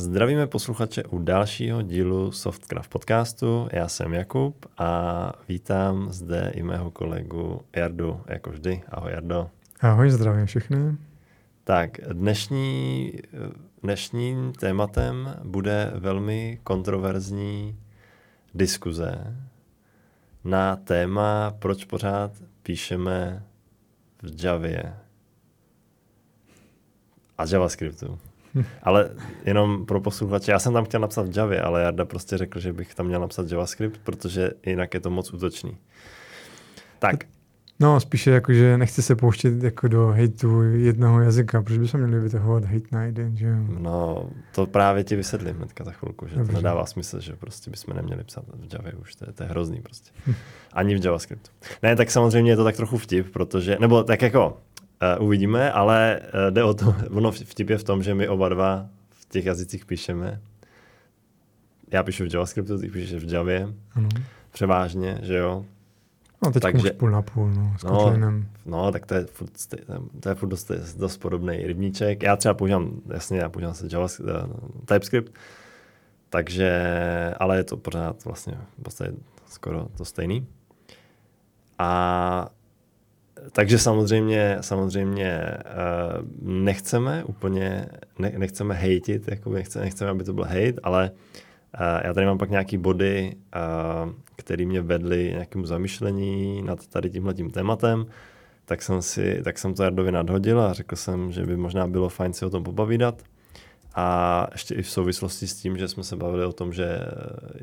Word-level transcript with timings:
Zdravíme 0.00 0.46
posluchače 0.46 1.04
u 1.04 1.18
dalšího 1.18 1.82
dílu 1.82 2.32
Softcraft 2.32 2.90
podcastu. 2.90 3.68
Já 3.72 3.88
jsem 3.88 4.14
Jakub 4.14 4.66
a 4.78 5.32
vítám 5.48 6.12
zde 6.12 6.52
i 6.54 6.62
mého 6.62 6.90
kolegu 6.90 7.60
Jardu, 7.76 8.20
jako 8.26 8.50
vždy. 8.50 8.82
Ahoj 8.88 9.12
Jardo. 9.12 9.50
Ahoj, 9.80 10.10
zdravím 10.10 10.46
všechny. 10.46 10.96
Tak, 11.64 11.90
dnešní, 12.12 13.12
dnešním 13.82 14.52
tématem 14.52 15.36
bude 15.44 15.92
velmi 15.94 16.60
kontroverzní 16.64 17.78
diskuze 18.54 19.36
na 20.44 20.76
téma, 20.76 21.54
proč 21.58 21.84
pořád 21.84 22.32
píšeme 22.62 23.44
v 24.22 24.44
Javě 24.44 24.94
a 27.38 27.44
JavaScriptu. 27.50 28.18
Ale 28.82 29.10
jenom 29.44 29.86
pro 29.86 30.00
posluchače, 30.00 30.52
já 30.52 30.58
jsem 30.58 30.72
tam 30.72 30.84
chtěl 30.84 31.00
napsat 31.00 31.28
v 31.28 31.36
Javě, 31.36 31.60
ale 31.60 31.82
Jarda 31.82 32.04
prostě 32.04 32.38
řekl, 32.38 32.60
že 32.60 32.72
bych 32.72 32.94
tam 32.94 33.06
měl 33.06 33.20
napsat 33.20 33.50
JavaScript, 33.50 34.00
protože 34.04 34.50
jinak 34.66 34.94
je 34.94 35.00
to 35.00 35.10
moc 35.10 35.32
útočný. 35.32 35.76
Tak. 36.98 37.24
No, 37.80 38.00
spíše 38.00 38.30
jako, 38.30 38.52
že 38.52 38.78
nechci 38.78 39.02
se 39.02 39.16
pouštět 39.16 39.62
jako 39.62 39.88
do 39.88 40.06
hejtu 40.08 40.62
jednoho 40.62 41.20
jazyka, 41.20 41.62
protože 41.62 41.80
bychom 41.80 42.00
měli 42.00 42.22
vytahovat 42.22 42.64
hejt 42.64 42.92
na 42.92 43.04
jeden, 43.04 43.36
že 43.36 43.46
jo? 43.46 43.56
No, 43.78 44.30
to 44.54 44.66
právě 44.66 45.04
ti 45.04 45.16
vysvětlím 45.16 45.56
hnedka 45.56 45.84
za 45.84 45.92
chvilku, 45.92 46.26
že 46.26 46.36
Dobře. 46.36 46.52
to 46.52 46.58
nedává 46.58 46.86
smysl, 46.86 47.20
že 47.20 47.36
prostě 47.36 47.70
bychom 47.70 47.96
neměli 47.96 48.24
psát 48.24 48.44
v 48.54 48.74
Javě 48.74 48.92
už, 48.92 49.14
to 49.14 49.24
je, 49.28 49.32
to 49.32 49.42
je 49.42 49.48
hrozný 49.48 49.80
prostě. 49.80 50.10
Ani 50.72 50.98
v 50.98 51.04
JavaScriptu. 51.04 51.50
Ne, 51.82 51.96
tak 51.96 52.10
samozřejmě 52.10 52.52
je 52.52 52.56
to 52.56 52.64
tak 52.64 52.76
trochu 52.76 52.98
vtip, 52.98 53.32
protože, 53.32 53.76
nebo 53.80 54.04
tak 54.04 54.22
jako, 54.22 54.56
Uh, 55.18 55.24
uvidíme, 55.24 55.72
ale 55.72 56.20
uh, 56.22 56.50
jde 56.50 56.64
o 56.64 56.74
to, 56.74 56.94
ono 57.10 57.32
vtip 57.32 57.70
je 57.70 57.78
v 57.78 57.84
tom, 57.84 58.02
že 58.02 58.14
my 58.14 58.28
oba 58.28 58.48
dva 58.48 58.88
v 59.10 59.28
těch 59.28 59.46
jazycích 59.46 59.86
píšeme. 59.86 60.40
Já 61.92 62.02
píšu 62.02 62.24
v 62.24 62.34
JavaScriptu, 62.34 62.78
ty 62.78 62.88
píšeš 62.88 63.24
v 63.24 63.32
Javě. 63.32 63.68
Ano. 63.92 64.08
Převážně, 64.50 65.18
že 65.22 65.36
jo. 65.36 65.64
No 66.44 66.50
teď 66.50 66.62
Takže, 66.62 66.92
už 66.92 66.98
půl 66.98 67.10
na 67.10 67.22
půl, 67.22 67.50
no, 67.50 67.74
s 67.78 67.84
no, 67.84 68.14
no, 68.66 68.92
tak 68.92 69.06
to 69.06 69.14
je 69.14 69.24
furt, 69.26 69.50
to 70.20 70.28
je 70.28 70.34
furt 70.34 70.48
dost, 70.48 70.70
dost 70.98 71.16
podobný 71.16 71.56
rybníček. 71.66 72.22
Já 72.22 72.36
třeba 72.36 72.54
používám, 72.54 73.00
jasně, 73.12 73.38
já 73.38 73.48
používám 73.48 73.74
se 73.74 73.88
JavaScript, 73.92 74.30
uh, 74.30 74.80
TypeScript, 74.84 75.34
takže, 76.30 76.70
ale 77.38 77.56
je 77.56 77.64
to 77.64 77.76
pořád 77.76 78.24
vlastně 78.24 78.58
vlastně 78.78 79.12
skoro 79.46 79.88
to 79.96 80.04
stejný. 80.04 80.46
A 81.78 82.48
takže 83.52 83.78
samozřejmě, 83.78 84.58
samozřejmě 84.60 85.42
uh, 85.56 86.28
nechceme 86.42 87.24
úplně, 87.24 87.86
ne, 88.18 88.32
nechceme 88.38 88.74
hejtit, 88.74 89.28
jako 89.28 89.50
nechceme, 89.50 89.84
nechceme, 89.84 90.10
aby 90.10 90.24
to 90.24 90.32
byl 90.32 90.44
hate, 90.44 90.80
ale 90.82 91.10
uh, 91.10 91.80
já 92.04 92.14
tady 92.14 92.26
mám 92.26 92.38
pak 92.38 92.50
nějaký 92.50 92.78
body, 92.78 93.34
uh, 93.34 94.12
které 94.36 94.66
mě 94.66 94.80
vedly 94.82 95.30
nějakému 95.32 95.66
zamyšlení 95.66 96.62
nad 96.62 96.86
tady 96.86 97.10
tímhletím 97.10 97.50
tématem, 97.50 98.06
tak 98.64 98.82
jsem, 98.82 99.02
si, 99.02 99.40
tak 99.44 99.58
jsem 99.58 99.74
to 99.74 99.82
Jardovi 99.82 100.12
nadhodil 100.12 100.60
a 100.60 100.72
řekl 100.72 100.96
jsem, 100.96 101.32
že 101.32 101.46
by 101.46 101.56
možná 101.56 101.86
bylo 101.86 102.08
fajn 102.08 102.32
si 102.32 102.44
o 102.44 102.50
tom 102.50 102.64
pobavídat. 102.64 103.22
A 103.94 104.46
ještě 104.52 104.74
i 104.74 104.82
v 104.82 104.90
souvislosti 104.90 105.46
s 105.46 105.54
tím, 105.54 105.78
že 105.78 105.88
jsme 105.88 106.04
se 106.04 106.16
bavili 106.16 106.44
o 106.44 106.52
tom, 106.52 106.72
že 106.72 106.98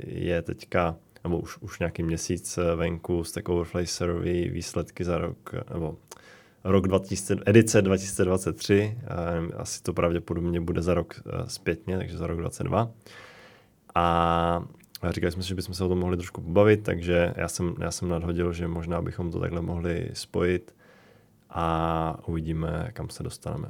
je 0.07 0.41
teďka 0.41 0.95
nebo 1.25 1.39
už, 1.39 1.57
už 1.57 1.79
nějaký 1.79 2.03
měsíc 2.03 2.57
eh, 2.57 2.75
venku 2.75 3.23
Stack 3.23 3.49
Overflow 3.49 3.85
Survey, 3.85 4.49
výsledky 4.49 5.03
za 5.03 5.17
rok, 5.17 5.51
nebo 5.73 5.97
rok 6.63 6.87
2000, 6.87 7.35
edice 7.45 7.81
2023, 7.81 8.97
asi 9.57 9.83
to 9.83 9.93
pravděpodobně 9.93 10.61
bude 10.61 10.81
za 10.81 10.93
rok 10.93 11.15
eh, 11.25 11.49
zpětně, 11.49 11.97
takže 11.97 12.17
za 12.17 12.27
rok 12.27 12.39
2022. 12.39 12.91
A 13.95 14.63
říkali 15.09 15.31
jsme 15.31 15.43
si, 15.43 15.49
že 15.49 15.55
bychom 15.55 15.75
se 15.75 15.83
o 15.83 15.89
tom 15.89 15.99
mohli 15.99 16.17
trošku 16.17 16.41
pobavit, 16.41 16.83
takže 16.83 17.33
já 17.35 17.47
jsem, 17.47 17.75
já 17.81 17.91
jsem 17.91 18.09
nadhodil, 18.09 18.53
že 18.53 18.67
možná 18.67 19.01
bychom 19.01 19.31
to 19.31 19.39
takhle 19.39 19.61
mohli 19.61 20.09
spojit 20.13 20.75
a 21.49 22.17
uvidíme, 22.25 22.89
kam 22.93 23.09
se 23.09 23.23
dostaneme. 23.23 23.67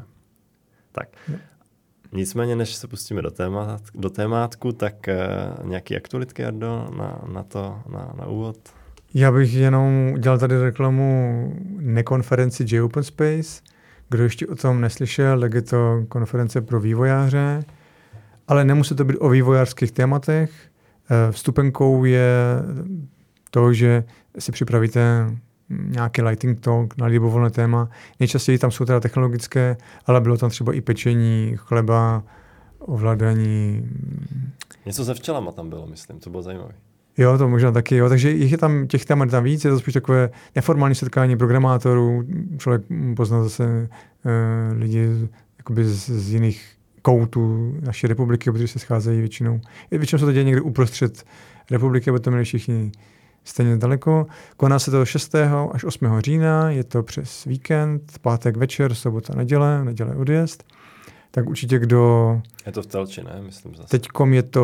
Tak. 0.91 1.07
Nicméně, 2.15 2.55
než 2.55 2.75
se 2.75 2.87
pustíme 2.87 3.21
do, 3.21 3.31
témat, 3.31 3.81
do 3.95 4.09
témátku, 4.09 4.71
tak 4.71 4.95
uh, 5.61 5.69
nějaký 5.69 5.95
aktualitky, 5.95 6.41
Jardo, 6.41 6.87
na, 6.97 7.21
na 7.33 7.43
to, 7.43 7.79
na, 7.89 8.13
na 8.17 8.27
úvod? 8.27 8.57
Já 9.13 9.31
bych 9.31 9.53
jenom 9.53 10.11
udělal 10.13 10.39
tady 10.39 10.61
reklamu 10.61 11.53
nekonferenci 11.79 12.65
J-Open 12.67 13.03
Space. 13.03 13.61
Kdo 14.09 14.23
ještě 14.23 14.47
o 14.47 14.55
tom 14.55 14.81
neslyšel, 14.81 15.39
tak 15.39 15.53
je 15.53 15.61
to 15.61 16.05
konference 16.09 16.61
pro 16.61 16.79
vývojáře, 16.79 17.63
ale 18.47 18.65
nemusí 18.65 18.95
to 18.95 19.05
být 19.05 19.17
o 19.17 19.29
vývojářských 19.29 19.91
tématech. 19.91 20.51
Eh, 21.09 21.31
vstupenkou 21.31 22.05
je 22.05 22.29
to, 23.51 23.73
že 23.73 24.03
si 24.39 24.51
připravíte 24.51 25.31
nějaký 25.69 26.21
lighting 26.21 26.59
talk 26.59 26.97
na 26.97 27.05
libovolné 27.05 27.49
téma. 27.49 27.89
Nejčastěji 28.19 28.57
tam 28.57 28.71
jsou 28.71 28.85
teda 28.85 28.99
technologické, 28.99 29.77
ale 30.05 30.21
bylo 30.21 30.37
tam 30.37 30.49
třeba 30.49 30.73
i 30.73 30.81
pečení 30.81 31.53
chleba, 31.55 32.23
ovládání. 32.79 33.89
Něco 34.85 35.05
se 35.05 35.13
včelama 35.13 35.51
tam 35.51 35.69
bylo, 35.69 35.87
myslím, 35.87 36.19
to 36.19 36.29
bylo 36.29 36.43
zajímavé. 36.43 36.71
Jo, 37.17 37.37
to 37.37 37.49
možná 37.49 37.71
taky, 37.71 37.95
jo. 37.95 38.09
Takže 38.09 38.31
jich 38.31 38.51
je 38.51 38.57
tam, 38.57 38.87
těch 38.87 39.05
témat 39.05 39.29
tam 39.29 39.43
víc, 39.43 39.65
je 39.65 39.71
to 39.71 39.79
spíš 39.79 39.93
takové 39.93 40.29
neformální 40.55 40.95
setkání 40.95 41.37
programátorů, 41.37 42.23
člověk 42.57 42.81
pozná 43.15 43.43
zase 43.43 43.89
uh, 44.25 44.77
lidi 44.77 45.09
jakoby 45.57 45.85
z, 45.85 46.09
z 46.09 46.33
jiných 46.33 46.71
koutů 47.01 47.75
naší 47.81 48.07
republiky, 48.07 48.51
protože 48.51 48.67
se 48.67 48.79
scházejí 48.79 49.19
většinou. 49.19 49.61
Většinou 49.91 50.19
se 50.19 50.25
to 50.25 50.31
děje 50.31 50.43
někde 50.43 50.61
uprostřed 50.61 51.25
republiky, 51.71 52.09
aby 52.09 52.19
to 52.19 52.31
měli 52.31 52.45
všichni 52.45 52.91
stejně 53.45 53.77
daleko. 53.77 54.27
Koná 54.57 54.79
se 54.79 54.91
to 54.91 55.05
6. 55.05 55.35
až 55.71 55.83
8. 55.83 56.19
října, 56.19 56.69
je 56.69 56.83
to 56.83 57.03
přes 57.03 57.45
víkend, 57.45 58.19
pátek 58.21 58.57
večer, 58.57 58.93
sobota, 58.93 59.33
neděle, 59.35 59.85
neděle 59.85 60.15
odjezd. 60.15 60.63
Tak 61.31 61.49
určitě 61.49 61.79
kdo... 61.79 62.41
Je 62.65 62.71
to 62.71 62.81
v 62.81 62.85
Telči, 62.85 63.23
ne? 63.23 63.41
Myslím 63.45 63.75
zase. 63.75 63.89
Teďkom 63.89 64.33
je 64.33 64.43
to 64.43 64.61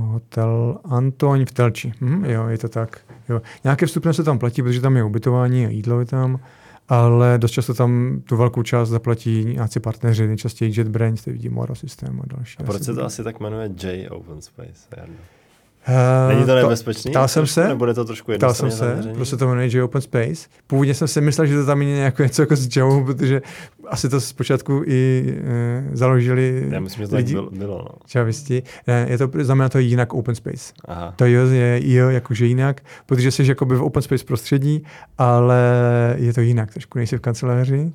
hotel 0.00 0.78
Antoň 0.84 1.44
v 1.44 1.52
Telči. 1.52 1.92
Hm, 2.00 2.24
jo, 2.24 2.46
je 2.48 2.58
to 2.58 2.68
tak. 2.68 3.00
Jo. 3.28 3.42
Nějaké 3.64 3.86
vstupné 3.86 4.12
se 4.12 4.24
tam 4.24 4.38
platí, 4.38 4.62
protože 4.62 4.80
tam 4.80 4.96
je 4.96 5.04
ubytování 5.04 5.66
a 5.66 5.68
jídlo 5.68 6.00
je 6.00 6.06
tam, 6.06 6.40
ale 6.88 7.38
dost 7.38 7.50
často 7.50 7.74
tam 7.74 8.20
tu 8.24 8.36
velkou 8.36 8.62
část 8.62 8.88
zaplatí 8.88 9.44
nějací 9.44 9.80
partneři, 9.80 10.26
nejčastěji 10.26 10.72
JetBrains, 10.76 11.24
to 11.24 11.30
vidí 11.30 11.48
Moro 11.48 11.74
systém 11.74 12.20
a 12.22 12.36
další. 12.36 12.56
A 12.58 12.62
proč 12.62 12.82
se 12.82 12.94
to 12.94 13.04
asi 13.04 13.24
tak 13.24 13.40
jmenuje 13.40 13.70
J 13.82 14.08
Open 14.10 14.42
Space? 14.42 14.88
Jarno? 14.96 15.14
Uh, 15.88 16.34
Není 16.34 16.46
to 16.46 16.54
nebezpečný? 16.54 17.10
Ptal 17.10 17.28
jsem 17.28 17.46
se. 17.46 17.68
Nebude 17.68 17.94
to 17.94 18.04
trošku 18.04 18.32
Ptal 18.32 18.54
jsem 18.54 18.70
se, 18.70 19.02
prostě 19.14 19.36
to 19.36 19.48
jmenuje 19.48 19.84
Open 19.84 20.00
Space. 20.00 20.48
Původně 20.66 20.94
jsem 20.94 21.08
si 21.08 21.20
myslel, 21.20 21.46
že 21.46 21.56
to 21.56 21.66
tam 21.66 21.82
je 21.82 21.88
nějaké 21.88 22.22
něco 22.22 22.42
jako 22.42 22.56
s 22.56 22.76
Java, 22.76 23.04
protože 23.04 23.42
asi 23.88 24.08
to 24.08 24.20
zpočátku 24.20 24.82
i 24.86 25.24
e, 25.44 25.96
založili 25.96 26.66
Já 26.70 26.80
myslím, 26.80 27.04
že 27.04 27.08
to 27.08 27.16
lidi, 27.16 27.32
bylo, 27.32 27.50
bylo 27.50 27.78
no. 27.78 27.98
Čavisti. 28.06 28.62
Ne, 28.86 29.06
je 29.10 29.18
to, 29.18 29.30
znamená 29.40 29.68
to 29.68 29.78
jinak 29.78 30.14
Open 30.14 30.34
Space. 30.34 30.72
Aha. 30.84 31.14
To 31.16 31.24
je, 31.24 31.40
je, 31.40 31.86
je 31.86 32.02
jakože 32.08 32.46
jinak, 32.46 32.80
protože 33.06 33.30
jsi 33.30 33.48
jakoby 33.48 33.76
v 33.76 33.82
Open 33.82 34.02
Space 34.02 34.24
prostředí, 34.24 34.84
ale 35.18 35.60
je 36.18 36.32
to 36.32 36.40
jinak. 36.40 36.72
Trošku 36.72 36.98
nejsi 36.98 37.16
v 37.16 37.20
kanceláři, 37.20 37.92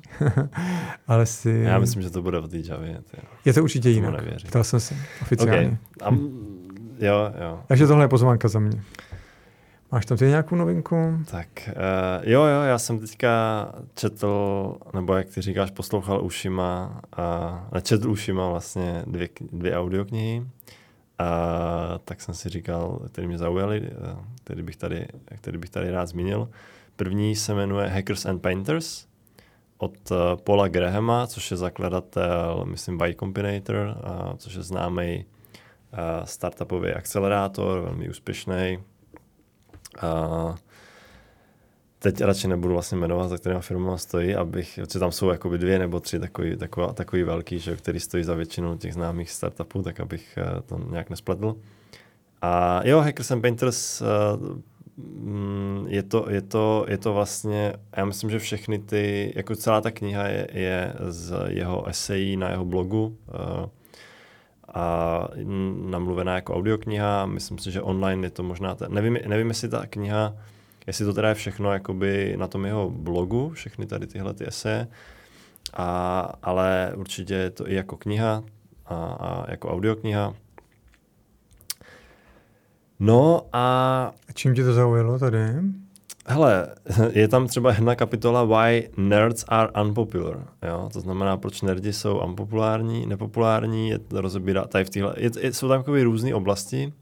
ale 1.08 1.26
si... 1.26 1.62
Já 1.64 1.78
myslím, 1.78 2.02
že 2.02 2.10
to 2.10 2.22
bude 2.22 2.40
v 2.40 2.48
té 2.48 2.58
Javě. 2.64 3.00
Je 3.44 3.52
to 3.52 3.62
určitě 3.62 3.90
jinak. 3.90 4.14
Ptal 4.46 4.64
jsem 4.64 4.80
se 4.80 4.94
oficiálně. 5.22 5.78
Okay. 6.00 6.10
A 6.16 6.18
Jo, 7.00 7.32
jo. 7.40 7.60
Takže 7.66 7.86
tohle 7.86 8.04
je 8.04 8.08
pozvánka 8.08 8.48
za 8.48 8.58
mě. 8.58 8.82
Máš 9.92 10.06
tam 10.06 10.18
ty 10.18 10.24
nějakou 10.24 10.56
novinku? 10.56 11.18
Tak 11.30 11.48
uh, 11.66 11.72
jo, 12.30 12.42
jo, 12.42 12.62
já 12.62 12.78
jsem 12.78 12.98
teďka 12.98 13.66
četl, 13.94 14.74
nebo 14.94 15.14
jak 15.14 15.28
ty 15.28 15.40
říkáš, 15.40 15.70
poslouchal 15.70 16.24
ušima, 16.24 17.00
a 17.16 17.68
nečetl 17.72 18.10
ušima 18.10 18.48
vlastně 18.48 19.02
dvě, 19.06 19.28
dvě 19.52 19.78
audioknihy, 19.78 20.46
a 21.18 21.98
tak 22.04 22.20
jsem 22.20 22.34
si 22.34 22.48
říkal, 22.48 23.00
který 23.12 23.26
mě 23.26 23.38
zaujaly, 23.38 23.82
eh, 23.84 24.16
který 24.44 24.62
bych 24.62 24.76
tady, 24.76 25.06
který 25.24 25.58
bych 25.58 25.70
tady 25.70 25.90
rád 25.90 26.06
zmínil. 26.06 26.48
První 26.96 27.36
se 27.36 27.54
jmenuje 27.54 27.88
Hackers 27.88 28.26
and 28.26 28.38
Painters 28.38 29.06
od 29.78 30.10
uh, 30.10 30.16
Paula 30.44 30.68
Grahama, 30.68 31.26
což 31.26 31.50
je 31.50 31.56
zakladatel, 31.56 32.64
myslím, 32.64 32.98
Y 33.00 33.14
Combinator, 33.14 33.76
uh, 33.76 34.36
což 34.36 34.54
je 34.54 34.62
známý 34.62 35.24
startupový 36.24 36.90
akcelerátor, 36.90 37.80
velmi 37.80 38.08
úspěšný. 38.08 38.78
A 40.00 40.54
teď 41.98 42.20
radši 42.20 42.48
nebudu 42.48 42.74
vlastně 42.74 42.98
jmenovat, 42.98 43.28
za 43.28 43.38
kterýma 43.38 43.60
firmama 43.60 43.98
stojí, 43.98 44.34
abych, 44.34 44.78
protože 44.82 44.98
tam 44.98 45.12
jsou 45.12 45.28
jakoby 45.28 45.58
dvě 45.58 45.78
nebo 45.78 46.00
tři 46.00 46.18
takový, 46.18 46.56
takový, 46.56 46.94
takový 46.94 47.22
velký, 47.22 47.58
že, 47.58 47.76
který 47.76 48.00
stojí 48.00 48.24
za 48.24 48.34
většinou 48.34 48.76
těch 48.76 48.94
známých 48.94 49.30
startupů, 49.30 49.82
tak 49.82 50.00
abych 50.00 50.38
eh, 50.38 50.62
to 50.62 50.78
nějak 50.90 51.10
nespletl. 51.10 51.56
A 52.42 52.80
jo, 52.84 53.00
Hackers 53.00 53.30
and 53.30 53.40
Painters, 53.40 54.02
uh, 54.02 54.08
je 55.86 56.02
to, 56.02 56.26
je, 56.30 56.42
to, 56.42 56.86
je 56.88 56.98
to 56.98 57.12
vlastně, 57.12 57.72
já 57.96 58.04
myslím, 58.04 58.30
že 58.30 58.38
všechny 58.38 58.78
ty, 58.78 59.32
jako 59.36 59.56
celá 59.56 59.80
ta 59.80 59.90
kniha 59.90 60.26
je, 60.26 60.48
je 60.52 60.94
z 61.08 61.34
jeho 61.48 61.88
esejí 61.88 62.36
na 62.36 62.50
jeho 62.50 62.64
blogu, 62.64 63.18
uh, 63.28 63.66
a 64.74 65.28
namluvená 65.90 66.34
jako 66.34 66.54
audiokniha. 66.54 67.26
Myslím 67.26 67.58
si, 67.58 67.70
že 67.70 67.82
online 67.82 68.26
je 68.26 68.30
to 68.30 68.42
možná, 68.42 68.74
ta, 68.74 68.88
nevím, 68.88 69.18
nevím, 69.26 69.48
jestli 69.48 69.68
ta 69.68 69.86
kniha, 69.86 70.34
jestli 70.86 71.04
to 71.04 71.14
teda 71.14 71.28
je 71.28 71.34
všechno 71.34 71.72
jakoby 71.72 72.36
na 72.38 72.46
tom 72.46 72.64
jeho 72.64 72.90
blogu, 72.90 73.50
všechny 73.50 73.86
tady 73.86 74.06
tyhle 74.06 74.34
ty 74.34 74.48
eseje, 74.48 74.88
a, 75.74 76.20
ale 76.42 76.92
určitě 76.96 77.34
je 77.34 77.50
to 77.50 77.70
i 77.70 77.74
jako 77.74 77.96
kniha 77.96 78.42
a, 78.86 78.94
a 78.94 79.50
jako 79.50 79.70
audiokniha. 79.70 80.34
No 83.00 83.46
a... 83.52 84.12
Čím 84.34 84.54
tě 84.54 84.64
to 84.64 84.72
zaujalo 84.72 85.18
tady? 85.18 85.38
Hele, 86.30 86.66
je 87.12 87.28
tam 87.28 87.46
třeba 87.46 87.72
jedna 87.72 87.94
kapitola 87.94 88.44
Why 88.44 88.88
Nerds 88.96 89.44
are 89.48 89.68
Unpopular. 89.82 90.46
Jo? 90.68 90.88
To 90.92 91.00
znamená, 91.00 91.36
proč 91.36 91.62
nerdi 91.62 91.92
jsou 91.92 92.18
unpopulární, 92.18 93.06
nepopulární. 93.06 93.88
Je 93.88 93.98
to 93.98 94.20
rozebírá 94.20 94.64
tady 94.64 94.84
v 94.84 94.90
téhle, 94.90 95.14
je, 95.16 95.30
je, 95.40 95.52
jsou 95.52 95.68
tam 95.68 95.84
různé 95.84 96.34
oblasti. 96.34 96.92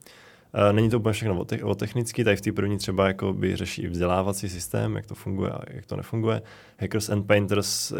Uh, 0.54 0.72
není 0.72 0.90
to 0.90 0.98
úplně 0.98 1.12
všechno 1.12 1.40
o, 1.40 1.44
te, 1.44 1.64
o 1.64 1.74
technický, 1.74 2.24
tady 2.24 2.36
v 2.36 2.40
té 2.40 2.52
první 2.52 2.78
třeba 2.78 3.06
jako 3.06 3.32
by 3.32 3.56
řeší 3.56 3.86
vzdělávací 3.86 4.48
systém, 4.48 4.96
jak 4.96 5.06
to 5.06 5.14
funguje 5.14 5.50
a 5.50 5.60
jak 5.70 5.86
to 5.86 5.96
nefunguje. 5.96 6.42
Hackers 6.78 7.10
and 7.10 7.26
Painters 7.26 7.92
uh, 7.92 7.98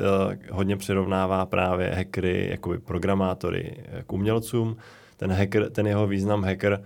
hodně 0.51 0.77
přirovnává 0.77 1.47
právě 1.47 1.91
hackery, 1.91 2.49
jakoby 2.51 2.79
programátory 2.79 3.77
k 4.07 4.13
umělcům. 4.13 4.77
Ten 5.17 5.33
hacker, 5.33 5.71
ten 5.71 5.87
jeho 5.87 6.07
význam 6.07 6.45
hacker 6.45 6.83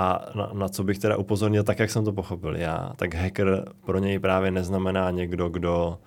a 0.00 0.26
na, 0.34 0.50
na 0.52 0.68
co 0.68 0.84
bych 0.84 0.98
teda 0.98 1.16
upozornil, 1.16 1.62
tak 1.62 1.78
jak 1.78 1.90
jsem 1.90 2.04
to 2.04 2.12
pochopil 2.12 2.56
já, 2.56 2.92
tak 2.96 3.14
hacker 3.14 3.64
pro 3.84 3.98
něj 3.98 4.18
právě 4.18 4.50
neznamená 4.50 5.10
někdo, 5.10 5.48
kdo 5.48 5.98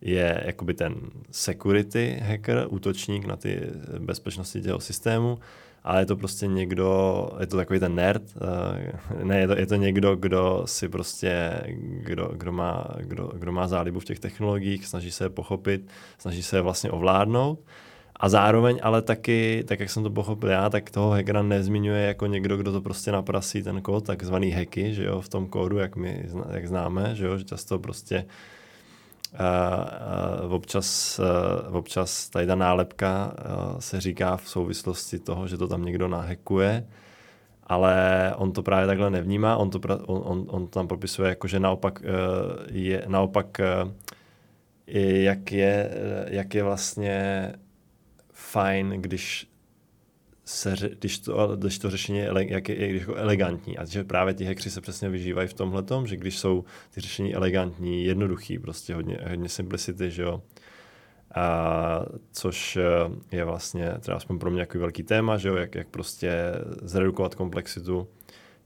je 0.00 0.42
jakoby 0.46 0.74
ten 0.74 0.94
security 1.30 2.20
hacker, 2.22 2.66
útočník 2.68 3.24
na 3.24 3.36
ty 3.36 3.60
bezpečnosti 3.98 4.60
těho 4.60 4.80
systému, 4.80 5.38
ale 5.84 6.02
je 6.02 6.06
to 6.06 6.16
prostě 6.16 6.46
někdo, 6.46 7.30
je 7.40 7.46
to 7.46 7.56
takový 7.56 7.80
ten 7.80 7.94
nerd, 7.94 8.22
uh, 8.36 9.24
ne, 9.24 9.40
je 9.40 9.48
to, 9.48 9.58
je 9.58 9.66
to 9.66 9.74
někdo, 9.74 10.16
kdo 10.16 10.62
si 10.64 10.88
prostě, 10.88 11.60
kdo, 11.78 12.30
kdo, 12.36 12.52
má, 12.52 12.86
kdo, 12.96 13.30
kdo 13.34 13.52
má 13.52 13.68
zálibu 13.68 14.00
v 14.00 14.04
těch 14.04 14.20
technologiích, 14.20 14.86
snaží 14.86 15.10
se 15.10 15.24
je 15.24 15.28
pochopit, 15.28 15.88
snaží 16.18 16.42
se 16.42 16.56
je 16.56 16.62
vlastně 16.62 16.90
ovládnout 16.90 17.60
a 18.20 18.28
zároveň 18.28 18.80
ale 18.82 19.02
taky, 19.02 19.64
tak 19.68 19.80
jak 19.80 19.90
jsem 19.90 20.02
to 20.02 20.10
pochopil 20.10 20.48
já, 20.48 20.70
tak 20.70 20.90
toho 20.90 21.10
hackera 21.10 21.42
nezmiňuje 21.42 22.06
jako 22.06 22.26
někdo, 22.26 22.56
kdo 22.56 22.72
to 22.72 22.80
prostě 22.80 23.12
naprasí 23.12 23.62
ten 23.62 23.82
kód, 23.82 24.06
takzvaný 24.06 24.50
hacky, 24.50 24.94
že 24.94 25.04
jo, 25.04 25.20
v 25.20 25.28
tom 25.28 25.46
kódu, 25.46 25.78
jak 25.78 25.96
my 25.96 26.24
jak 26.50 26.68
známe, 26.68 27.14
že 27.14 27.26
jo, 27.26 27.38
že 27.38 27.44
často 27.44 27.78
prostě 27.78 28.24
uh, 29.32 30.46
uh, 30.46 30.52
občas, 30.52 31.20
uh, 31.68 31.76
občas 31.76 32.28
tady 32.28 32.46
ta 32.46 32.54
nálepka 32.54 33.32
uh, 33.32 33.78
se 33.78 34.00
říká 34.00 34.36
v 34.36 34.48
souvislosti 34.48 35.18
toho, 35.18 35.48
že 35.48 35.56
to 35.56 35.68
tam 35.68 35.84
někdo 35.84 36.08
nahekuje, 36.08 36.86
ale 37.66 37.94
on 38.36 38.52
to 38.52 38.62
právě 38.62 38.86
takhle 38.86 39.10
nevnímá, 39.10 39.56
on 39.56 39.70
to, 39.70 39.78
pra, 39.80 39.98
on, 40.06 40.22
on, 40.24 40.44
on 40.48 40.66
tam 40.66 40.88
popisuje 40.88 41.28
jako, 41.28 41.48
že 41.48 41.60
naopak 41.60 42.00
uh, 42.00 42.06
je, 42.70 43.04
naopak 43.06 43.60
uh, 43.84 43.90
jak 44.86 45.52
je, 45.52 45.90
jak 46.28 46.54
je 46.54 46.62
vlastně 46.62 47.52
fajn, 48.50 48.90
když 48.90 49.48
se, 50.44 50.74
když, 50.98 51.18
to, 51.18 51.56
když 51.56 51.78
to 51.78 51.90
řešení 51.90 52.18
je, 52.18 52.30
jak 52.48 52.68
je, 52.68 52.76
je 52.76 52.98
jako 52.98 53.14
elegantní. 53.14 53.78
A 53.78 53.84
že 53.84 54.04
právě 54.04 54.34
ti 54.34 54.44
hackři 54.44 54.70
se 54.70 54.80
přesně 54.80 55.08
vyžívají 55.08 55.48
v 55.48 55.54
tomhle 55.54 55.82
tom, 55.82 56.06
že 56.06 56.16
když 56.16 56.38
jsou 56.38 56.64
ty 56.90 57.00
řešení 57.00 57.34
elegantní, 57.34 58.04
jednoduchý, 58.04 58.58
prostě 58.58 58.94
hodně, 58.94 59.18
hodně 59.28 59.48
simplicity, 59.48 60.10
že 60.10 60.22
jo. 60.22 60.42
A, 61.34 62.04
což 62.32 62.76
eh, 62.76 63.36
je 63.36 63.44
vlastně 63.44 63.94
třeba 64.00 64.16
aspoň 64.16 64.38
pro 64.38 64.50
mě 64.50 64.60
jako 64.60 64.78
velký 64.78 65.02
téma, 65.02 65.36
že 65.36 65.48
jo, 65.48 65.56
jak, 65.56 65.74
jak 65.74 65.88
prostě 65.88 66.32
zredukovat 66.82 67.34
komplexitu 67.34 68.08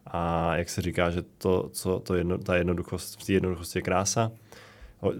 a 0.06 0.56
jak 0.56 0.68
se 0.68 0.82
říká, 0.82 1.10
že 1.10 1.22
to, 1.22 1.68
co, 1.72 2.00
to 2.00 2.14
jedno, 2.14 2.38
ta 2.38 2.56
jednoduchost, 2.56 3.20
v 3.20 3.26
té 3.26 3.32
jednoduchosti 3.32 3.78
je 3.78 3.82
krása. 3.82 4.32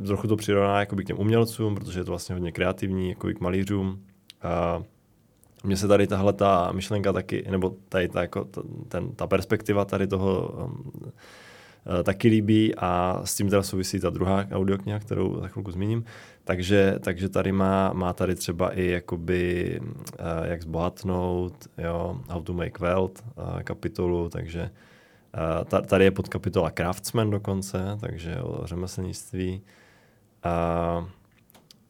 Trochu 0.06 0.28
to 0.28 0.36
přirovná 0.36 0.80
jako 0.80 0.96
k 0.96 1.04
těm 1.04 1.18
umělcům, 1.18 1.74
protože 1.74 2.00
je 2.00 2.04
to 2.04 2.10
vlastně 2.10 2.34
hodně 2.34 2.52
kreativní, 2.52 3.08
jako 3.08 3.28
k 3.28 3.40
malířům, 3.40 4.04
Uh, 4.44 4.84
mně 5.64 5.76
se 5.76 5.88
tady 5.88 6.06
tahle 6.06 6.32
ta 6.32 6.72
myšlenka 6.72 7.12
taky, 7.12 7.44
nebo 7.50 7.74
tady 7.88 8.08
ta, 8.08 8.20
jako, 8.20 8.48
ten, 8.88 9.12
ta 9.12 9.26
perspektiva 9.26 9.84
tady 9.84 10.06
toho 10.06 10.48
um, 10.48 10.92
uh, 10.94 12.02
taky 12.02 12.28
líbí 12.28 12.74
a 12.76 13.20
s 13.24 13.36
tím 13.36 13.48
teda 13.50 13.62
souvisí 13.62 14.00
ta 14.00 14.10
druhá 14.10 14.44
audiokniha, 14.52 14.98
kterou 14.98 15.40
za 15.40 15.48
chvilku 15.48 15.70
zmíním. 15.70 16.04
Takže, 16.44 16.94
takže 17.00 17.28
tady 17.28 17.52
má, 17.52 17.92
má 17.92 18.12
tady 18.12 18.34
třeba 18.34 18.70
i 18.70 18.86
jakoby, 18.86 19.80
uh, 19.80 20.44
jak 20.44 20.62
zbohatnout, 20.62 21.68
jo, 21.78 22.20
how 22.28 22.42
to 22.42 22.52
make 22.52 22.78
wealth 22.80 23.22
uh, 23.36 23.60
kapitolu, 23.60 24.28
takže 24.28 24.70
uh, 25.72 25.80
tady 25.80 26.04
je 26.04 26.10
podkapitola 26.10 26.70
Craftsman 26.70 27.30
dokonce, 27.30 27.98
takže 28.00 28.40
o 28.42 28.66
řemeslnictví. 28.66 29.62
Uh, 30.46 31.08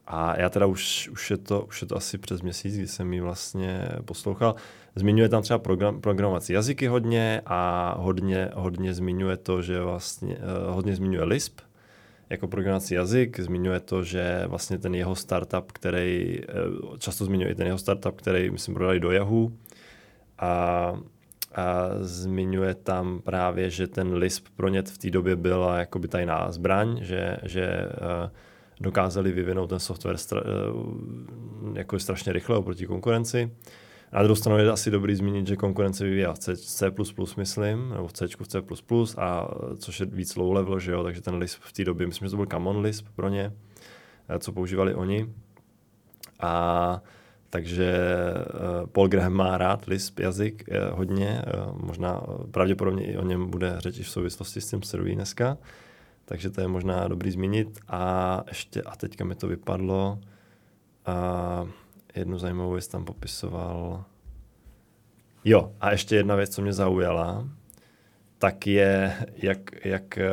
a 0.07 0.39
já 0.39 0.49
teda 0.49 0.65
už, 0.65 1.09
už, 1.11 1.31
je 1.31 1.37
to, 1.37 1.61
už 1.61 1.81
je 1.81 1.87
to 1.87 1.97
asi 1.97 2.17
přes 2.17 2.41
měsíc, 2.41 2.77
kdy 2.77 2.87
jsem 2.87 3.13
ji 3.13 3.21
vlastně 3.21 3.89
poslouchal. 4.05 4.55
Zmiňuje 4.95 5.29
tam 5.29 5.41
třeba 5.41 5.59
program, 5.59 6.01
programovací 6.01 6.53
jazyky 6.53 6.87
hodně 6.87 7.41
a 7.45 7.95
hodně, 7.97 8.49
hodně 8.53 8.93
zmiňuje 8.93 9.37
to, 9.37 9.61
že 9.61 9.81
vlastně, 9.81 10.35
uh, 10.35 10.75
hodně 10.75 10.95
zmiňuje 10.95 11.23
Lisp 11.23 11.59
jako 12.29 12.47
programovací 12.47 12.93
jazyk, 12.93 13.39
zmiňuje 13.39 13.79
to, 13.79 14.03
že 14.03 14.43
vlastně 14.47 14.77
ten 14.77 14.95
jeho 14.95 15.15
startup, 15.15 15.71
který, 15.71 16.39
uh, 16.89 16.97
často 16.97 17.25
zmiňuje 17.25 17.51
i 17.51 17.55
ten 17.55 17.67
jeho 17.67 17.77
startup, 17.77 18.15
který, 18.15 18.49
myslím, 18.49 18.75
prodali 18.75 18.99
do 18.99 19.11
Yahoo 19.11 19.51
a, 20.39 20.47
a 21.55 21.89
zmiňuje 21.99 22.75
tam 22.75 23.21
právě, 23.21 23.69
že 23.69 23.87
ten 23.87 24.13
Lisp 24.13 24.47
pro 24.55 24.69
ně 24.69 24.81
v 24.81 24.97
té 24.97 25.09
době 25.09 25.35
byla 25.35 25.77
jakoby 25.77 26.07
tajná 26.07 26.51
zbraň, 26.51 26.99
že, 27.01 27.37
že 27.43 27.89
uh, 28.23 28.29
dokázali 28.79 29.31
vyvinout 29.31 29.67
ten 29.67 29.79
software 29.79 30.17
stra, 30.17 30.41
eh, 30.45 31.79
jako 31.79 31.99
strašně 31.99 32.33
rychle 32.33 32.57
oproti 32.57 32.85
konkurenci. 32.85 33.51
Na 34.13 34.23
druhou 34.23 34.35
stranu 34.35 34.59
je 34.59 34.71
asi 34.71 34.91
dobrý 34.91 35.15
zmínit, 35.15 35.47
že 35.47 35.55
konkurence 35.55 36.03
vyvíjela 36.03 36.33
v 36.33 36.39
C, 36.39 36.57
C++, 36.57 36.91
myslím, 37.37 37.89
nebo 37.89 38.07
v 38.07 38.13
C, 38.13 38.27
v 38.27 38.47
C++, 38.47 38.61
a 39.17 39.47
což 39.77 39.99
je 39.99 40.05
víc 40.05 40.35
low 40.35 40.53
level, 40.53 40.79
že 40.79 40.91
jo, 40.91 41.03
takže 41.03 41.21
ten 41.21 41.35
Lisp 41.35 41.59
v 41.61 41.73
té 41.73 41.83
době, 41.83 42.07
myslím, 42.07 42.25
že 42.27 42.31
to 42.31 42.37
byl 42.37 42.45
Common 42.45 42.79
Lisp 42.79 43.07
pro 43.15 43.29
ně, 43.29 43.53
eh, 44.29 44.39
co 44.39 44.51
používali 44.51 44.95
oni. 44.95 45.33
A 46.39 47.01
takže 47.49 47.97
uh, 48.33 48.87
Paul 48.87 49.07
Graham 49.07 49.33
má 49.33 49.57
rád 49.57 49.85
Lisp 49.85 50.19
jazyk 50.19 50.63
hodně, 50.91 51.41
možná 51.73 52.21
pravděpodobně 52.51 53.05
i 53.05 53.17
o 53.17 53.25
něm 53.25 53.49
bude 53.49 53.75
řeč 53.77 53.99
v 53.99 54.09
souvislosti 54.09 54.61
s 54.61 54.69
tím 54.69 54.83
serví 54.83 55.15
dneska 55.15 55.57
takže 56.25 56.49
to 56.49 56.61
je 56.61 56.67
možná 56.67 57.07
dobrý 57.07 57.31
zmínit. 57.31 57.79
A 57.87 58.43
ještě, 58.47 58.81
a 58.81 58.95
teďka 58.95 59.25
mi 59.25 59.35
to 59.35 59.47
vypadlo, 59.47 60.19
a 61.05 61.67
jednu 62.15 62.37
zajímavou 62.37 62.71
věc 62.71 62.87
tam 62.87 63.05
popisoval. 63.05 64.05
Jo, 65.45 65.71
a 65.81 65.91
ještě 65.91 66.15
jedna 66.15 66.35
věc, 66.35 66.55
co 66.55 66.61
mě 66.61 66.73
zaujala, 66.73 67.47
tak 68.37 68.67
je, 68.67 69.13
jak, 69.35 69.85
jak 69.85 70.17
eh, 70.17 70.29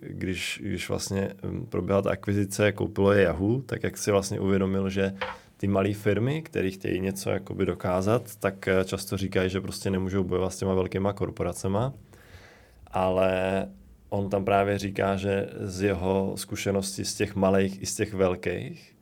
když, 0.00 0.60
když 0.64 0.88
vlastně 0.88 1.30
hm, 1.42 1.66
proběhla 1.66 2.02
ta 2.02 2.10
akvizice, 2.10 2.72
koupilo 2.72 3.12
je 3.12 3.22
Yahoo, 3.22 3.62
tak 3.62 3.82
jak 3.82 3.98
si 3.98 4.10
vlastně 4.10 4.40
uvědomil, 4.40 4.88
že 4.90 5.14
ty 5.56 5.66
malé 5.66 5.92
firmy, 5.92 6.42
které 6.42 6.70
chtějí 6.70 7.00
něco 7.00 7.30
jakoby 7.30 7.66
dokázat, 7.66 8.36
tak 8.36 8.68
eh, 8.68 8.84
často 8.84 9.16
říkají, 9.16 9.50
že 9.50 9.60
prostě 9.60 9.90
nemůžou 9.90 10.24
bojovat 10.24 10.52
s 10.52 10.56
těma 10.56 10.74
velkýma 10.74 11.12
korporacema, 11.12 11.92
ale 12.86 13.66
on 14.08 14.30
tam 14.30 14.44
právě 14.44 14.78
říká, 14.78 15.16
že 15.16 15.48
z 15.60 15.82
jeho 15.82 16.32
zkušeností 16.36 17.04
z 17.04 17.14
těch 17.14 17.36
malých 17.36 17.82
i 17.82 17.86
z 17.86 17.94
těch 17.94 18.14
velkých, 18.14 18.96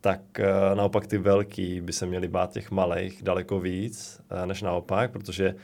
tak 0.00 0.20
uh, 0.38 0.76
naopak 0.76 1.06
ty 1.06 1.18
velký 1.18 1.80
by 1.80 1.92
se 1.92 2.06
měli 2.06 2.28
bát 2.28 2.52
těch 2.52 2.70
malých 2.70 3.22
daleko 3.22 3.60
víc, 3.60 4.20
uh, 4.32 4.46
než 4.46 4.62
naopak, 4.62 5.10
protože 5.10 5.54
uh, 5.54 5.60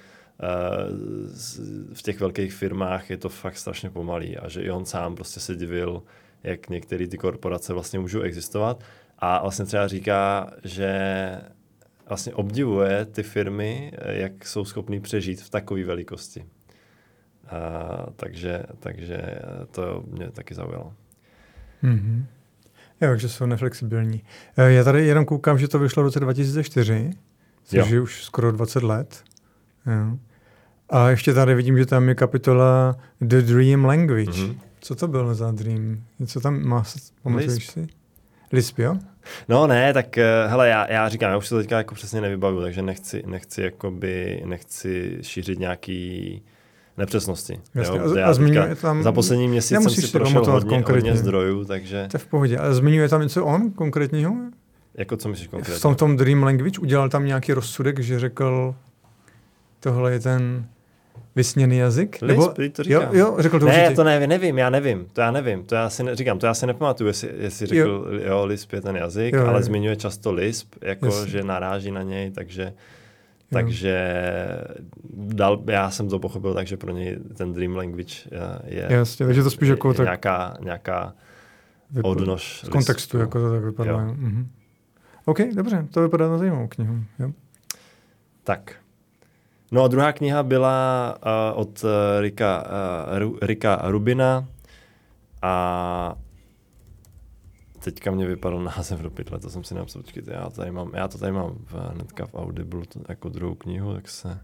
v 1.94 2.02
těch 2.02 2.20
velkých 2.20 2.52
firmách 2.52 3.10
je 3.10 3.16
to 3.16 3.28
fakt 3.28 3.58
strašně 3.58 3.90
pomalý 3.90 4.36
a 4.36 4.48
že 4.48 4.62
i 4.62 4.70
on 4.70 4.84
sám 4.84 5.14
prostě 5.14 5.40
se 5.40 5.56
divil, 5.56 6.02
jak 6.42 6.68
některé 6.68 7.08
ty 7.08 7.18
korporace 7.18 7.72
vlastně 7.72 7.98
můžou 7.98 8.20
existovat 8.20 8.84
a 9.18 9.42
vlastně 9.42 9.64
třeba 9.64 9.88
říká, 9.88 10.50
že 10.64 10.90
vlastně 12.08 12.34
obdivuje 12.34 13.04
ty 13.04 13.22
firmy, 13.22 13.92
jak 14.06 14.46
jsou 14.46 14.64
schopný 14.64 15.00
přežít 15.00 15.40
v 15.40 15.50
takové 15.50 15.84
velikosti. 15.84 16.44
A, 17.48 18.06
takže, 18.16 18.62
takže 18.80 19.22
to 19.70 20.04
mě 20.06 20.30
taky 20.30 20.54
zaujalo. 20.54 20.92
Mm-hmm. 21.84 22.24
Jo, 23.00 23.16
že 23.16 23.28
jsou 23.28 23.46
neflexibilní. 23.46 24.22
E, 24.56 24.72
já 24.72 24.84
tady 24.84 25.06
jenom 25.06 25.24
koukám, 25.24 25.58
že 25.58 25.68
to 25.68 25.78
vyšlo 25.78 26.02
v 26.02 26.06
roce 26.06 26.20
2004, 26.20 27.10
což 27.64 27.90
je 27.90 28.00
už 28.00 28.24
skoro 28.24 28.52
20 28.52 28.82
let. 28.82 29.24
Jo. 29.86 30.18
A 30.90 31.10
ještě 31.10 31.34
tady 31.34 31.54
vidím, 31.54 31.78
že 31.78 31.86
tam 31.86 32.08
je 32.08 32.14
kapitola 32.14 32.96
The 33.20 33.36
Dream 33.36 33.84
Language. 33.84 34.30
Mm-hmm. 34.30 34.58
Co 34.80 34.94
to 34.94 35.08
bylo 35.08 35.34
za 35.34 35.50
Dream? 35.50 36.04
Co 36.26 36.40
tam 36.40 36.62
má, 36.64 36.84
pamatuješ 37.22 37.66
si? 37.66 37.86
Lisp, 38.52 38.78
jo? 38.78 38.96
No 39.48 39.66
ne, 39.66 39.92
tak 39.92 40.18
eh, 40.18 40.46
hele, 40.46 40.68
já, 40.68 40.92
já 40.92 41.08
říkám, 41.08 41.30
já 41.30 41.36
už 41.36 41.46
se 41.46 41.54
to 41.54 41.60
teďka 41.60 41.78
jako 41.78 41.94
přesně 41.94 42.20
nevybavu, 42.20 42.60
takže 42.60 42.82
nechci, 42.82 43.22
nechci, 43.26 43.62
jakoby, 43.62 44.42
nechci 44.44 45.18
šířit 45.22 45.58
nějaký 45.58 46.42
nepřesnosti. 46.98 47.60
Jasně, 47.74 47.98
jo? 47.98 48.12
a- 48.14 48.18
Já 48.18 48.26
a 48.26 48.32
zmiňuje 48.34 48.74
tam- 48.74 49.02
Za 49.02 49.12
poslední 49.12 49.48
měsíc 49.48 49.68
jsem 49.82 49.90
si 49.90 50.06
prošel 50.12 50.44
hodně, 50.44 50.70
konkrétně. 50.70 51.10
hodně 51.10 51.16
zdrojů, 51.22 51.64
takže 51.64 52.06
To 52.10 52.16
je 52.16 52.18
v 52.18 52.26
pohodě. 52.26 52.58
Ale 52.58 52.74
zmiňuje 52.74 53.08
tam 53.08 53.22
něco 53.22 53.44
on 53.44 53.70
konkrétního? 53.70 54.36
jako 54.94 55.16
co 55.16 55.28
myslíš 55.28 55.48
V 55.48 55.50
konkrétně? 55.50 55.80
tom, 55.80 55.94
tom 55.94 56.16
Dream 56.16 56.42
Language 56.42 56.80
udělal 56.80 57.08
tam 57.08 57.26
nějaký 57.26 57.52
rozsudek, 57.52 58.00
že 58.00 58.18
řekl, 58.18 58.74
tohle 59.80 60.12
je 60.12 60.20
ten 60.20 60.66
vysněný 61.36 61.76
jazyk? 61.78 62.18
Lisp, 62.22 62.52
teď 62.52 62.72
to 62.76 62.82
jo, 62.86 63.00
říkám. 63.00 63.14
jo, 63.16 63.36
řekl 63.38 63.58
to 63.60 63.66
ne, 63.66 63.72
určitě. 63.78 63.94
to 63.96 64.04
ne, 64.04 64.26
nevím, 64.26 64.58
já 64.58 64.70
nevím, 64.70 65.06
to 65.12 65.20
já 65.20 65.30
nevím, 65.30 65.64
to 65.64 65.74
já 65.74 65.90
si 65.90 66.02
ne, 66.02 66.16
říkám, 66.16 66.38
to 66.38 66.46
já 66.46 66.54
si 66.54 66.66
nepamatuju, 66.66 67.08
jestli, 67.08 67.30
jestli 67.38 67.66
řekl, 67.66 67.78
jo. 67.80 68.04
jo, 68.26 68.44
Lisp 68.46 68.72
je 68.72 68.80
ten 68.80 68.96
jazyk, 68.96 69.34
Jo, 69.34 69.40
jo, 69.40 69.46
ale 69.46 69.58
jo. 69.58 69.62
zmiňuje 69.62 69.96
často 69.96 70.32
Lisp, 70.32 70.74
jako 70.82 71.06
Jasně. 71.06 71.30
že 71.30 71.42
naráží 71.42 71.90
na 71.90 72.02
něj, 72.02 72.30
takže 72.30 72.72
takže 73.52 73.96
dal, 75.14 75.62
já 75.66 75.90
jsem 75.90 76.08
to 76.08 76.18
pochopil 76.18 76.54
tak, 76.54 76.66
že 76.66 76.76
pro 76.76 76.92
něj 76.92 77.18
ten 77.36 77.52
Dream 77.52 77.76
Language 77.76 78.14
je, 78.30 78.40
je, 78.64 78.86
Jasně, 78.90 79.26
takže 79.26 79.42
to 79.42 79.50
spíš 79.50 79.68
jako 79.68 79.94
tak 79.94 80.04
nějaká, 80.06 80.56
nějaká 80.60 81.14
vypadá- 81.90 82.08
odnož 82.08 82.60
z 82.64 82.68
kontextu, 82.68 83.16
Lispu. 83.18 83.26
jako 83.28 83.38
to 83.48 83.50
tak 83.54 83.64
vypadá. 83.64 83.90
Jo. 83.90 83.98
Mhm. 83.98 84.48
OK, 85.24 85.38
dobře, 85.54 85.86
to 85.90 86.02
vypadá 86.02 86.28
na 86.28 86.38
zajímavou 86.38 86.68
knihu. 86.68 86.94
Jo. 87.18 87.30
Tak. 88.44 88.74
No 89.72 89.82
a 89.84 89.88
druhá 89.88 90.12
kniha 90.12 90.42
byla 90.42 91.14
uh, 91.54 91.60
od 91.60 91.84
uh, 91.84 91.90
Rika, 92.20 92.64
uh, 93.12 93.18
Ru, 93.18 93.38
Rika 93.42 93.80
Rubina 93.84 94.44
a 95.42 96.14
teďka 97.86 98.10
mě 98.10 98.26
vypadl 98.26 98.62
název 98.62 99.00
do 99.00 99.10
pytle, 99.10 99.38
to 99.38 99.50
jsem 99.50 99.64
si 99.64 99.74
napsal, 99.74 100.02
počkejte, 100.02 100.32
já, 100.32 100.50
tady 100.50 100.70
mám, 100.70 100.90
já 100.94 101.08
to 101.08 101.18
tady 101.18 101.32
mám 101.32 101.54
v, 101.64 101.74
hnedka 101.94 102.26
v 102.26 102.34
Audible 102.34 102.82
to, 102.88 103.00
jako 103.08 103.28
druhou 103.28 103.54
knihu, 103.54 103.94
tak 103.94 104.08
se... 104.08 104.38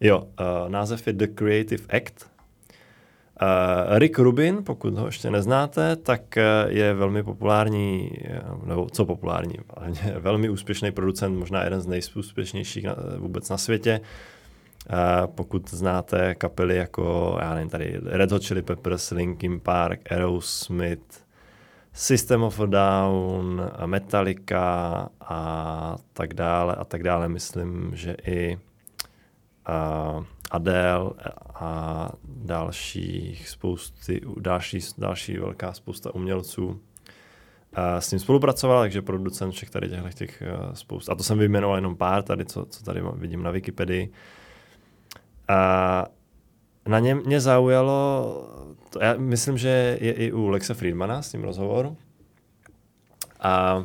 Jo, 0.00 0.18
uh, 0.20 0.68
název 0.68 1.06
je 1.06 1.12
The 1.12 1.26
Creative 1.26 1.84
Act. 1.96 2.30
Uh, 3.42 3.98
Rick 3.98 4.18
Rubin, 4.18 4.64
pokud 4.64 4.94
ho 4.94 5.06
ještě 5.06 5.30
neznáte, 5.30 5.96
tak 5.96 6.22
uh, 6.36 6.72
je 6.72 6.94
velmi 6.94 7.22
populární, 7.22 8.10
eh, 8.24 8.40
nebo 8.64 8.88
co 8.90 9.04
populární, 9.04 9.54
velmi 10.18 10.48
úspěšný 10.48 10.92
producent, 10.92 11.38
možná 11.38 11.64
jeden 11.64 11.80
z 11.80 11.86
nejúspěšnějších 11.86 12.84
na, 12.84 12.96
vůbec 13.18 13.48
na 13.48 13.58
světě. 13.58 14.00
Uh, 14.90 15.26
pokud 15.26 15.70
znáte 15.70 16.34
kapely 16.34 16.76
jako, 16.76 17.36
já 17.40 17.54
nevím, 17.54 17.70
tady 17.70 18.00
Red 18.02 18.32
Hot 18.32 18.44
Chili 18.44 18.62
Peppers, 18.62 19.10
Linkin 19.10 19.60
Park, 19.60 20.12
Aerosmith, 20.12 21.25
System 21.96 22.42
of 22.42 22.60
a 22.60 22.66
Down, 22.66 23.70
Metallica 23.86 25.08
a 25.20 25.96
tak 26.12 26.34
dále 26.34 26.74
a 26.74 26.84
tak 26.84 27.02
dále. 27.02 27.28
Myslím, 27.28 27.90
že 27.94 28.16
i 28.26 28.56
uh, 28.56 30.24
Adele 30.50 31.10
a 31.54 32.08
dalších 32.24 33.48
spousty, 33.48 34.20
další, 34.40 34.78
další 34.98 35.38
velká 35.38 35.72
spousta 35.72 36.14
umělců 36.14 36.66
uh, 36.66 36.76
s 37.98 38.10
ním 38.10 38.20
spolupracoval, 38.20 38.82
takže 38.82 39.02
producent 39.02 39.54
všech 39.54 39.70
tady 39.70 39.88
těchto 39.88 40.10
těch 40.10 40.42
uh, 40.42 40.72
spoust. 40.72 41.10
A 41.10 41.14
to 41.14 41.22
jsem 41.22 41.38
vyjmenoval 41.38 41.76
jenom 41.76 41.96
pár 41.96 42.22
tady, 42.22 42.44
co, 42.44 42.66
co 42.66 42.84
tady 42.84 43.02
vidím 43.14 43.42
na 43.42 43.50
Wikipedii. 43.50 44.12
A 45.48 46.06
na 46.88 46.98
něm 46.98 47.22
mě 47.26 47.40
zaujalo, 47.40 48.48
to 48.90 49.02
já 49.02 49.14
myslím, 49.16 49.58
že 49.58 49.98
je 50.00 50.12
i 50.12 50.32
u 50.32 50.48
Lexe 50.48 50.74
Friedmana 50.74 51.22
s 51.22 51.30
tím 51.30 51.44
rozhovoru. 51.44 51.96
A 53.40 53.84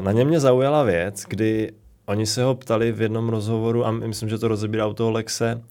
na 0.00 0.12
něm 0.12 0.28
mě 0.28 0.40
zaujala 0.40 0.82
věc, 0.82 1.24
kdy 1.28 1.72
oni 2.06 2.26
se 2.26 2.42
ho 2.42 2.54
ptali 2.54 2.92
v 2.92 3.00
jednom 3.00 3.28
rozhovoru, 3.28 3.86
a 3.86 3.90
myslím, 3.90 4.28
že 4.28 4.38
to 4.38 4.48
rozebírá 4.48 4.86
u 4.86 4.94
toho 4.94 5.10
Lexe, 5.10 5.62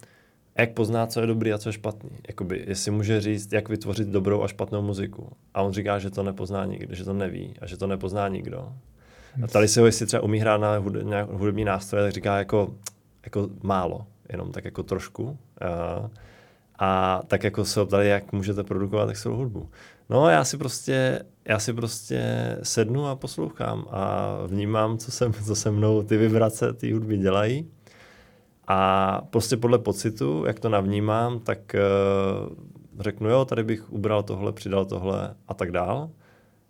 jak 0.58 0.72
pozná, 0.74 1.08
co 1.08 1.22
je 1.22 1.28
dobrý 1.28 1.54
a 1.54 1.58
co 1.58 1.70
je 1.70 1.74
špatný. 1.74 2.10
Jakoby, 2.28 2.64
jestli 2.68 2.92
může 2.92 3.22
říct, 3.22 3.54
jak 3.54 3.70
vytvořit 3.70 4.08
dobrou 4.08 4.44
a 4.44 4.48
špatnou 4.48 4.82
muziku. 4.82 5.30
A 5.54 5.62
on 5.62 5.74
říká, 5.74 6.00
že 6.00 6.10
to 6.10 6.24
nepozná 6.24 6.66
nikdo, 6.66 6.96
že 6.96 7.04
to 7.04 7.14
neví 7.14 7.54
a 7.62 7.66
že 7.66 7.78
to 7.78 7.88
nepozná 7.88 8.28
nikdo. 8.28 8.74
A 9.44 9.48
ptali 9.48 9.68
se 9.68 9.80
ho, 9.80 9.86
jestli 9.86 10.06
třeba 10.06 10.24
umí 10.24 10.40
hrát 10.40 10.58
na 10.58 10.78
hudební 11.32 11.66
nástroje, 11.66 12.04
tak 12.06 12.14
říká 12.14 12.38
jako, 12.38 12.74
jako 13.24 13.50
málo, 13.64 14.06
jenom 14.32 14.52
tak 14.52 14.66
jako 14.66 14.84
trošku. 14.84 15.38
A, 15.62 16.10
a 16.80 17.22
tak 17.28 17.44
jako 17.44 17.66
se 17.66 17.80
ho 17.80 17.86
ptali, 17.86 18.08
jak 18.08 18.32
můžete 18.32 18.64
produkovat 18.64 19.08
takovou 19.08 19.36
hudbu. 19.36 19.70
No 20.10 20.30
já 20.30 20.44
si 20.44 20.58
prostě, 20.58 21.22
já 21.46 21.60
si 21.60 21.74
prostě 21.74 22.22
sednu 22.64 23.08
a 23.08 23.16
poslouchám 23.16 23.86
a 23.90 24.28
vnímám, 24.48 24.98
co 24.98 25.12
se, 25.12 25.32
co 25.46 25.56
se 25.56 25.72
mnou 25.72 26.04
ty 26.04 26.18
vibrace 26.18 26.74
té 26.74 26.94
hudby 26.94 27.18
dělají. 27.18 27.72
A 28.68 29.22
prostě 29.30 29.58
podle 29.58 29.80
pocitu, 29.80 30.44
jak 30.48 30.60
to 30.60 30.70
navnímám, 30.70 31.40
tak 31.40 31.76
uh, 31.76 32.56
řeknu, 33.00 33.30
jo, 33.30 33.46
tady 33.46 33.64
bych 33.64 33.92
ubral 33.92 34.24
tohle, 34.24 34.52
přidal 34.52 34.86
tohle 34.86 35.36
a 35.48 35.54
tak 35.54 35.72
dál. 35.72 36.10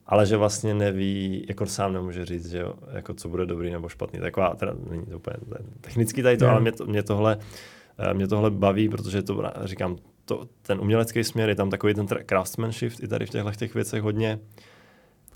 Ale 0.06 0.26
že 0.26 0.38
vlastně 0.38 0.74
neví, 0.74 1.46
jako 1.50 1.66
sám 1.66 1.94
nemůže 1.94 2.26
říct, 2.26 2.50
že 2.50 2.60
jo, 2.60 2.74
jako 2.92 3.14
co 3.14 3.30
bude 3.30 3.46
dobrý 3.46 3.72
nebo 3.72 3.90
špatný. 3.90 4.20
Taková, 4.20 4.56
teda 4.56 4.74
není 4.90 5.06
to 5.06 5.16
úplně 5.16 5.38
technický 5.82 6.24
tady 6.24 6.38
to, 6.38 6.48
ale 6.48 6.62
mě, 6.62 6.72
to, 6.72 6.86
mě, 6.86 7.04
tohle, 7.04 7.38
eh, 7.42 7.79
mě 8.14 8.28
tohle 8.28 8.52
baví, 8.52 8.90
protože 8.90 9.22
to, 9.22 9.44
říkám, 9.64 9.96
to, 10.26 10.48
ten 10.62 10.80
umělecký 10.80 11.24
směr 11.24 11.50
je 11.50 11.56
tam 11.56 11.70
takový 11.70 11.94
ten 11.94 12.08
craftsmanship 12.26 12.94
i 13.04 13.08
tady 13.08 13.26
v 13.26 13.30
těchto 13.30 13.52
těch 13.52 13.74
věcech 13.74 14.02
hodně. 14.02 14.40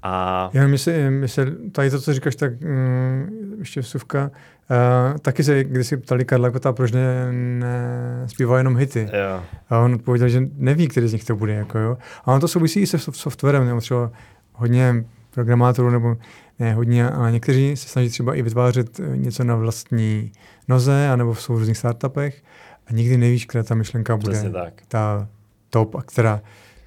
A 0.03 0.49
Já 0.53 0.67
myslím, 0.67 1.19
myslím, 1.19 1.71
tady 1.71 1.89
to, 1.89 2.01
co 2.01 2.13
říkáš, 2.13 2.35
tak 2.35 2.61
mm, 2.61 3.55
ještě 3.59 3.81
vsuvka. 3.81 4.31
Uh, 5.11 5.17
taky 5.17 5.43
se 5.43 5.63
když 5.63 5.87
si 5.87 5.97
ptali 5.97 6.25
Karla 6.25 6.51
Kota, 6.51 6.73
proč 6.73 6.91
ne, 6.91 7.31
ne 7.33 8.23
zpívá 8.27 8.57
jenom 8.57 8.75
hity. 8.75 9.09
jo, 9.13 9.43
A 9.69 9.79
on 9.79 9.93
odpověděl, 9.93 10.29
že 10.29 10.41
neví, 10.55 10.87
který 10.87 11.07
z 11.07 11.13
nich 11.13 11.23
to 11.23 11.35
bude. 11.35 11.53
Jako, 11.53 11.79
jo. 11.79 11.97
A 12.25 12.33
on 12.33 12.39
to 12.39 12.47
souvisí 12.47 12.79
i 12.79 12.87
se 12.87 12.97
soft- 12.97 13.15
softwarem, 13.15 13.65
nebo 13.65 13.81
třeba 13.81 14.11
hodně 14.53 15.05
programátorů, 15.33 15.89
nebo 15.89 16.15
ne 16.59 16.73
hodně, 16.73 17.09
ale 17.09 17.31
někteří 17.31 17.75
se 17.75 17.87
snaží 17.89 18.09
třeba 18.09 18.35
i 18.35 18.41
vytvářet 18.41 18.99
eh, 18.99 19.17
něco 19.17 19.43
na 19.43 19.55
vlastní 19.55 20.31
noze, 20.67 21.07
anebo 21.07 21.33
v 21.33 21.49
různých 21.49 21.77
startupech 21.77 22.43
a 22.87 22.93
nikdy 22.93 23.17
nevíš, 23.17 23.45
která 23.45 23.63
ta 23.63 23.75
myšlenka 23.75 24.17
bude 24.17 24.31
přesně 24.31 24.49
tak. 24.49 24.73
ta 24.87 25.27
top, 25.69 25.95
a 25.95 26.01
která 26.01 26.41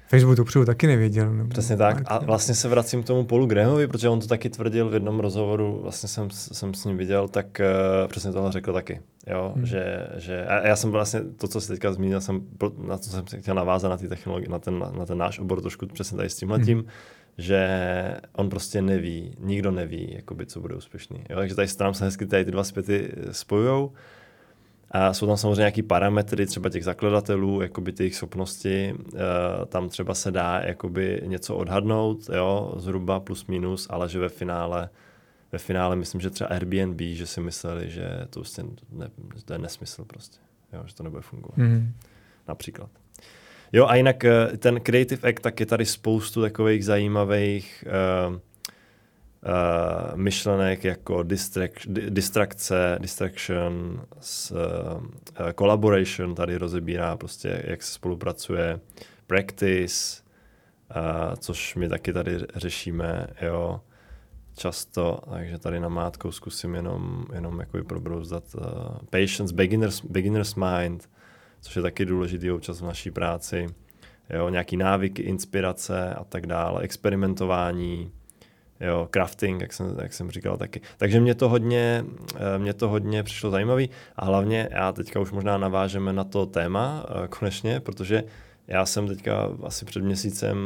Facebook 0.09 0.37
dopředu 0.37 0.65
taky 0.65 0.87
nevěděl. 0.87 1.33
Nebo 1.33 1.49
Přesně 1.49 1.77
tak. 1.77 2.01
A 2.05 2.17
vlastně 2.19 2.55
se 2.55 2.67
vracím 2.67 3.03
k 3.03 3.05
tomu 3.07 3.25
Paulu 3.25 3.45
Grahamovi, 3.45 3.87
protože 3.87 4.09
on 4.09 4.19
to 4.19 4.27
taky 4.27 4.49
tvrdil 4.49 4.89
v 4.89 4.93
jednom 4.93 5.19
rozhovoru, 5.19 5.79
vlastně 5.83 6.09
jsem, 6.09 6.29
jsem 6.31 6.73
s 6.73 6.85
ním 6.85 6.97
viděl, 6.97 7.27
tak 7.27 7.61
uh, 7.61 8.07
přesně 8.07 8.31
tohle 8.31 8.51
řekl 8.51 8.73
taky. 8.73 9.01
Jo, 9.29 9.51
Hmm. 9.55 9.65
že, 9.65 10.07
že, 10.17 10.45
a 10.45 10.67
já 10.67 10.75
jsem 10.75 10.91
vlastně, 10.91 11.21
to, 11.37 11.47
co 11.47 11.61
jsi 11.61 11.67
teďka 11.67 11.93
zmínil, 11.93 12.21
jsem, 12.21 12.41
na 12.87 12.97
to 12.97 13.03
jsem 13.03 13.27
se 13.27 13.39
chtěl 13.39 13.55
navázat 13.55 13.91
na 13.91 13.97
ty 13.97 14.07
technologie, 14.07 14.49
na 14.49 14.59
ten, 14.59 14.79
na 14.97 15.05
ten 15.05 15.17
náš 15.17 15.39
obor 15.39 15.61
trošku 15.61 15.87
přesně 15.87 16.17
tady 16.17 16.29
s 16.29 16.35
tímhletím, 16.35 16.77
Hmm. 16.77 16.87
Že 17.37 18.17
on 18.33 18.49
prostě 18.49 18.81
neví, 18.81 19.35
nikdo 19.39 19.71
neví, 19.71 20.13
jakoby, 20.15 20.45
co 20.45 20.61
bude 20.61 20.75
úspěšný. 20.75 21.23
Jo, 21.29 21.37
takže 21.37 21.55
tady 21.55 21.67
tam 21.67 21.93
se 21.93 22.05
hezky 22.05 22.25
tady 22.25 22.45
ty 22.45 22.51
dva 22.51 22.63
zpěty 22.63 23.11
spojujou. 23.31 23.93
A 24.91 25.13
jsou 25.13 25.27
tam 25.27 25.37
samozřejmě 25.37 25.59
nějaký 25.61 25.83
parametry 25.83 26.45
třeba 26.45 26.69
těch 26.69 26.83
zakladatelů, 26.83 27.61
jakoby 27.61 27.93
těch 27.93 28.15
schopnosti. 28.15 28.95
E, 29.15 29.65
tam 29.65 29.89
třeba 29.89 30.13
se 30.13 30.31
dá 30.31 30.59
jakoby 30.59 31.21
něco 31.25 31.55
odhadnout, 31.55 32.29
jo, 32.35 32.73
zhruba 32.77 33.19
plus 33.19 33.45
minus, 33.45 33.87
ale 33.89 34.09
že 34.09 34.19
ve 34.19 34.29
finále, 34.29 34.89
ve 35.51 35.59
finále 35.59 35.95
myslím, 35.95 36.21
že 36.21 36.29
třeba 36.29 36.47
Airbnb, 36.47 37.01
že 37.01 37.27
si 37.27 37.41
mysleli, 37.41 37.89
že 37.89 38.09
to, 38.29 38.39
prostě 38.39 38.63
ne, 38.91 39.09
že 39.35 39.45
to 39.45 39.53
je 39.53 39.59
nesmysl 39.59 40.05
prostě, 40.05 40.37
jo, 40.73 40.83
že 40.85 40.95
to 40.95 41.03
nebude 41.03 41.21
fungovat 41.21 41.57
Mm. 41.57 41.93
například. 42.47 42.89
Jo, 43.73 43.85
a 43.85 43.95
jinak 43.95 44.25
eh, 44.25 44.57
ten 44.57 44.79
Creative 44.79 45.29
Act, 45.29 45.41
tak 45.41 45.59
je 45.59 45.65
tady 45.65 45.85
spoustu 45.85 46.41
takových 46.41 46.85
zajímavých 46.85 47.85
uh, 47.87 48.33
uh, 48.35 48.39
myšlenek 50.15 50.83
jako 50.83 51.23
distract, 51.23 51.87
di- 51.87 52.09
distrakce, 52.09 52.97
distraction, 53.01 54.01
s, 54.19 54.51
uh, 54.51 55.51
collaboration 55.59 56.35
tady 56.35 56.57
rozebírá 56.57 57.17
prostě, 57.17 57.63
jak 57.67 57.83
se 57.83 57.93
spolupracuje, 57.93 58.79
practice, 59.27 60.21
uh, 60.95 61.35
což 61.35 61.75
my 61.75 61.89
taky 61.89 62.13
tady 62.13 62.37
řešíme, 62.55 63.27
jo, 63.41 63.81
často, 64.57 65.19
takže 65.29 65.59
tady 65.59 65.79
na 65.79 65.89
mátkou 65.89 66.31
zkusím 66.31 66.75
jenom, 66.75 67.25
jenom 67.33 67.59
jakoby 67.59 67.83
probrouzdat 67.83 68.43
uh, 68.55 68.63
patience, 69.09 69.55
beginner's, 69.55 70.05
beginner's 70.05 70.55
mind, 70.55 71.09
což 71.61 71.75
je 71.75 71.81
taky 71.81 72.05
důležitý 72.05 72.51
občas 72.51 72.81
v 72.81 72.85
naší 72.85 73.11
práci. 73.11 73.67
Jo, 74.29 74.49
nějaký 74.49 74.77
návyky, 74.77 75.21
inspirace 75.21 76.13
a 76.13 76.23
tak 76.23 76.47
dále, 76.47 76.81
experimentování, 76.81 78.11
jo, 78.79 79.07
crafting, 79.11 79.61
jak 79.61 79.73
jsem, 79.73 79.97
jak 80.01 80.13
jsem 80.13 80.31
říkal 80.31 80.57
taky. 80.57 80.81
Takže 80.97 81.19
mě 81.19 81.35
to 81.35 81.49
hodně, 81.49 82.05
eh, 82.35 82.59
mě 82.59 82.73
to 82.73 82.89
hodně 82.89 83.23
přišlo 83.23 83.51
zajímavý 83.51 83.89
a 84.15 84.25
hlavně 84.25 84.69
já 84.71 84.91
teďka 84.91 85.19
už 85.19 85.31
možná 85.31 85.57
navážeme 85.57 86.13
na 86.13 86.23
to 86.23 86.45
téma 86.45 87.05
eh, 87.09 87.27
konečně, 87.27 87.79
protože 87.79 88.23
já 88.67 88.85
jsem 88.85 89.07
teďka 89.07 89.49
asi 89.63 89.85
před 89.85 90.03
měsícem 90.03 90.57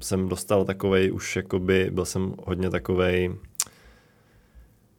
jsem 0.00 0.28
dostal 0.28 0.64
takovej 0.64 1.12
už 1.12 1.36
jakoby, 1.36 1.90
byl 1.92 2.04
jsem 2.04 2.34
hodně 2.44 2.70
takovej, 2.70 3.34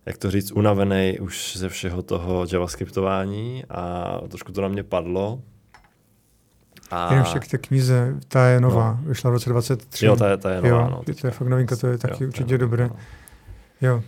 jak 0.07 0.17
to 0.17 0.31
říct, 0.31 0.51
unavený 0.51 1.19
už 1.19 1.57
ze 1.57 1.69
všeho 1.69 2.01
toho 2.01 2.45
javascriptování 2.53 3.63
a 3.69 4.11
trošku 4.27 4.51
to 4.51 4.61
na 4.61 4.67
mě 4.67 4.83
padlo. 4.83 5.41
A... 6.91 7.11
Jenom 7.11 7.25
však 7.25 7.47
té 7.47 7.57
knize, 7.57 8.15
ta 8.27 8.47
je 8.47 8.61
nová, 8.61 8.99
no. 9.01 9.09
vyšla 9.09 9.29
v 9.29 9.33
roce 9.33 9.49
23. 9.49 10.05
Jo, 10.05 10.15
ta 10.15 10.29
je, 10.29 10.37
ta 10.37 10.51
je 10.51 10.61
nová, 10.61 10.69
jo, 10.69 10.89
no. 10.89 11.13
To 11.21 11.27
je 11.27 11.31
fakt 11.31 11.47
novinka, 11.47 11.75
to 11.75 11.87
je 11.87 11.97
taky 11.97 12.23
jo, 12.23 12.27
určitě 12.27 12.53
je 12.53 12.57
dobré. 12.57 12.87
No. 12.87 12.95
Jo, 13.81 14.03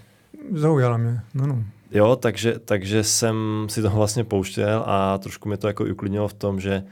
zaujala 0.53 0.97
mě, 0.97 1.21
no 1.33 1.47
no. 1.47 1.63
Jo, 1.91 2.15
takže, 2.15 2.59
takže 2.59 3.03
jsem 3.03 3.67
si 3.69 3.81
to 3.81 3.89
vlastně 3.89 4.23
pouštěl 4.23 4.83
a 4.87 5.17
trošku 5.17 5.49
mě 5.49 5.57
to 5.57 5.67
jako 5.67 5.85
uklidnilo 5.91 6.27
v 6.27 6.33
tom, 6.33 6.59
že 6.59 6.83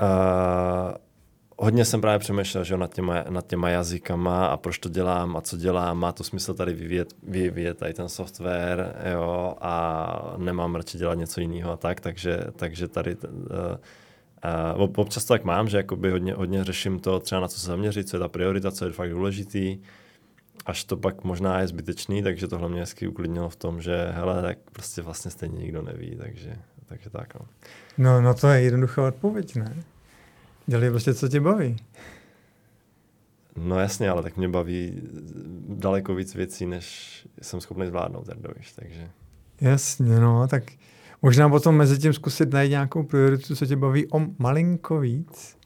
uh, 0.00 0.94
hodně 1.62 1.84
jsem 1.84 2.00
právě 2.00 2.18
přemýšlel 2.18 2.64
že 2.64 2.76
nad, 2.76 2.94
těma, 2.94 3.24
nad 3.28 3.46
těma 3.46 3.68
jazykama 3.68 4.46
a 4.46 4.56
proč 4.56 4.78
to 4.78 4.88
dělám 4.88 5.36
a 5.36 5.40
co 5.40 5.56
dělám, 5.56 5.98
má 5.98 6.12
to 6.12 6.24
smysl 6.24 6.54
tady 6.54 6.72
vyvíjet, 6.74 7.14
vyvíjet 7.22 7.78
tady 7.78 7.94
ten 7.94 8.08
software, 8.08 8.96
jo, 9.12 9.54
a 9.60 10.34
nemám 10.36 10.74
radši 10.74 10.98
dělat 10.98 11.14
něco 11.14 11.40
jiného 11.40 11.72
a 11.72 11.76
tak, 11.76 12.00
takže, 12.00 12.40
takže 12.56 12.88
tady 12.88 13.16
uh, 13.16 13.30
uh, 14.78 14.90
občas 14.96 15.24
to 15.24 15.34
tak 15.34 15.44
mám, 15.44 15.68
že 15.68 15.76
jakoby 15.76 16.10
hodně, 16.10 16.34
hodně 16.34 16.64
řeším 16.64 17.00
to 17.00 17.20
třeba 17.20 17.40
na 17.40 17.48
co 17.48 17.60
se 17.60 17.66
zaměřit, 17.66 18.08
co 18.08 18.16
je 18.16 18.20
ta 18.20 18.28
priorita, 18.28 18.70
co 18.70 18.84
je 18.84 18.92
fakt 18.92 19.10
důležitý, 19.10 19.78
až 20.66 20.84
to 20.84 20.96
pak 20.96 21.24
možná 21.24 21.60
je 21.60 21.66
zbytečný, 21.66 22.22
takže 22.22 22.48
tohle 22.48 22.68
mě 22.68 22.80
hezky 22.80 23.08
uklidnilo 23.08 23.48
v 23.48 23.56
tom, 23.56 23.82
že 23.82 24.08
hele, 24.10 24.42
tak 24.42 24.58
prostě 24.72 25.02
vlastně 25.02 25.30
stejně 25.30 25.58
nikdo 25.58 25.82
neví, 25.82 26.16
takže, 26.16 26.56
takže 26.86 27.10
tak 27.10 27.34
no. 27.34 27.46
No, 27.98 28.20
no 28.20 28.34
to 28.34 28.48
je 28.48 28.62
jednoduchá 28.62 29.06
odpověď, 29.06 29.54
ne? 29.54 29.76
Dělej 30.66 30.90
prostě, 30.90 31.14
co 31.14 31.28
tě 31.28 31.40
baví. 31.40 31.76
No 33.56 33.78
jasně, 33.78 34.10
ale 34.10 34.22
tak 34.22 34.36
mě 34.36 34.48
baví 34.48 35.02
daleko 35.68 36.14
víc 36.14 36.34
věcí, 36.34 36.66
než 36.66 37.12
jsem 37.42 37.60
schopný 37.60 37.86
zvládnout, 37.86 38.28
Erdoviš, 38.28 38.72
takže... 38.72 39.10
Jasně, 39.60 40.20
no, 40.20 40.48
tak 40.48 40.62
možná 41.22 41.48
potom 41.48 41.76
mezi 41.76 41.98
tím 41.98 42.12
zkusit 42.12 42.52
najít 42.52 42.70
nějakou 42.70 43.02
prioritu, 43.02 43.56
co 43.56 43.66
tě 43.66 43.76
baví 43.76 44.12
o 44.12 44.20
malinko 44.38 45.00
víc. 45.00 45.56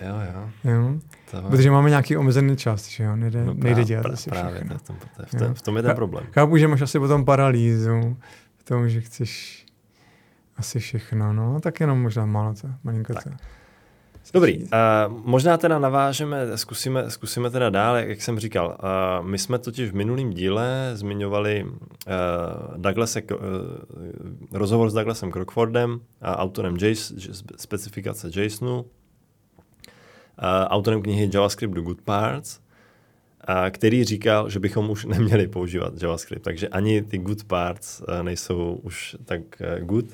Jo, 0.00 0.14
jo. 0.34 0.50
jo. 0.72 1.00
To... 1.30 1.48
Protože 1.50 1.70
máme 1.70 1.90
nějaký 1.90 2.16
omezený 2.16 2.56
čas, 2.56 2.88
že 2.88 3.04
jo, 3.04 3.16
nejde, 3.16 3.44
no, 3.44 3.54
nejde 3.54 3.84
dělat 3.84 4.06
asi 4.06 4.30
Právě, 4.30 4.54
všechno. 4.54 4.78
To, 4.78 4.92
to, 5.16 5.26
v, 5.26 5.38
tom, 5.38 5.54
v 5.54 5.62
tom 5.62 5.76
je 5.76 5.82
ten 5.82 5.94
problém. 5.94 6.26
Chápu, 6.32 6.56
že 6.56 6.68
máš 6.68 6.80
asi 6.80 6.98
potom 6.98 7.24
paralýzu 7.24 8.16
v 8.56 8.64
tom, 8.64 8.88
že 8.88 9.00
chceš 9.00 9.64
asi 10.56 10.78
všechno, 10.78 11.32
no, 11.32 11.60
tak 11.60 11.80
jenom 11.80 12.02
možná 12.02 12.26
málo 12.26 12.54
to, 12.54 12.68
malinko 12.84 13.14
tak. 13.14 13.24
to. 13.24 13.30
Dobrý, 14.32 14.62
uh, 14.62 14.68
možná 15.08 15.56
teda 15.56 15.78
navážeme, 15.78 16.58
zkusíme, 16.58 17.10
zkusíme 17.10 17.50
teda 17.50 17.70
dál, 17.70 17.96
jak 17.96 18.22
jsem 18.22 18.38
říkal. 18.38 18.78
Uh, 19.20 19.26
my 19.26 19.38
jsme 19.38 19.58
totiž 19.58 19.90
v 19.90 19.94
minulém 19.94 20.30
díle 20.30 20.90
zmiňovali 20.94 21.64
uh, 21.64 21.72
Douglase, 22.76 23.22
uh, 23.22 23.38
rozhovor 24.52 24.90
s 24.90 24.94
Douglasem 24.94 25.30
Crockfordem, 25.30 25.90
uh, 25.92 25.98
autorem 26.22 26.76
JS, 26.76 27.12
specifikace 27.56 28.30
JSONu, 28.34 28.80
uh, 28.80 28.86
autorem 30.66 31.02
knihy 31.02 31.30
JavaScript 31.34 31.74
Do 31.74 31.82
Good 31.82 32.00
Parts, 32.00 32.60
uh, 33.48 33.54
který 33.70 34.04
říkal, 34.04 34.50
že 34.50 34.60
bychom 34.60 34.90
už 34.90 35.04
neměli 35.04 35.48
používat 35.48 36.02
JavaScript, 36.02 36.44
takže 36.44 36.68
ani 36.68 37.02
ty 37.02 37.18
good 37.18 37.44
parts 37.44 38.02
nejsou 38.22 38.80
už 38.82 39.16
tak 39.24 39.40
good. 39.80 40.06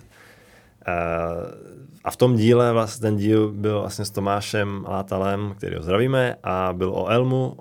Uh, 0.89 1.71
a 2.05 2.11
v 2.11 2.17
tom 2.17 2.37
díle, 2.37 2.73
vlastně 2.73 3.03
ten 3.03 3.17
díl 3.17 3.53
byl 3.53 3.81
vlastně 3.81 4.05
s 4.05 4.11
Tomášem 4.11 4.87
Látalem, 4.89 5.55
který 5.57 5.77
ho 5.77 5.83
zdravíme, 5.83 6.37
a 6.43 6.73
byl 6.73 6.91
o 6.91 7.07
Elmu, 7.07 7.57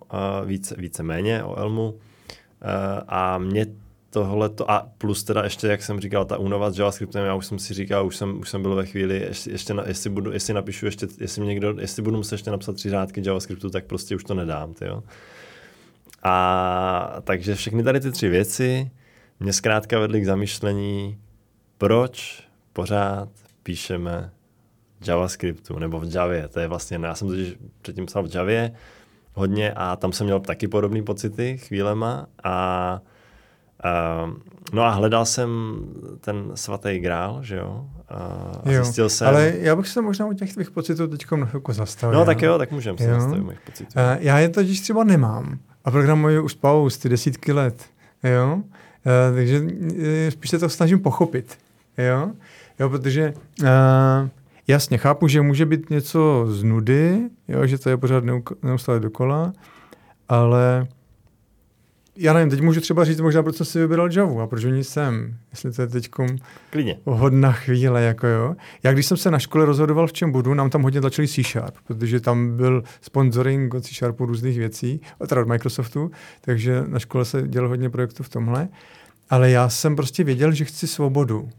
více, 0.45 0.75
více 0.77 1.03
méně 1.03 1.43
o 1.43 1.55
Elmu. 1.55 1.95
A 3.07 3.37
mě 3.37 3.65
tohle 4.09 4.49
to, 4.49 4.71
a 4.71 4.89
plus 4.97 5.23
teda 5.23 5.43
ještě, 5.43 5.67
jak 5.67 5.83
jsem 5.83 5.99
říkal, 5.99 6.25
ta 6.25 6.37
únova 6.37 6.71
s 6.71 6.77
JavaScriptem, 6.77 7.25
já 7.25 7.33
už 7.35 7.45
jsem 7.45 7.59
si 7.59 7.73
říkal, 7.73 8.05
už 8.05 8.15
jsem, 8.15 8.39
už 8.39 8.49
jsem 8.49 8.61
byl 8.61 8.75
ve 8.75 8.85
chvíli, 8.85 9.17
ještě, 9.17 9.51
ještě 9.51 9.73
na, 9.73 9.83
jestli, 9.87 10.09
budu, 10.09 10.31
jestli 10.31 10.53
napíšu 10.53 10.85
ještě, 10.85 11.07
jestli, 11.19 11.45
někdo, 11.45 11.75
jestli 11.79 12.01
budu 12.01 12.17
muset 12.17 12.35
ještě 12.35 12.51
napsat 12.51 12.75
tři 12.75 12.89
řádky 12.89 13.21
JavaScriptu, 13.25 13.69
tak 13.69 13.85
prostě 13.85 14.15
už 14.15 14.23
to 14.23 14.33
nedám, 14.33 14.73
tyjo. 14.73 15.03
A 16.23 17.21
takže 17.23 17.55
všechny 17.55 17.83
tady 17.83 17.99
ty 17.99 18.11
tři 18.11 18.29
věci 18.29 18.91
mě 19.39 19.53
zkrátka 19.53 19.99
vedly 19.99 20.21
k 20.21 20.25
zamýšlení, 20.25 21.17
proč 21.77 22.43
pořád 22.73 23.29
píšeme 23.63 24.31
JavaScriptu 25.07 25.79
nebo 25.79 25.99
v 25.99 26.15
Javě. 26.15 26.47
To 26.47 26.59
je 26.59 26.67
vlastně, 26.67 26.99
já 27.03 27.15
jsem 27.15 27.27
totiž 27.27 27.57
předtím 27.81 28.05
psal 28.05 28.23
v 28.23 28.35
Javě 28.35 28.71
hodně 29.33 29.73
a 29.73 29.95
tam 29.95 30.11
jsem 30.11 30.25
měl 30.25 30.39
taky 30.39 30.67
podobné 30.67 31.03
pocity 31.03 31.57
chvílema 31.57 32.27
a 32.43 33.01
Uh, 34.25 34.33
no 34.73 34.83
a 34.83 34.89
hledal 34.89 35.25
jsem 35.25 35.49
ten 36.21 36.51
svatý 36.55 36.99
grál, 36.99 37.39
že 37.43 37.55
jo? 37.55 37.85
Uh, 38.65 38.71
jo, 38.71 38.83
zjistil 38.83 39.09
jsem... 39.09 39.27
Ale 39.27 39.53
já 39.57 39.75
bych 39.75 39.87
se 39.87 40.01
možná 40.01 40.25
u 40.25 40.33
těch 40.33 40.53
tvých 40.53 40.71
pocitů 40.71 41.07
teď 41.07 41.25
chvilku 41.25 41.73
zastavil. 41.73 42.19
No 42.19 42.25
tak 42.25 42.41
jo, 42.41 42.57
tak 42.57 42.71
můžeme 42.71 42.97
se 42.97 43.13
zastavit 43.13 43.43
mých 43.43 43.59
pocitů. 43.59 43.99
Uh, 43.99 44.17
já 44.19 44.39
je 44.39 44.49
totiž 44.49 44.81
třeba 44.81 45.03
nemám 45.03 45.59
a 45.85 45.91
programuji 45.91 46.39
už 46.39 46.51
spousty, 46.51 47.09
desítky 47.09 47.51
let, 47.51 47.85
jo? 48.23 48.55
Uh, 48.55 49.35
takže 49.35 49.61
spíš 50.29 50.49
se 50.51 50.59
to 50.59 50.69
snažím 50.69 50.99
pochopit, 50.99 51.57
jo? 51.97 52.31
Jo, 52.79 52.89
protože 52.89 53.33
uh, 53.61 53.67
jasně, 54.67 54.97
chápu, 54.97 55.27
že 55.27 55.41
může 55.41 55.65
být 55.65 55.89
něco 55.89 56.45
z 56.49 56.63
nudy, 56.63 57.29
jo, 57.47 57.65
že 57.65 57.77
to 57.77 57.89
je 57.89 57.97
pořád 57.97 58.23
neustále 58.63 58.99
dokola, 58.99 59.53
ale 60.29 60.87
já 62.21 62.33
nevím, 62.33 62.49
teď 62.49 62.61
můžu 62.61 62.81
třeba 62.81 63.03
říct 63.03 63.21
možná, 63.21 63.43
proč 63.43 63.55
jsem 63.55 63.65
si 63.65 63.79
vybral 63.79 64.11
Javu 64.11 64.41
a 64.41 64.47
proč 64.47 64.65
oni 64.65 64.83
jsem, 64.83 65.35
jestli 65.51 65.71
to 65.71 65.81
je 65.81 65.87
teď 65.87 66.09
hodná 67.05 67.51
chvíle, 67.51 68.01
jako 68.03 68.27
jo. 68.27 68.55
Já 68.83 68.93
když 68.93 69.05
jsem 69.05 69.17
se 69.17 69.31
na 69.31 69.39
škole 69.39 69.65
rozhodoval, 69.65 70.07
v 70.07 70.13
čem 70.13 70.31
budu, 70.31 70.53
nám 70.53 70.69
tam 70.69 70.81
hodně 70.81 71.01
tlačili 71.01 71.27
C 71.27 71.43
Sharp, 71.43 71.75
protože 71.87 72.19
tam 72.19 72.57
byl 72.57 72.83
sponsoring 73.01 73.73
od 73.73 73.85
C 73.85 73.93
Sharpu 73.93 74.25
různých 74.25 74.57
věcí, 74.57 75.01
teda 75.27 75.41
od 75.41 75.47
Microsoftu, 75.47 76.11
takže 76.41 76.83
na 76.87 76.99
škole 76.99 77.25
se 77.25 77.47
dělal 77.47 77.69
hodně 77.69 77.89
projektů 77.89 78.23
v 78.23 78.29
tomhle. 78.29 78.67
Ale 79.29 79.51
já 79.51 79.69
jsem 79.69 79.95
prostě 79.95 80.23
věděl, 80.23 80.51
že 80.51 80.65
chci 80.65 80.87
svobodu. 80.87 81.49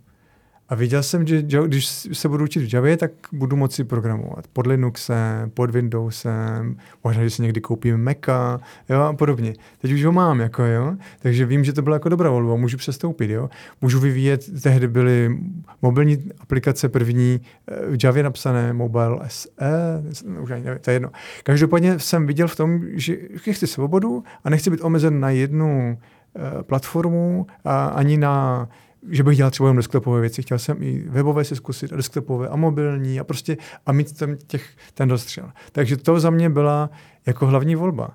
A 0.71 0.75
viděl 0.75 1.03
jsem, 1.03 1.27
že 1.27 1.43
když 1.67 1.87
se 2.13 2.29
budu 2.29 2.45
učit 2.45 2.61
v 2.61 2.75
Javě, 2.75 2.97
tak 2.97 3.11
budu 3.33 3.57
moci 3.57 3.85
programovat 3.85 4.47
pod 4.53 4.67
Linuxem, 4.67 5.51
pod 5.51 5.71
Windowsem, 5.71 6.77
možná, 7.05 7.23
že 7.23 7.31
si 7.31 7.43
někdy 7.43 7.61
koupím 7.61 8.05
Maca, 8.05 8.61
jo, 8.89 9.01
a 9.01 9.13
podobně. 9.13 9.55
Teď 9.79 9.93
už 9.93 10.05
ho 10.05 10.13
mám, 10.13 10.41
jako 10.41 10.65
jo, 10.65 10.97
takže 11.19 11.47
vím, 11.47 11.65
že 11.65 11.73
to 11.73 11.83
byla 11.83 11.97
jako 11.97 12.09
dobrá 12.09 12.31
volba, 12.31 12.57
můžu 12.57 12.77
přestoupit, 12.77 13.31
jo. 13.31 13.51
Můžu 13.81 14.01
vyvíjet, 14.01 14.63
tehdy 14.63 14.89
byly 14.89 15.39
mobilní 15.83 16.31
aplikace 16.41 16.89
první 16.89 17.41
eh, 17.69 17.97
v 17.97 18.05
Javě 18.05 18.23
napsané 18.23 18.73
Mobile 18.73 19.19
SE, 19.29 20.03
už 20.43 20.51
ani 20.51 20.65
nevím, 20.65 20.79
to 20.81 20.91
je 20.91 20.95
jedno. 20.95 21.11
Každopádně 21.43 21.99
jsem 21.99 22.27
viděl 22.27 22.49
v 22.49 22.57
tom, 22.57 22.81
že 22.93 23.17
chci 23.37 23.67
svobodu 23.67 24.25
a 24.45 24.51
nechci 24.51 24.71
být 24.71 24.81
omezen 24.83 25.21
na 25.21 25.31
jednu 25.31 25.99
uh, 26.35 26.63
platformu 26.63 27.47
a 27.65 27.87
ani 27.87 28.17
na 28.17 28.69
že 29.09 29.23
bych 29.23 29.37
dělal 29.37 29.51
třeba 29.51 29.67
jenom 29.67 29.77
desktopové 29.77 30.21
věci, 30.21 30.43
chtěl 30.43 30.59
jsem 30.59 30.83
i 30.83 31.05
webové 31.09 31.45
si 31.45 31.57
zkusit, 31.57 31.93
a 31.93 31.97
desktopové 31.97 32.49
a 32.49 32.57
mobilní 32.57 33.21
a 33.21 33.25
prostě 33.25 33.57
a 33.87 33.93
mít 33.93 34.19
ten, 34.19 34.39
těch, 34.47 34.69
ten 34.95 35.09
dostřel. 35.09 35.51
Takže 35.73 35.97
to 35.97 36.21
za 36.21 36.31
mě 36.31 36.51
byla 36.51 36.91
jako 37.27 37.47
hlavní 37.47 37.75
volba. 37.75 38.11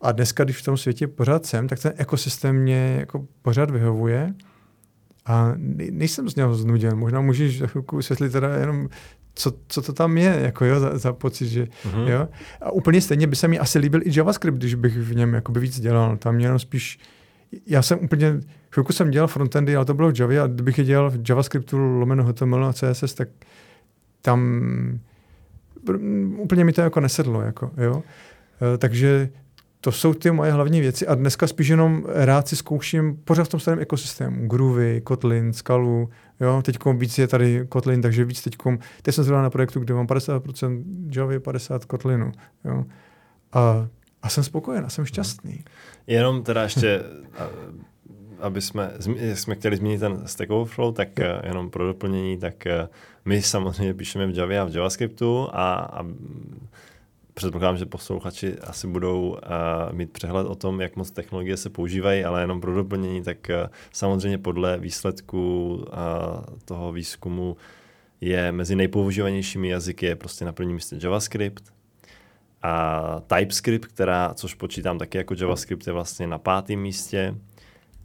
A 0.00 0.12
dneska, 0.12 0.44
když 0.44 0.56
v 0.56 0.64
tom 0.64 0.76
světě 0.76 1.06
pořád 1.08 1.46
jsem, 1.46 1.68
tak 1.68 1.78
ten 1.78 1.92
ekosystém 1.96 2.56
mě 2.56 2.96
jako 3.00 3.26
pořád 3.42 3.70
vyhovuje 3.70 4.34
a 5.26 5.54
nejsem 5.90 6.28
z 6.28 6.36
něho 6.36 6.54
znuděn. 6.54 6.96
Možná 6.96 7.20
můžeš 7.20 7.58
za 7.58 7.66
chvilku 7.66 7.96
vysvětlit 7.96 8.32
teda 8.32 8.56
jenom, 8.56 8.88
co, 9.34 9.52
co 9.68 9.82
to 9.82 9.92
tam 9.92 10.18
je, 10.18 10.38
jako 10.42 10.64
jo, 10.64 10.80
za, 10.80 10.98
za 10.98 11.12
pocit, 11.12 11.48
že 11.48 11.64
mm-hmm. 11.64 12.08
jo. 12.08 12.28
A 12.60 12.70
úplně 12.70 13.00
stejně 13.00 13.26
by 13.26 13.36
se 13.36 13.48
mi 13.48 13.58
asi 13.58 13.78
líbil 13.78 14.00
i 14.04 14.18
JavaScript, 14.18 14.58
když 14.58 14.74
bych 14.74 14.96
v 14.96 15.14
něm 15.14 15.34
jakoby 15.34 15.60
víc 15.60 15.80
dělal. 15.80 16.16
Tam 16.16 16.34
mě 16.34 16.46
jenom 16.46 16.58
spíš, 16.58 16.98
já 17.66 17.82
jsem 17.82 17.98
úplně 18.02 18.40
chvilku 18.72 18.92
jsem 18.92 19.10
dělal 19.10 19.28
frontendy, 19.28 19.76
ale 19.76 19.84
to 19.84 19.94
bylo 19.94 20.10
v 20.10 20.20
Javě 20.20 20.40
a 20.40 20.46
kdybych 20.46 20.78
je 20.78 20.84
dělal 20.84 21.10
v 21.10 21.28
JavaScriptu 21.28 21.78
lomeno 21.78 22.24
HTML 22.24 22.64
a 22.64 22.72
CSS, 22.72 23.14
tak 23.14 23.28
tam 24.22 25.00
úplně 26.36 26.64
mi 26.64 26.72
to 26.72 26.80
jako 26.80 27.00
nesedlo. 27.00 27.40
Jako, 27.40 27.70
jo? 27.76 28.02
E, 28.74 28.78
takže 28.78 29.28
to 29.80 29.92
jsou 29.92 30.14
ty 30.14 30.30
moje 30.30 30.52
hlavní 30.52 30.80
věci 30.80 31.06
a 31.06 31.14
dneska 31.14 31.46
spíš 31.46 31.68
jenom 31.68 32.04
rád 32.08 32.48
si 32.48 32.56
zkouším 32.56 33.16
pořád 33.24 33.44
v 33.44 33.48
tom 33.48 33.60
starém 33.60 33.80
ekosystému. 33.80 34.48
Groovy, 34.48 35.00
Kotlin, 35.04 35.52
Skalu, 35.52 36.10
jo, 36.40 36.62
teď 36.64 36.78
víc 36.96 37.18
je 37.18 37.26
tady 37.26 37.66
Kotlin, 37.68 38.02
takže 38.02 38.24
víc 38.24 38.42
teď, 38.42 38.56
teď 39.02 39.14
jsem 39.14 39.24
zrovna 39.24 39.42
na 39.42 39.50
projektu, 39.50 39.80
kde 39.80 39.94
mám 39.94 40.06
50% 40.06 40.84
Java, 41.16 41.40
50 41.40 41.84
Kotlinu, 41.84 42.32
jo. 42.64 42.84
A, 43.52 43.88
a 44.22 44.28
jsem 44.28 44.44
spokojen, 44.44 44.84
a 44.84 44.88
jsem 44.88 45.04
štěstný. 45.04 45.64
Jenom 46.06 46.42
teda 46.42 46.62
ještě 46.62 47.02
aby 48.42 48.60
jsme, 48.60 48.92
jsme 49.34 49.54
chtěli 49.54 49.76
zmínit 49.76 49.98
ten 49.98 50.22
Stack 50.26 50.50
Overflow, 50.50 50.94
tak 50.94 51.08
uh, 51.18 51.24
jenom 51.46 51.70
pro 51.70 51.86
doplnění, 51.86 52.38
tak 52.38 52.54
uh, 52.66 52.88
my 53.24 53.42
samozřejmě 53.42 53.94
píšeme 53.94 54.26
v 54.26 54.38
Javě 54.38 54.60
a 54.60 54.64
v 54.64 54.74
JavaScriptu 54.74 55.48
a, 55.52 55.74
a 55.74 56.06
předpokládám, 57.34 57.76
že 57.76 57.86
posluchači 57.86 58.58
asi 58.58 58.86
budou 58.86 59.28
uh, 59.28 59.38
mít 59.92 60.10
přehled 60.10 60.46
o 60.46 60.54
tom, 60.54 60.80
jak 60.80 60.96
moc 60.96 61.10
technologie 61.10 61.56
se 61.56 61.70
používají, 61.70 62.24
ale 62.24 62.40
jenom 62.40 62.60
pro 62.60 62.74
doplnění, 62.74 63.22
tak 63.22 63.50
uh, 63.50 63.70
samozřejmě 63.92 64.38
podle 64.38 64.78
výsledků 64.78 65.74
uh, 65.74 65.84
toho 66.64 66.92
výzkumu 66.92 67.56
je 68.20 68.52
mezi 68.52 68.76
nejpoužívanějšími 68.76 69.68
jazyky 69.68 70.06
je 70.06 70.16
prostě 70.16 70.44
na 70.44 70.52
prvním 70.52 70.74
místě 70.74 70.98
JavaScript, 71.02 71.72
a 72.62 73.22
TypeScript, 73.26 73.86
která, 73.86 74.34
což 74.34 74.54
počítám 74.54 74.98
taky 74.98 75.18
jako 75.18 75.34
JavaScript, 75.38 75.86
je 75.86 75.92
vlastně 75.92 76.26
na 76.26 76.38
pátém 76.38 76.80
místě. 76.80 77.34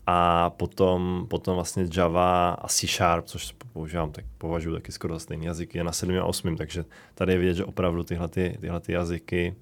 A 0.10 0.50
potom, 0.50 1.26
potom 1.30 1.56
vlastně 1.56 1.88
Java 1.98 2.50
a 2.50 2.68
C 2.68 2.88
Sharp, 2.88 3.26
což 3.26 3.56
používám, 3.74 4.12
tak 4.12 4.26
považuji 4.38 4.74
taky 4.74 4.92
skoro 4.92 5.14
za 5.14 5.20
stejný 5.20 5.46
jazyk, 5.46 5.76
je 5.76 5.84
na 5.84 5.92
7 5.92 6.20
a 6.20 6.24
8, 6.24 6.58
takže 6.58 6.86
tady 7.16 7.34
je 7.34 7.40
vidět, 7.40 7.54
že 7.54 7.66
opravdu 7.66 8.04
tyhle, 8.04 8.28
ty, 8.28 8.58
tyhle 8.62 8.80
ty 8.80 8.94
jazyky 8.94 9.56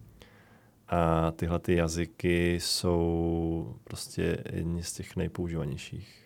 a 0.89 1.31
tyhle 1.31 1.59
ty 1.59 1.75
jazyky 1.75 2.53
jsou 2.61 3.75
prostě 3.83 4.37
jedni 4.51 4.83
z 4.83 4.93
těch 4.93 5.15
nejpoužívanějších. 5.15 6.25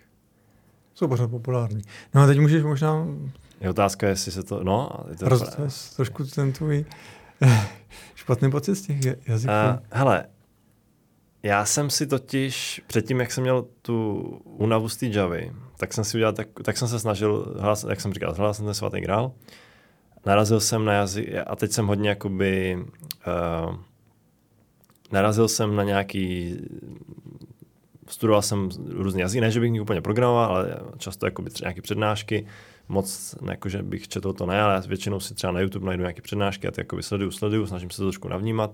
Jsou 0.93 1.07
pořád 1.07 1.29
populární. 1.29 1.81
No 2.13 2.21
a 2.21 2.27
teď 2.27 2.39
můžeš 2.39 2.63
možná... 2.63 3.07
Je 3.61 3.69
otázka, 3.69 4.07
jestli 4.07 4.31
se 4.31 4.43
to... 4.43 4.63
No, 4.63 4.89
je 5.09 5.15
to 5.15 5.29
Roz, 5.29 5.95
trošku 5.95 6.23
ten 6.23 6.53
tvůj 6.53 6.85
špatný 8.15 8.51
pocit 8.51 8.75
z 8.75 8.81
těch 8.81 8.97
jazyků. 9.27 9.53
Uh, 9.53 9.79
hele, 9.91 10.25
já 11.43 11.65
jsem 11.65 11.89
si 11.89 12.07
totiž, 12.07 12.81
předtím, 12.87 13.19
jak 13.19 13.31
jsem 13.31 13.41
měl 13.41 13.65
tu 13.81 14.15
únavu 14.43 14.89
z 14.89 14.97
té 14.97 15.05
Javy, 15.05 15.51
tak 15.77 15.93
jsem 15.93 16.03
si 16.03 16.17
udělal, 16.17 16.33
tak, 16.33 16.47
tak 16.63 16.77
jsem 16.77 16.87
se 16.87 16.99
snažil, 16.99 17.55
hlas, 17.59 17.85
jak 17.89 18.01
jsem 18.01 18.13
říkal, 18.13 18.33
hledal 18.33 18.53
jsem 18.53 18.65
ten 18.65 18.73
svatý 18.73 19.01
grál, 19.01 19.31
narazil 20.25 20.59
jsem 20.59 20.85
na 20.85 20.93
jazyk, 20.93 21.29
a 21.47 21.55
teď 21.55 21.71
jsem 21.71 21.87
hodně 21.87 22.09
jakoby, 22.09 22.77
uh, 23.67 23.75
narazil 25.11 25.47
jsem 25.47 25.75
na 25.75 25.83
nějaký, 25.83 26.57
studoval 28.07 28.41
jsem 28.41 28.69
různé 28.89 29.21
jazyky, 29.21 29.41
ne, 29.41 29.51
že 29.51 29.59
bych 29.59 29.81
úplně 29.81 30.01
programoval, 30.01 30.55
ale 30.55 30.79
často 30.97 31.25
jakoby 31.25 31.51
nějaké 31.61 31.81
přednášky, 31.81 32.45
moc, 32.87 33.35
jako, 33.49 33.69
že 33.69 33.83
bych 33.83 34.07
četl 34.07 34.33
to 34.33 34.45
ne, 34.45 34.61
ale 34.61 34.81
většinou 34.87 35.19
si 35.19 35.33
třeba 35.33 35.53
na 35.53 35.59
YouTube 35.59 35.85
najdu 35.85 36.01
nějaké 36.01 36.21
přednášky 36.21 36.67
a 36.67 36.71
ty 36.71 36.81
jako 36.81 37.01
sleduju, 37.01 37.31
sleduju, 37.31 37.67
snažím 37.67 37.89
se 37.89 37.97
to 37.97 38.03
trošku 38.03 38.27
navnímat. 38.27 38.71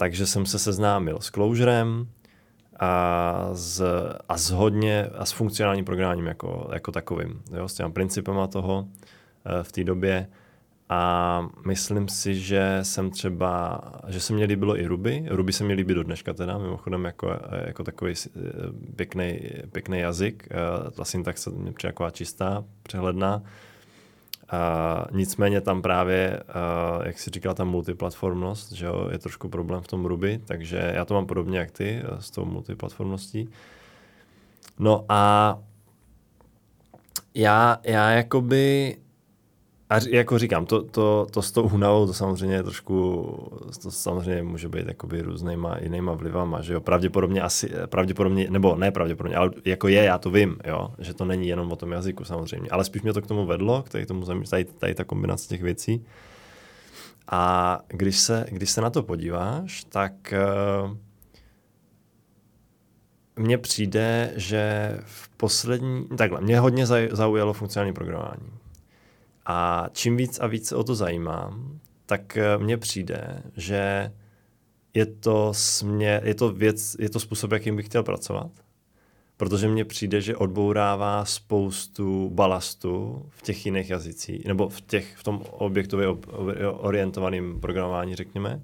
Takže 0.00 0.26
jsem 0.26 0.46
se 0.46 0.58
seznámil 0.58 1.20
s 1.20 1.30
Closurem 1.30 2.08
a 2.78 3.50
s, 3.52 3.82
a 4.28 4.38
s 4.38 4.50
hodně, 4.50 5.06
a 5.06 5.24
s 5.24 5.32
funkcionálním 5.32 5.84
programováním 5.84 6.26
jako, 6.26 6.68
jako 6.72 6.92
takovým, 6.92 7.42
jo, 7.56 7.68
s 7.68 7.74
těmi 7.74 7.92
principama 7.92 8.46
toho 8.46 8.80
uh, 8.80 9.62
v 9.62 9.72
té 9.72 9.84
době. 9.84 10.26
A 10.88 11.48
myslím 11.66 12.08
si, 12.08 12.34
že 12.34 12.78
jsem 12.82 13.10
třeba, 13.10 13.80
že 14.08 14.20
se 14.20 14.32
mě 14.32 14.44
líbilo 14.44 14.80
i 14.80 14.86
Ruby. 14.86 15.24
Ruby 15.28 15.52
se 15.52 15.64
mi 15.64 15.72
líbí 15.72 15.94
do 15.94 16.02
dneška 16.02 16.32
teda, 16.32 16.58
mimochodem 16.58 17.04
jako, 17.04 17.40
jako 17.66 17.84
takový 17.84 18.14
pěkný, 18.96 19.40
pěkný 19.72 19.98
jazyk. 19.98 20.48
Ta 20.96 21.04
syntaxe 21.04 21.50
mě 21.50 21.72
přijde 21.72 21.94
čistá, 22.12 22.64
přehledná. 22.82 23.42
A 24.52 25.04
nicméně 25.10 25.60
tam 25.60 25.82
právě, 25.82 26.42
jak 27.04 27.18
si 27.18 27.30
říkal, 27.30 27.54
ta 27.54 27.64
multiplatformnost, 27.64 28.72
že 28.72 28.86
jo, 28.86 29.08
je 29.12 29.18
trošku 29.18 29.48
problém 29.48 29.80
v 29.80 29.86
tom 29.86 30.04
Ruby, 30.04 30.40
takže 30.44 30.92
já 30.94 31.04
to 31.04 31.14
mám 31.14 31.26
podobně 31.26 31.58
jak 31.58 31.70
ty 31.70 32.02
s 32.18 32.30
tou 32.30 32.44
multiplatformností. 32.44 33.48
No 34.78 35.04
a 35.08 35.58
já, 37.34 37.78
já 37.84 38.10
jakoby 38.10 38.96
a 39.90 40.00
jako 40.10 40.38
říkám, 40.38 40.66
to, 40.66 40.82
to, 40.82 41.26
to 41.30 41.42
s 41.42 41.52
tou 41.52 41.62
únavou, 41.62 42.06
to 42.06 42.14
samozřejmě 42.14 42.56
je 42.56 42.62
trošku, 42.62 43.24
to 43.82 43.90
samozřejmě 43.90 44.42
může 44.42 44.68
být 44.68 44.86
jakoby 44.86 45.22
různýma 45.22 45.76
jinýma 45.80 46.12
vlivama, 46.12 46.62
že 46.62 46.72
jo, 46.72 46.80
pravděpodobně 46.80 47.42
asi, 47.42 47.70
pravděpodobně, 47.86 48.50
nebo 48.50 48.76
ne 48.76 48.90
pravděpodobně, 48.90 49.36
ale 49.36 49.50
jako 49.64 49.88
je, 49.88 50.04
já 50.04 50.18
to 50.18 50.30
vím, 50.30 50.58
jo, 50.66 50.94
že 50.98 51.14
to 51.14 51.24
není 51.24 51.48
jenom 51.48 51.72
o 51.72 51.76
tom 51.76 51.92
jazyku 51.92 52.24
samozřejmě, 52.24 52.70
ale 52.70 52.84
spíš 52.84 53.02
mě 53.02 53.12
to 53.12 53.22
k 53.22 53.26
tomu 53.26 53.46
vedlo, 53.46 53.82
k 53.82 54.06
tomu, 54.06 54.26
tady, 54.50 54.64
tady 54.64 54.94
ta 54.94 55.04
kombinace 55.04 55.48
těch 55.48 55.62
věcí. 55.62 56.06
A 57.32 57.78
když 57.88 58.18
se, 58.18 58.46
když 58.50 58.70
se 58.70 58.80
na 58.80 58.90
to 58.90 59.02
podíváš, 59.02 59.84
tak 59.84 60.34
uh, 60.86 60.96
mně 63.36 63.58
přijde, 63.58 64.32
že 64.36 64.96
v 65.04 65.28
poslední, 65.28 66.08
takhle, 66.18 66.40
mě 66.40 66.60
hodně 66.60 66.86
zaujalo 67.12 67.52
funkcionální 67.52 67.92
programování. 67.92 68.59
A 69.52 69.88
čím 69.92 70.16
víc 70.16 70.38
a 70.38 70.46
víc 70.46 70.72
o 70.72 70.84
to 70.84 70.94
zajímám, 70.94 71.78
tak 72.06 72.36
eh, 72.36 72.58
mně 72.58 72.76
přijde, 72.76 73.42
že 73.56 74.12
je 74.94 75.06
to, 75.06 75.54
smě, 75.54 76.20
je 76.24 76.34
to 76.34 76.52
věc, 76.52 76.96
je 76.98 77.10
to 77.10 77.20
způsob, 77.20 77.52
jakým 77.52 77.76
bych 77.76 77.86
chtěl 77.86 78.02
pracovat. 78.02 78.50
Protože 79.36 79.68
mně 79.68 79.84
přijde, 79.84 80.20
že 80.20 80.36
odbourává 80.36 81.24
spoustu 81.24 82.30
balastu 82.30 83.22
v 83.28 83.42
těch 83.42 83.66
jiných 83.66 83.90
jazycích, 83.90 84.44
nebo 84.44 84.68
v, 84.68 84.80
těch, 84.80 85.16
v 85.16 85.22
tom 85.22 85.42
objektově 85.50 86.08
orientovaném 86.72 87.60
programování, 87.60 88.14
řekněme. 88.14 88.62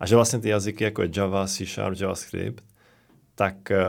A 0.00 0.06
že 0.06 0.16
vlastně 0.16 0.38
ty 0.38 0.48
jazyky, 0.48 0.84
jako 0.84 1.02
je 1.02 1.10
Java, 1.16 1.46
C 1.46 1.66
Sharp, 1.66 2.00
JavaScript, 2.00 2.64
tak 3.34 3.70
eh, 3.70 3.84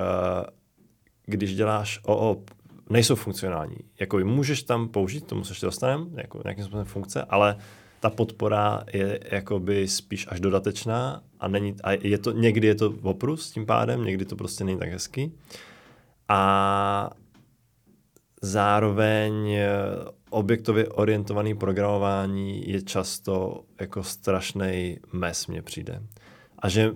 když 1.25 1.55
děláš 1.55 1.99
OOP, 2.03 2.51
nejsou 2.91 3.15
funkcionální. 3.15 3.77
Jako 3.99 4.19
můžeš 4.19 4.63
tam 4.63 4.87
použít, 4.87 5.27
tomu 5.27 5.43
se 5.43 5.51
ještě 5.51 5.65
dostaneme, 5.65 6.05
jako 6.15 6.41
nějakým 6.43 6.63
způsobem 6.63 6.85
funkce, 6.85 7.23
ale 7.23 7.57
ta 7.99 8.09
podpora 8.09 8.83
je 8.93 9.19
jakoby 9.31 9.87
spíš 9.87 10.27
až 10.29 10.39
dodatečná 10.39 11.23
a, 11.39 11.47
není, 11.47 11.75
a 11.83 11.91
je 11.91 12.17
to, 12.17 12.31
někdy 12.31 12.67
je 12.67 12.75
to 12.75 12.93
oprus 13.01 13.51
tím 13.51 13.65
pádem, 13.65 14.03
někdy 14.03 14.25
to 14.25 14.35
prostě 14.35 14.63
není 14.63 14.79
tak 14.79 14.89
hezký. 14.89 15.31
A 16.27 17.09
zároveň 18.41 19.51
eh, 19.51 19.69
objektově 20.29 20.87
orientovaný 20.87 21.55
programování 21.55 22.69
je 22.69 22.81
často 22.81 23.63
jako 23.79 24.03
strašný 24.03 24.97
mes, 25.13 25.47
mně 25.47 25.61
přijde. 25.61 26.01
A 26.59 26.69
že, 26.69 26.91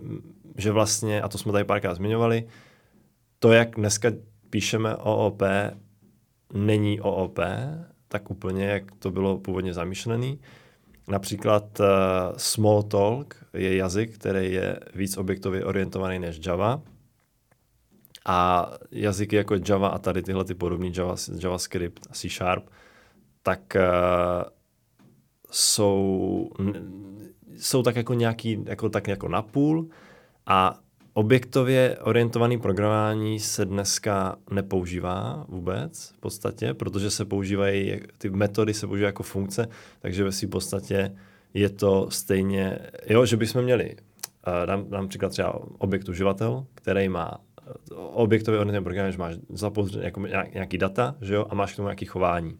že 0.57 0.71
vlastně, 0.71 1.21
a 1.21 1.29
to 1.29 1.37
jsme 1.37 1.51
tady 1.51 1.63
párkrát 1.63 1.95
zmiňovali, 1.95 2.47
to, 3.39 3.51
jak 3.51 3.75
dneska 3.75 4.11
píšeme 4.49 4.95
OOP, 4.95 5.41
není 6.53 7.01
OOP, 7.01 7.39
tak 8.07 8.31
úplně, 8.31 8.65
jak 8.65 8.91
to 8.99 9.11
bylo 9.11 9.37
původně 9.37 9.73
zamýšlený. 9.73 10.39
Například 11.07 11.79
uh, 11.79 11.85
Smalltalk 12.37 13.35
je 13.53 13.75
jazyk, 13.75 14.15
který 14.15 14.53
je 14.53 14.79
víc 14.95 15.17
objektově 15.17 15.65
orientovaný 15.65 16.19
než 16.19 16.39
Java. 16.45 16.81
A 18.25 18.71
jazyky 18.91 19.35
jako 19.35 19.55
Java 19.69 19.87
a 19.87 19.97
tady 19.97 20.23
tyhle 20.23 20.45
ty 20.45 20.53
podobný 20.53 20.93
Java, 20.97 21.15
JavaScript 21.39 22.07
a 22.09 22.13
C 22.13 22.29
Sharp, 22.29 22.69
tak 23.43 23.75
uh, 23.75 24.43
jsou, 25.51 26.49
jsou 27.57 27.83
tak 27.83 27.95
jako 27.95 28.13
nějaký, 28.13 28.63
jako 28.65 28.89
tak 28.89 29.07
jako 29.07 29.27
napůl 29.27 29.89
a 30.45 30.79
Objektově 31.17 31.97
orientovaný 32.01 32.57
programování 32.59 33.39
se 33.39 33.65
dneska 33.65 34.35
nepoužívá 34.51 35.45
vůbec 35.47 36.09
v 36.09 36.19
podstatě, 36.19 36.73
protože 36.73 37.11
se 37.11 37.25
používají, 37.25 37.99
ty 38.17 38.29
metody 38.29 38.73
se 38.73 38.87
používají 38.87 39.09
jako 39.09 39.23
funkce, 39.23 39.67
takže 39.99 40.23
ve 40.23 40.31
svým 40.31 40.49
podstatě 40.49 41.15
je 41.53 41.69
to 41.69 42.11
stejně, 42.11 42.79
jo, 43.07 43.25
že 43.25 43.37
bychom 43.37 43.61
měli, 43.61 43.95
uh, 44.47 44.65
dám, 44.65 44.89
dám 44.89 45.07
příklad 45.07 45.29
třeba 45.29 45.59
objekt 45.77 46.09
uživatel, 46.09 46.65
který 46.75 47.09
má 47.09 47.37
objektově 47.95 48.59
orientovaný 48.59 48.83
program, 48.83 49.11
že 49.11 49.17
máš 49.17 49.35
zapouzdřený 49.49 50.05
jako 50.05 50.19
nějaký 50.53 50.77
data, 50.77 51.15
že 51.21 51.35
jo, 51.35 51.45
a 51.49 51.55
máš 51.55 51.73
k 51.73 51.75
tomu 51.75 51.87
nějaký 51.87 52.05
chování, 52.05 52.57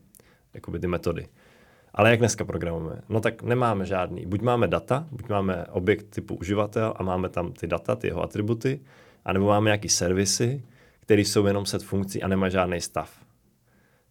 jakoby 0.53 0.79
ty 0.79 0.87
metody. 0.87 1.27
Ale 1.95 2.09
jak 2.09 2.19
dneska 2.19 2.45
programujeme? 2.45 3.01
No 3.09 3.19
tak 3.19 3.43
nemáme 3.43 3.85
žádný. 3.85 4.25
Buď 4.25 4.41
máme 4.41 4.67
data, 4.67 5.07
buď 5.11 5.29
máme 5.29 5.65
objekt 5.71 6.03
typu 6.03 6.35
uživatel 6.35 6.93
a 6.95 7.03
máme 7.03 7.29
tam 7.29 7.53
ty 7.53 7.67
data, 7.67 7.95
ty 7.95 8.07
jeho 8.07 8.23
atributy, 8.23 8.79
anebo 9.25 9.45
máme 9.45 9.65
nějaký 9.65 9.89
servisy, 9.89 10.63
které 10.99 11.21
jsou 11.21 11.45
jenom 11.45 11.65
set 11.65 11.83
funkcí 11.83 12.23
a 12.23 12.27
nemají 12.27 12.51
žádný 12.51 12.81
stav. 12.81 13.19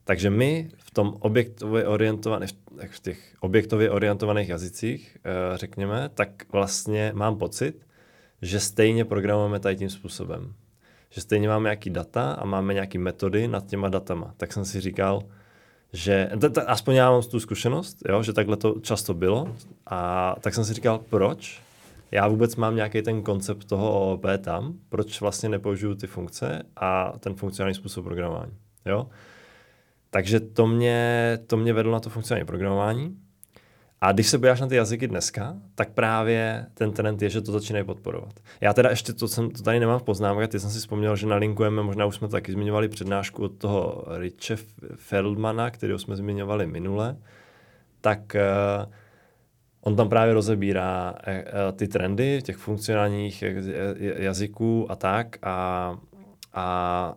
Takže 0.04 0.30
my 0.30 0.68
v 0.76 0.90
tom 0.90 1.14
objektově 1.20 1.86
orientovaných, 1.86 2.50
v 2.90 3.00
těch 3.00 3.34
objektově 3.40 3.90
orientovaných 3.90 4.48
jazycích, 4.48 5.18
eh, 5.24 5.56
řekněme, 5.56 6.10
tak 6.14 6.52
vlastně 6.52 7.12
mám 7.14 7.36
pocit, 7.36 7.86
že 8.42 8.60
stejně 8.60 9.04
programujeme 9.04 9.60
tady 9.60 9.76
tím 9.76 9.90
způsobem. 9.90 10.54
Že 11.10 11.20
stejně 11.20 11.48
máme 11.48 11.64
nějaký 11.64 11.90
data 11.90 12.32
a 12.32 12.44
máme 12.44 12.74
nějaké 12.74 12.98
metody 12.98 13.48
nad 13.48 13.66
těma 13.66 13.88
datama. 13.88 14.34
Tak 14.36 14.52
jsem 14.52 14.64
si 14.64 14.80
říkal, 14.80 15.22
že 15.94 16.30
t- 16.40 16.50
t- 16.50 16.62
aspoň 16.62 16.94
já 16.94 17.10
mám 17.10 17.22
tu 17.22 17.40
zkušenost, 17.40 17.98
jo, 18.08 18.22
že 18.22 18.32
takhle 18.32 18.56
to 18.56 18.74
často 18.80 19.14
bylo 19.14 19.48
a 19.86 20.34
tak 20.40 20.54
jsem 20.54 20.64
si 20.64 20.74
říkal, 20.74 20.98
proč 20.98 21.62
já 22.10 22.28
vůbec 22.28 22.56
mám 22.56 22.76
nějaký 22.76 23.02
ten 23.02 23.22
koncept 23.22 23.64
toho 23.64 23.92
OOP 23.92 24.24
tam, 24.40 24.74
proč 24.88 25.20
vlastně 25.20 25.48
nepoužiju 25.48 25.94
ty 25.94 26.06
funkce 26.06 26.62
a 26.76 27.12
ten 27.18 27.34
funkcionální 27.34 27.74
způsob 27.74 28.04
programování. 28.04 28.52
Jo? 28.86 29.08
Takže 30.10 30.40
to 30.40 30.66
mě, 30.66 31.38
to 31.46 31.56
mě 31.56 31.72
vedlo 31.72 31.92
na 31.92 32.00
to 32.00 32.10
funkcionální 32.10 32.46
programování. 32.46 33.16
A 34.04 34.12
když 34.12 34.26
se 34.26 34.38
podíváš 34.38 34.60
na 34.60 34.66
ty 34.66 34.76
jazyky 34.76 35.08
dneska, 35.08 35.56
tak 35.74 35.90
právě 35.90 36.66
ten 36.74 36.92
trend 36.92 37.22
je, 37.22 37.30
že 37.30 37.40
to 37.40 37.52
začínají 37.52 37.84
podporovat. 37.84 38.40
Já 38.60 38.72
teda 38.72 38.90
ještě 38.90 39.12
to, 39.12 39.28
jsem, 39.28 39.50
to 39.50 39.62
tady 39.62 39.80
nemám 39.80 39.98
v 39.98 40.02
poznámkách, 40.02 40.48
ty 40.48 40.60
jsem 40.60 40.70
si 40.70 40.78
vzpomněl, 40.78 41.16
že 41.16 41.26
nalinkujeme, 41.26 41.82
možná 41.82 42.06
už 42.06 42.16
jsme 42.16 42.28
taky 42.28 42.52
zmiňovali 42.52 42.88
přednášku 42.88 43.42
od 43.42 43.48
toho 43.48 44.04
Riche 44.18 44.56
Feldmana, 44.94 45.70
kterého 45.70 45.98
jsme 45.98 46.16
zmiňovali 46.16 46.66
minule, 46.66 47.16
tak 48.00 48.36
uh, 48.86 48.92
on 49.80 49.96
tam 49.96 50.08
právě 50.08 50.34
rozebírá 50.34 51.12
uh, 51.12 51.76
ty 51.76 51.88
trendy 51.88 52.42
těch 52.42 52.56
funkcionálních 52.56 53.44
jazyků 54.16 54.86
a 54.90 54.96
tak 54.96 55.36
a, 55.42 55.98
a 56.52 57.14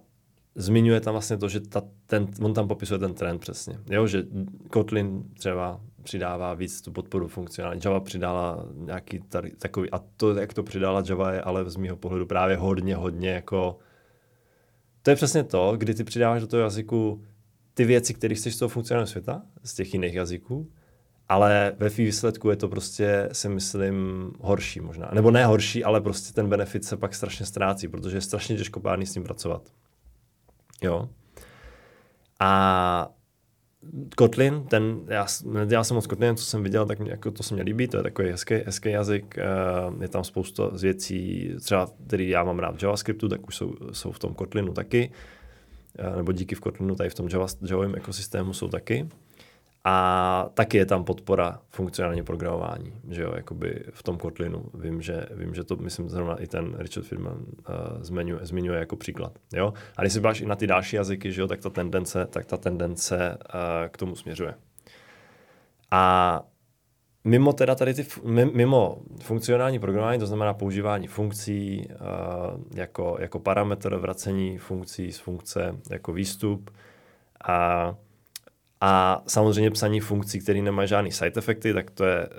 zmiňuje 0.55 1.01
tam 1.01 1.13
vlastně 1.13 1.37
to, 1.37 1.49
že 1.49 1.59
ta, 1.59 1.81
ten, 2.05 2.27
on 2.41 2.53
tam 2.53 2.67
popisuje 2.67 2.99
ten 2.99 3.13
trend 3.13 3.39
přesně. 3.39 3.79
Jo, 3.89 4.07
že 4.07 4.23
Kotlin 4.69 5.23
třeba 5.33 5.79
přidává 6.07 6.53
víc 6.53 6.81
tu 6.81 6.91
podporu 6.91 7.27
funkcionální. 7.27 7.81
Java 7.85 7.99
přidala 7.99 8.65
nějaký 8.73 9.19
tady, 9.19 9.51
takový, 9.51 9.91
a 9.91 9.99
to, 10.17 10.35
jak 10.35 10.53
to 10.53 10.63
přidala 10.63 11.03
Java, 11.09 11.31
je 11.31 11.41
ale 11.41 11.69
z 11.69 11.75
mého 11.75 11.97
pohledu 11.97 12.25
právě 12.25 12.57
hodně, 12.57 12.95
hodně 12.95 13.29
jako... 13.29 13.77
To 15.01 15.09
je 15.09 15.15
přesně 15.15 15.43
to, 15.43 15.73
kdy 15.77 15.93
ty 15.93 16.03
přidáváš 16.03 16.41
do 16.41 16.47
toho 16.47 16.61
jazyku 16.61 17.23
ty 17.73 17.85
věci, 17.85 18.13
které 18.13 18.35
chceš 18.35 18.55
z 18.55 18.59
toho 18.59 18.69
funkcionálního 18.69 19.07
světa, 19.07 19.41
z 19.63 19.73
těch 19.73 19.93
jiných 19.93 20.13
jazyků, 20.13 20.71
ale 21.29 21.75
ve 21.77 21.89
výsledku 21.89 22.49
je 22.49 22.55
to 22.55 22.69
prostě, 22.69 23.29
si 23.31 23.49
myslím, 23.49 24.31
horší 24.39 24.79
možná. 24.79 25.09
Nebo 25.13 25.31
ne 25.31 25.45
horší, 25.45 25.83
ale 25.83 26.01
prostě 26.01 26.33
ten 26.33 26.49
benefit 26.49 26.85
se 26.85 26.97
pak 26.97 27.15
strašně 27.15 27.45
ztrácí, 27.45 27.87
protože 27.87 28.17
je 28.17 28.21
strašně 28.21 28.57
těžkopádný 28.57 29.05
s 29.05 29.13
tím 29.13 29.23
pracovat. 29.23 29.61
Jo. 30.81 31.09
A 32.39 33.09
Kotlin, 34.17 34.63
ten, 34.63 34.99
já, 35.07 35.25
já 35.69 35.83
jsem 35.83 35.95
moc 35.95 36.07
Kotlin, 36.07 36.35
co 36.35 36.45
jsem 36.45 36.63
viděl, 36.63 36.85
tak 36.85 36.99
mě, 36.99 37.11
jako 37.11 37.31
to 37.31 37.43
se 37.43 37.53
mě 37.53 37.63
líbí, 37.63 37.87
to 37.87 37.97
je 37.97 38.03
takový 38.03 38.29
hezký, 38.29 38.55
hezký 38.65 38.89
jazyk, 38.89 39.37
uh, 39.93 40.01
je 40.01 40.07
tam 40.07 40.23
spousta 40.23 40.69
z 40.73 40.83
věcí, 40.83 41.51
třeba, 41.61 41.87
který 42.07 42.29
já 42.29 42.43
mám 42.43 42.59
rád 42.59 42.77
v 42.77 42.83
JavaScriptu, 42.83 43.29
tak 43.29 43.47
už 43.47 43.55
jsou, 43.55 43.73
jsou 43.91 44.11
v 44.11 44.19
tom 44.19 44.33
Kotlinu 44.33 44.73
taky, 44.73 45.11
uh, 46.09 46.17
nebo 46.17 46.31
díky 46.31 46.55
v 46.55 46.59
Kotlinu 46.59 46.95
tady 46.95 47.09
v 47.09 47.15
tom 47.15 47.27
Java, 47.29 47.47
Javovém 47.69 47.95
ekosystému 47.95 48.53
jsou 48.53 48.67
taky. 48.67 49.09
A 49.83 50.49
taky 50.53 50.77
je 50.77 50.85
tam 50.85 51.03
podpora 51.03 51.59
funkcionální 51.69 52.23
programování, 52.23 52.93
že 53.09 53.21
jo, 53.21 53.33
jakoby 53.35 53.83
v 53.91 54.03
tom 54.03 54.17
Kotlinu. 54.17 54.65
Vím, 54.73 55.01
že, 55.01 55.25
vím, 55.31 55.53
že 55.53 55.63
to, 55.63 55.75
myslím, 55.75 56.09
zrovna 56.09 56.35
i 56.35 56.47
ten 56.47 56.75
Richard 56.77 57.03
Firman 57.03 57.37
uh, 57.37 57.43
zmiňuje, 58.01 58.39
zmiňuje 58.45 58.79
jako 58.79 58.95
příklad, 58.95 59.33
jo. 59.53 59.73
A 59.97 60.01
když 60.01 60.13
si 60.13 60.19
báš 60.19 60.41
i 60.41 60.45
na 60.45 60.55
ty 60.55 60.67
další 60.67 60.95
jazyky, 60.95 61.31
že 61.31 61.41
jo, 61.41 61.47
tak 61.47 61.59
ta 61.59 61.69
tendence, 61.69 62.25
tak 62.25 62.45
ta 62.45 62.57
tendence 62.57 63.37
uh, 63.53 63.59
k 63.87 63.97
tomu 63.97 64.15
směřuje. 64.15 64.53
A 65.91 66.43
mimo 67.23 67.53
teda 67.53 67.75
tady 67.75 67.93
ty, 67.93 68.05
mimo 68.53 68.97
funkcionální 69.21 69.79
programování, 69.79 70.19
to 70.19 70.27
znamená 70.27 70.53
používání 70.53 71.07
funkcí 71.07 71.87
uh, 71.89 72.61
jako, 72.75 73.17
jako 73.19 73.39
parametr 73.39 73.95
vracení 73.95 74.57
funkcí 74.57 75.11
z 75.11 75.19
funkce 75.19 75.75
jako 75.89 76.13
výstup 76.13 76.69
a 77.47 77.95
a 78.81 79.23
samozřejmě 79.27 79.71
psaní 79.71 79.99
funkcí, 79.99 80.39
které 80.39 80.61
nemají 80.61 80.87
žádný 80.87 81.11
side 81.11 81.31
efekty, 81.37 81.73
tak 81.73 81.91
to 81.91 82.05
je, 82.05 82.29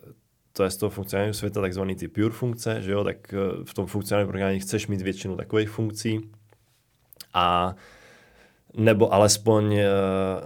to 0.53 0.65
je 0.65 0.71
z 0.71 0.77
toho 0.77 0.91
funkcionálního 0.91 1.35
světa 1.35 1.61
takzvaný 1.61 1.95
ty 1.95 2.09
pure 2.09 2.31
funkce, 2.31 2.83
že 2.83 2.93
jo, 2.93 3.05
tak 3.05 3.35
eh, 3.35 3.65
v 3.65 3.75
tom 3.75 3.87
funkcionálním 3.87 4.29
programování 4.29 4.61
chceš 4.61 4.87
mít 4.87 5.01
většinu 5.01 5.37
takových 5.37 5.69
funkcí. 5.69 6.31
A 7.35 7.75
nebo 8.77 9.15
alespoň, 9.15 9.75
eh, 9.77 9.89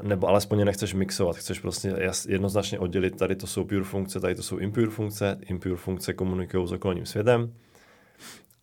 nebo 0.03 0.27
alespoň 0.27 0.65
nechceš 0.65 0.95
mixovat, 0.95 1.37
chceš 1.37 1.59
prostě 1.61 1.95
jednoznačně 2.29 2.79
oddělit, 2.79 3.17
tady 3.17 3.37
to 3.37 3.47
jsou 3.47 3.65
pure 3.65 3.85
funkce, 3.85 4.21
tady 4.21 4.35
to 4.35 4.43
jsou 4.43 4.59
impure 4.59 4.91
funkce, 4.91 5.39
impure 5.47 5.77
funkce 5.77 6.13
komunikují 6.15 6.69
s 6.69 6.73
okolním 6.73 7.07
světem. 7.07 7.53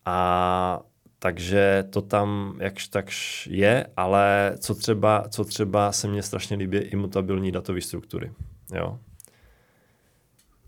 A 0.04 0.80
takže 1.22 1.84
to 1.90 2.02
tam 2.02 2.56
jakž 2.60 2.88
takž 2.88 3.46
je, 3.52 3.86
ale 3.96 4.54
co 4.58 4.74
třeba, 4.74 5.24
co 5.28 5.44
třeba 5.44 5.92
se 5.92 6.08
mně 6.08 6.22
strašně 6.22 6.56
líbí, 6.56 6.78
imutabilní 6.78 7.52
datové 7.52 7.80
struktury. 7.80 8.32
Jo? 8.74 8.98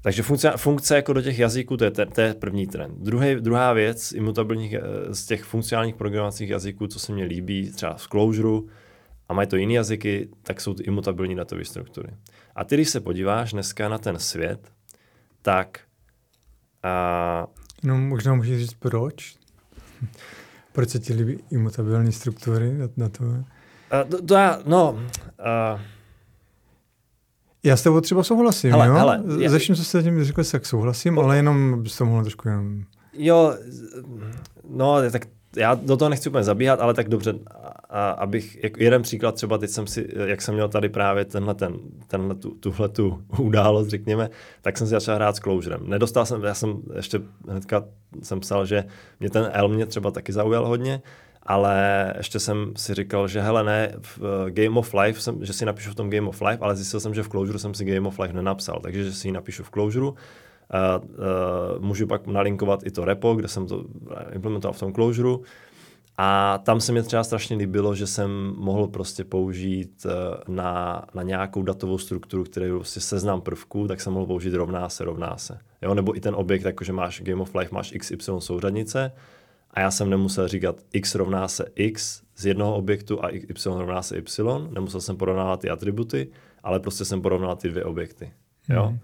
Takže 0.02 0.22
funkce, 0.22 0.52
funkce 0.56 0.96
jako 0.96 1.12
do 1.12 1.22
těch 1.22 1.38
jazyků, 1.38 1.76
to 1.76 1.84
je, 1.84 1.90
to 1.90 2.20
je 2.20 2.34
první 2.34 2.66
trend. 2.66 2.98
Druhý, 2.98 3.34
druhá 3.34 3.72
věc 3.72 4.12
imutabilních, 4.12 4.72
eh, 4.72 5.14
z 5.14 5.26
těch 5.26 5.44
funkcionálních 5.44 5.94
programovacích 5.94 6.50
jazyků, 6.50 6.86
co 6.86 6.98
se 6.98 7.12
mně 7.12 7.24
líbí, 7.24 7.72
třeba 7.72 7.94
v 7.94 8.08
Clojure, 8.08 8.68
a 9.28 9.34
mají 9.34 9.48
to 9.48 9.56
jiné 9.56 9.72
jazyky, 9.72 10.28
tak 10.42 10.60
jsou 10.60 10.74
to 10.74 10.82
imutabilní 10.82 11.34
datové 11.34 11.64
struktury. 11.64 12.08
A 12.54 12.64
ty, 12.64 12.74
když 12.74 12.88
se 12.88 13.00
podíváš 13.00 13.52
dneska 13.52 13.88
na 13.88 13.98
ten 13.98 14.18
svět, 14.18 14.72
tak... 15.42 15.80
A... 16.82 17.46
No 17.82 17.98
možná 17.98 18.34
můžeš 18.34 18.60
říct 18.60 18.74
proč? 18.74 19.36
Proč 20.72 20.88
se 20.88 20.98
ti 20.98 21.12
líbí 21.14 21.38
imutabilní 21.50 22.12
struktury 22.12 22.78
na, 22.78 22.88
na 22.96 23.08
to? 23.08 23.24
Uh, 23.24 23.40
to, 24.10 24.22
to 24.22 24.34
já, 24.34 24.60
no... 24.66 24.92
Uh, 24.92 25.80
já 27.64 27.76
s 27.76 27.82
tebou 27.82 28.00
třeba 28.00 28.22
souhlasím, 28.22 28.70
hele, 28.70 28.86
jo? 28.86 28.94
Hele, 28.94 29.22
Ze 29.48 29.58
vším, 29.58 29.74
co 29.74 29.84
jste 29.84 30.02
tím 30.02 30.24
řekl, 30.24 30.44
tak 30.44 30.66
souhlasím, 30.66 31.18
ale 31.18 31.36
jenom 31.36 31.82
bys 31.82 31.96
to 31.96 32.06
mohl 32.06 32.22
trošku 32.22 32.48
jenom... 32.48 32.82
Jo, 33.12 33.54
no, 34.68 35.10
tak 35.10 35.26
já 35.56 35.74
do 35.74 35.96
toho 35.96 36.08
nechci 36.08 36.28
úplně 36.28 36.44
zabíhat, 36.44 36.80
ale 36.80 36.94
tak 36.94 37.08
dobře, 37.08 37.34
a, 37.90 38.10
abych, 38.10 38.62
jak 38.62 38.80
jeden 38.80 39.02
příklad 39.02 39.34
třeba, 39.34 39.58
teď 39.58 39.70
jsem 39.70 39.86
si, 39.86 40.08
jak 40.26 40.42
jsem 40.42 40.54
měl 40.54 40.68
tady 40.68 40.88
právě 40.88 41.24
tenhle, 41.24 41.54
ten, 41.54 41.76
tenhle 42.06 42.34
tu, 42.34 42.50
tuhle 42.50 42.88
tu 42.88 43.22
událost, 43.38 43.88
řekněme, 43.88 44.30
tak 44.62 44.78
jsem 44.78 44.86
si 44.86 44.90
začal 44.90 45.14
hrát 45.14 45.36
s 45.36 45.40
Closurem. 45.40 45.80
Nedostal 45.84 46.26
jsem, 46.26 46.42
já 46.44 46.54
jsem 46.54 46.82
ještě 46.96 47.20
hnedka 47.48 47.84
jsem 48.22 48.40
psal, 48.40 48.66
že 48.66 48.84
mě 49.20 49.30
ten 49.30 49.50
L 49.52 49.68
mě 49.68 49.86
třeba 49.86 50.10
taky 50.10 50.32
zaujal 50.32 50.66
hodně, 50.66 51.02
ale 51.42 52.14
ještě 52.16 52.38
jsem 52.38 52.72
si 52.76 52.94
říkal, 52.94 53.28
že 53.28 53.40
hele 53.40 53.64
ne, 53.64 53.94
v 54.00 54.46
Game 54.50 54.78
of 54.78 54.94
Life, 54.94 55.20
jsem, 55.20 55.44
že 55.44 55.52
si 55.52 55.64
napíšu 55.64 55.90
v 55.90 55.94
tom 55.94 56.10
Game 56.10 56.28
of 56.28 56.42
Life, 56.42 56.58
ale 56.60 56.76
zjistil 56.76 57.00
jsem, 57.00 57.14
že 57.14 57.22
v 57.22 57.28
Clojure 57.28 57.58
jsem 57.58 57.74
si 57.74 57.84
Game 57.84 58.08
of 58.08 58.18
Life 58.18 58.34
nenapsal, 58.34 58.80
takže 58.82 59.04
že 59.04 59.12
si 59.12 59.28
ji 59.28 59.32
napíšu 59.32 59.62
v 59.62 59.70
Clojure. 59.70 60.12
Můžu 61.78 62.06
pak 62.06 62.26
nalinkovat 62.26 62.86
i 62.86 62.90
to 62.90 63.04
repo, 63.04 63.34
kde 63.34 63.48
jsem 63.48 63.66
to 63.66 63.84
implementoval 64.32 64.72
v 64.72 64.80
tom 64.80 64.92
Clojure 64.92 65.38
a 66.18 66.58
tam 66.58 66.80
se 66.80 66.92
mi 66.92 67.02
třeba 67.02 67.24
strašně 67.24 67.56
líbilo, 67.56 67.94
že 67.94 68.06
jsem 68.06 68.54
mohl 68.56 68.86
prostě 68.86 69.24
použít 69.24 70.06
eh, 70.06 70.12
na, 70.48 71.04
na 71.14 71.22
nějakou 71.22 71.62
datovou 71.62 71.98
strukturu, 71.98 72.44
který 72.44 72.66
je 72.66 72.72
prostě 72.72 73.00
seznam 73.00 73.40
prvků, 73.40 73.88
tak 73.88 74.00
jsem 74.00 74.12
mohl 74.12 74.26
použít 74.26 74.54
rovná 74.54 74.88
se, 74.88 75.04
rovná 75.04 75.36
se. 75.36 75.58
Jo? 75.82 75.94
Nebo 75.94 76.16
i 76.16 76.20
ten 76.20 76.34
objekt, 76.34 76.64
jakože 76.64 76.92
máš 76.92 77.22
Game 77.22 77.42
of 77.42 77.54
Life, 77.54 77.74
máš 77.74 77.94
XY 77.98 78.16
souřadnice 78.38 79.12
a 79.70 79.80
já 79.80 79.90
jsem 79.90 80.10
nemusel 80.10 80.48
říkat 80.48 80.76
x 80.92 81.14
rovná 81.14 81.48
se 81.48 81.64
x 81.74 82.22
z 82.36 82.46
jednoho 82.46 82.76
objektu 82.76 83.24
a 83.24 83.28
y 83.28 83.78
rovná 83.78 84.02
se 84.02 84.16
y, 84.16 84.24
nemusel 84.70 85.00
jsem 85.00 85.16
porovnávat 85.16 85.60
ty 85.60 85.70
atributy, 85.70 86.28
ale 86.62 86.80
prostě 86.80 87.04
jsem 87.04 87.22
porovnal 87.22 87.56
ty 87.56 87.68
dvě 87.68 87.84
objekty. 87.84 88.32
Jo? 88.68 88.90
Mm. 88.90 88.98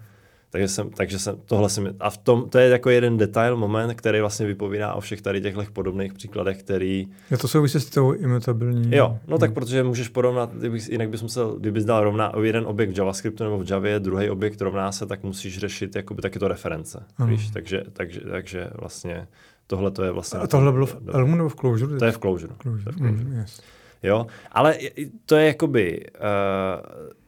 Takže 0.51 0.67
jsem, 0.67 0.89
takže 0.89 1.19
jsem, 1.19 1.35
tohle 1.45 1.69
jsem, 1.69 1.95
a 1.99 2.09
v 2.09 2.17
tom, 2.17 2.49
to 2.49 2.57
je 2.59 2.69
jako 2.69 2.89
jeden 2.89 3.17
detail, 3.17 3.57
moment, 3.57 3.93
který 3.93 4.19
vlastně 4.19 4.45
vypovídá 4.45 4.93
o 4.93 5.01
všech 5.01 5.21
tady 5.21 5.41
těchto 5.41 5.63
podobných 5.73 6.13
příkladech, 6.13 6.59
který... 6.59 7.07
Je 7.31 7.37
to 7.37 7.47
souvisí 7.47 7.79
s 7.79 7.89
tou 7.89 8.11
imutabilní... 8.11 8.95
Jo, 8.95 9.19
no 9.27 9.37
tak 9.37 9.53
protože 9.53 9.83
můžeš 9.83 10.07
porovnat, 10.07 10.53
kdyby, 10.53 10.79
jinak 10.89 11.09
bys 11.09 11.21
musel, 11.21 11.55
kdybys 11.59 11.85
dal 11.85 12.03
rovná 12.03 12.31
jeden 12.41 12.65
objekt 12.65 12.89
v 12.89 12.97
JavaScriptu 12.97 13.43
nebo 13.43 13.57
v 13.57 13.71
Javě, 13.71 13.99
druhý 13.99 14.29
objekt 14.29 14.61
rovná 14.61 14.91
se, 14.91 15.05
tak 15.05 15.23
musíš 15.23 15.57
řešit 15.57 15.95
jakoby 15.95 16.21
taky 16.21 16.39
to 16.39 16.47
reference, 16.47 17.03
víš, 17.25 17.49
takže, 17.49 17.83
takže, 17.93 18.21
takže 18.31 18.67
vlastně 18.79 19.27
tohle 19.67 19.91
to 19.91 20.03
je 20.03 20.11
vlastně... 20.11 20.39
A 20.39 20.47
tohle 20.47 20.71
bylo 20.71 20.85
v 20.85 20.97
Elmu 21.07 21.35
nebo 21.35 21.49
v 21.49 21.55
Clojure? 21.55 21.97
To 21.97 22.05
je 22.05 22.11
v 22.11 22.17
Clojure. 22.17 22.53
Clojure. 22.61 22.83
To 22.83 22.89
je 22.89 22.93
v 22.93 22.97
Clojure. 22.97 23.23
Mm, 23.23 23.39
yes. 23.39 23.61
Jo, 24.03 24.27
ale 24.51 24.77
to 25.25 25.35
je 25.35 25.47
jakoby... 25.47 26.05
Uh, 26.15 27.18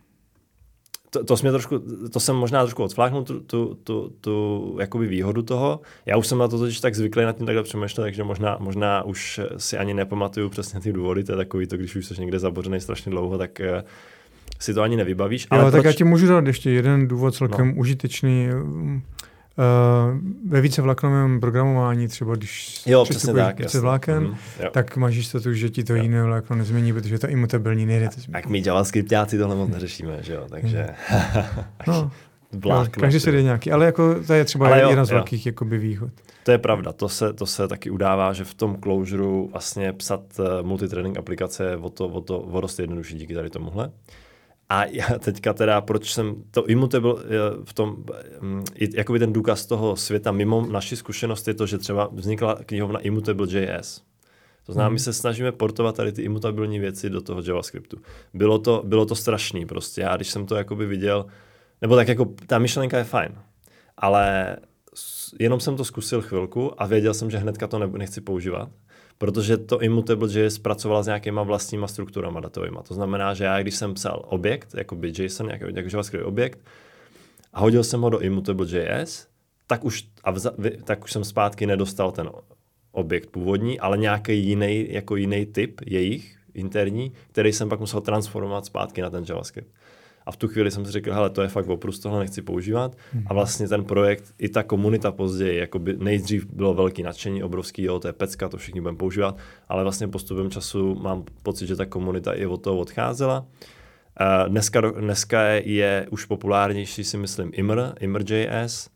to, 1.14 1.24
to, 1.24 1.36
mě 1.42 1.52
trošku, 1.52 1.80
to 2.14 2.20
jsem 2.20 2.36
možná 2.36 2.64
trošku 2.64 2.84
odfláknul 2.84 3.24
tu, 3.24 3.40
tu, 3.40 3.78
tu, 3.84 4.12
tu 4.22 4.78
jakoby 4.80 5.08
výhodu 5.08 5.42
toho. 5.42 5.80
Já 6.06 6.18
už 6.18 6.28
jsem 6.28 6.38
na 6.38 6.48
to 6.48 6.60
totiž 6.60 6.80
tak 6.80 6.96
zvyklý 6.96 7.24
nad 7.24 7.38
tím 7.38 7.46
takhle 7.46 7.64
přemýšlet, 7.64 8.04
takže 8.04 8.24
možná, 8.24 8.58
možná 8.60 9.04
už 9.04 9.40
si 9.58 9.78
ani 9.78 9.94
nepamatuju 9.94 10.50
přesně 10.50 10.80
ty 10.80 10.94
důvody, 10.94 11.24
to 11.24 11.32
je 11.32 11.36
takový 11.36 11.68
to, 11.68 11.78
když 11.78 11.96
už 11.96 12.06
jsi 12.06 12.22
někde 12.22 12.40
zabořený 12.40 12.82
strašně 12.82 13.10
dlouho, 13.10 13.38
tak 13.38 13.62
uh, 13.74 13.82
si 14.60 14.74
to 14.74 14.82
ani 14.82 14.96
nevybavíš. 14.96 15.48
Jo, 15.52 15.62
ale 15.62 15.72
tak 15.72 15.82
proč... 15.82 15.86
já 15.86 15.98
ti 15.98 16.04
můžu 16.04 16.28
dát 16.28 16.48
ještě 16.48 16.72
jeden 16.72 17.08
důvod 17.08 17.36
celkem 17.36 17.68
no. 17.68 17.76
užitečný. 17.76 18.50
Uh, 19.62 20.18
ve 20.50 20.62
více 20.62 20.82
vlaknovém 20.82 21.40
programování, 21.40 22.08
třeba 22.08 22.36
když 22.36 22.82
jo, 22.86 23.04
přesně 23.04 23.34
tak, 23.34 23.60
více 23.60 23.80
vláken, 23.80 24.24
mm, 24.24 24.36
tak 24.72 24.98
máš 24.98 25.16
jistotu, 25.16 25.54
že 25.54 25.70
ti 25.70 25.84
to 25.84 25.96
jo. 25.96 26.04
jiné 26.04 26.24
vlákno 26.24 26.56
nezmění, 26.56 26.94
protože 26.94 27.20
to 27.20 27.28
imutabilní 27.28 27.86
nejde 27.86 28.10
změnit. 28.12 28.32
Tak 28.32 28.48
my 28.48 28.62
JavaScriptáci 28.66 29.38
tohle 29.38 29.56
moc 29.56 29.70
neřešíme, 29.70 30.18
že 30.22 30.34
jo, 30.34 30.46
takže... 30.50 30.90
no. 31.88 32.12
vlákno. 32.52 33.02
každý 33.02 33.20
se 33.20 33.32
jde 33.32 33.44
nějaký, 33.44 33.72
ale 33.72 33.86
jako 33.86 34.16
to 34.28 34.34
je 34.34 34.46
třeba 34.46 34.68
Ale 34.68 34.82
jo, 34.82 34.90
jeden 34.90 35.06
z 35.06 35.10
jo. 35.10 35.16
velkých 35.16 35.46
jakoby 35.46 35.78
výhod. 35.78 36.12
To 36.44 36.52
je 36.52 36.58
pravda, 36.58 36.94
to 36.94 37.10
se, 37.10 37.34
to 37.34 37.46
se 37.46 37.68
taky 37.68 37.90
udává, 37.90 38.34
že 38.34 38.44
v 38.44 38.54
tom 38.54 38.78
Clojure 38.84 39.48
vlastně 39.52 39.94
psat 39.94 40.22
uh, 40.40 40.46
multitrading 40.68 41.18
aplikace 41.18 41.64
je 41.64 41.78
o 41.78 41.90
to, 41.90 42.08
o 42.08 42.22
to 42.22 42.40
o 42.40 42.62
dost 42.62 42.80
jednodušší 42.80 43.18
díky 43.18 43.34
tady 43.34 43.50
tomuhle. 43.50 43.92
A 44.72 44.86
já 44.86 45.20
teďka 45.20 45.54
teda, 45.54 45.82
proč 45.82 46.14
jsem 46.14 46.44
to 46.52 46.66
Immutable 46.66 47.16
eh, 47.24 47.28
v 47.64 47.74
tom, 47.74 47.96
mm, 48.40 48.64
jakoby 48.96 49.20
ten 49.20 49.34
důkaz 49.34 49.66
toho 49.66 49.96
světa 49.96 50.32
mimo 50.32 50.66
naši 50.66 50.96
zkušenost 50.96 51.48
je 51.48 51.54
to, 51.54 51.66
že 51.66 51.78
třeba 51.78 52.10
vznikla 52.14 52.56
knihovna 52.66 53.00
Immutable.js. 53.00 54.02
To 54.66 54.74
znamená, 54.74 54.90
my 54.90 55.00
se 55.00 55.14
snažíme 55.14 55.52
portovat 55.52 55.96
tady 55.96 56.12
ty 56.12 56.22
imutabilní 56.22 56.80
věci 56.80 57.10
do 57.10 57.22
toho 57.22 57.42
JavaScriptu. 57.48 57.98
Bylo 58.34 58.60
to, 58.60 58.84
bylo 58.86 59.06
to 59.06 59.16
strašný 59.16 59.66
prostě. 59.66 60.02
Já 60.02 60.16
když 60.16 60.30
jsem 60.30 60.46
to 60.46 60.56
jakoby 60.56 60.86
viděl, 60.86 61.26
nebo 61.82 61.96
tak 61.96 62.08
jako 62.08 62.26
ta 62.48 62.60
myšlenka 62.60 62.98
je 62.98 63.04
fajn, 63.04 63.36
ale 63.98 64.58
jenom 65.40 65.60
jsem 65.60 65.78
to 65.78 65.86
zkusil 65.86 66.22
chvilku 66.22 66.82
a 66.82 66.86
věděl 66.86 67.14
jsem, 67.14 67.30
že 67.30 67.38
hnedka 67.38 67.68
to 67.68 67.80
nechci 67.80 68.22
používat, 68.22 68.70
protože 69.22 69.58
to 69.58 69.82
Immutable.js 69.82 70.54
zpracovala 70.54 71.04
s 71.04 71.06
nějakýma 71.06 71.44
vlastníma 71.44 71.88
strukturama 71.88 72.40
datovými. 72.40 72.78
To 72.88 72.94
znamená, 72.94 73.34
že 73.34 73.44
já, 73.44 73.62
když 73.62 73.76
jsem 73.76 73.94
psal 73.94 74.22
objekt, 74.26 74.74
jakoby 74.78 75.14
JSON, 75.18 75.50
jako, 75.50 75.66
jako 75.66 75.90
JavaScript 75.92 76.26
objekt, 76.26 76.60
a 77.54 77.60
hodil 77.60 77.84
jsem 77.84 78.02
ho 78.02 78.10
do 78.10 78.20
Immutable.js, 78.20 79.28
tak 79.68 79.86
už, 79.86 80.08
a 80.24 80.32
vza, 80.32 80.54
tak 80.84 81.04
už 81.04 81.12
jsem 81.12 81.24
zpátky 81.24 81.66
nedostal 81.66 82.12
ten 82.12 82.30
objekt 82.92 83.30
původní, 83.30 83.80
ale 83.80 83.98
nějaký 83.98 84.46
jiný, 84.46 84.88
jako 84.90 85.16
jiný 85.16 85.46
typ 85.46 85.82
jejich 85.86 86.38
interní, 86.54 87.14
který 87.32 87.54
jsem 87.54 87.70
pak 87.70 87.80
musel 87.80 88.02
transformovat 88.02 88.66
zpátky 88.66 89.02
na 89.02 89.10
ten 89.10 89.24
JavaScript. 89.30 89.70
A 90.26 90.32
v 90.32 90.38
tu 90.38 90.48
chvíli 90.48 90.72
jsem 90.72 90.86
si 90.86 90.92
řekl, 90.92 91.14
hele, 91.14 91.30
to 91.30 91.42
je 91.42 91.48
fakt 91.48 91.68
oprus, 91.68 92.00
tohle 92.00 92.20
nechci 92.20 92.42
používat. 92.42 92.96
A 93.28 93.34
vlastně 93.34 93.68
ten 93.68 93.84
projekt, 93.84 94.34
i 94.40 94.50
ta 94.50 94.64
komunita 94.64 95.12
později, 95.12 95.60
jako 95.60 95.80
by 95.80 95.96
nejdřív 95.98 96.46
bylo 96.46 96.74
velký 96.74 97.04
nadšení, 97.04 97.44
obrovský, 97.44 97.84
jo, 97.84 98.00
to 98.00 98.08
je 98.08 98.14
pecka, 98.14 98.50
to 98.50 98.58
všichni 98.58 98.82
budeme 98.82 98.98
používat, 98.98 99.38
ale 99.70 99.84
vlastně 99.84 100.08
postupem 100.08 100.52
času 100.52 100.96
mám 100.96 101.24
pocit, 101.44 101.68
že 101.68 101.76
ta 101.76 101.86
komunita 101.86 102.34
i 102.34 102.46
od 102.46 102.58
toho 102.58 102.78
odcházela. 102.78 103.46
Uh, 104.22 104.50
dneska, 104.50 104.82
dneska 104.82 105.42
je, 105.42 105.72
je 105.72 106.08
už 106.12 106.26
populárnější, 106.26 107.04
si 107.04 107.18
myslím, 107.18 107.52
Immer, 107.54 107.94
Immer.js, 108.00 108.90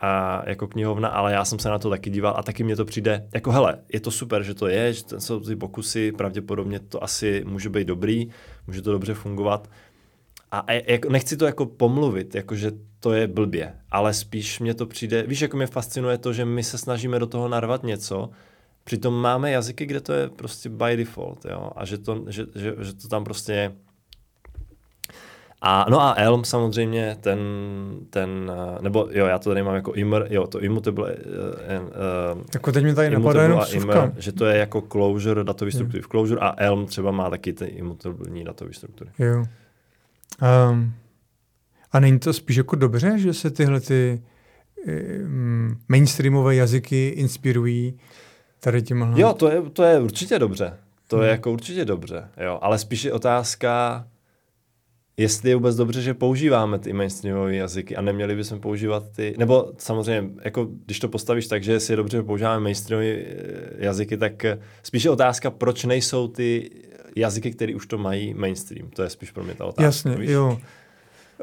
a 0.00 0.42
jako 0.46 0.66
knihovna, 0.66 1.08
ale 1.08 1.32
já 1.32 1.44
jsem 1.44 1.58
se 1.58 1.68
na 1.68 1.78
to 1.78 1.90
taky 1.90 2.10
díval 2.10 2.34
a 2.36 2.42
taky 2.42 2.64
mě 2.64 2.76
to 2.76 2.84
přijde, 2.84 3.28
jako 3.34 3.50
hele, 3.50 3.78
je 3.92 4.00
to 4.00 4.10
super, 4.10 4.42
že 4.42 4.54
to 4.54 4.66
je, 4.66 4.92
že 4.92 5.04
to 5.04 5.20
jsou 5.20 5.40
ty 5.40 5.56
pokusy, 5.56 6.12
pravděpodobně 6.12 6.78
to 6.78 7.04
asi 7.04 7.44
může 7.46 7.68
být 7.68 7.88
dobrý, 7.88 8.28
může 8.66 8.82
to 8.82 8.92
dobře 8.92 9.14
fungovat. 9.14 9.70
A 10.52 10.72
jako, 10.72 11.08
nechci 11.08 11.36
to 11.36 11.46
jako 11.46 11.66
pomluvit, 11.66 12.34
jako 12.34 12.56
že 12.56 12.72
to 13.00 13.12
je 13.12 13.26
blbě, 13.26 13.74
ale 13.90 14.14
spíš 14.14 14.60
mě 14.60 14.74
to 14.74 14.86
přijde, 14.86 15.22
víš, 15.22 15.40
jako 15.40 15.56
mě 15.56 15.66
fascinuje 15.66 16.18
to, 16.18 16.32
že 16.32 16.44
my 16.44 16.62
se 16.62 16.78
snažíme 16.78 17.18
do 17.18 17.26
toho 17.26 17.48
narvat 17.48 17.82
něco, 17.82 18.30
přitom 18.84 19.14
máme 19.14 19.50
jazyky, 19.50 19.86
kde 19.86 20.00
to 20.00 20.12
je 20.12 20.28
prostě 20.28 20.68
by 20.68 20.96
default, 20.96 21.44
jo, 21.44 21.70
a 21.76 21.84
že 21.84 21.98
to, 21.98 22.24
že, 22.28 22.46
že, 22.54 22.74
že 22.80 22.92
to 22.94 23.08
tam 23.08 23.24
prostě 23.24 23.52
je. 23.52 23.72
A, 25.64 25.86
no 25.90 26.00
a 26.00 26.14
Elm 26.18 26.44
samozřejmě, 26.44 27.16
ten, 27.20 27.38
ten, 28.10 28.52
nebo 28.80 29.08
jo, 29.10 29.26
já 29.26 29.38
to 29.38 29.50
tady 29.50 29.62
mám 29.62 29.74
jako 29.74 29.92
Immer, 29.92 30.26
jo, 30.30 30.46
to 30.46 30.60
Immutable, 30.60 31.12
uh, 31.12 31.86
uh, 32.34 32.42
Jako 32.54 32.72
teď 32.72 32.84
mi 32.84 32.94
tady 32.94 33.10
napadá 33.10 33.42
jenom. 33.42 33.60
Immer, 33.72 34.12
že 34.16 34.32
to 34.32 34.44
je 34.44 34.58
jako 34.58 34.80
Clojure 34.80 35.44
datový 35.44 35.72
struktury 35.72 36.02
v 36.02 36.08
Clojure 36.08 36.40
a 36.40 36.54
Elm 36.64 36.86
třeba 36.86 37.10
má 37.10 37.30
taky 37.30 37.52
ty 37.52 37.64
immutabilní 37.64 38.44
datové 38.44 38.72
struktury. 38.72 39.10
Jo. 39.18 39.44
Um, 40.70 40.92
a 41.92 42.00
není 42.00 42.18
to 42.18 42.32
spíš 42.32 42.56
jako 42.56 42.76
dobře, 42.76 43.18
že 43.18 43.34
se 43.34 43.50
tyhle 43.50 43.80
ty 43.80 44.22
um, 45.24 45.76
mainstreamové 45.88 46.54
jazyky 46.54 47.08
inspirují 47.08 47.98
tady 48.60 48.82
těmhle? 48.82 49.20
Jo, 49.20 49.32
to 49.32 49.50
je, 49.50 49.62
to 49.62 49.82
je 49.82 50.00
určitě 50.00 50.38
dobře. 50.38 50.76
To 51.08 51.16
Hmm. 51.16 51.24
je 51.24 51.30
jako 51.30 51.52
určitě 51.52 51.84
dobře, 51.84 52.28
jo. 52.44 52.58
Ale 52.62 52.78
spíš 52.78 53.04
je 53.04 53.12
otázka, 53.12 54.04
jestli 55.16 55.50
je 55.50 55.54
vůbec 55.56 55.76
dobře, 55.76 56.02
že 56.02 56.14
používáme 56.14 56.78
ty 56.78 56.92
mainstreamové 56.92 57.56
jazyky 57.56 57.96
a 57.96 58.00
neměli 58.00 58.36
bychom 58.36 58.60
používat 58.60 59.04
ty, 59.16 59.34
nebo 59.38 59.72
samozřejmě, 59.78 60.30
jako 60.44 60.68
když 60.86 60.98
to 61.00 61.08
postavíš 61.08 61.46
tak, 61.46 61.62
že 61.62 61.72
jestli 61.72 61.92
je 61.92 61.96
dobře, 61.96 62.16
že 62.16 62.22
používáme 62.22 62.60
mainstreamové 62.60 63.08
eh, 63.10 63.24
jazyky, 63.78 64.16
tak 64.16 64.44
eh, 64.44 64.58
spíš 64.82 65.04
je 65.04 65.10
otázka, 65.10 65.50
proč 65.50 65.84
nejsou 65.84 66.28
ty 66.28 66.70
jazyky, 67.16 67.50
které 67.50 67.74
už 67.74 67.86
to 67.86 67.98
mají 67.98 68.34
mainstream. 68.34 68.88
To 68.90 69.02
je 69.02 69.10
spíš 69.10 69.30
pro 69.30 69.44
mě 69.44 69.54
ta 69.54 69.64
otázka. 69.64 69.82
Jasně, 69.82 70.16
víš? 70.16 70.30
jo. 70.30 70.58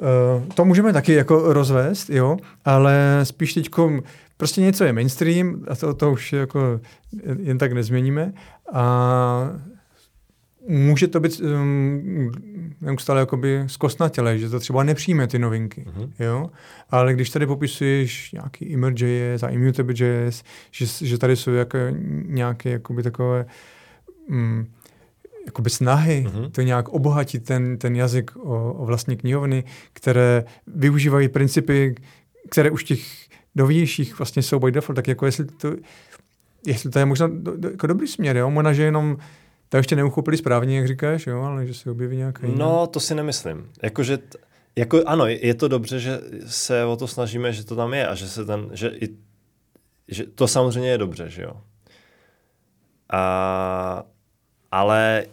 Uh, 0.01 0.45
to 0.53 0.65
můžeme 0.65 0.93
taky 0.93 1.13
jako 1.13 1.53
rozvést, 1.53 2.09
jo, 2.09 2.37
ale 2.65 3.19
spíš 3.23 3.53
teďko 3.53 4.01
prostě 4.37 4.61
něco 4.61 4.83
je 4.83 4.93
mainstream 4.93 5.63
a 5.67 5.75
to, 5.75 5.93
to 5.93 6.11
už 6.11 6.33
jako 6.33 6.79
jen 7.39 7.57
tak 7.57 7.73
nezměníme 7.73 8.33
a 8.73 9.51
může 10.67 11.07
to 11.07 11.19
být 11.19 11.39
um, 11.41 12.31
neustále 12.81 13.19
jakoby 13.19 13.63
zkostnatělé, 13.67 14.37
že 14.37 14.49
to 14.49 14.59
třeba 14.59 14.83
nepřijme 14.83 15.27
ty 15.27 15.39
novinky, 15.39 15.85
Mhm. 15.95 16.11
jo, 16.19 16.49
ale 16.89 17.13
když 17.13 17.29
tady 17.29 17.45
popisuješ 17.47 18.31
nějaký 18.31 18.65
Immer.js 18.65 19.43
a 19.43 19.47
Immutable.js, 19.49 20.43
že, 20.71 20.85
že 21.07 21.17
tady 21.17 21.35
jsou 21.35 21.51
jako 21.51 21.77
nějaké 22.25 22.69
jakoby 22.69 23.03
takové 23.03 23.45
um, 24.29 24.67
jakoby 25.49 25.69
snahy 25.69 26.21
Mhm. 26.27 26.35
mm-hmm. 26.41 26.51
to 26.51 26.61
nějak 26.61 26.89
obohatit 26.89 27.45
ten, 27.45 27.77
ten 27.77 27.95
jazyk 27.95 28.35
o, 28.35 28.73
o 28.73 28.85
vlastní 28.85 29.17
knihovny, 29.17 29.63
které 29.93 30.43
využívají 30.67 31.29
principy, 31.29 31.95
které 32.51 32.71
už 32.71 32.83
těch 32.83 33.01
novějších 33.55 34.17
vlastně 34.19 34.41
jsou 34.41 34.59
by 34.59 34.71
default, 34.71 34.95
tak 34.95 35.07
jako 35.07 35.25
jestli 35.25 35.45
to, 35.45 35.73
jestli 36.67 36.89
to 36.89 36.99
je 36.99 37.05
možná 37.05 37.27
do, 37.27 37.57
do, 37.57 37.69
jako 37.69 37.87
dobrý 37.87 38.07
směr, 38.07 38.37
jo? 38.37 38.49
Možná, 38.49 38.73
že 38.73 38.83
jenom 38.83 39.17
to 39.69 39.77
ještě 39.77 39.95
neuchopili 39.95 40.37
správně, 40.37 40.77
jak 40.77 40.87
říkáš, 40.87 41.27
jo? 41.27 41.41
ale 41.41 41.67
že 41.67 41.73
se 41.73 41.91
objeví 41.91 42.17
nějaké. 42.17 42.47
No, 42.47 42.87
to 42.87 42.99
si 42.99 43.15
nemyslím. 43.15 43.69
Jakože, 43.83 44.17
t- 44.17 44.37
jako 44.75 45.01
ano, 45.05 45.25
je 45.25 45.53
to 45.53 45.67
dobře, 45.67 45.99
že 45.99 46.19
se 46.47 46.85
o 46.85 46.95
to 46.95 47.07
snažíme, 47.07 47.53
že 47.53 47.65
to 47.65 47.75
tam 47.75 47.93
je 47.93 48.07
a 48.07 48.15
že 48.15 48.27
se 48.29 48.45
ten, 48.45 48.69
že, 48.73 48.87
i, 48.87 49.09
že 50.07 50.23
to 50.35 50.47
samozřejmě 50.47 50.89
je 50.89 50.97
dobře, 50.97 51.29
že 51.29 51.41
jo. 51.41 51.53
A, 53.13 54.03
ale 54.71 55.25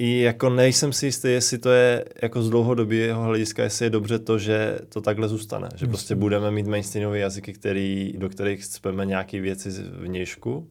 i 0.00 0.20
jako 0.20 0.50
nejsem 0.50 0.92
si 0.92 1.06
jistý, 1.06 1.28
jestli 1.28 1.58
to 1.58 1.70
je 1.70 2.04
jako 2.22 2.42
z 2.42 2.50
dlouhodobého 2.50 3.22
hlediska, 3.22 3.62
jestli 3.62 3.86
je 3.86 3.90
dobře 3.90 4.18
to, 4.18 4.38
že 4.38 4.78
to 4.88 5.00
takhle 5.00 5.28
zůstane. 5.28 5.68
Že 5.74 5.86
prostě 5.86 6.14
budeme 6.14 6.50
mít 6.50 6.66
mainstreamové 6.66 7.18
jazyky, 7.18 7.52
který, 7.52 8.14
do 8.18 8.28
kterých 8.28 8.66
cpeme 8.66 9.06
nějaké 9.06 9.40
věci 9.40 9.70
z 9.70 9.80
vnějšku. 9.80 10.70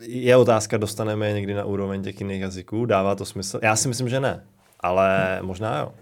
Je 0.00 0.36
otázka, 0.36 0.76
dostaneme 0.76 1.28
je 1.28 1.34
někdy 1.34 1.54
na 1.54 1.64
úroveň 1.64 2.02
těch 2.02 2.20
jiných 2.20 2.40
jazyků? 2.40 2.86
Dává 2.86 3.14
to 3.14 3.24
smysl? 3.24 3.60
Já 3.62 3.76
si 3.76 3.88
myslím, 3.88 4.08
že 4.08 4.20
ne. 4.20 4.44
Ale 4.80 5.38
možná 5.42 5.78
jo. 5.78 5.92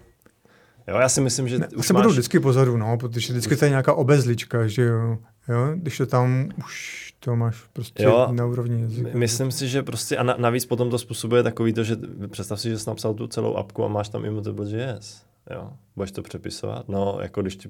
Jo, 0.87 0.97
já 0.97 1.09
si 1.09 1.21
myslím, 1.21 1.47
že 1.47 1.59
Ne, 1.59 1.67
už 1.75 1.87
se 1.87 1.93
budou 1.93 2.07
máš... 2.07 2.11
vždycky 2.13 2.39
pozadu, 2.39 2.77
no, 2.77 2.97
protože 2.97 3.33
vždycky 3.33 3.55
to 3.55 3.65
je 3.65 3.69
nějaká 3.69 3.93
obezlička, 3.93 4.67
že 4.67 4.81
jo. 4.81 5.17
jo? 5.49 5.71
Když 5.75 5.97
to 5.97 6.05
tam 6.05 6.49
už 6.57 7.04
to 7.25 7.35
máš 7.35 7.63
prostě 7.73 8.03
Jo. 8.03 8.27
na 8.31 8.45
úrovni 8.45 8.81
jazyka. 8.81 9.09
My- 9.13 9.19
Myslím 9.19 9.51
si, 9.51 9.67
že 9.67 9.83
prostě 9.83 10.17
a 10.17 10.23
na, 10.23 10.35
navíc 10.39 10.65
potom 10.65 10.89
to 10.89 10.97
způsobuje 10.97 11.43
takový 11.43 11.73
to, 11.73 11.83
že 11.83 11.97
představ 12.27 12.61
si, 12.61 12.69
že 12.69 12.79
jsi 12.79 12.89
napsal 12.89 13.13
tu 13.13 13.27
celou 13.27 13.55
apku 13.55 13.85
a 13.85 13.87
máš 13.87 14.09
tam 14.09 14.25
Immutable.js. 14.25 15.21
Jo. 15.51 15.69
Budeš 15.95 16.11
to 16.11 16.21
přepisovat? 16.21 16.89
No, 16.89 17.17
jako 17.21 17.41
když 17.41 17.55
ti, 17.55 17.69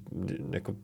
jako 0.52 0.76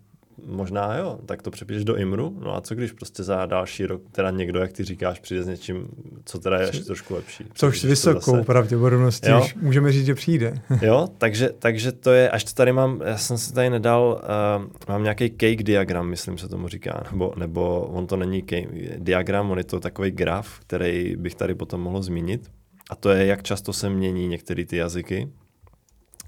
možná 0.46 0.98
jo, 0.98 1.20
tak 1.26 1.42
to 1.42 1.52
přepíšeš 1.52 1.84
do 1.84 1.96
Imru, 1.96 2.38
no 2.44 2.56
a 2.56 2.62
co 2.62 2.76
když 2.76 2.92
prostě 2.92 3.24
za 3.24 3.46
další 3.46 3.86
rok 3.86 4.02
teda 4.12 4.32
někdo, 4.32 4.60
jak 4.60 4.74
ty 4.74 4.84
říkáš, 4.84 5.20
přijde 5.20 5.44
s 5.44 5.48
něčím, 5.48 5.88
co 6.26 6.40
teda 6.40 6.58
je 6.58 6.68
ještě 6.68 6.84
trošku 6.84 7.14
lepší. 7.14 7.46
Což 7.54 7.82
s 7.82 7.84
vysokou 7.84 8.32
zase. 8.32 8.44
pravděpodobností 8.44 9.30
Jo. 9.30 9.42
už 9.42 9.56
můžeme 9.56 9.92
říct, 9.92 10.06
že 10.06 10.16
přijde. 10.16 10.54
Jo, 10.82 11.08
takže, 11.18 11.50
takže 11.60 11.92
to 11.92 12.12
je, 12.12 12.30
až 12.30 12.44
to 12.44 12.52
tady 12.54 12.72
mám, 12.72 13.02
já 13.06 13.18
jsem 13.18 13.38
si 13.38 13.54
tady 13.54 13.70
nedal, 13.70 14.22
uh, 14.60 14.66
mám 14.90 15.04
nějaký 15.04 15.30
cake 15.30 15.64
diagram, 15.64 16.08
myslím 16.08 16.38
se 16.38 16.48
tomu 16.48 16.68
říká, 16.68 17.04
nebo, 17.12 17.34
nebo 17.36 17.82
on 17.82 18.08
to 18.08 18.18
není 18.18 18.42
cake 18.42 18.68
diagram, 18.98 19.52
on 19.52 19.58
je 19.58 19.64
to 19.64 19.80
takový 19.80 20.12
graf, 20.12 20.60
který 20.60 21.16
bych 21.16 21.36
tady 21.36 21.56
potom 21.56 21.82
mohl 21.82 22.02
zmínit. 22.04 22.52
A 22.90 22.96
to 22.96 23.10
je, 23.10 23.26
jak 23.26 23.44
často 23.44 23.74
se 23.74 23.90
mění 23.90 24.28
některé 24.28 24.66
ty 24.66 24.78
jazyky. 24.78 25.30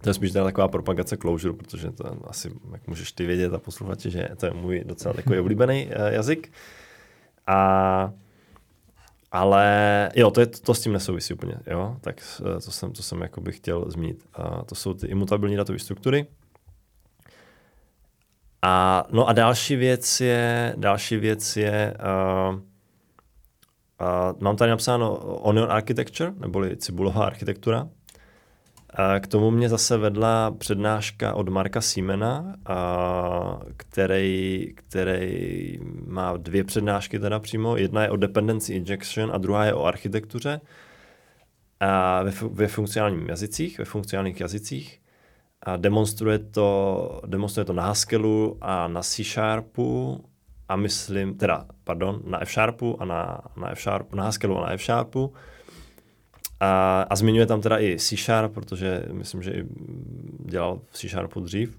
To 0.04 0.10
je 0.10 0.13
spíš 0.13 0.32
teda 0.32 0.46
taková 0.46 0.68
propagace 0.68 1.18
Clojure, 1.18 1.54
protože 1.54 1.92
to 1.92 2.30
asi, 2.30 2.52
jak 2.72 2.88
můžeš 2.88 3.12
ty 3.12 3.26
vědět 3.26 3.54
a 3.54 3.60
posluchači, 3.60 4.12
že 4.12 4.30
to 4.38 4.46
je 4.46 4.54
můj 4.54 4.84
docela 4.86 5.14
takový 5.14 5.39
oblíbený 5.39 5.88
uh, 5.88 6.08
jazyk. 6.08 6.51
A 7.47 8.14
ale 9.34 10.10
jo, 10.16 10.32
to, 10.32 10.39
je, 10.39 10.47
to 10.47 10.74
s 10.74 10.82
tím 10.82 10.93
nesouvisí 10.93 11.34
úplně, 11.34 11.56
jo, 11.68 11.97
tak 12.01 12.22
eh, 12.39 12.62
to 12.62 12.72
jsem, 12.72 12.91
to 12.91 13.04
jsem 13.04 13.22
jako 13.22 13.41
bych 13.41 13.58
chtěl 13.58 13.91
zmínit. 13.91 14.26
A 14.34 14.64
to 14.64 14.76
jsou 14.76 14.93
ty 14.93 15.08
imutabilní 15.08 15.56
datové 15.56 15.80
struktury. 15.80 16.28
A, 18.62 19.04
no 19.12 19.28
a 19.28 19.34
další 19.34 19.76
věc 19.76 20.22
je, 20.22 20.74
další 20.78 21.18
věc 21.18 21.58
je, 21.58 21.97
uh, 22.49 22.56
uh, 22.56 22.62
mám 24.39 24.56
tady 24.56 24.70
napsáno 24.72 25.16
Onion 25.18 25.72
Architecture, 25.72 26.34
neboli 26.38 26.78
cibulová 26.78 27.26
architektura. 27.26 27.89
A 28.96 29.20
k 29.20 29.28
tomu 29.28 29.52
mě 29.52 29.70
zase 29.70 29.98
vedla 29.98 30.52
přednáška 30.52 31.34
od 31.34 31.50
Marka 31.50 31.82
Siemena, 31.82 32.56
a 32.66 33.60
který, 33.78 34.74
který 34.76 35.80
má 36.08 36.38
dvě 36.38 36.64
přednášky 36.64 37.20
teda 37.20 37.39
přímo. 37.39 37.78
Jedna 37.78 38.04
je 38.04 38.10
o 38.10 38.16
dependency 38.16 38.74
injection 38.74 39.32
a 39.34 39.38
druhá 39.38 39.66
je 39.66 39.74
o 39.74 39.86
architektuře 39.86 40.62
a 41.80 42.24
ve, 42.24 42.32
ve 42.52 42.68
funkcionálních 42.68 43.28
jazycích, 43.28 43.80
ve 43.80 43.86
funkcionálních 43.86 44.41
jazycích. 44.41 45.00
A 45.62 45.78
demonstruje 45.78 46.39
to, 46.39 47.22
demonstruje 47.26 47.66
to 47.66 47.74
na 47.74 47.84
Haskellu 47.84 48.58
a 48.62 48.88
na 48.88 49.02
C 49.02 49.24
Sharpu 49.24 50.24
a 50.70 50.76
myslím, 50.76 51.38
teda, 51.38 51.66
pardon, 51.84 52.22
na 52.26 52.41
F 52.41 52.52
Sharpu 52.52 53.02
a 53.02 53.06
na, 53.06 53.41
na 53.58 53.72
F 53.72 53.82
Sharpu, 53.82 54.16
na 54.16 54.24
Haskellu 54.24 54.58
a 54.58 54.66
na 54.66 54.74
F 54.74 54.82
Sharpu. 54.82 55.34
A, 56.64 57.01
a 57.09 57.16
zmiňuje 57.16 57.45
tam 57.45 57.61
teda 57.61 57.80
i 57.80 57.99
C 57.99 58.16
Sharp, 58.18 58.53
protože 58.53 59.03
myslím, 59.11 59.43
že 59.43 59.51
i 59.51 59.64
dělal 60.45 60.80
v 60.91 60.97
C 60.97 61.09
Sharpu 61.09 61.39
dřív. 61.39 61.78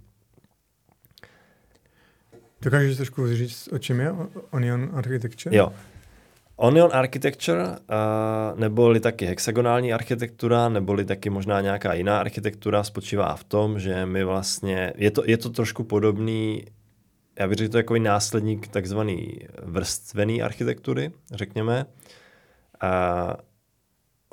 Dokážeš 2.62 2.96
trošku 2.96 3.34
říct, 3.34 3.68
o 3.72 3.78
čem 3.78 4.00
je 4.00 4.12
Onion 4.50 4.90
Architecture? 4.92 5.56
Jo. 5.56 5.72
Onion 6.56 6.90
Architecture, 6.92 7.64
uh, 7.64 8.60
neboli 8.60 9.00
taky 9.00 9.26
hexagonální 9.26 9.92
architektura, 9.92 10.68
neboli 10.68 11.04
taky 11.04 11.30
možná 11.30 11.60
nějaká 11.60 11.94
jiná 11.94 12.20
architektura, 12.20 12.84
spočívá 12.84 13.36
v 13.36 13.44
tom, 13.44 13.80
že 13.80 14.06
my 14.06 14.24
vlastně, 14.24 14.92
je 14.96 15.10
to, 15.10 15.22
je 15.26 15.36
to 15.36 15.50
trošku 15.50 15.84
podobný, 15.84 16.64
já 17.38 17.48
bych 17.48 17.58
řekl, 17.58 17.72
to 17.72 17.76
jako 17.78 17.96
následník 17.96 18.68
takzvaný 18.68 19.38
vrstvený 19.62 20.42
architektury, 20.42 21.12
řekněme. 21.32 21.86
Uh, 22.82 23.34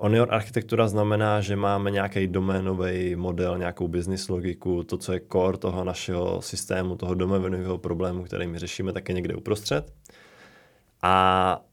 Onion 0.02 0.28
architektura 0.30 0.88
znamená, 0.88 1.42
že 1.42 1.56
máme 1.56 1.92
nějaký 1.92 2.28
doménový 2.28 3.16
model, 3.16 3.58
nějakou 3.58 3.88
business 3.88 4.30
logiku, 4.30 4.84
to, 4.84 4.98
co 4.98 5.14
je 5.14 5.22
core 5.32 5.58
toho 5.58 5.84
našeho 5.84 6.42
systému, 6.42 6.96
toho 6.96 7.14
doménového 7.14 7.78
problému, 7.78 8.24
který 8.24 8.48
my 8.48 8.60
řešíme, 8.60 8.94
tak 8.94 9.10
je 9.10 9.16
někde 9.16 9.36
uprostřed. 9.36 9.94
A 11.02 11.66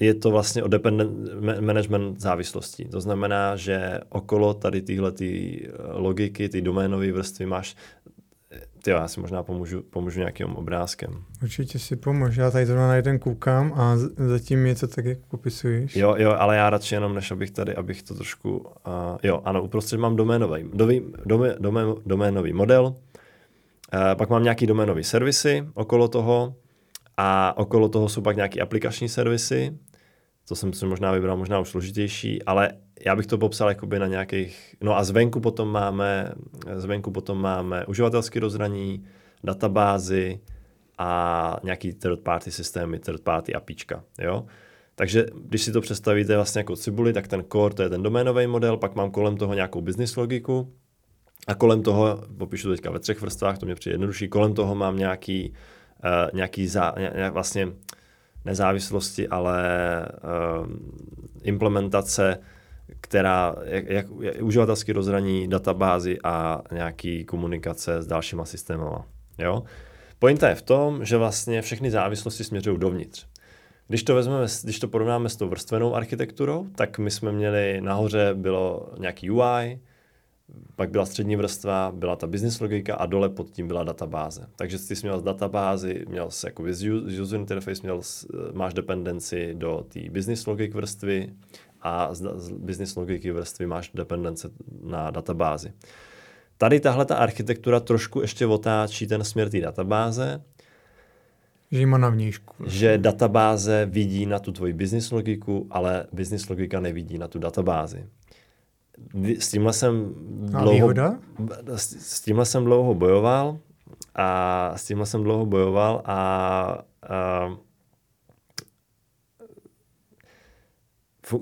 je 0.00 0.14
to 0.14 0.30
vlastně 0.30 0.62
o 0.62 0.68
dependent 0.68 1.28
management 1.60 2.20
závislostí. 2.20 2.84
To 2.84 3.00
znamená, 3.00 3.56
že 3.56 4.00
okolo 4.08 4.54
tady 4.54 4.82
tyhle 4.82 5.12
ty 5.12 5.60
logiky, 5.92 6.48
ty 6.48 6.60
doménové 6.62 7.12
vrstvy 7.12 7.46
máš 7.46 7.76
ty 8.82 8.90
já 8.90 9.08
si 9.08 9.20
možná 9.20 9.42
pomůžu, 9.42 9.82
pomůžu 9.82 10.18
nějakým 10.18 10.46
obrázkem. 10.46 11.24
Určitě 11.42 11.78
si 11.78 11.96
pomož, 11.96 12.36
já 12.36 12.50
tady 12.50 12.66
zrovna 12.66 12.88
na 12.88 12.94
jeden 12.94 13.18
koukám 13.18 13.72
a 13.76 13.96
zatím 14.28 14.66
je 14.66 14.74
to 14.74 14.86
tak, 14.86 15.04
jak 15.04 15.18
popisuješ. 15.18 15.96
Jo, 15.96 16.14
jo, 16.18 16.30
ale 16.38 16.56
já 16.56 16.70
radši 16.70 16.94
jenom, 16.94 17.14
než 17.14 17.30
abych 17.30 17.50
tady, 17.50 17.74
abych 17.74 18.02
to 18.02 18.14
trošku, 18.14 18.58
uh, 18.58 18.66
jo, 19.22 19.42
ano, 19.44 19.62
uprostřed 19.62 19.96
mám 19.96 20.16
doménový, 20.16 20.64
domé, 20.74 20.94
domé, 21.24 21.56
domé, 21.58 21.82
doménový 22.06 22.52
model, 22.52 22.84
uh, 22.84 22.94
pak 24.14 24.30
mám 24.30 24.42
nějaký 24.42 24.66
doménový 24.66 25.04
servisy 25.04 25.68
okolo 25.74 26.08
toho 26.08 26.54
a 27.16 27.58
okolo 27.58 27.88
toho 27.88 28.08
jsou 28.08 28.20
pak 28.20 28.36
nějaké 28.36 28.60
aplikační 28.60 29.08
servisy, 29.08 29.78
to 30.48 30.56
jsem 30.56 30.72
si 30.72 30.86
možná 30.86 31.12
vybral, 31.12 31.36
možná 31.36 31.60
už 31.60 31.68
složitější, 31.68 32.42
ale 32.42 32.70
já 33.04 33.16
bych 33.16 33.26
to 33.26 33.38
popsal 33.38 33.68
jakoby 33.68 33.98
na 33.98 34.06
nějakých, 34.06 34.76
no 34.80 34.96
a 34.96 35.04
zvenku 35.04 35.40
potom 35.40 35.68
máme, 35.68 36.32
zvenku 36.74 37.10
potom 37.10 37.40
máme 37.40 37.86
uživatelské 37.86 38.40
rozhraní, 38.40 39.04
databázy 39.44 40.40
a 40.98 41.56
nějaký 41.62 41.92
third 41.92 42.20
party 42.20 42.50
systémy, 42.50 42.98
third 42.98 43.20
party 43.20 43.54
APIčka, 43.54 44.04
jo. 44.18 44.46
Takže 44.94 45.26
když 45.34 45.62
si 45.62 45.72
to 45.72 45.80
představíte 45.80 46.36
vlastně 46.36 46.58
jako 46.58 46.76
cibuli, 46.76 47.12
tak 47.12 47.28
ten 47.28 47.44
core 47.52 47.74
to 47.74 47.82
je 47.82 47.88
ten 47.88 48.02
doménový 48.02 48.46
model, 48.46 48.76
pak 48.76 48.94
mám 48.94 49.10
kolem 49.10 49.36
toho 49.36 49.54
nějakou 49.54 49.80
business 49.80 50.16
logiku 50.16 50.72
a 51.46 51.54
kolem 51.54 51.82
toho, 51.82 52.22
popíšu 52.38 52.70
teďka 52.70 52.90
ve 52.90 52.98
třech 52.98 53.20
vrstvách, 53.20 53.58
to 53.58 53.66
mě 53.66 53.74
přijde 53.74 53.94
jednodušší, 53.94 54.28
kolem 54.28 54.54
toho 54.54 54.74
mám 54.74 54.96
nějaký, 54.96 55.52
uh, 56.04 56.36
nějaký 56.36 56.68
zá, 56.68 56.94
ně, 56.98 57.30
vlastně 57.30 57.68
nezávislosti, 58.44 59.28
ale 59.28 59.58
uh, 60.60 60.66
implementace 61.42 62.38
která, 63.06 63.54
jak, 63.64 63.84
jak, 63.88 64.06
uživatelský 64.40 64.92
rozhraní, 64.92 65.48
databázy 65.48 66.18
a 66.24 66.62
nějaký 66.72 67.24
komunikace 67.24 68.02
s 68.02 68.06
dalšíma 68.06 68.44
systémy. 68.44 68.84
Jo? 69.38 69.62
Pointa 70.18 70.48
je 70.48 70.54
v 70.54 70.62
tom, 70.62 71.04
že 71.04 71.16
vlastně 71.16 71.62
všechny 71.62 71.90
závislosti 71.90 72.44
směřují 72.44 72.78
dovnitř. 72.78 73.26
Když 73.88 74.02
to, 74.02 74.14
vezmeme, 74.14 74.46
když 74.64 74.78
to 74.78 74.88
porovnáme 74.88 75.28
s 75.28 75.36
tou 75.36 75.48
vrstvenou 75.48 75.94
architekturou, 75.94 76.66
tak 76.76 76.98
my 76.98 77.10
jsme 77.10 77.32
měli 77.32 77.80
nahoře 77.80 78.34
bylo 78.34 78.90
nějaký 78.98 79.30
UI, 79.30 79.80
pak 80.76 80.90
byla 80.90 81.06
střední 81.06 81.36
vrstva, 81.36 81.92
byla 81.94 82.16
ta 82.16 82.26
business 82.26 82.60
logika 82.60 82.94
a 82.94 83.06
dole 83.06 83.28
pod 83.28 83.50
tím 83.50 83.68
byla 83.68 83.84
databáze. 83.84 84.46
Takže 84.56 84.78
ty 84.78 84.96
jsi 84.96 85.06
měl 85.06 85.18
z 85.18 85.22
databázy, 85.22 86.04
měl 86.08 86.30
jsi 86.30 86.46
jako 86.46 86.62
user 87.22 87.40
interface, 87.40 87.80
měl, 87.82 88.00
máš 88.52 88.74
dependenci 88.74 89.54
do 89.54 89.86
té 89.88 90.00
business 90.10 90.46
logik 90.46 90.74
vrstvy, 90.74 91.32
a 91.86 92.14
z, 92.14 92.22
z 92.34 92.50
business 92.50 92.96
logiky 92.96 93.32
vrstvy 93.32 93.66
máš 93.66 93.90
dependence 93.94 94.50
na 94.82 95.10
databázi. 95.10 95.72
Tady 96.58 96.80
tahle 96.80 97.04
ta 97.04 97.16
architektura 97.16 97.80
trošku 97.80 98.20
ještě 98.20 98.46
otáčí 98.46 99.06
ten 99.06 99.24
směr 99.24 99.50
té 99.50 99.60
databáze, 99.60 100.42
že 101.70 101.86
má 101.86 101.98
na 101.98 102.08
vnějšku. 102.08 102.54
Že 102.66 102.98
databáze 102.98 103.86
vidí 103.86 104.26
na 104.26 104.38
tu 104.38 104.52
tvoji 104.52 104.72
business 104.72 105.10
logiku, 105.10 105.66
ale 105.70 106.06
business 106.12 106.48
logika 106.48 106.80
nevidí 106.80 107.18
na 107.18 107.28
tu 107.28 107.38
databázi. 107.38 108.06
S 109.38 109.50
tímhle 109.50 109.72
jsem 109.72 110.14
dlouho, 110.40 110.94
s 111.76 112.20
tímhle 112.20 112.46
jsem 112.46 112.64
dlouho 112.64 112.94
bojoval 112.94 113.58
a 114.14 114.72
s 114.76 114.84
tímhle 114.84 115.06
jsem 115.06 115.22
dlouho 115.22 115.46
bojoval 115.46 116.02
a, 116.04 116.78
a 117.08 117.56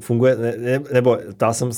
funguje, 0.00 0.36
ne, 0.36 0.80
nebo 0.92 1.18
ta 1.36 1.52
jsem, 1.52 1.70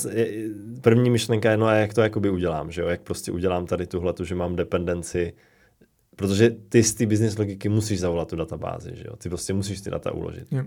první 0.81 1.09
myšlenka 1.09 1.51
je, 1.51 1.57
no 1.57 1.65
a 1.65 1.73
jak 1.73 1.93
to 1.93 2.01
jakoby 2.01 2.29
udělám, 2.29 2.71
že 2.71 2.81
jo, 2.81 2.87
jak 2.87 3.01
prostě 3.01 3.31
udělám 3.31 3.65
tady 3.65 3.87
tuhle, 3.87 4.13
že 4.23 4.35
mám 4.35 4.55
dependenci, 4.55 5.33
protože 6.15 6.49
ty 6.69 6.83
z 6.83 6.93
té 6.93 7.05
business 7.05 7.37
logiky 7.37 7.69
musíš 7.69 7.99
zavolat 7.99 8.27
tu 8.27 8.35
databázi, 8.35 8.91
že 8.93 9.03
jo, 9.07 9.15
ty 9.15 9.29
prostě 9.29 9.53
musíš 9.53 9.81
ty 9.81 9.89
data 9.89 10.11
uložit. 10.11 10.51
Yeah. 10.51 10.65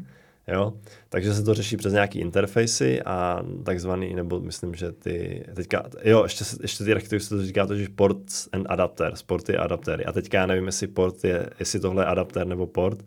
Jo? 0.48 0.72
Takže 1.08 1.34
se 1.34 1.42
to 1.42 1.54
řeší 1.54 1.76
přes 1.76 1.92
nějaký 1.92 2.18
interfejsy 2.18 3.02
a 3.02 3.42
takzvaný, 3.64 4.14
nebo 4.14 4.40
myslím, 4.40 4.74
že 4.74 4.92
ty, 4.92 5.44
teďka, 5.54 5.84
jo, 6.04 6.22
ještě, 6.22 6.44
ještě 6.62 6.84
ty 6.84 6.92
architektury 6.92 7.20
se 7.20 7.36
to 7.36 7.42
říká 7.42 7.66
to, 7.66 7.76
že 7.76 7.86
ports 7.94 8.48
and 8.52 8.66
adapters, 8.68 9.22
porty 9.22 9.56
a 9.56 9.62
adaptery. 9.62 10.04
A 10.04 10.12
teďka 10.12 10.38
já 10.38 10.46
nevím, 10.46 10.66
jestli 10.66 10.86
port 10.86 11.24
je, 11.24 11.50
jestli 11.58 11.80
tohle 11.80 12.02
je 12.02 12.06
adapter 12.06 12.46
nebo 12.46 12.66
port, 12.66 13.04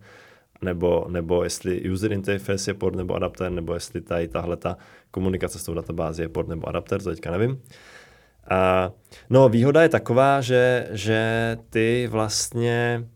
nebo, 0.64 1.06
nebo 1.10 1.44
jestli 1.44 1.92
user 1.92 2.14
interface 2.14 2.70
je 2.70 2.74
port 2.74 2.96
nebo 2.96 3.16
adapter, 3.16 3.52
nebo 3.52 3.74
jestli 3.74 4.02
tady 4.02 4.28
tahle 4.28 4.58
ta 4.58 4.78
komunikace 5.12 5.60
s 5.60 5.64
tou 5.64 5.74
databází 5.74 6.22
je 6.22 6.30
port 6.30 6.48
nebo 6.48 6.70
adapter, 6.70 7.02
to 7.02 7.10
teďka 7.10 7.32
nevím. 7.32 7.62
A, 8.50 8.92
no, 9.30 9.50
výhoda 9.50 9.82
je 9.82 9.90
taková, 9.90 10.42
že, 10.42 10.88
že 10.92 11.58
ty 11.70 12.08
vlastně 12.12 13.08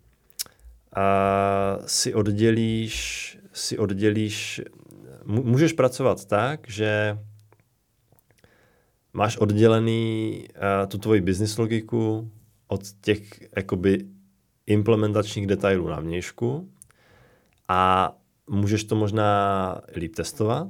a, 0.95 1.77
si 1.85 2.13
oddělíš, 2.13 3.39
si 3.53 3.77
oddělíš, 3.77 4.61
můžeš 5.25 5.73
pracovat 5.73 6.25
tak, 6.25 6.69
že 6.69 7.17
máš 9.13 9.37
oddělený 9.37 10.43
uh, 10.49 10.89
tu 10.89 10.97
tvoji 10.97 11.21
business 11.21 11.57
logiku 11.57 12.31
od 12.67 12.81
těch 13.01 13.21
jakoby 13.55 14.05
implementačních 14.67 15.47
detailů 15.47 15.87
na 15.87 15.99
vnějšku 15.99 16.69
a 17.67 18.13
můžeš 18.49 18.83
to 18.83 18.95
možná 18.95 19.81
líp 19.95 20.15
testovat. 20.15 20.67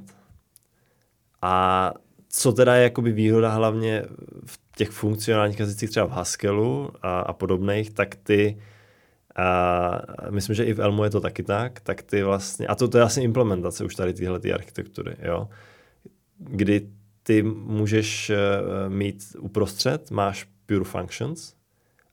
A 1.42 1.92
co 2.28 2.52
teda 2.52 2.74
je 2.74 2.82
jakoby 2.82 3.12
výhoda 3.12 3.50
hlavně 3.50 4.04
v 4.46 4.60
těch 4.76 4.90
funkcionálních 4.90 5.60
jazycích 5.60 5.90
třeba 5.90 6.06
v 6.06 6.10
Haskellu 6.10 6.90
a, 7.02 7.20
a 7.20 7.32
podobných, 7.32 7.90
tak 7.90 8.14
ty 8.14 8.58
a 9.38 10.30
myslím, 10.30 10.54
že 10.54 10.64
i 10.64 10.74
v 10.74 10.80
Elmu 10.80 11.04
je 11.04 11.10
to 11.10 11.20
taky 11.20 11.42
tak, 11.42 11.80
tak 11.80 12.02
ty 12.02 12.22
vlastně, 12.22 12.66
a 12.66 12.74
to, 12.74 12.88
to 12.88 12.98
je 12.98 13.04
asi 13.04 13.20
implementace 13.22 13.84
už 13.84 13.94
tady 13.94 14.12
tyhle 14.12 14.40
ty 14.40 14.52
architektury, 14.52 15.16
jo, 15.22 15.48
kdy 16.38 16.88
ty 17.22 17.42
můžeš 17.42 18.30
uh, 18.30 18.36
mít 18.92 19.36
uprostřed, 19.38 20.10
máš 20.10 20.48
pure 20.66 20.84
functions, 20.84 21.54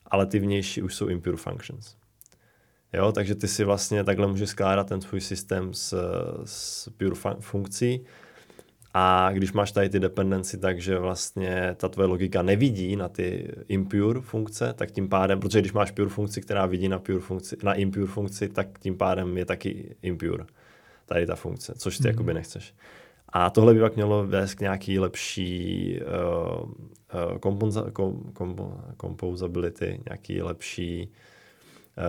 ale 0.05 0.25
ty 0.25 0.39
vnější 0.39 0.81
už 0.81 0.95
jsou 0.95 1.07
impure 1.07 1.37
functions. 1.37 1.95
Jo, 2.95 3.11
takže 3.11 3.35
ty 3.35 3.47
si 3.47 3.63
vlastně 3.63 4.03
takhle 4.03 4.27
můžeš 4.27 4.49
skládat 4.49 4.87
ten 4.87 4.99
tvůj 4.99 5.21
systém 5.21 5.73
s, 5.73 5.95
s 6.45 6.89
pure 6.89 7.15
fun- 7.15 7.39
funkcí 7.39 8.05
a 8.93 9.31
když 9.31 9.53
máš 9.53 9.71
tady 9.71 9.89
ty 9.89 9.99
dependency, 9.99 10.57
takže 10.57 10.97
vlastně 10.97 11.75
ta 11.77 11.89
tvoje 11.89 12.07
logika 12.07 12.41
nevidí 12.41 12.95
na 12.95 13.09
ty 13.09 13.51
impure 13.67 14.21
funkce, 14.21 14.73
tak 14.73 14.91
tím 14.91 15.09
pádem, 15.09 15.39
protože 15.39 15.59
když 15.59 15.73
máš 15.73 15.91
pure 15.91 16.09
funkci, 16.09 16.41
která 16.41 16.65
vidí 16.65 16.87
na, 16.87 16.99
pure 16.99 17.19
funkci, 17.19 17.57
na 17.63 17.73
impure 17.73 18.07
funkci, 18.07 18.49
tak 18.49 18.79
tím 18.79 18.97
pádem 18.97 19.37
je 19.37 19.45
taky 19.45 19.95
impure 20.01 20.45
tady 21.05 21.25
ta 21.25 21.35
funkce, 21.35 21.73
což 21.77 21.97
ty 21.97 22.03
mm. 22.03 22.07
jakoby 22.07 22.33
nechceš. 22.33 22.73
A 23.29 23.49
tohle 23.49 23.73
by 23.73 23.79
pak 23.79 23.95
mělo 23.95 24.27
vést 24.27 24.53
k 24.53 24.61
nějaký 24.61 24.99
lepší 24.99 25.99
uh, 26.01 26.63
uh, 26.63 27.37
komponza, 27.39 27.91
kom, 27.91 28.23
kom, 28.33 28.55
composability, 29.01 29.99
nějaký 30.09 30.41
lepší 30.41 31.11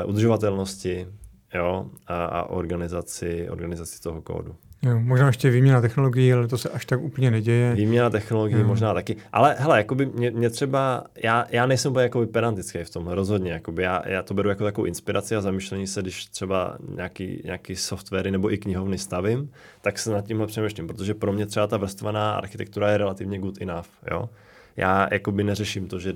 udržovatelnosti 0.07 1.07
jo, 1.55 1.87
a, 2.07 2.24
a 2.24 2.43
organizaci, 2.43 3.49
organizaci 3.51 4.01
toho 4.03 4.22
kódu. 4.22 4.57
Jo, 4.82 5.01
možná 5.01 5.26
ještě 5.26 5.51
výměna 5.51 5.80
technologií, 5.80 6.32
ale 6.32 6.49
to 6.49 6.59
se 6.59 6.68
až 6.68 6.87
tak 6.87 7.01
úplně 7.01 7.30
neděje. 7.30 7.74
Výměna 7.74 8.11
technologií 8.11 8.59
hmm. 8.59 8.66
možná 8.66 8.95
taky. 8.95 9.16
Ale 9.32 9.57
hele, 9.59 9.78
jakoby 9.78 10.07
mě, 10.07 10.30
mě 10.30 10.51
třeba, 10.51 11.05
já, 11.22 11.47
já 11.51 11.66
nejsem 11.66 11.93
úplně 11.93 12.03
jakoby 12.03 12.26
pedantický 12.26 12.78
v 12.84 12.91
tom, 12.91 13.07
rozhodně. 13.07 13.53
Jakoby 13.53 13.82
já, 13.82 14.03
já 14.09 14.22
to 14.22 14.34
beru 14.34 14.49
jako 14.49 14.64
takovou 14.64 14.84
inspiraci 14.84 15.37
a 15.37 15.41
zamýšlení 15.41 15.87
se, 15.87 16.03
když 16.03 16.26
třeba 16.26 16.78
nějaký, 16.95 17.43
nějaký 17.45 17.76
softwary 17.76 18.30
nebo 18.30 18.53
i 18.53 18.59
knihovny 18.59 18.99
stavím, 18.99 19.51
tak 19.80 19.99
se 19.99 20.11
nad 20.11 20.24
tímhle 20.24 20.47
přemýšlím, 20.47 20.87
protože 20.87 21.14
pro 21.14 21.32
mě 21.32 21.47
třeba 21.47 21.66
ta 21.66 21.76
vrstvaná 21.76 22.34
architektura 22.34 22.91
je 22.91 22.99
relativně 22.99 23.39
good 23.39 23.61
enough. 23.61 23.89
Jo? 24.11 24.30
Já 24.76 25.09
jakoby 25.12 25.45
neřeším 25.45 25.89
to, 25.89 25.99
že 25.99 26.14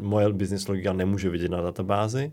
moje 0.00 0.32
business 0.32 0.68
logika 0.68 0.92
nemůže 0.92 1.30
vidět 1.30 1.50
na 1.50 1.62
databázi, 1.62 2.32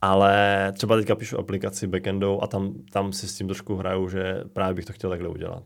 ale 0.00 0.72
třeba 0.72 0.96
teďka 0.96 1.14
píšu 1.14 1.38
aplikaci 1.38 1.86
backendou 1.86 2.42
a 2.42 2.46
tam, 2.46 2.74
tam 2.92 3.12
si 3.12 3.28
s 3.28 3.34
tím 3.34 3.46
trošku 3.46 3.76
hraju, 3.76 4.08
že 4.08 4.44
právě 4.52 4.74
bych 4.74 4.84
to 4.84 4.92
chtěl 4.92 5.10
takhle 5.10 5.28
udělat. 5.28 5.62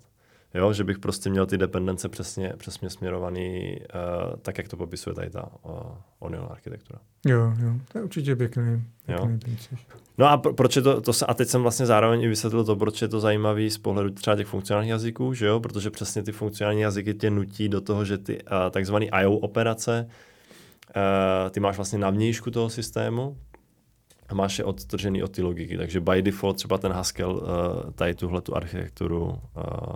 Jo, 0.54 0.72
že 0.72 0.84
bych 0.84 0.98
prostě 0.98 1.30
měl 1.30 1.46
ty 1.46 1.58
dependence 1.58 2.08
přesně, 2.08 2.52
přesně 2.56 2.90
směrovaný 2.90 3.78
uh, 3.78 4.36
tak, 4.42 4.58
jak 4.58 4.68
to 4.68 4.76
popisuje 4.76 5.14
tady 5.14 5.30
ta 5.30 5.48
uh, 5.62 5.72
Onion 6.18 6.48
architektura. 6.50 6.98
Jo, 7.26 7.52
jo, 7.58 7.72
to 7.92 7.98
je 7.98 8.04
určitě 8.04 8.36
pěkný, 8.36 8.82
pěkný 9.06 9.56
jo. 9.72 9.78
No 10.18 10.26
a 10.26 10.36
pro, 10.36 10.54
proč 10.54 10.76
je 10.76 10.82
to, 10.82 11.00
to 11.00 11.12
se, 11.12 11.26
a 11.26 11.34
teď 11.34 11.48
jsem 11.48 11.62
vlastně 11.62 11.86
zároveň 11.86 12.22
i 12.22 12.28
vysvětlil 12.28 12.64
to, 12.64 12.76
proč 12.76 13.02
je 13.02 13.08
to 13.08 13.20
zajímavý 13.20 13.70
z 13.70 13.78
pohledu 13.78 14.10
třeba 14.10 14.36
těch 14.36 14.46
funkcionálních 14.46 14.90
jazyků, 14.90 15.34
že 15.34 15.46
jo, 15.46 15.60
protože 15.60 15.90
přesně 15.90 16.22
ty 16.22 16.32
funkcionální 16.32 16.80
jazyky 16.80 17.14
tě 17.14 17.30
nutí 17.30 17.68
do 17.68 17.80
toho, 17.80 18.04
že 18.04 18.18
ty 18.18 18.42
uh, 18.42 18.70
takzvané 18.70 19.06
IO 19.22 19.32
operace, 19.32 20.06
uh, 20.08 21.50
ty 21.50 21.60
máš 21.60 21.76
vlastně 21.76 21.98
na 21.98 22.10
vnějšku 22.10 22.50
toho 22.50 22.70
systému, 22.70 23.36
a 24.28 24.34
máš 24.34 24.58
je 24.58 24.64
odtržený 24.64 25.22
od 25.22 25.30
té 25.30 25.42
logiky. 25.42 25.76
Takže 25.76 26.00
by 26.00 26.22
default 26.22 26.56
třeba 26.56 26.78
ten 26.78 26.92
Haskell 26.92 27.32
uh, 27.32 27.90
tady 27.92 28.14
tuhle 28.14 28.40
tu 28.40 28.56
architekturu 28.56 29.24
uh, 29.24 29.38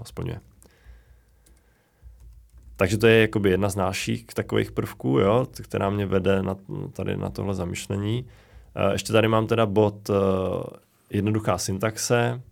splňuje. 0.05 0.41
Takže 2.77 2.99
to 2.99 3.07
je 3.07 3.21
jakoby 3.21 3.51
jedna 3.51 3.69
z 3.69 3.77
našich 3.77 4.25
takových 4.25 4.73
prvků, 4.73 5.19
jo, 5.19 5.47
která 5.63 5.91
mě 5.91 6.07
vede 6.07 6.43
na, 6.43 6.57
tady 6.93 7.17
na 7.17 7.31
tohle 7.31 7.55
zamyšlení. 7.55 8.25
Uh, 8.25 8.93
ještě 8.93 9.13
tady 9.13 9.29
mám 9.29 9.47
teda 9.47 9.67
bod 9.67 10.11
uh, 10.11 10.17
jednoduchá 11.11 11.59
syntaxe 11.59 12.43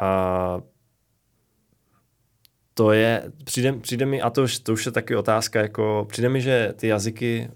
a 0.00 0.60
to 2.74 2.92
je, 2.92 3.22
přijde, 3.44 3.72
přijde 3.72 4.06
mi, 4.06 4.22
a 4.22 4.30
to 4.30 4.46
to 4.62 4.72
už 4.72 4.86
je 4.86 4.92
taky 4.92 5.16
otázka, 5.16 5.60
jako 5.60 6.06
přijde 6.08 6.28
mi, 6.28 6.40
že 6.40 6.72
ty 6.76 6.86
jazyky, 6.86 7.48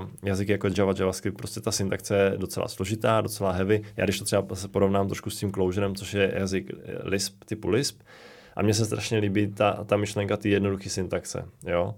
uh, 0.00 0.08
jazyky 0.24 0.52
jako 0.52 0.68
Java, 0.78 0.94
JavaScript, 0.98 1.36
prostě 1.36 1.60
ta 1.60 1.72
syntaxe 1.72 2.16
je 2.16 2.38
docela 2.38 2.68
složitá, 2.68 3.20
docela 3.20 3.52
heavy. 3.52 3.82
Já 3.96 4.04
když 4.04 4.18
to 4.18 4.24
třeba 4.24 4.56
se 4.56 4.68
porovnám 4.68 5.08
trošku 5.08 5.30
s 5.30 5.38
tím 5.38 5.52
Closurem, 5.52 5.94
což 5.94 6.14
je 6.14 6.32
jazyk 6.36 6.70
Lisp, 7.02 7.44
typu 7.44 7.68
Lisp, 7.68 8.02
a 8.56 8.62
mně 8.62 8.74
se 8.74 8.84
strašně 8.84 9.18
líbí 9.18 9.46
ta, 9.46 9.84
ta 9.84 9.96
myšlenka 9.96 10.36
ty 10.36 10.50
jednoduché 10.50 10.90
syntaxe, 10.90 11.44
jo. 11.66 11.94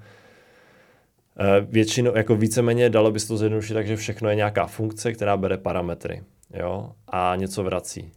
Uh, 1.41 1.71
většinou, 1.71 2.17
jako 2.17 2.37
víceméně 2.37 2.91
dalo 2.91 3.11
by 3.11 3.21
se 3.21 3.29
to 3.29 3.37
zjednodušit 3.37 3.75
tak, 3.75 3.87
že 3.87 3.97
všechno 3.97 4.29
je 4.29 4.37
nějaká 4.37 4.67
funkce, 4.67 5.13
která 5.13 5.37
bere 5.37 5.59
parametry, 5.59 6.23
jo, 6.55 6.93
a 7.09 7.37
něco 7.37 7.63
vrací. 7.63 8.13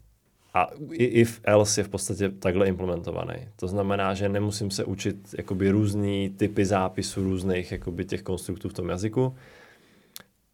A 0.57 0.69
if 0.91 1.41
else 1.43 1.79
je 1.79 1.83
v 1.83 1.89
podstatě 1.89 2.29
takhle 2.29 2.67
implementovaný. 2.67 3.33
To 3.55 3.67
znamená, 3.67 4.13
že 4.13 4.29
nemusím 4.29 4.71
se 4.71 4.83
učit 4.83 5.35
jakoby 5.37 5.69
různý 5.69 6.29
typy 6.29 6.65
zápisů 6.65 7.23
různých 7.23 7.71
jakoby 7.71 8.05
těch 8.05 8.23
konstruktů 8.23 8.69
v 8.69 8.73
tom 8.73 8.89
jazyku. 8.89 9.35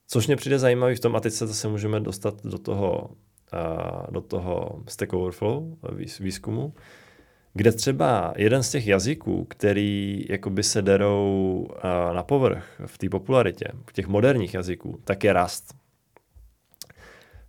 Což 0.07 0.27
mě 0.27 0.35
přijde 0.35 0.59
zajímavý 0.59 0.95
v 0.95 0.99
tom, 0.99 1.15
a 1.15 1.19
teď 1.19 1.33
se 1.33 1.47
zase 1.47 1.67
můžeme 1.67 1.99
dostat 1.99 2.45
do 2.45 2.57
toho, 2.57 3.09
uh, 3.53 4.13
do 4.13 4.21
toho 4.21 4.83
Stack 4.87 5.13
Overflow 5.13 5.63
výzkumu, 6.19 6.73
kde 7.53 7.71
třeba 7.71 8.33
jeden 8.37 8.63
z 8.63 8.71
těch 8.71 8.87
jazyků, 8.87 9.45
který 9.49 10.25
jakoby 10.29 10.63
se 10.63 10.81
derou 10.81 11.67
uh, 11.69 12.15
na 12.15 12.23
povrch 12.23 12.81
v 12.85 12.97
té 12.97 13.09
popularitě, 13.09 13.65
těch 13.93 14.07
moderních 14.07 14.53
jazyků, 14.53 14.99
tak 15.03 15.23
je 15.23 15.33
Rust. 15.33 15.82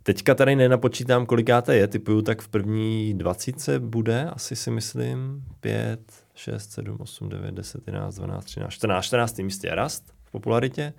Teďka 0.07 0.35
tady 0.35 0.55
nenapočítám, 0.55 1.25
kolikáte 1.25 1.75
je, 1.75 1.87
typuju, 1.87 2.21
tak 2.21 2.41
v 2.41 2.47
první 2.47 3.13
dvacítce 3.13 3.79
bude, 3.79 4.23
asi 4.23 4.55
si 4.55 4.71
myslím, 4.71 5.43
5, 5.59 5.99
6, 6.35 6.71
7, 6.71 6.97
8, 6.99 7.29
9, 7.29 7.55
10, 7.55 7.87
11, 7.87 8.15
12, 8.15 8.45
13, 8.45 8.71
14, 8.73 9.05
14. 9.05 9.39
místě 9.39 9.67
je 9.67 9.75
Rust 9.75 10.13
v 10.23 10.31
popularitě. 10.31 10.93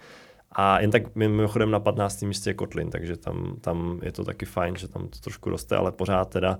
A 0.52 0.80
jen 0.80 0.90
tak 0.90 1.14
mimochodem 1.14 1.70
na 1.70 1.80
15. 1.80 2.22
místě 2.22 2.50
je 2.50 2.54
Kotlin, 2.54 2.90
takže 2.90 3.16
tam, 3.16 3.56
tam 3.60 4.00
je 4.02 4.12
to 4.12 4.24
taky 4.24 4.46
fajn, 4.46 4.76
že 4.76 4.88
tam 4.88 5.08
to 5.08 5.18
trošku 5.18 5.50
roste, 5.50 5.76
ale 5.76 5.92
pořád 5.92 6.24
teda 6.24 6.58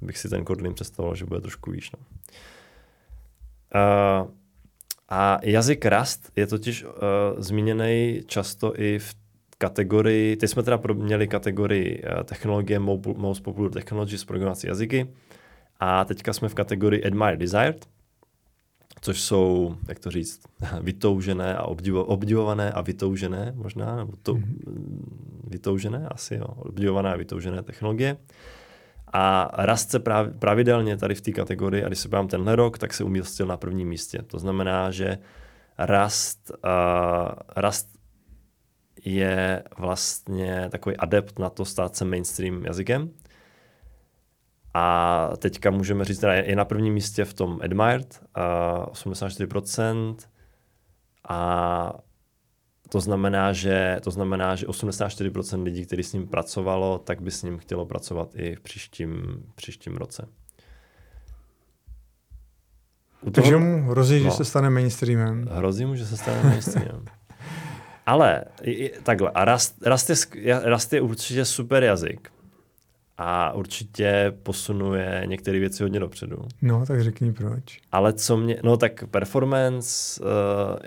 bych 0.00 0.18
si 0.18 0.28
ten 0.28 0.44
Kotlin 0.44 0.74
představoval, 0.74 1.16
že 1.16 1.24
bude 1.24 1.40
trošku 1.40 1.70
výš. 1.70 1.90
No. 1.92 1.98
Uh, 3.74 4.30
a 5.08 5.38
jazyk 5.42 5.86
Rust 5.86 6.32
je 6.36 6.46
totiž 6.46 6.84
uh, 6.84 6.90
zmíněný 7.38 8.22
často 8.26 8.80
i 8.80 8.98
v 8.98 9.23
kategorii, 9.64 10.36
teď 10.36 10.50
jsme 10.50 10.62
teda 10.62 10.80
měli 10.94 11.28
kategorii 11.28 12.02
uh, 12.02 12.22
technologie 12.22 12.78
Most 13.16 13.42
Popular 13.42 13.72
Technologies, 13.72 14.24
programovací 14.24 14.66
jazyky 14.66 15.08
a 15.80 16.04
teďka 16.04 16.32
jsme 16.32 16.48
v 16.48 16.54
kategorii 16.54 17.04
Admired 17.04 17.40
Desired, 17.40 17.88
což 19.00 19.20
jsou, 19.20 19.76
jak 19.88 19.98
to 19.98 20.10
říct, 20.10 20.40
vytoužené 20.80 21.56
a 21.56 21.62
obdivo, 21.62 22.04
obdivované 22.04 22.72
a 22.72 22.80
vytoužené 22.80 23.52
možná, 23.56 23.96
nebo 23.96 24.12
to, 24.22 24.34
mm-hmm. 24.34 24.44
vytoužené 25.48 26.08
asi, 26.08 26.34
jo, 26.34 26.46
obdivované 26.46 27.12
a 27.12 27.16
vytoužené 27.16 27.62
technologie. 27.62 28.16
A 29.12 29.50
Rust 29.66 29.90
se 29.90 29.98
pravidelně 30.38 30.96
tady 30.96 31.14
v 31.14 31.20
té 31.20 31.32
kategorii, 31.32 31.84
a 31.84 31.86
když 31.86 31.98
se 31.98 32.08
podívám 32.08 32.28
tenhle 32.28 32.56
rok, 32.56 32.78
tak 32.78 32.94
se 32.94 33.04
umístil 33.04 33.46
na 33.46 33.56
prvním 33.56 33.88
místě. 33.88 34.18
To 34.26 34.38
znamená, 34.38 34.90
že 34.90 35.18
Rust, 35.78 36.50
uh, 36.50 37.32
Rust 37.56 37.93
je 39.04 39.62
vlastně 39.78 40.68
takový 40.70 40.96
adept 40.96 41.38
na 41.38 41.50
to 41.50 41.64
stát 41.64 41.96
se 41.96 42.04
mainstream 42.04 42.64
jazykem. 42.64 43.10
A 44.74 45.30
teďka 45.38 45.70
můžeme 45.70 46.04
říct, 46.04 46.20
že 46.20 46.44
je 46.46 46.56
na 46.56 46.64
prvním 46.64 46.94
místě 46.94 47.24
v 47.24 47.34
tom 47.34 47.60
Admired, 47.62 48.20
uh, 48.36 48.92
84%. 48.92 50.16
A 51.28 51.92
to 52.88 53.00
znamená, 53.00 53.52
že, 53.52 54.00
to 54.02 54.10
znamená, 54.10 54.56
že 54.56 54.66
84% 54.66 55.62
lidí, 55.62 55.86
kteří 55.86 56.02
s 56.02 56.12
ním 56.12 56.26
pracovalo, 56.26 56.98
tak 56.98 57.22
by 57.22 57.30
s 57.30 57.42
ním 57.42 57.58
chtělo 57.58 57.86
pracovat 57.86 58.28
i 58.34 58.56
v 58.56 58.60
příštím, 58.60 59.42
příštím 59.54 59.96
roce. 59.96 60.28
U 63.22 63.30
Takže 63.30 63.50
toho, 63.50 63.64
mu 63.64 63.90
hrozí, 63.90 64.24
no, 64.24 64.24
že 64.24 64.30
se 64.30 64.44
stane 64.44 64.70
mainstreamem. 64.70 65.48
Hrozí 65.50 65.84
mu, 65.84 65.96
že 65.96 66.06
se 66.06 66.16
stane 66.16 66.42
mainstreamem. 66.42 67.04
Ale 68.06 68.44
takhle, 69.02 69.30
a 69.34 69.44
Rust, 69.44 69.86
Rust, 69.86 70.10
je, 70.34 70.60
Rust 70.64 70.92
je 70.92 71.00
určitě 71.00 71.44
super 71.44 71.82
jazyk. 71.84 72.30
A 73.18 73.52
určitě 73.52 74.32
posunuje 74.42 75.22
některé 75.26 75.58
věci 75.58 75.82
hodně 75.82 76.00
dopředu. 76.00 76.36
No, 76.62 76.86
tak 76.86 77.02
řekni 77.02 77.32
proč. 77.32 77.80
Ale 77.92 78.12
co 78.12 78.36
mě, 78.36 78.56
no 78.62 78.76
tak 78.76 79.04
performance, 79.04 80.20
uh, 80.22 80.28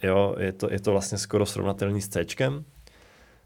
jo, 0.04 0.36
je 0.40 0.52
to, 0.52 0.68
je 0.72 0.80
to 0.80 0.92
vlastně 0.92 1.18
skoro 1.18 1.46
srovnatelný 1.46 2.02
s 2.02 2.10
C. 2.10 2.26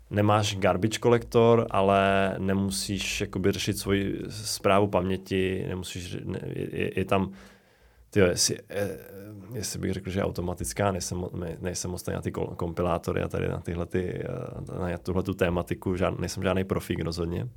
Nemáš 0.10 0.56
garbage 0.56 1.00
kolektor, 1.00 1.68
ale 1.70 2.36
nemusíš 2.38 3.22
jakoby 3.22 3.52
řešit 3.52 3.78
svoji 3.78 4.24
zprávu 4.30 4.88
paměti, 4.88 5.66
nemusíš, 5.68 6.18
ne, 6.26 6.40
je, 6.56 7.00
je 7.00 7.06
tam, 7.06 7.32
tyjo, 8.12 8.26
jestli, 8.26 8.58
eh, 8.70 8.98
jestli 9.54 9.80
bych 9.80 9.94
řekl, 9.94 10.10
že 10.10 10.20
je 10.20 10.24
automatická, 10.24 10.92
nejsem, 10.92 11.26
nejsem 11.60 11.92
moc 11.92 12.06
na 12.06 12.22
ty 12.22 12.32
kompilátory 12.32 13.22
a 13.22 13.28
tady 13.28 13.48
na 13.48 13.60
tyhle 13.60 13.86
ty, 13.86 14.24
eh, 14.80 14.92
na 14.92 14.98
tuhle 14.98 15.24
tu 15.24 15.34
tématiku, 15.34 15.96
žád, 15.96 16.20
nejsem 16.20 16.44
žádný 16.44 16.64
profík 16.64 17.04
rozhodně. 17.04 17.48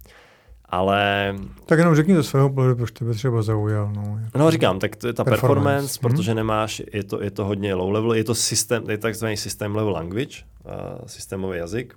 Ale... 0.69 1.35
Tak 1.67 1.79
jenom 1.79 1.95
řekni 1.95 2.15
ze 2.15 2.23
svého 2.23 2.51
pohledu, 2.51 2.77
proč 2.77 2.91
tebe 2.91 3.13
třeba 3.13 3.43
zaujal. 3.43 3.93
No, 3.97 4.19
jako 4.25 4.39
no 4.39 4.51
říkám, 4.51 4.79
tak 4.79 4.97
to 4.97 5.07
je 5.07 5.13
ta 5.13 5.25
performance, 5.25 5.61
performance 5.65 5.99
hmm. 6.03 6.11
protože 6.11 6.35
nemáš, 6.35 6.83
je 6.93 7.05
to, 7.05 7.23
je 7.23 7.31
to 7.31 7.45
hodně 7.45 7.75
low 7.75 7.91
level, 7.91 8.15
je 8.15 8.25
to 8.25 8.35
systém, 8.35 8.91
je 8.91 8.99
takzvaný 8.99 9.37
systém 9.37 9.77
level 9.77 9.93
language, 9.93 10.43
uh, 10.65 10.73
systémový 11.07 11.59
jazyk, 11.59 11.95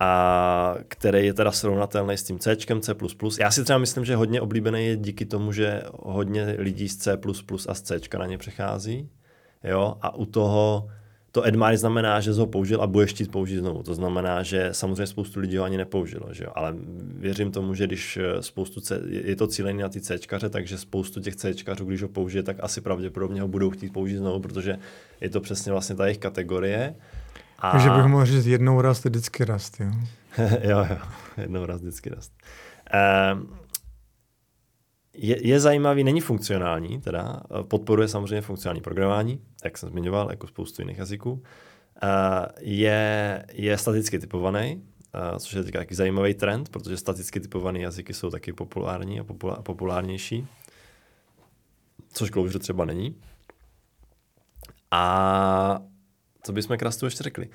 a 0.00 0.74
který 0.88 1.26
je 1.26 1.34
teda 1.34 1.52
srovnatelný 1.52 2.16
s 2.16 2.22
tím 2.22 2.38
C, 2.38 2.56
C++. 2.56 2.94
Já 3.40 3.50
si 3.50 3.64
třeba 3.64 3.78
myslím, 3.78 4.04
že 4.04 4.16
hodně 4.16 4.40
oblíbený 4.40 4.86
je 4.86 4.96
díky 4.96 5.24
tomu, 5.24 5.52
že 5.52 5.82
hodně 5.92 6.56
lidí 6.58 6.88
z 6.88 6.96
C++ 6.96 7.18
a 7.68 7.74
z 7.74 7.82
C 7.82 8.00
na 8.18 8.26
ně 8.26 8.38
přechází. 8.38 9.08
Jo? 9.64 9.96
A 10.02 10.14
u 10.14 10.26
toho 10.26 10.88
to 11.36 11.44
admire 11.44 11.76
znamená, 11.78 12.20
že 12.20 12.34
jsi 12.34 12.40
ho 12.40 12.46
použil 12.46 12.82
a 12.82 12.86
budeš 12.86 13.10
chtít 13.10 13.30
použít 13.30 13.58
znovu. 13.58 13.82
To 13.82 13.94
znamená, 13.94 14.42
že 14.42 14.68
samozřejmě 14.72 15.06
spoustu 15.06 15.40
lidí 15.40 15.56
ho 15.56 15.64
ani 15.64 15.76
nepoužilo, 15.76 16.32
že 16.32 16.44
jo? 16.44 16.50
ale 16.54 16.74
věřím 16.98 17.52
tomu, 17.52 17.74
že 17.74 17.86
když 17.86 18.16
eh, 18.16 18.42
spoustu 18.42 18.80
C, 18.80 19.02
je 19.08 19.36
to 19.36 19.46
cílený 19.46 19.78
na 19.82 19.88
ty 19.88 20.00
Cčkaře, 20.00 20.48
takže 20.48 20.78
spoustu 20.78 21.20
těch 21.20 21.36
Cčkařů, 21.36 21.84
když 21.84 22.02
ho 22.02 22.08
použije, 22.08 22.42
tak 22.42 22.56
asi 22.60 22.80
pravděpodobně 22.80 23.40
ho 23.40 23.48
budou 23.48 23.70
chtít 23.70 23.92
použít 23.92 24.16
znovu, 24.16 24.40
protože 24.40 24.78
je 25.20 25.30
to 25.30 25.40
přesně 25.40 25.72
vlastně 25.72 25.96
ta 25.96 26.06
jejich 26.06 26.18
kategorie. 26.18 26.94
A... 27.58 27.70
Takže 27.70 27.90
bych 27.90 28.04
mohl 28.04 28.24
říct 28.24 28.46
jednou 28.46 28.80
raz, 28.80 29.04
vždycky 29.04 29.44
rast, 29.44 29.80
jo? 29.80 29.90
jo, 30.62 30.86
jo, 30.90 30.98
jednou 31.36 31.66
raz, 31.66 31.80
vždycky 31.80 32.10
rast. 32.10 32.32
Um, 33.32 33.56
je, 35.14 35.46
je 35.46 35.60
zajímavý, 35.60 36.04
není 36.04 36.20
funkcionální, 36.20 37.00
teda 37.00 37.40
podporuje 37.62 38.08
samozřejmě 38.08 38.40
funkcionální 38.40 38.80
programování, 38.80 39.40
jak 39.64 39.78
jsem 39.78 39.88
zmiňoval, 39.88 40.30
jako 40.30 40.46
spoustu 40.46 40.82
jiných 40.82 40.98
jazyků. 40.98 41.32
Uh, 41.32 41.40
je, 42.60 43.44
je 43.52 43.78
staticky 43.78 44.18
typovaný, 44.18 44.82
uh, 45.32 45.38
což 45.38 45.52
je 45.52 45.64
taky 45.64 45.78
taky 45.78 45.94
zajímavý 45.94 46.34
trend, 46.34 46.68
protože 46.68 46.96
staticky 46.96 47.40
typované 47.40 47.78
jazyky 47.78 48.14
jsou 48.14 48.30
taky 48.30 48.52
populární 48.52 49.20
a 49.20 49.24
popula- 49.24 49.62
populárnější, 49.62 50.46
což 52.12 52.30
Clojure 52.30 52.58
třeba 52.58 52.84
není. 52.84 53.16
A 54.90 55.78
co 56.46 56.52
bychom 56.52 56.78
krastu 56.78 57.06
ještě 57.06 57.22
řekli? 57.22 57.48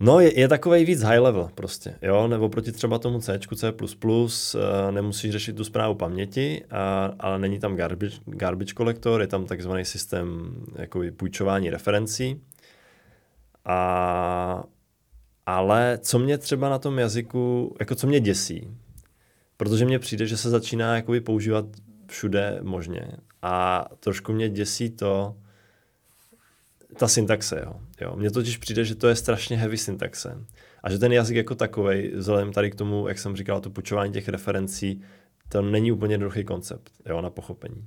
No, 0.00 0.20
je, 0.20 0.40
je 0.40 0.48
takový 0.48 0.84
víc 0.84 1.02
high 1.02 1.18
level 1.18 1.50
prostě, 1.54 1.94
jo, 2.02 2.28
nebo 2.28 2.48
proti 2.48 2.72
třeba 2.72 2.98
tomu 2.98 3.20
C, 3.20 3.38
C++, 3.56 3.72
uh, 3.72 4.60
nemusíš 4.90 5.32
řešit 5.32 5.56
tu 5.56 5.64
zprávu 5.64 5.94
paměti, 5.94 6.64
a, 6.70 7.14
ale 7.18 7.38
není 7.38 7.58
tam 7.58 7.76
garbage, 7.76 8.16
garbage 8.26 8.74
collector, 8.74 9.20
je 9.20 9.26
tam 9.26 9.46
takzvaný 9.46 9.84
systém 9.84 10.54
jakoby 10.76 11.10
půjčování 11.10 11.70
referencí. 11.70 12.40
A, 13.64 14.64
ale 15.46 15.98
co 16.02 16.18
mě 16.18 16.38
třeba 16.38 16.68
na 16.68 16.78
tom 16.78 16.98
jazyku, 16.98 17.76
jako 17.80 17.94
co 17.94 18.06
mě 18.06 18.20
děsí, 18.20 18.76
protože 19.56 19.84
mně 19.84 19.98
přijde, 19.98 20.26
že 20.26 20.36
se 20.36 20.50
začíná 20.50 20.96
jakoby 20.96 21.20
používat 21.20 21.64
všude 22.06 22.58
možně 22.62 23.06
a 23.42 23.86
trošku 24.00 24.32
mě 24.32 24.48
děsí 24.48 24.90
to, 24.90 25.36
ta 26.96 27.08
syntaxe, 27.08 27.62
jo. 27.66 27.72
jo. 28.00 28.16
Mně 28.16 28.30
totiž 28.30 28.56
přijde, 28.56 28.84
že 28.84 28.94
to 28.94 29.08
je 29.08 29.16
strašně 29.16 29.56
heavy 29.56 29.76
syntaxe. 29.76 30.44
A 30.82 30.90
že 30.90 30.98
ten 30.98 31.12
jazyk 31.12 31.36
jako 31.36 31.54
takový, 31.54 32.12
vzhledem 32.14 32.52
tady 32.52 32.70
k 32.70 32.74
tomu, 32.74 33.08
jak 33.08 33.18
jsem 33.18 33.36
říkal, 33.36 33.60
to 33.60 33.70
počování 33.70 34.12
těch 34.12 34.28
referencí, 34.28 35.02
to 35.48 35.62
není 35.62 35.92
úplně 35.92 36.14
jednoduchý 36.14 36.44
koncept, 36.44 36.92
jo, 37.06 37.20
na 37.20 37.30
pochopení. 37.30 37.86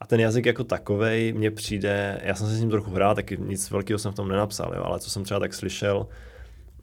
A 0.00 0.06
ten 0.06 0.20
jazyk 0.20 0.46
jako 0.46 0.64
takový 0.64 1.32
mně 1.32 1.50
přijde, 1.50 2.20
já 2.22 2.34
jsem 2.34 2.46
se 2.46 2.56
s 2.56 2.60
ním 2.60 2.70
trochu 2.70 2.90
hrál, 2.90 3.14
taky 3.14 3.36
nic 3.36 3.70
velkého 3.70 3.98
jsem 3.98 4.12
v 4.12 4.14
tom 4.14 4.28
nenapsal, 4.28 4.72
jo, 4.76 4.82
ale 4.84 5.00
co 5.00 5.10
jsem 5.10 5.24
třeba 5.24 5.40
tak 5.40 5.54
slyšel 5.54 6.06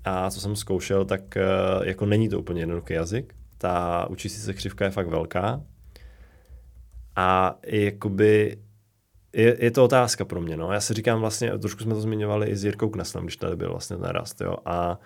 a 0.05 0.31
co 0.31 0.41
jsem 0.41 0.55
zkoušel, 0.55 1.05
tak 1.05 1.37
eh, 1.37 1.43
jako 1.83 2.05
není 2.05 2.29
to 2.29 2.39
úplně 2.39 2.61
jednoduchý 2.61 2.93
jazyk. 2.93 3.35
Ta 3.57 4.07
učící 4.09 4.39
se 4.39 4.53
křivka 4.53 4.85
je 4.85 4.91
fakt 4.91 5.07
velká. 5.07 5.61
A 7.15 7.59
jakoby 7.65 8.57
je, 9.33 9.63
je 9.63 9.71
to 9.71 9.83
otázka 9.83 10.25
pro 10.25 10.41
mě. 10.41 10.57
No. 10.57 10.71
Já 10.71 10.79
si 10.81 10.93
říkám 10.93 11.19
vlastně, 11.19 11.57
trošku 11.57 11.83
jsme 11.83 11.93
to 11.93 12.01
zmiňovali 12.01 12.47
i 12.47 12.55
s 12.55 12.63
Jirkou 12.63 12.89
Kneslem, 12.89 13.23
když 13.23 13.37
tady 13.37 13.55
byl 13.55 13.69
vlastně 13.69 13.97
ten 13.97 14.05
rast. 14.05 14.41
Jo. 14.41 14.55
A 14.65 14.99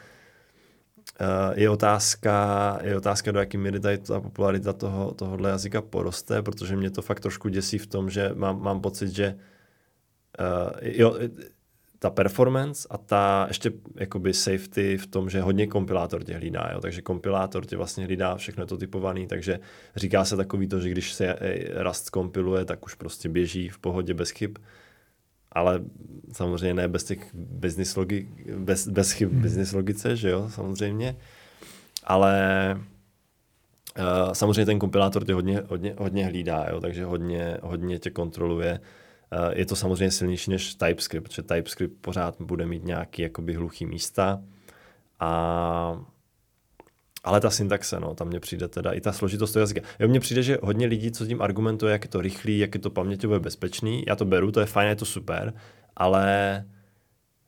uh, 1.21 1.59
je 1.59 1.69
otázka, 1.69 2.79
je 2.83 2.97
otázka, 2.97 3.31
do 3.31 3.39
jaké 3.39 3.57
míry 3.57 3.79
tady 3.79 3.97
ta 3.97 4.21
popularita 4.21 4.73
toho, 4.73 5.13
tohohle 5.13 5.49
jazyka 5.49 5.81
poroste, 5.81 6.41
protože 6.41 6.75
mě 6.75 6.89
to 6.91 7.01
fakt 7.01 7.19
trošku 7.19 7.49
děsí 7.49 7.77
v 7.77 7.87
tom, 7.87 8.09
že 8.09 8.31
mám, 8.33 8.61
mám 8.61 8.81
pocit, 8.81 9.09
že 9.09 9.35
uh, 10.39 10.71
jo, 10.81 11.17
ta 12.03 12.09
performance 12.09 12.87
a 12.91 12.97
ta 12.97 13.45
ještě 13.47 13.71
jakoby 13.95 14.33
safety 14.33 14.97
v 14.97 15.07
tom, 15.07 15.29
že 15.29 15.41
hodně 15.41 15.67
kompilátor 15.67 16.23
tě 16.23 16.33
hlídá, 16.33 16.69
jo? 16.73 16.81
takže 16.81 17.01
kompilátor 17.01 17.65
tě 17.65 17.77
vlastně 17.77 18.05
hlídá, 18.05 18.35
všechno 18.35 18.63
je 18.63 18.67
to 18.67 18.77
typovaný, 18.77 19.27
takže 19.27 19.59
říká 19.95 20.25
se 20.25 20.37
takový 20.37 20.67
to, 20.67 20.79
že 20.79 20.89
když 20.89 21.13
se 21.13 21.35
Rust 21.75 22.09
kompiluje, 22.09 22.65
tak 22.65 22.85
už 22.85 22.95
prostě 22.95 23.29
běží 23.29 23.69
v 23.69 23.77
pohodě 23.77 24.13
bez 24.13 24.29
chyb, 24.29 24.57
ale 25.51 25.81
samozřejmě 26.31 26.73
ne 26.73 26.87
bez 26.87 27.03
těch 27.03 27.35
business 27.35 27.95
logi, 27.95 28.27
bez, 28.57 28.87
bez 28.87 29.11
chyb 29.11 29.31
hmm. 29.31 29.41
business 29.41 29.71
logice, 29.71 30.15
že 30.15 30.29
jo, 30.29 30.49
samozřejmě, 30.49 31.15
ale 32.03 32.35
uh, 33.99 34.33
samozřejmě 34.33 34.65
ten 34.65 34.79
kompilátor 34.79 35.25
tě 35.25 35.33
hodně, 35.33 35.63
hodně, 35.67 35.95
hodně 35.97 36.25
hlídá, 36.25 36.65
jo? 36.69 36.81
takže 36.81 37.05
hodně, 37.05 37.57
hodně 37.61 37.99
tě 37.99 38.09
kontroluje, 38.09 38.79
Eh, 38.79 38.79
je 39.53 39.65
to 39.65 39.75
samozřejmě 39.75 40.11
silnější 40.11 40.51
než 40.51 40.75
TypeScript, 40.75 41.27
protože 41.27 41.41
TypeScript 41.41 42.01
pořád 42.01 42.41
bude 42.41 42.65
mít 42.65 42.83
nějaký 42.83 43.21
jakoby 43.21 43.53
hluchý 43.53 43.85
místa. 43.85 44.41
A 45.19 46.05
ale 47.23 47.41
ta 47.41 47.49
syntaxe, 47.49 47.99
no, 47.99 48.15
tam 48.15 48.27
mně 48.27 48.39
přijde 48.39 48.67
teda 48.67 48.91
i 48.91 49.01
ta 49.01 49.11
složitost 49.11 49.51
toho 49.51 49.61
jazyka. 49.61 49.81
Jo, 49.99 50.07
mně 50.07 50.19
přijde, 50.19 50.43
že 50.43 50.57
hodně 50.61 50.87
lidí, 50.87 51.11
co 51.11 51.25
tím 51.25 51.41
argumentuje, 51.41 51.91
jak 51.91 52.03
je 52.03 52.09
to 52.09 52.21
rychlý, 52.21 52.59
jak 52.59 52.75
je 52.75 52.81
to 52.81 52.89
paměťově 52.89 53.39
bezpečný, 53.39 54.03
já 54.07 54.15
to 54.15 54.25
beru, 54.25 54.51
to 54.51 54.59
je 54.59 54.65
fajn, 54.65 54.89
je 54.89 54.95
to 54.95 55.05
super, 55.05 55.53
ale 55.95 56.65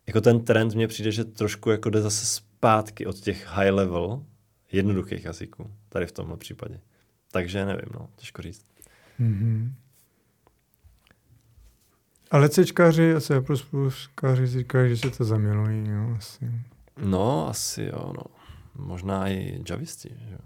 jako 0.07 0.21
ten 0.21 0.43
trend 0.43 0.75
mně 0.75 0.87
přijde, 0.87 1.11
že 1.11 1.25
trošku 1.25 1.69
jako 1.69 1.89
jde 1.89 2.01
zase 2.01 2.25
zpátky 2.25 3.05
od 3.05 3.19
těch 3.19 3.47
high 3.47 3.71
level 3.71 4.23
jednoduchých 4.71 5.25
jazyků, 5.25 5.71
tady 5.89 6.05
v 6.05 6.11
tomhle 6.11 6.37
případě. 6.37 6.79
Takže 7.31 7.65
nevím, 7.65 7.89
no, 7.93 8.09
těžko 8.15 8.41
říct. 8.41 8.65
Mm-hmm. 9.19 9.71
Ale 12.31 12.49
Cčkaři 12.49 13.15
a 13.15 13.19
C++ 13.19 13.43
říkají, 14.43 14.95
že 14.95 14.97
se 14.97 15.17
to 15.17 15.23
zamilují, 15.23 15.89
jo, 15.89 16.15
asi. 16.17 16.51
No, 17.03 17.49
asi 17.49 17.83
jo, 17.83 18.13
no. 18.17 18.23
Možná 18.75 19.29
i 19.29 19.63
javisti, 19.69 20.09
jo. 20.31 20.37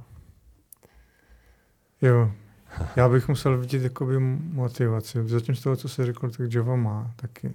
Jo. 2.02 2.32
Já 2.96 3.10
bych 3.10 3.28
musel 3.28 3.58
vidět 3.58 3.84
jakoby 3.84 4.20
motivaci. 4.20 5.20
Zatím 5.26 5.56
z 5.56 5.62
toho, 5.62 5.76
co 5.76 5.90
jsi 5.90 6.06
řekl, 6.06 6.30
tak 6.30 6.54
Java 6.54 6.76
má 6.76 7.12
taky. 7.16 7.52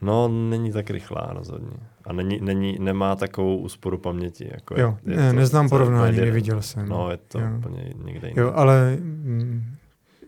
No, 0.00 0.28
není 0.28 0.72
tak 0.72 0.90
rychlá 0.90 1.30
rozhodně. 1.32 1.76
A 2.04 2.12
není, 2.12 2.40
není, 2.40 2.78
nemá 2.78 3.16
takovou 3.16 3.58
úsporu 3.58 3.98
paměti. 3.98 4.50
Jako 4.54 4.80
jo, 4.80 4.98
je, 5.06 5.12
je 5.12 5.20
ne, 5.20 5.30
to, 5.30 5.36
neznám 5.36 5.68
porovnání, 5.68 6.16
neviděl 6.16 6.62
jsem. 6.62 6.88
No, 6.88 7.10
je 7.10 7.16
to 7.16 7.40
jo. 7.40 7.46
úplně 7.58 7.94
někde 8.04 8.28
jiný. 8.28 8.40
Jo, 8.40 8.52
ale 8.54 8.96
mm, 9.00 9.76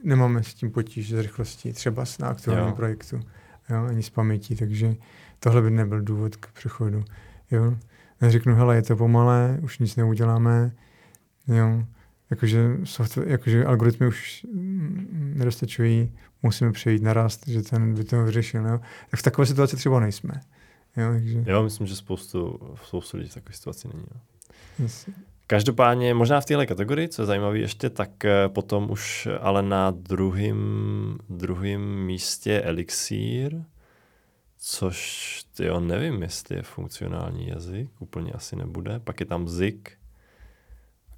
nemáme 0.04 0.42
s 0.42 0.54
tím 0.54 0.70
potíž 0.70 1.10
s 1.10 1.18
rychlostí, 1.18 1.72
třeba 1.72 2.04
na 2.20 2.28
aktuálním 2.28 2.68
jo. 2.68 2.74
projektu, 2.74 3.20
jo, 3.70 3.84
ani 3.84 4.02
s 4.02 4.10
pamětí, 4.10 4.56
takže 4.56 4.94
tohle 5.38 5.62
by 5.62 5.70
nebyl 5.70 6.00
důvod 6.00 6.36
k 6.36 6.52
přechodu. 6.52 7.04
Jo. 7.50 7.76
Neřeknu, 8.20 8.54
hele, 8.54 8.76
je 8.76 8.82
to 8.82 8.96
pomalé, 8.96 9.58
už 9.62 9.78
nic 9.78 9.96
neuděláme, 9.96 10.72
jo. 11.46 11.84
Jakože, 12.30 12.76
software, 12.84 13.28
jakože 13.28 13.64
algoritmy 13.64 14.06
už 14.06 14.46
nedostačují, 15.12 16.12
musíme 16.42 16.72
přejít 16.72 17.02
na 17.02 17.12
rast, 17.12 17.48
že 17.48 17.62
ten 17.62 17.94
by 17.94 18.04
to 18.04 18.24
vyřešil. 18.24 18.66
Jo. 18.66 18.80
Tak 19.10 19.20
v 19.20 19.22
takové 19.22 19.46
situaci 19.46 19.76
třeba 19.76 20.00
nejsme. 20.00 20.34
Jo, 20.96 21.12
takže... 21.12 21.44
Já 21.46 21.62
myslím, 21.62 21.86
že 21.86 21.96
spoustu, 21.96 22.60
spoustu 22.86 23.16
lidí 23.16 23.28
v 23.28 23.34
takové 23.34 23.54
situaci 23.54 23.88
není. 23.88 24.04
Jo. 24.14 24.20
Yes. 24.78 25.08
Každopádně 25.50 26.14
možná 26.14 26.40
v 26.40 26.44
téhle 26.44 26.66
kategorii, 26.66 27.08
co 27.08 27.22
je 27.22 27.26
zajímavé 27.26 27.58
ještě, 27.58 27.90
tak 27.90 28.24
eh, 28.24 28.48
potom 28.48 28.90
už 28.90 29.28
ale 29.40 29.62
na 29.62 29.90
druhém 29.90 31.18
druhým 31.28 32.04
místě 32.04 32.60
Elixir, 32.60 33.64
což 34.58 35.44
jo, 35.58 35.80
nevím, 35.80 36.22
jestli 36.22 36.56
je 36.56 36.62
funkcionální 36.62 37.48
jazyk, 37.48 37.90
úplně 37.98 38.32
asi 38.32 38.56
nebude. 38.56 39.00
Pak 39.00 39.20
je 39.20 39.26
tam 39.26 39.48
Zik, 39.48 39.92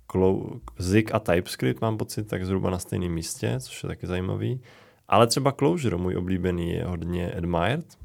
Clo- 0.09 0.61
Zik 0.79 1.15
a 1.15 1.19
TypeScript 1.19 1.81
mám 1.81 1.97
pocit, 1.99 2.25
tak 2.25 2.47
zhruba 2.47 2.71
na 2.71 2.79
stejném 2.79 3.13
místě, 3.13 3.61
což 3.61 3.83
je 3.83 3.87
taky 3.87 4.07
zajímavý. 4.07 4.61
Ale 5.09 5.27
třeba 5.27 5.53
Clojure, 5.53 5.97
můj 5.97 6.17
oblíbený, 6.17 6.71
je 6.71 6.85
hodně 6.85 7.33
admired, 7.33 7.99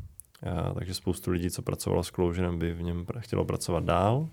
a, 0.43 0.73
takže 0.73 0.93
spoustu 0.93 1.31
lidí, 1.31 1.51
co 1.51 1.61
pracovalo 1.61 2.03
s 2.03 2.11
Clojurem, 2.11 2.59
by 2.59 2.73
v 2.73 2.81
něm 2.81 3.05
chtělo 3.19 3.45
pracovat 3.45 3.83
dál. 3.83 4.29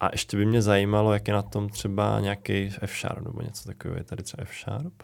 A 0.00 0.08
ještě 0.12 0.36
by 0.36 0.46
mě 0.46 0.62
zajímalo, 0.62 1.12
jak 1.12 1.28
je 1.28 1.34
na 1.34 1.42
tom 1.42 1.68
třeba 1.68 2.20
nějaký 2.20 2.70
F-Sharp 2.80 3.24
nebo 3.24 3.42
něco 3.42 3.68
takového. 3.68 3.98
Je 3.98 4.04
tady 4.04 4.22
třeba 4.22 4.42
F-Sharp? 4.42 5.02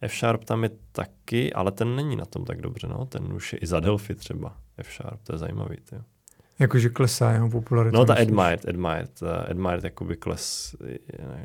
F-Sharp 0.00 0.44
tam 0.44 0.62
je 0.62 0.70
taky, 0.92 1.52
ale 1.52 1.72
ten 1.72 1.96
není 1.96 2.16
na 2.16 2.24
tom 2.24 2.44
tak 2.44 2.60
dobře, 2.60 2.86
no. 2.88 3.06
Ten 3.06 3.32
už 3.32 3.52
je 3.52 3.58
i 3.58 3.66
za 3.66 3.80
Delphi 3.80 4.14
třeba. 4.14 4.56
F-Sharp, 4.78 5.20
to 5.22 5.34
je 5.34 5.38
zajímavý, 5.38 5.76
ty. 5.76 5.96
Jakože 6.58 6.88
klesá 6.88 7.32
jeho 7.32 7.50
popularita. 7.50 7.98
No 7.98 8.04
ta 8.04 8.14
admired, 8.14 8.68
admired, 8.68 9.22
uh, 9.22 9.28
admired 9.50 9.84
jakoby 9.84 10.16
kles, 10.16 10.76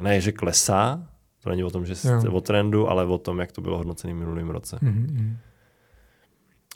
ne, 0.01 0.21
že 0.21 0.31
klesá, 0.31 1.07
to 1.43 1.49
není 1.49 1.63
o 1.63 1.69
tom, 1.69 1.85
že 1.85 1.95
jste 1.95 2.29
o 2.29 2.41
trendu, 2.41 2.89
ale 2.89 3.05
o 3.05 3.17
tom, 3.17 3.39
jak 3.39 3.51
to 3.51 3.61
bylo 3.61 3.77
hodnocený 3.77 4.13
minulým 4.13 4.49
roce. 4.49 4.75
Mm-hmm. 4.75 5.35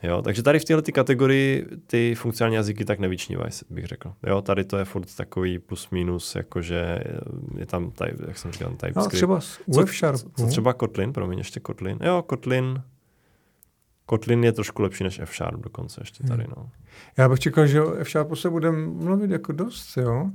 Jo, 0.03 0.21
takže 0.21 0.43
tady 0.43 0.59
v 0.59 0.65
této 0.65 0.91
kategorii 0.91 1.65
ty 1.87 2.15
funkcionální 2.15 2.55
jazyky 2.55 2.85
tak 2.85 2.99
nevyčnívají, 2.99 3.51
bych 3.69 3.85
řekl. 3.85 4.13
Jo, 4.27 4.41
tady 4.41 4.63
to 4.63 4.77
je 4.77 4.85
furt 4.85 5.15
takový 5.15 5.59
plus 5.59 5.89
minus, 5.89 6.35
jakože 6.35 6.99
je 7.57 7.65
tam, 7.65 7.91
tady, 7.91 8.13
jak 8.27 8.37
jsem 8.37 8.51
říkal, 8.51 8.69
TypeScript. 8.69 8.95
No, 8.95 9.07
třeba 9.09 9.41
co, 9.41 10.17
co, 10.17 10.29
co, 10.37 10.47
třeba 10.47 10.73
Kotlin, 10.73 11.13
promiň, 11.13 11.37
ještě 11.37 11.59
Kotlin. 11.59 11.97
Jo, 12.03 12.23
Kotlin, 12.27 12.81
Kotlin 14.05 14.43
je 14.43 14.51
trošku 14.51 14.81
lepší 14.81 15.03
než 15.03 15.19
F-Sharp 15.19 15.61
dokonce 15.61 16.01
ještě 16.01 16.23
tady, 16.23 16.43
Hmm. 16.43 16.53
no. 16.57 16.69
Já 17.17 17.29
bych 17.29 17.39
čekal, 17.39 17.67
že 17.67 17.81
o 17.81 17.93
F-Sharpu 17.93 18.35
se 18.35 18.49
bude 18.49 18.71
mluvit 18.71 19.31
jako 19.31 19.51
dost, 19.51 19.97
jo. 19.97 20.29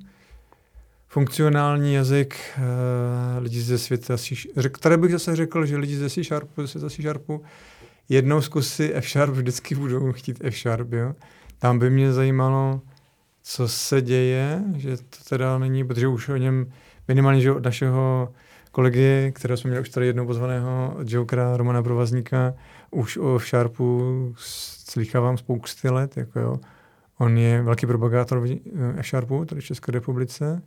Funkcionální 1.08 1.94
jazyk 1.94 2.34
uh, 2.58 3.42
lidí 3.42 3.60
ze 3.60 3.78
světa 3.78 4.18
C 4.18 4.34
řek, 4.56 4.78
Tady 4.78 4.96
bych 4.96 5.12
zase 5.12 5.36
řekl, 5.36 5.66
že 5.66 5.76
lidi 5.76 5.96
ze 5.96 6.10
C 6.10 6.24
Sharpu, 6.24 6.62
ze 6.62 6.68
světa 6.68 6.90
C 6.90 7.02
Sharpu, 7.02 7.42
jednou 8.10 8.40
zkusy 8.40 8.94
F-Sharp 8.94 9.32
vždycky 9.32 9.74
budou 9.74 10.12
chtít 10.12 10.38
F-Sharp, 10.44 10.92
jo. 10.92 11.14
Tam 11.58 11.78
by 11.78 11.90
mě 11.90 12.12
zajímalo, 12.12 12.80
co 13.42 13.68
se 13.68 14.02
děje, 14.02 14.62
že 14.76 14.96
to 14.96 15.16
teda 15.28 15.58
není, 15.58 15.84
protože 15.84 16.08
už 16.08 16.28
o 16.28 16.36
něm 16.36 16.72
minimálně 17.08 17.40
že 17.40 17.52
od 17.52 17.64
našeho 17.64 18.32
kolegy, 18.72 19.32
kterého 19.34 19.56
jsme 19.56 19.70
měli 19.70 19.82
už 19.82 19.88
tady 19.88 20.06
jednou 20.06 20.26
pozvaného, 20.26 20.96
Jokera, 21.04 21.56
Romana 21.56 21.82
Provazníka, 21.82 22.54
už 22.90 23.16
o 23.16 23.36
F-Sharpu 23.36 24.34
slychávám 24.36 25.38
spousty 25.38 25.88
let, 25.88 26.16
jako 26.16 26.40
jo. 26.40 26.60
On 27.18 27.38
je 27.38 27.62
velký 27.62 27.86
propagátor 27.86 28.46
F-Sharpu 28.96 29.44
tady 29.44 29.60
v 29.60 29.64
České 29.64 29.92
republice 29.92 30.62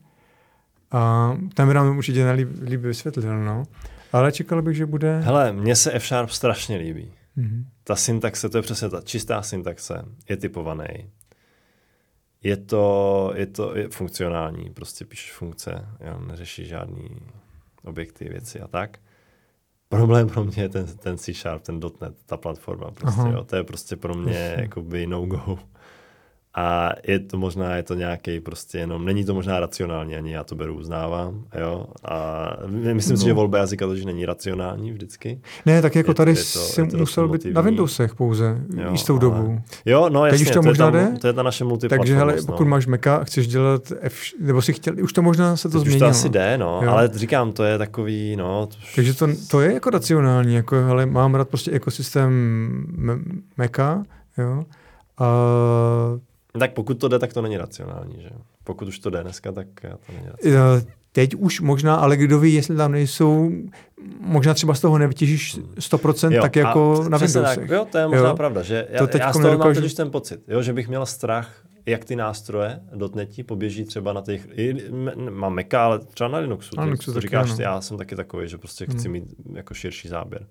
a 0.92 1.34
tam 1.54 1.68
by 1.68 1.74
nám 1.74 1.98
určitě 1.98 2.24
nelíp, 2.24 2.50
líp 2.62 2.82
vysvětlil, 2.82 3.44
no. 3.44 3.64
Ale 4.12 4.32
čekal 4.32 4.62
bych, 4.62 4.78
že 4.78 4.86
bude... 4.86 5.20
Hele, 5.20 5.54
mně 5.54 5.76
se 5.76 5.92
F-Sharp 5.94 6.30
strašně 6.30 6.78
líbí. 6.78 7.12
Mhm. 7.36 7.66
Ta 7.84 7.96
syntaxe, 7.96 8.50
to 8.50 8.58
je 8.58 8.62
přesně 8.62 8.90
ta 8.90 9.02
čistá 9.02 9.42
syntaxe, 9.42 10.06
je 10.30 10.38
typovaný. 10.38 11.10
Je 12.44 12.58
to, 12.58 13.32
je 13.36 13.48
to 13.48 13.78
je 13.78 13.90
funkcionální, 13.90 14.70
prostě 14.70 15.06
píšeš 15.06 15.34
funkce, 15.34 15.88
jo, 16.00 16.20
neřeší 16.20 16.66
žádný 16.66 17.10
objekty, 17.84 18.30
věci 18.30 18.60
a 18.60 18.68
tak. 18.68 19.00
Problém 19.90 20.30
pro 20.30 20.44
mě 20.44 20.64
je 20.64 20.70
ten, 20.70 20.98
ten 20.98 21.18
C 21.18 21.34
Sharp, 21.34 21.64
ten 21.64 21.80
.NET, 22.02 22.16
ta 22.26 22.38
platforma 22.38 22.92
prostě, 22.92 23.22
Aha. 23.22 23.32
jo, 23.32 23.44
to 23.44 23.56
je 23.56 23.64
prostě 23.64 23.96
pro 23.96 24.14
mě 24.14 24.56
jakoby 24.60 25.08
no-go. 25.08 25.60
A 26.56 26.90
je 27.08 27.20
to 27.20 27.38
možná, 27.38 27.76
je 27.76 27.84
to 27.84 27.94
nějaký 27.94 28.40
prostě 28.40 28.78
jenom, 28.78 29.06
není 29.06 29.26
to 29.26 29.34
možná 29.34 29.60
racionální, 29.60 30.16
ani 30.16 30.32
já 30.34 30.44
to 30.44 30.56
beru, 30.56 30.76
uznávám, 30.76 31.44
jo. 31.60 31.86
A 32.06 32.48
myslím 32.94 33.18
si, 33.18 33.24
No. 33.24 33.28
že 33.28 33.34
volba 33.34 33.58
jazyka 33.58 33.86
to, 33.88 33.96
že 33.96 34.06
není 34.06 34.26
racionální 34.26 34.92
vždycky. 34.92 35.42
Ne, 35.66 35.82
tak 35.82 35.96
jako 35.96 36.12
Je- 36.12 36.16
tady 36.16 36.32
je 36.32 36.36
to- 36.36 36.42
jsem 36.44 36.90
to 36.90 36.98
musel 36.98 37.28
být 37.28 37.46
na. 37.46 37.62
Windowsech 37.62 38.16
pouze 38.16 38.58
Jo, 38.78 38.92
jistou 38.92 39.14
ale- 39.14 39.20
dobu. 39.22 39.62
Jo, 39.86 40.10
no 40.10 40.22
Teď 40.24 40.32
jasně, 40.32 40.46
už 40.46 40.52
to 40.52 40.60
to, 40.62 40.68
možná 40.68 40.86
je 40.86 40.92
ta, 40.92 40.98
jde? 41.12 41.18
to 41.20 41.28
je 41.28 41.34
ta 41.34 41.44
naše 41.44 41.64
multiplatformnost. 41.64 42.08
Takže 42.10 42.16
hele, 42.16 42.36
no. 42.36 42.46
pokud 42.54 42.68
máš 42.68 42.88
Maca 42.88 43.16
a 43.16 43.24
chceš 43.24 43.48
dělat 43.48 43.92
F, 44.02 44.22
nebo 44.40 44.62
si 44.62 44.74
chtěl, 44.74 44.94
už 45.04 45.14
to 45.14 45.22
možná 45.22 45.58
se 45.58 45.70
to 45.70 45.78
Teď 45.80 45.82
už 45.82 45.88
změnilo. 45.88 46.08
to 46.10 46.12
asi 46.12 46.30
jde, 46.30 46.58
no, 46.58 46.80
Jo. 46.84 46.92
ale 46.92 47.10
říkám, 47.14 47.52
to 47.52 47.64
je 47.64 47.78
takový, 47.78 48.36
no, 48.36 48.66
to, 48.68 48.76
Takže 48.96 49.14
to, 49.14 49.28
to 49.52 49.62
je 49.62 49.74
jako 49.74 49.90
racionální, 49.90 50.56
jako 50.56 50.76
hele, 50.76 51.06
mám 51.06 51.36
rád 51.36 51.50
prostě 51.50 51.72
ekosystém 51.72 52.32
Maca, 53.58 54.04
jo, 54.38 54.64
a 55.18 55.28
tak 56.64 56.74
pokud 56.74 56.94
to 56.94 57.08
jde, 57.08 57.20
tak 57.20 57.34
to 57.34 57.42
není 57.42 57.58
racionální, 57.58 58.16
že 58.22 58.28
jo. 58.34 58.40
Pokud 58.64 58.88
už 58.88 59.00
to 59.00 59.10
jde 59.10 59.24
dneska, 59.24 59.52
tak 59.52 59.68
to 59.82 60.14
není 60.14 60.28
racionální. 60.28 60.82
e, 60.82 60.86
teď 61.12 61.36
už 61.36 61.62
možná, 61.62 61.96
ale 61.96 62.18
kdo 62.18 62.40
ví, 62.40 62.54
jestli 62.54 62.76
tam 62.76 62.92
nejsou, 62.92 63.52
možná 64.20 64.54
třeba 64.54 64.74
z 64.74 64.82
toho 64.82 64.98
nevytěžíš 64.98 65.58
100% 65.80 66.32
Jo, 66.32 66.42
tak 66.42 66.56
jako 66.56 67.06
na 67.10 67.18
Windowsech. 67.18 67.60
Tak, 67.60 67.70
jo, 67.70 67.88
to 67.92 67.98
je 67.98 68.08
možná 68.08 68.28
Jo. 68.30 68.36
pravda, 68.36 68.62
že 68.62 68.88
já, 68.90 69.00
To 69.00 69.08
teďko 69.08 69.26
já 69.28 69.34
z 69.34 69.38
toho 69.38 69.48
mám 69.48 69.52
nedokážu- 69.60 69.76
totiž 69.82 69.94
ten 69.94 70.12
pocit, 70.12 70.40
jo, 70.48 70.62
že 70.62 70.74
bych 70.74 70.88
měl 70.88 71.06
strach, 71.06 71.64
jak 71.86 72.06
ty 72.06 72.16
nástroje 72.16 72.80
dotnetí 72.96 73.44
poběží 73.44 73.84
třeba 73.86 74.14
na 74.14 74.22
těch, 74.22 74.48
i, 74.54 74.76
mám 75.30 75.56
Maca, 75.56 75.86
ale 75.86 76.00
třeba 76.00 76.28
na 76.28 76.38
Linuxu, 76.38 76.76
Na 76.78 76.84
to, 76.84 76.86
Linuxu 76.86 77.12
to 77.12 77.14
taky 77.14 77.28
říkáš, 77.28 77.50
ano. 77.50 77.58
já 77.62 77.82
jsem 77.82 77.98
taky 77.98 78.16
takový, 78.16 78.48
že 78.50 78.58
prostě 78.58 78.86
chci 78.86 79.10
mít 79.10 79.24
jako 79.54 79.74
širší 79.74 80.08
záběr. 80.08 80.46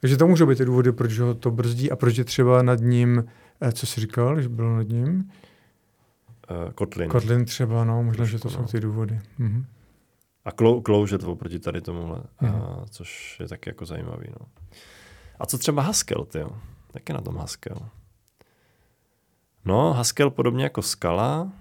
Takže 0.00 0.16
to 0.16 0.26
můžou 0.26 0.46
být 0.46 0.58
ty 0.58 0.64
důvody, 0.64 0.92
proč 0.92 1.18
ho 1.18 1.34
to 1.34 1.50
brzdí 1.50 1.90
a 1.90 1.96
proč 1.96 2.16
je 2.18 2.24
třeba 2.24 2.62
nad 2.62 2.80
ním, 2.80 3.24
eh, 3.28 3.30
co 3.72 3.86
jsi 3.86 4.00
říkal, 4.00 4.40
že 4.42 4.48
bylo 4.48 4.76
nad 4.76 4.88
ním? 4.88 5.32
Uh, 6.50 6.70
Kotlin. 6.72 7.08
Kotlin 7.10 7.44
třeba, 7.44 7.84
no, 7.84 8.02
možná, 8.02 8.24
že 8.24 8.38
to 8.38 8.50
jsou 8.50 8.62
no. 8.62 8.68
ty 8.68 8.80
důvody. 8.80 9.20
Mhm. 9.38 9.66
A 10.44 10.50
Clo- 10.50 10.82
Clojure 10.82 11.26
oproti 11.26 11.58
tady 11.58 11.80
tomuhle, 11.80 12.22
Mhm. 12.40 12.54
a, 12.54 12.84
což 12.90 13.40
je 13.40 13.48
taky 13.48 13.70
jako 13.70 13.86
zajímavý. 13.86 14.26
No. 14.40 14.46
A 15.38 15.46
co 15.46 15.58
třeba 15.58 15.82
Haskell, 15.82 16.24
ty 16.24 16.38
Jak 16.94 17.08
je 17.08 17.14
na 17.14 17.20
tom 17.20 17.36
Haskell? 17.36 17.88
No, 19.64 19.92
Haskell 19.92 20.30
podobně 20.30 20.64
jako 20.64 20.82
Scala, 20.82 21.52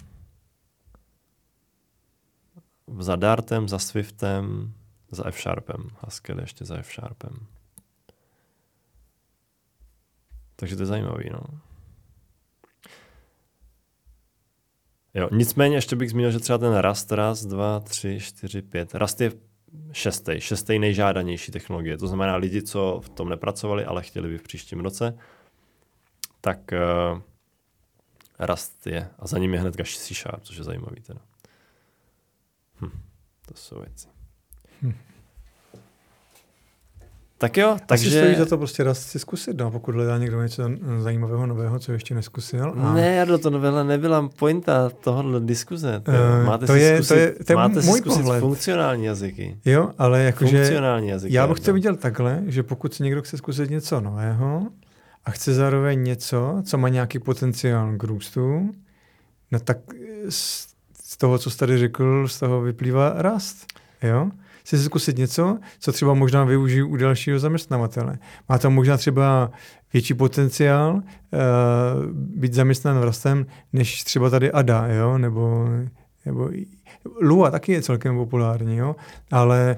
za 2.99 3.15
Dartem, 3.15 3.69
za 3.69 3.79
Swiftem, 3.79 4.73
za 5.11 5.27
F-Sharpem. 5.27 5.89
Haskell 5.99 6.37
je 6.37 6.43
ještě 6.43 6.65
za 6.65 6.77
F-Sharpem. 6.77 7.47
Takže 10.55 10.75
to 10.75 10.81
je 10.81 10.85
zajímavý, 10.85 11.29
no. 11.29 11.41
Jo, 15.15 15.29
nicméně 15.31 15.77
ještě 15.77 15.95
bych 15.95 16.09
zmínil, 16.09 16.31
že 16.31 16.39
třeba 16.39 16.57
ten 16.57 16.77
Rust, 16.77 17.11
raz, 17.11 17.45
dva, 17.45 17.79
tři, 17.79 18.19
čtyři, 18.19 18.61
pět. 18.61 18.95
Rust 18.95 19.21
je 19.21 19.31
šestý, 19.91 20.41
šestý 20.41 20.79
nejžádanější 20.79 21.51
technologie. 21.51 21.97
To 21.97 22.07
znamená 22.07 22.35
lidi, 22.35 22.61
co 22.61 23.01
v 23.03 23.09
tom 23.09 23.29
nepracovali, 23.29 23.85
ale 23.85 24.03
chtěli 24.03 24.29
by 24.29 24.37
v 24.37 24.43
příštím 24.43 24.79
roce, 24.79 25.17
tak 26.41 26.59
uh, 27.13 27.21
Rust 28.39 28.87
je. 28.87 29.09
A 29.19 29.27
za 29.27 29.37
ním 29.37 29.53
je 29.53 29.59
hnedka 29.59 29.83
C 29.83 30.13
Sharp, 30.13 30.43
což 30.43 30.57
je 30.57 30.63
zajímavý 30.63 31.01
teda. 31.01 31.19
Hm, 32.81 33.01
to 33.45 33.53
jsou 33.55 33.79
věci. 33.79 34.07
Hm. 34.81 34.93
Tak 37.37 37.57
jo, 37.57 37.77
Takže... 37.85 38.05
takže... 38.05 38.19
stojí 38.19 38.35
za 38.35 38.45
to 38.45 38.57
prostě 38.57 38.83
raz 38.83 38.99
si 38.99 39.19
zkusit, 39.19 39.57
no, 39.57 39.71
pokud 39.71 39.95
hledá 39.95 40.17
někdo 40.17 40.41
něco 40.43 40.63
zajímavého, 40.99 41.45
nového, 41.45 41.79
co 41.79 41.91
ještě 41.91 42.15
neskusil. 42.15 42.73
A... 42.77 42.93
Ne, 42.93 43.15
Jardo, 43.15 43.37
to 43.37 43.49
nebyla, 43.49 43.83
nebyla 43.83 44.29
pointa 44.39 44.89
tohohle 44.89 45.39
diskuze. 45.39 45.99
To, 45.99 46.11
Eh, 46.11 46.43
máte 46.45 46.65
to 46.65 46.73
si 46.73 46.79
je- 46.79 46.95
zkusit, 46.95 47.13
to 47.13 47.19
je- 47.19 47.31
to 47.45 47.51
je 47.51 47.55
máte 47.55 47.81
si 47.81 47.87
můj 47.87 47.99
zkusit 47.99 48.21
pohled. 48.21 48.39
funkcionální 48.39 49.05
jazyky. 49.05 49.57
Jo, 49.65 49.91
ale 49.97 50.23
jakože 50.23 50.57
Funkcionální 50.57 51.07
jazyky. 51.07 51.33
já 51.35 51.47
bych 51.47 51.59
to 51.59 51.73
viděl 51.73 51.95
takhle, 51.95 52.43
že 52.47 52.63
pokud 52.63 52.93
si 52.93 53.03
někdo 53.03 53.21
chce 53.21 53.37
zkusit 53.37 53.69
něco 53.69 54.01
nového 54.01 54.67
a 55.25 55.31
chce 55.31 55.53
zároveň 55.53 56.03
něco, 56.03 56.61
co 56.65 56.77
má 56.77 56.89
nějaký 56.89 57.19
potenciál 57.19 57.97
k 57.97 58.03
růstu, 58.03 58.69
no 59.51 59.59
tak 59.59 59.77
z, 60.29 60.67
z 61.03 61.17
toho, 61.17 61.37
co 61.37 61.49
jsi 61.49 61.57
tady 61.57 61.77
řekl, 61.77 62.27
z 62.27 62.39
toho 62.39 62.61
vyplývá 62.61 63.13
rast. 63.17 63.65
Jo? 64.03 64.29
Si 64.65 64.79
zkusit 64.79 65.17
něco, 65.17 65.57
co 65.79 65.91
třeba 65.91 66.13
možná 66.13 66.43
využiju 66.43 66.87
u 66.87 66.95
dalšího 66.95 67.39
zaměstnavatele. 67.39 68.17
Má 68.49 68.57
tam 68.57 68.73
možná 68.73 68.97
třeba 68.97 69.51
větší 69.93 70.13
potenciál 70.13 70.93
uh, 70.93 71.01
být 72.13 72.53
zaměstnán 72.53 72.99
v 72.99 73.03
rastem, 73.03 73.45
než 73.73 74.03
třeba 74.03 74.29
tady 74.29 74.51
Ada, 74.51 74.87
jo? 74.87 75.17
nebo, 75.17 75.67
nebo 76.25 76.49
Lua 77.21 77.51
taky 77.51 77.71
je 77.71 77.81
celkem 77.81 78.15
populární, 78.15 78.77
jo? 78.77 78.95
ale 79.31 79.77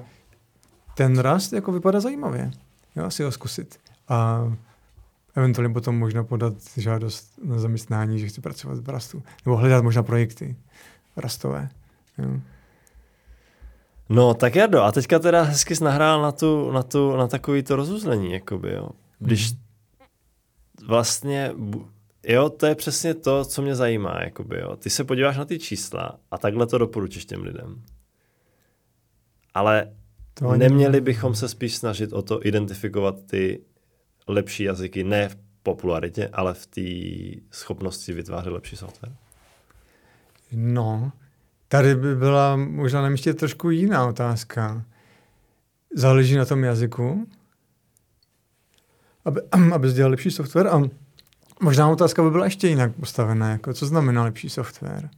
ten 0.96 1.18
rast 1.18 1.52
jako 1.52 1.72
vypadá 1.72 2.00
zajímavě. 2.00 2.50
Jo, 2.96 3.10
si 3.10 3.22
ho 3.22 3.32
zkusit. 3.32 3.78
A 4.08 4.52
eventuálně 5.36 5.74
potom 5.74 5.98
možná 5.98 6.24
podat 6.24 6.54
žádost 6.76 7.30
na 7.44 7.58
zaměstnání, 7.58 8.18
že 8.18 8.28
chci 8.28 8.40
pracovat 8.40 8.78
v 8.78 8.88
Rastu. 8.88 9.22
Nebo 9.44 9.56
hledat 9.56 9.84
možná 9.84 10.02
projekty 10.02 10.56
rastové. 11.16 11.68
Jo. 12.18 12.40
No, 14.08 14.34
tak 14.34 14.54
Jardo, 14.56 14.82
a 14.82 14.92
teďka 14.92 15.18
teda 15.18 15.42
hezky 15.42 15.76
jsi 15.76 15.84
nahrál 15.84 16.22
na, 16.22 16.32
tu, 16.32 16.70
na, 16.72 16.82
tu, 16.82 17.16
na 17.16 17.26
takový 17.28 17.62
to 17.62 17.76
rozuzlení, 17.76 18.32
jakoby, 18.32 18.72
jo. 18.72 18.88
Když 19.18 19.52
Mhm. 19.52 19.60
vlastně, 20.86 21.52
jo, 22.26 22.50
to 22.50 22.66
je 22.66 22.74
přesně 22.74 23.14
to, 23.14 23.44
co 23.44 23.62
mě 23.62 23.74
zajímá, 23.74 24.20
jakoby, 24.22 24.58
jo. 24.60 24.76
Ty 24.76 24.90
se 24.90 25.04
podíváš 25.04 25.36
na 25.36 25.44
ty 25.44 25.58
čísla 25.58 26.18
a 26.30 26.38
takhle 26.38 26.66
to 26.66 26.78
doporučíš 26.78 27.24
těm 27.24 27.42
lidem. 27.42 27.82
Ale 29.54 29.92
To 30.34 30.52
neměli 30.56 31.00
bychom 31.00 31.34
se 31.34 31.48
spíš 31.48 31.76
snažit 31.76 32.12
o 32.12 32.22
to 32.22 32.46
identifikovat 32.46 33.14
ty 33.26 33.60
lepší 34.26 34.62
jazyky, 34.64 35.04
ne 35.04 35.28
v 35.28 35.36
popularitě, 35.62 36.28
ale 36.32 36.54
v 36.54 36.66
té 36.66 36.80
schopnosti 37.50 38.12
vytvářet 38.12 38.52
lepší 38.52 38.76
software. 38.76 39.12
No, 40.52 41.12
tady 41.68 41.94
by 41.94 42.16
byla 42.16 42.56
možná 42.56 43.02
na 43.02 43.08
místě 43.08 43.34
trošku 43.34 43.70
jiná 43.70 44.06
otázka. 44.06 44.84
Záleží 45.94 46.36
na 46.36 46.44
tom 46.44 46.64
jazyku, 46.64 47.28
aby, 49.24 49.40
aby 49.74 49.92
dělal 49.92 50.10
lepší 50.10 50.30
software 50.30 50.66
a 50.68 50.82
možná 51.60 51.88
otázka 51.88 52.22
by 52.22 52.30
byla 52.30 52.44
ještě 52.44 52.68
jinak 52.68 52.92
postavená, 52.94 53.50
jako 53.50 53.74
co 53.74 53.86
znamená 53.86 54.24
lepší 54.24 54.48
software. 54.48 55.10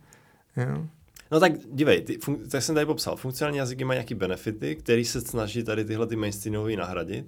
Jo? 0.56 0.86
No 1.30 1.40
tak 1.40 1.52
dívej, 1.72 2.02
ty, 2.02 2.18
fun- 2.18 2.48
tak 2.48 2.62
jsem 2.62 2.74
tady 2.74 2.86
popsal, 2.86 3.16
funkcionální 3.16 3.58
jazyky 3.58 3.84
mají 3.84 3.96
nějaký 3.96 4.14
benefity, 4.14 4.76
který 4.76 5.04
se 5.04 5.20
snaží 5.20 5.64
tady 5.64 5.84
tyhle 5.84 6.06
ty 6.06 6.16
mainstreamové 6.16 6.76
nahradit, 6.76 7.26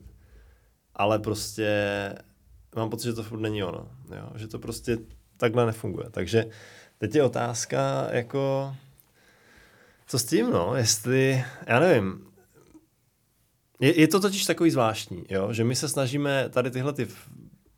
ale 0.94 1.18
prostě 1.18 1.68
mám 2.76 2.90
pocit, 2.90 3.04
že 3.04 3.12
to 3.12 3.22
furt 3.22 3.40
není 3.40 3.62
ono, 3.62 3.88
jo? 4.16 4.30
že 4.34 4.48
to 4.48 4.58
prostě 4.58 4.98
takhle 5.36 5.66
nefunguje. 5.66 6.06
Takže 6.10 6.44
teď 6.98 7.14
je 7.14 7.22
otázka, 7.22 8.08
jako, 8.10 8.74
co 10.06 10.18
s 10.18 10.24
tím, 10.24 10.50
no, 10.50 10.74
jestli, 10.76 11.44
já 11.66 11.80
nevím, 11.80 12.26
je, 13.80 14.00
je 14.00 14.08
to 14.08 14.20
totiž 14.20 14.46
takový 14.46 14.70
zvláštní, 14.70 15.24
jo? 15.28 15.52
že 15.52 15.64
my 15.64 15.76
se 15.76 15.88
snažíme 15.88 16.48
tady 16.48 16.70
tyhle 16.70 16.92
ty 16.92 17.08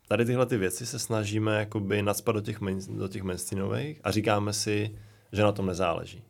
tady 0.07 0.25
tyhle 0.25 0.45
ty 0.45 0.57
věci 0.57 0.85
se 0.85 0.99
snažíme 0.99 1.59
jakoby 1.59 2.01
nadspat 2.01 2.35
do 2.35 2.41
těch, 2.41 2.61
main, 2.61 2.79
do 2.97 3.07
těch 3.07 3.23
mainstreamových 3.23 4.01
a 4.03 4.11
říkáme 4.11 4.53
si, 4.53 4.97
že 5.31 5.43
na 5.43 5.51
tom 5.51 5.65
nezáleží. 5.65 6.23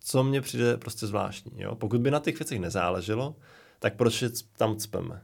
Co 0.00 0.24
mně 0.24 0.40
přijde 0.40 0.76
prostě 0.76 1.06
zvláštní. 1.06 1.52
Jo? 1.56 1.74
Pokud 1.74 2.00
by 2.00 2.10
na 2.10 2.20
těch 2.20 2.38
věcech 2.38 2.60
nezáleželo, 2.60 3.36
tak 3.78 3.96
proč 3.96 4.22
je 4.22 4.30
tam 4.56 4.76
cpeme? 4.76 5.22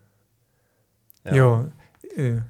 Jo. 1.32 1.68
jo. 2.16 2.42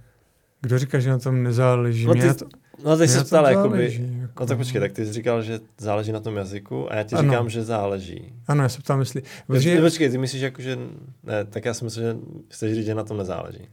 Kdo 0.61 0.78
říká, 0.78 1.01
že 1.01 1.11
na 1.11 1.18
tom 1.18 1.43
nezáleží? 1.43 2.07
No 2.07 2.14
ty, 2.14 2.34
to, 2.34 2.49
no 2.85 2.97
ty 2.97 3.09
jsi 3.09 3.24
ptal, 3.24 3.47
jakoby, 3.47 3.95
jako... 4.20 4.41
no 4.41 4.47
tak 4.47 4.59
počkej, 4.59 4.81
tak 4.81 4.93
ty 4.93 5.07
jsi 5.07 5.12
říkal, 5.12 5.43
že 5.43 5.61
záleží 5.79 6.12
na 6.12 6.20
tom 6.20 6.37
jazyku 6.37 6.93
a 6.93 6.97
já 6.97 7.03
ti 7.03 7.14
ano. 7.14 7.31
říkám, 7.31 7.51
že 7.51 7.62
záleží. 7.62 8.33
Ano, 8.49 8.62
já 8.62 8.68
se 8.68 8.79
ptám, 8.79 9.01
jestli... 9.01 9.22
Protože... 9.47 9.81
Počkej, 9.81 10.11
ty 10.11 10.18
myslíš, 10.18 10.43
jako, 10.43 10.62
že... 10.62 10.79
Ne, 11.22 11.45
tak 11.45 11.64
já 11.64 11.74
si 11.74 11.85
myslím, 11.85 12.05
že 12.05 12.16
chceš 12.49 12.74
říct, 12.74 12.87
že 12.87 12.95
na 12.95 13.05
tom 13.05 13.16
nezáleží. 13.16 13.68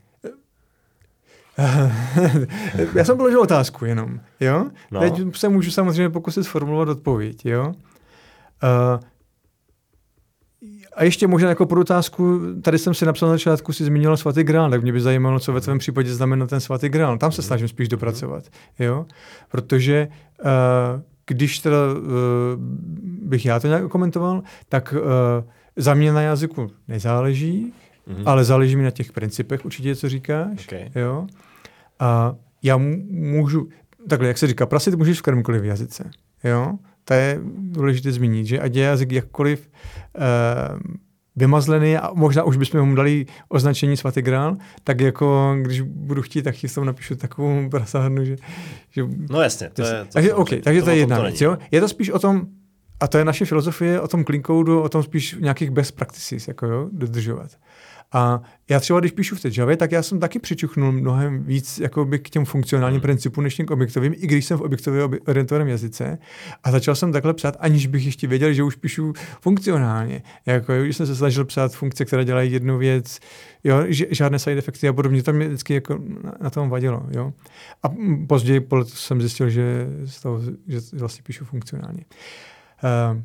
Já 2.95 3.05
jsem 3.05 3.17
položil 3.17 3.41
otázku 3.41 3.85
jenom, 3.85 4.19
jo? 4.39 4.65
No. 4.91 4.99
Teď 4.99 5.13
se 5.35 5.49
můžu 5.49 5.71
samozřejmě 5.71 6.09
pokusit 6.09 6.43
sformulovat 6.43 6.89
odpověď, 6.89 7.45
jo? 7.45 7.67
Uh, 7.67 8.99
a 10.95 11.03
ještě 11.03 11.27
možná 11.27 11.49
jako 11.49 11.65
pro 11.65 11.81
otázku, 11.81 12.41
tady 12.61 12.77
jsem 12.77 12.93
si 12.93 13.05
napsal 13.05 13.29
na 13.29 13.35
začátku, 13.35 13.73
si 13.73 13.85
zmínil 13.85 14.17
svatý 14.17 14.43
grál, 14.43 14.69
tak 14.69 14.81
mě 14.81 14.93
by 14.93 15.01
zajímalo, 15.01 15.39
co 15.39 15.53
ve 15.53 15.61
tvém 15.61 15.77
případě 15.77 16.13
znamená 16.13 16.47
ten 16.47 16.59
svatý 16.59 16.89
grál. 16.89 17.17
Tam 17.17 17.31
se 17.31 17.41
mhm. 17.41 17.47
snažím 17.47 17.67
spíš 17.67 17.87
dopracovat, 17.87 18.43
jo? 18.79 19.05
Protože 19.51 20.07
uh, 20.43 20.49
když 21.27 21.59
teda 21.59 21.77
uh, 21.93 22.01
bych 23.27 23.45
já 23.45 23.59
to 23.59 23.67
nějak 23.67 23.87
komentoval, 23.87 24.43
tak 24.69 24.93
uh, 24.97 25.51
za 25.75 25.93
mě 25.93 26.13
na 26.13 26.21
jazyku 26.21 26.71
nezáleží, 26.87 27.73
mm-hmm. 28.07 28.23
ale 28.25 28.43
záleží 28.43 28.75
mi 28.75 28.83
na 28.83 28.91
těch 28.91 29.11
principech 29.11 29.65
určitě, 29.65 29.95
co 29.95 30.09
říkáš. 30.09 30.67
Okay. 30.67 30.89
Jo? 30.95 31.27
A 31.99 32.35
já 32.63 32.77
můžu, 32.77 33.69
takhle, 34.09 34.27
jak 34.27 34.37
se 34.37 34.47
říká, 34.47 34.65
prasit 34.65 34.95
můžeš 34.95 35.19
v 35.19 35.21
kterémkoliv 35.21 35.63
jazyce. 35.63 36.09
Jo? 36.43 36.77
To 37.05 37.13
je 37.13 37.39
důležité 37.57 38.11
zmínit, 38.11 38.45
že 38.45 38.59
ať 38.59 38.75
je 38.75 38.83
jazyk 38.83 39.11
jakkoliv 39.11 39.69
uh, 40.17 40.79
vymazlený 41.35 41.97
a 41.97 42.13
možná 42.13 42.43
už 42.43 42.57
bychom 42.57 42.89
mu 42.89 42.95
dali 42.95 43.25
označení 43.49 43.97
svatý 43.97 44.21
grál, 44.21 44.57
tak 44.83 44.99
jako 45.01 45.57
když 45.61 45.81
budu 45.81 46.21
chtít, 46.21 46.41
tak 46.41 46.55
ti 46.55 46.67
napíšu 46.83 47.15
takovou 47.15 47.69
prasárnu, 47.71 48.25
že, 48.25 48.35
že... 48.91 49.03
No 49.29 49.41
jasně. 49.41 49.69
To 49.69 49.81
je, 49.81 50.05
to 50.05 50.13
takže, 50.13 50.29
to, 50.29 50.37
okay, 50.37 50.61
takže 50.61 50.81
to, 50.81 50.85
to 50.85 50.91
je 50.91 50.97
jedna 50.97 51.21
věc. 51.21 51.41
Jo? 51.41 51.57
Je 51.71 51.81
to 51.81 51.87
spíš 51.87 52.09
o 52.09 52.19
tom, 52.19 52.47
a 52.99 53.07
to 53.07 53.17
je 53.17 53.25
naše 53.25 53.45
filozofie 53.45 54.01
o 54.01 54.07
tom 54.07 54.25
clean 54.25 54.43
code, 54.43 54.71
o 54.71 54.89
tom 54.89 55.03
spíš 55.03 55.35
nějakých 55.39 55.69
best 55.69 55.95
practices, 55.95 56.47
jako 56.47 56.65
jo, 56.67 56.89
dodržovat. 56.91 57.51
A 58.15 58.41
já 58.69 58.79
třeba, 58.79 58.99
když 58.99 59.11
píšu 59.11 59.35
v 59.35 59.41
té 59.41 59.49
Javě, 59.57 59.77
tak 59.77 59.91
já 59.91 60.03
jsem 60.03 60.19
taky 60.19 60.39
přičuchnul 60.39 60.91
mnohem 60.91 61.43
víc 61.43 61.79
jakoby 61.79 62.19
k 62.19 62.29
těm 62.29 62.45
funkcionálním 62.45 62.95
hmm. 62.95 63.01
principům 63.01 63.43
než 63.43 63.61
k 63.65 63.71
objektovým, 63.71 64.13
i 64.17 64.27
když 64.27 64.45
jsem 64.45 64.57
v 64.57 64.61
objektově 64.61 65.03
orientovaném 65.27 65.67
jazyce. 65.67 66.17
A 66.63 66.71
začal 66.71 66.95
jsem 66.95 67.11
takhle 67.11 67.33
psát, 67.33 67.57
aniž 67.59 67.87
bych 67.87 68.05
ještě 68.05 68.27
věděl, 68.27 68.53
že 68.53 68.63
už 68.63 68.75
píšu 68.75 69.13
funkcionálně. 69.41 70.21
Jako, 70.45 70.73
když 70.81 70.97
jsem 70.97 71.07
se 71.07 71.15
snažil 71.15 71.45
psát 71.45 71.73
funkce, 71.73 72.05
které 72.05 72.25
dělají 72.25 72.51
jednu 72.51 72.77
věc, 72.77 73.19
jo, 73.63 73.83
žádné 73.89 74.39
side 74.39 74.57
efekty 74.57 74.87
a 74.87 74.93
podobně. 74.93 75.23
To 75.23 75.33
mě 75.33 75.47
vždycky 75.47 75.73
jako 75.73 75.99
na, 76.23 76.33
na 76.41 76.49
tom 76.49 76.69
vadilo. 76.69 77.05
Jo. 77.11 77.33
A 77.83 77.89
později 78.27 78.67
jsem 78.83 79.21
zjistil, 79.21 79.49
že, 79.49 79.87
z 80.05 80.21
toho, 80.21 80.41
že 80.67 80.79
vlastně 80.93 81.23
píšu 81.23 81.45
funkcionálně. 81.45 82.05
Uh, 82.83 83.21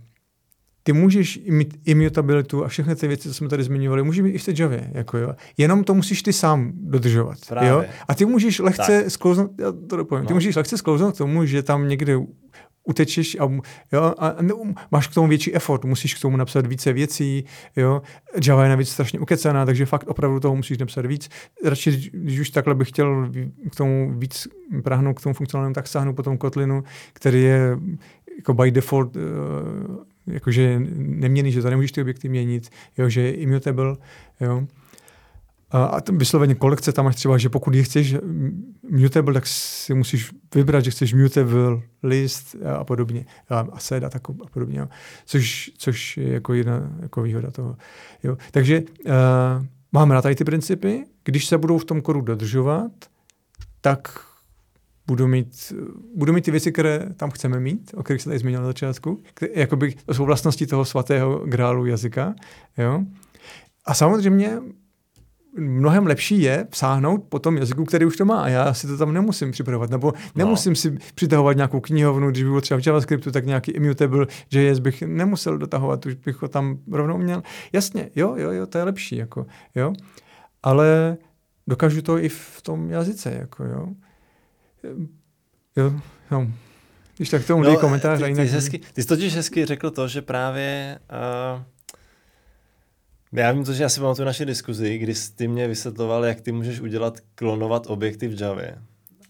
ty 0.83 0.93
můžeš 0.93 1.41
mít 1.49 1.81
immutabilitu 1.85 2.65
a 2.65 2.69
všechny 2.69 2.97
ty 2.97 3.09
věci, 3.09 3.29
co 3.29 3.35
jsme 3.35 3.49
tady 3.49 3.63
zmiňovali, 3.63 4.03
můžeš 4.03 4.23
mít 4.23 4.33
i 4.33 4.39
v 4.39 4.45
té 4.45 4.53
Javě. 4.59 4.91
Jako 4.95 5.19
jo. 5.19 5.35
Jenom 5.57 5.85
to 5.85 5.95
musíš 5.95 6.23
ty 6.23 6.33
sám 6.33 6.73
dodržovat. 6.75 7.39
Jo? 7.61 7.85
A 8.09 8.15
ty 8.15 8.25
můžeš 8.25 8.59
lehce 8.59 9.03
tak. 9.03 9.11
sklouznout, 9.11 9.51
já 9.59 9.73
to 9.73 9.97
dopovím, 9.97 10.23
no. 10.23 10.29
ty 10.29 10.35
můžeš 10.35 10.57
lehce 10.57 10.79
sklouznout 10.79 11.15
k 11.15 11.19
tomu, 11.19 11.47
že 11.47 11.63
tam 11.63 11.89
někde 11.89 12.19
utečeš 12.85 13.37
a, 13.41 13.51
jo, 13.93 14.15
a 14.19 14.37
máš 14.91 15.07
k 15.07 15.15
tomu 15.15 15.29
větší 15.29 15.55
effort, 15.55 15.85
musíš 15.85 16.15
k 16.15 16.21
tomu 16.21 16.37
napsat 16.37 16.67
více 16.67 16.93
věcí, 16.93 17.45
jo. 17.77 18.03
Java 18.47 18.63
je 18.65 18.69
navíc 18.69 18.89
strašně 18.89 19.21
ukecená, 19.21 19.67
takže 19.67 19.87
fakt 19.87 20.09
opravdu 20.09 20.41
toho 20.41 20.57
musíš 20.57 20.79
napsat 20.79 21.07
víc. 21.07 21.29
Radši, 21.65 22.11
když 22.13 22.41
už 22.41 22.51
takhle 22.51 22.75
bych 22.75 22.89
chtěl 22.89 23.31
k 23.73 23.77
tomu 23.77 24.19
víc 24.19 24.49
prahnout 24.83 25.19
k 25.19 25.23
tomu 25.23 25.35
funkcionálnímu, 25.35 25.75
tak 25.75 25.87
sáhnu 25.87 26.15
po 26.15 26.23
tom 26.23 26.39
Kotlinu, 26.39 26.85
který 27.13 27.43
je 27.43 27.79
jako 28.37 28.55
by 28.55 28.71
default 28.71 29.17
uh, 29.17 29.23
jakože 30.33 30.81
neměný, 30.97 31.53
že 31.53 31.63
to 31.63 31.71
nemůžeš 31.71 31.93
ty 31.93 32.01
objekty 32.01 32.29
měnit, 32.29 32.71
jo, 32.99 33.09
že 33.09 33.21
je 33.21 33.33
immutable, 33.33 33.97
jo. 34.41 34.67
A, 35.71 35.85
a 35.85 36.01
vysloveně 36.13 36.55
kolekce 36.55 36.93
tam 36.93 37.05
máš 37.05 37.17
třeba, 37.17 37.39
že 37.39 37.49
pokud 37.49 37.75
je 37.75 37.83
chceš 37.83 38.17
mutable, 38.91 39.35
tak 39.35 39.47
si 39.47 39.95
musíš 39.95 40.31
vybrat, 40.55 40.85
že 40.85 40.91
chceš 40.91 41.15
mutable 41.15 41.81
list 42.03 42.57
a 42.79 42.85
podobně. 42.85 43.27
A 43.49 43.67
set 43.79 44.05
a, 44.05 44.11
tak, 44.11 44.31
a 44.31 44.47
podobně. 44.53 44.79
Jo. 44.79 44.89
Což, 45.25 45.71
což 45.79 46.17
je 46.17 46.33
jako 46.33 46.55
jedna 46.55 46.91
jako 47.01 47.23
výhoda 47.23 47.51
toho. 47.51 47.77
Jo. 48.23 48.37
Takže 48.51 48.83
uh, 49.07 49.13
máme 49.93 50.15
na 50.15 50.23
tady 50.23 50.35
ty 50.35 50.45
principy. 50.45 51.05
Když 51.25 51.47
se 51.47 51.59
budou 51.59 51.79
v 51.79 51.85
tom 51.85 52.03
kodu 52.03 52.21
dodržovat, 52.21 52.93
tak 53.81 54.30
budu 55.11 55.27
mít, 55.27 55.73
budu 56.15 56.33
mít 56.33 56.45
ty 56.45 56.51
věci, 56.51 56.73
které 56.73 57.07
tam 57.17 57.31
chceme 57.31 57.61
mít, 57.61 57.91
o 57.95 58.03
kterých 58.03 58.23
se 58.23 58.29
tady 58.29 58.39
zmínil 58.39 58.61
na 58.61 58.67
začátku. 58.67 59.23
Jakoby, 59.55 59.95
to 60.07 60.15
jsou 60.15 60.25
vlastnosti 60.25 60.67
toho 60.67 60.85
svatého 60.85 61.39
grálu 61.47 61.87
jazyka. 61.87 62.35
Jo? 62.79 63.03
A 63.85 63.95
samozřejmě 63.95 64.59
mnohem 65.59 66.07
lepší 66.07 66.43
je 66.43 66.67
vsáhnout 66.71 67.25
po 67.29 67.39
tom 67.39 67.57
jazyku, 67.57 67.85
který 67.85 68.07
už 68.07 68.17
to 68.17 68.25
má. 68.25 68.43
A 68.43 68.49
já 68.49 68.75
si 68.75 68.87
to 68.87 68.97
tam 68.97 69.13
nemusím 69.13 69.51
připravovat. 69.51 69.91
Nebo 69.91 70.13
nemusím 70.35 70.73
no. 70.73 70.77
si 70.77 70.99
přitahovat 71.15 71.57
nějakou 71.57 71.81
knihovnu, 71.81 72.31
když 72.31 72.43
by 72.43 72.49
bylo 72.49 72.61
třeba 72.61 72.81
v 72.81 72.87
JavaScriptu, 72.87 73.31
tak 73.31 73.47
nějaký 73.47 73.73
immutable 73.73 74.27
JS 74.51 74.79
bych 74.79 75.03
nemusel 75.03 75.59
dotahovat, 75.59 76.07
už 76.07 76.15
bych 76.15 76.43
ho 76.43 76.49
tam 76.49 76.79
rovnou 76.93 77.19
měl. 77.19 77.43
Jasně, 77.73 78.11
jo, 78.17 78.35
jo, 78.37 78.51
jo, 78.51 78.67
to 78.67 78.79
je 78.79 78.85
lepší. 78.85 79.17
Jako, 79.17 79.47
jo. 79.75 79.93
Ale 80.63 81.17
dokážu 81.67 82.03
to 82.03 82.19
i 82.19 82.29
v 82.29 82.63
tom 82.63 82.91
jazyce. 82.91 83.37
Jako, 83.41 83.65
jo. 83.65 83.89
Jo, 85.77 85.93
jo. 86.31 86.47
Když 87.17 87.31
tak 87.31 87.45
k 87.45 87.47
tomu 87.47 87.63
no, 87.63 87.77
komentář. 87.77 88.19
Ty, 88.23 88.35
ty, 88.35 88.49
jsi 88.49 88.55
hezky, 88.55 88.81
ty 88.93 89.03
jsi 89.03 89.09
totiž 89.09 89.37
hezky 89.37 89.67
řekl 89.67 89.91
to, 89.91 90.09
že 90.09 90.23
právě 90.23 90.99
uh, 91.55 91.63
já 93.33 93.53
vím 93.53 93.65
to, 93.65 93.73
že 93.73 93.83
já 93.83 93.89
si 93.89 94.01
pamatuju 94.01 94.27
naše 94.27 94.45
diskuzi, 94.45 94.99
kdy 94.99 95.15
ty 95.35 95.49
mě 95.49 95.69
vysvětloval, 95.69 96.25
jak 96.25 96.41
ty 96.41 96.53
můžeš 96.53 96.81
udělat 96.81 97.19
klonovat 97.35 97.87
objekty 97.87 98.29
v 98.29 98.41
Javě 98.41 98.79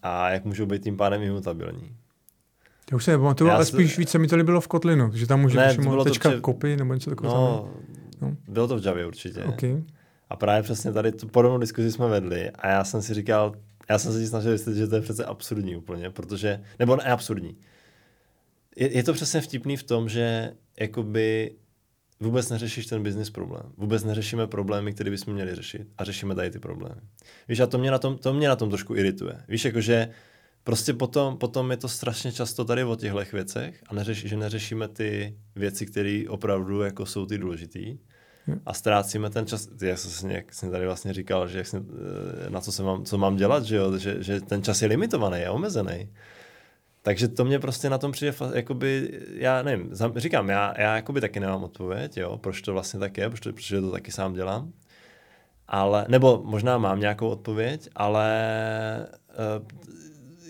a 0.01 0.29
jak 0.29 0.45
můžou 0.45 0.65
být 0.65 0.83
tím 0.83 0.97
pádem 0.97 1.21
imutabilní. 1.21 1.95
Já 2.91 2.95
už 2.95 3.03
se 3.03 3.11
nepamatuju, 3.11 3.49
ale 3.49 3.65
se... 3.65 3.71
spíš 3.71 3.97
více 3.97 4.17
mi 4.19 4.27
to 4.27 4.35
líbilo 4.35 4.61
v 4.61 4.67
Kotlinu, 4.67 5.11
že 5.13 5.27
tam 5.27 5.41
může 5.41 5.57
ne, 5.57 5.69
přímo 5.69 6.03
tečka 6.03 6.31
to, 6.31 6.41
kopy 6.41 6.77
nebo 6.77 6.93
něco 6.93 7.09
takového. 7.09 7.37
No, 8.21 8.27
no, 8.27 8.35
bylo 8.47 8.67
to 8.67 8.79
v 8.79 8.85
Javě 8.85 9.05
určitě. 9.05 9.43
Okay. 9.43 9.83
A 10.29 10.35
právě 10.35 10.63
přesně 10.63 10.91
tady 10.91 11.11
tu 11.11 11.27
podobnou 11.27 11.57
diskuzi 11.57 11.91
jsme 11.91 12.07
vedli 12.07 12.49
a 12.49 12.67
já 12.67 12.83
jsem 12.83 13.01
si 13.01 13.13
říkal, 13.13 13.53
já 13.91 13.99
jsem 13.99 14.13
se 14.13 14.19
ti 14.19 14.27
snažil 14.27 14.51
vysvětlit, 14.51 14.79
že 14.79 14.87
to 14.87 14.95
je 14.95 15.01
přece 15.01 15.25
absurdní 15.25 15.75
úplně, 15.75 16.09
protože, 16.09 16.63
nebo 16.79 16.95
ne 16.95 17.03
absurdní. 17.03 17.57
Je, 18.75 18.97
je 18.97 19.03
to 19.03 19.13
přesně 19.13 19.41
vtipný 19.41 19.77
v 19.77 19.83
tom, 19.83 20.09
že 20.09 20.53
jakoby 20.79 21.55
vůbec 22.19 22.49
neřešíš 22.49 22.85
ten 22.85 23.03
business 23.03 23.29
problém. 23.29 23.63
Vůbec 23.77 24.03
neřešíme 24.03 24.47
problémy, 24.47 24.93
které 24.93 25.09
bychom 25.09 25.33
měli 25.33 25.55
řešit 25.55 25.87
a 25.97 26.03
řešíme 26.03 26.35
tady 26.35 26.51
ty 26.51 26.59
problémy. 26.59 27.01
Víš, 27.47 27.59
a 27.59 27.67
to 27.67 27.77
mě 27.77 27.91
na 27.91 27.99
tom, 27.99 28.17
to 28.17 28.33
mě 28.33 28.47
na 28.47 28.55
tom 28.55 28.69
trošku 28.69 28.95
irituje. 28.95 29.43
Víš, 29.47 29.65
jakože 29.65 30.09
prostě 30.63 30.93
potom, 30.93 31.37
potom 31.37 31.71
je 31.71 31.77
to 31.77 31.87
strašně 31.87 32.31
často 32.31 32.65
tady 32.65 32.83
o 32.83 32.95
těchto 32.95 33.23
věcech 33.33 33.83
a 33.87 33.93
neřeš, 33.93 34.25
že 34.25 34.37
neřešíme 34.37 34.87
ty 34.87 35.37
věci, 35.55 35.85
které 35.85 36.23
opravdu 36.27 36.81
jako 36.81 37.05
jsou 37.05 37.25
ty 37.25 37.37
důležitý 37.37 37.97
a 38.65 38.73
ztrácíme 38.73 39.29
ten 39.29 39.45
čas. 39.45 39.67
Jak 39.81 39.97
jsem, 39.97 40.31
jak 40.31 40.53
jsem 40.53 40.71
tady 40.71 40.85
vlastně 40.85 41.13
říkal, 41.13 41.47
že 41.47 41.57
jak 41.57 41.67
jsem, 41.67 41.87
eh, 42.45 42.49
na 42.49 42.61
co, 42.61 42.71
se 42.71 42.83
mám, 42.83 43.05
co 43.05 43.17
mám 43.17 43.35
dělat, 43.35 43.63
že, 43.63 43.75
jo? 43.75 43.97
Že, 43.97 44.23
že 44.23 44.41
ten 44.41 44.63
čas 44.63 44.81
je 44.81 44.87
limitovaný, 44.87 45.39
je 45.39 45.49
omezený. 45.49 46.09
Takže 47.01 47.27
to 47.27 47.45
mě 47.45 47.59
prostě 47.59 47.89
na 47.89 47.97
tom 47.97 48.11
přijde, 48.11 48.33
jakoby, 48.53 49.19
já 49.33 49.61
nevím, 49.61 49.91
říkám, 50.15 50.49
já, 50.49 50.73
já 50.77 50.95
jakoby 50.95 51.21
taky 51.21 51.39
nemám 51.39 51.63
odpověď, 51.63 52.17
jo, 52.17 52.37
proč 52.37 52.61
to 52.61 52.73
vlastně 52.73 52.99
tak 52.99 53.17
je, 53.17 53.29
protože, 53.29 53.53
protože 53.53 53.81
to 53.81 53.91
taky 53.91 54.11
sám 54.11 54.33
dělám. 54.33 54.73
Ale, 55.67 56.05
nebo 56.07 56.41
možná 56.45 56.77
mám 56.77 56.99
nějakou 56.99 57.29
odpověď, 57.29 57.89
ale 57.95 59.07
uh, 59.29 59.67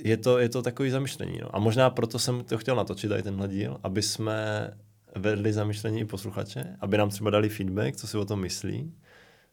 je 0.04 0.18
to, 0.18 0.40
je 0.40 0.50
to 0.50 0.62
takový 0.62 0.90
zamyšlení. 0.90 1.40
No. 1.42 1.56
A 1.56 1.60
možná 1.60 1.90
proto 1.90 2.20
jsem 2.20 2.44
to 2.44 2.58
chtěl 2.58 2.76
natočit 2.76 3.10
tady 3.10 3.24
tenhle 3.24 3.48
díl, 3.48 3.78
aby 3.84 4.02
jsme 4.02 4.70
vedli 5.16 5.54
zamyšlení 5.54 6.00
i 6.00 6.06
posluchače, 6.06 6.78
aby 6.80 6.98
nám 6.98 7.10
třeba 7.10 7.30
dali 7.30 7.50
feedback, 7.50 7.96
co 7.96 8.08
si 8.08 8.18
o 8.18 8.26
tom 8.26 8.40
myslí, 8.40 8.94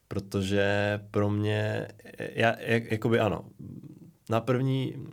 protože 0.08 1.00
pro 1.10 1.30
mě, 1.30 1.88
já, 2.18 2.56
jak, 2.60 2.90
jakoby 2.90 3.20
ano, 3.20 3.44
na 4.30 4.40
první, 4.40 5.06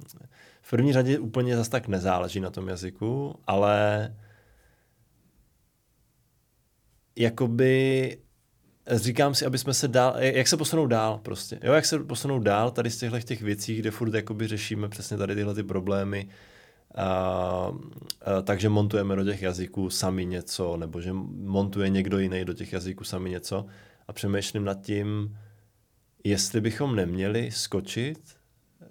v 0.62 0.70
první 0.70 0.94
řadě 0.94 1.20
úplně 1.20 1.58
zase 1.58 1.70
tak 1.70 1.88
nezáleží 1.88 2.40
na 2.40 2.50
tom 2.50 2.68
jazyku, 2.68 3.36
ale 3.48 4.16
jakoby 7.16 8.18
říkám 8.92 9.36
si, 9.36 9.46
aby 9.46 9.58
jsme 9.58 9.74
se 9.74 9.88
dál, 9.88 10.16
jak 10.20 10.48
se 10.48 10.58
posunou 10.58 10.88
dál 10.88 11.20
prostě. 11.24 11.60
Jo, 11.64 11.74
jak 11.74 11.86
se 11.86 12.00
posunou 12.00 12.40
dál 12.40 12.72
tady 12.72 12.90
z 12.90 12.98
těchto 12.98 13.20
těch 13.20 13.42
věcí, 13.42 13.76
kde 13.76 13.92
furt 13.92 14.14
jakoby 14.14 14.48
řešíme 14.48 14.90
přesně 14.90 15.18
tady 15.18 15.36
tyhle 15.36 15.56
ty 15.56 15.64
problémy, 15.64 16.30
a, 16.96 17.04
a, 17.04 18.42
takže 18.44 18.70
montujeme 18.70 19.16
do 19.16 19.24
těch 19.24 19.42
jazyků 19.42 19.90
sami 19.90 20.26
něco, 20.26 20.78
nebo 20.78 21.02
že 21.02 21.14
montuje 21.14 21.90
někdo 21.90 22.20
jiný 22.20 22.46
do 22.46 22.54
těch 22.54 22.74
jazyků 22.74 23.04
sami 23.04 23.30
něco 23.30 23.66
a 24.08 24.14
přemýšlím 24.14 24.64
nad 24.64 24.82
tím, 24.82 25.38
jestli 26.24 26.62
bychom 26.62 26.96
neměli 26.96 27.52
skočit, 27.52 28.20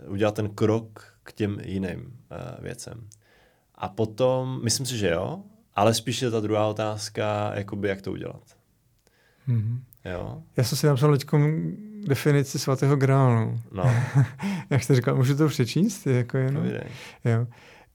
udělat 0.07 0.35
ten 0.35 0.49
krok 0.49 1.15
k 1.23 1.33
těm 1.33 1.61
jiným 1.65 2.01
uh, 2.01 2.65
věcem. 2.65 3.09
A 3.75 3.89
potom, 3.89 4.61
myslím 4.65 4.87
si, 4.87 4.99
že 4.99 5.11
jo, 5.11 5.43
ale 5.75 5.95
spíš 5.95 6.23
je 6.23 6.31
ta 6.31 6.41
druhá 6.41 6.67
otázka, 6.67 7.53
jakoby 7.55 7.89
jak 7.89 8.03
to 8.03 8.13
udělat. 8.13 8.43
Mm-hmm. 9.49 9.79
Jo? 10.05 10.43
Já 10.57 10.65
jsem 10.65 10.79
si 10.79 10.87
napsal 10.87 11.19
teď 11.19 11.31
definici 12.07 12.59
svatého 12.59 12.97
grálu. 12.97 13.61
No. 13.73 13.85
jak 14.71 14.83
jste 14.83 14.95
říkal, 14.95 15.17
můžu 15.17 15.37
to 15.37 15.49
přečíst? 15.49 16.07
Jako 16.07 16.39
jenom? 16.39 16.65
Jo 17.25 17.47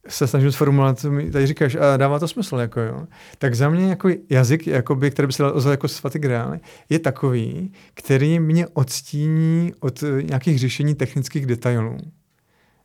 se 0.10 0.28
snažím 0.28 0.52
sformulovat, 0.52 1.00
co 1.00 1.12
mi 1.12 1.32
tady 1.32 1.48
říkáš, 1.48 1.76
a 1.76 1.98
dává 1.98 2.20
to 2.20 2.28
smysl, 2.28 2.58
jako 2.58 2.82
jo. 2.82 3.08
Tak 3.38 3.56
za 3.56 3.70
mě 3.70 3.90
jako 3.90 4.10
jazyk, 4.30 4.68
jakoby, 4.68 5.12
který 5.12 5.26
by 5.26 5.34
se 5.34 5.44
dal 5.44 5.72
jako 5.72 5.88
svatý 5.88 6.20
grál, 6.20 6.54
je 6.90 7.00
takový, 7.00 7.74
který 7.94 8.40
mě 8.40 8.68
odstíní 8.68 9.74
od 9.80 10.04
nějakých 10.22 10.60
řešení 10.60 10.96
technických 10.96 11.46
detailů. 11.46 11.98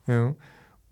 Jo. 0.07 0.35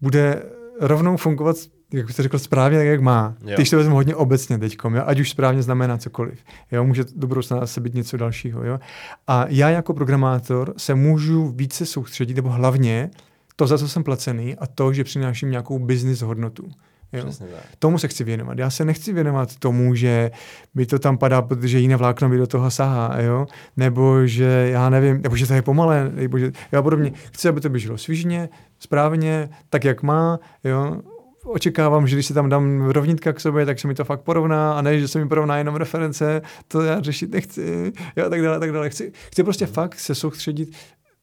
Bude 0.01 0.43
rovnou 0.79 1.17
fungovat 1.17 1.55
jak 1.93 2.09
jste 2.09 2.23
řekl, 2.23 2.39
správně 2.39 2.77
tak, 2.77 2.87
jak 2.87 3.01
má. 3.01 3.35
Jo. 3.45 3.55
Když 3.55 3.69
to 3.69 3.77
vezmu 3.77 3.95
hodně 3.95 4.15
obecně 4.15 4.57
teď, 4.57 4.77
ať 5.05 5.19
už 5.19 5.29
správně 5.29 5.63
znamená 5.63 5.97
cokoliv. 5.97 6.39
Jo, 6.71 6.83
může 6.83 7.03
do 7.15 7.27
budoucna 7.27 7.59
zase 7.59 7.81
být 7.81 7.93
něco 7.93 8.17
dalšího. 8.17 8.63
Jo. 8.63 8.79
A 9.27 9.45
já 9.49 9.69
jako 9.69 9.93
programátor 9.93 10.73
se 10.77 10.95
můžu 10.95 11.47
více 11.55 11.85
soustředit, 11.85 12.33
nebo 12.33 12.49
hlavně 12.49 13.09
to, 13.55 13.67
za 13.67 13.77
co 13.77 13.87
jsem 13.87 14.03
placený 14.03 14.55
a 14.55 14.67
to, 14.67 14.93
že 14.93 15.03
přináším 15.03 15.51
nějakou 15.51 15.79
business 15.79 16.21
hodnotu. 16.21 16.69
Jo. 17.13 17.31
Tomu 17.79 17.97
se 17.97 18.07
chci 18.07 18.23
věnovat. 18.23 18.57
Já 18.57 18.69
se 18.69 18.85
nechci 18.85 19.13
věnovat 19.13 19.55
tomu, 19.55 19.95
že 19.95 20.31
mi 20.75 20.85
to 20.85 20.99
tam 20.99 21.17
padá, 21.17 21.41
protože 21.41 21.79
jiné 21.79 21.95
vlákno 21.95 22.29
mi 22.29 22.37
do 22.37 22.47
toho 22.47 22.71
sahá, 22.71 23.21
jo? 23.21 23.47
nebo 23.77 24.27
že 24.27 24.69
já 24.71 24.89
nevím, 24.89 25.21
nebo 25.21 25.35
že 25.35 25.47
to 25.47 25.53
je 25.53 25.61
pomalé, 25.61 26.11
nebo 26.15 26.37
že 26.37 26.51
já 26.71 26.81
podobně. 26.81 27.11
Chci, 27.31 27.49
aby 27.49 27.61
to 27.61 27.69
běželo 27.69 27.97
svížně, 27.97 28.49
správně, 28.79 29.49
tak, 29.69 29.83
jak 29.83 30.03
má, 30.03 30.39
jo? 30.63 31.01
očekávám, 31.45 32.07
že 32.07 32.15
když 32.15 32.25
si 32.25 32.33
tam 32.33 32.49
dám 32.49 32.81
rovnitka 32.81 33.33
k 33.33 33.39
sobě, 33.39 33.65
tak 33.65 33.79
se 33.79 33.87
mi 33.87 33.93
to 33.93 34.05
fakt 34.05 34.21
porovná 34.21 34.73
a 34.73 34.81
ne, 34.81 34.99
že 34.99 35.07
se 35.07 35.19
mi 35.19 35.27
porovná 35.27 35.57
jenom 35.57 35.75
reference, 35.75 36.41
to 36.67 36.81
já 36.81 37.01
řešit 37.01 37.31
nechci, 37.31 37.93
jo, 38.15 38.29
tak 38.29 38.41
dále, 38.41 38.59
tak 38.59 38.71
dále. 38.71 38.89
Chci, 38.89 39.11
chci 39.31 39.43
prostě 39.43 39.65
fakt 39.65 39.99
se 39.99 40.15
soustředit 40.15 40.69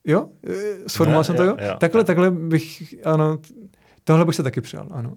Jo? 0.05 0.29
Sformuloval 0.87 1.23
jsem 1.23 1.35
to, 1.35 1.43
jo? 1.43 1.57
jo 1.59 1.75
takhle, 1.77 1.99
jo. 1.99 2.03
takhle 2.03 2.31
bych, 2.31 2.95
ano, 3.03 3.39
tohle 4.03 4.25
bych 4.25 4.35
se 4.35 4.43
taky 4.43 4.61
přál, 4.61 4.87
ano. 4.91 5.13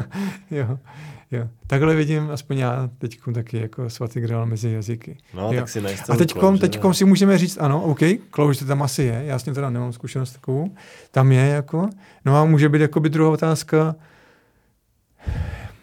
jo, 0.50 0.78
jo. 1.30 1.48
Takhle 1.66 1.94
vidím 1.94 2.30
aspoň 2.30 2.58
já 2.58 2.90
teď 2.98 3.20
taky 3.34 3.60
jako 3.60 3.90
svatý 3.90 4.20
grál 4.20 4.46
mezi 4.46 4.70
jazyky. 4.70 5.18
No, 5.34 5.52
jo. 5.52 5.60
tak 5.60 5.68
si 5.68 5.80
A 6.08 6.16
teďkom, 6.16 6.58
teďkom 6.58 6.94
si 6.94 7.04
můžeme 7.04 7.38
říct, 7.38 7.58
ano, 7.60 7.82
OK, 7.82 8.00
to 8.58 8.64
tam 8.66 8.82
asi 8.82 9.02
je, 9.02 9.22
já 9.26 9.38
s 9.38 9.42
tím 9.42 9.54
teda 9.54 9.70
nemám 9.70 9.92
zkušenost 9.92 10.32
takovou, 10.32 10.74
tam 11.10 11.32
je 11.32 11.46
jako, 11.46 11.88
no 12.24 12.36
a 12.36 12.44
může 12.44 12.68
být 12.68 12.80
jako 12.80 13.00
by 13.00 13.08
druhá 13.10 13.30
otázka, 13.30 13.94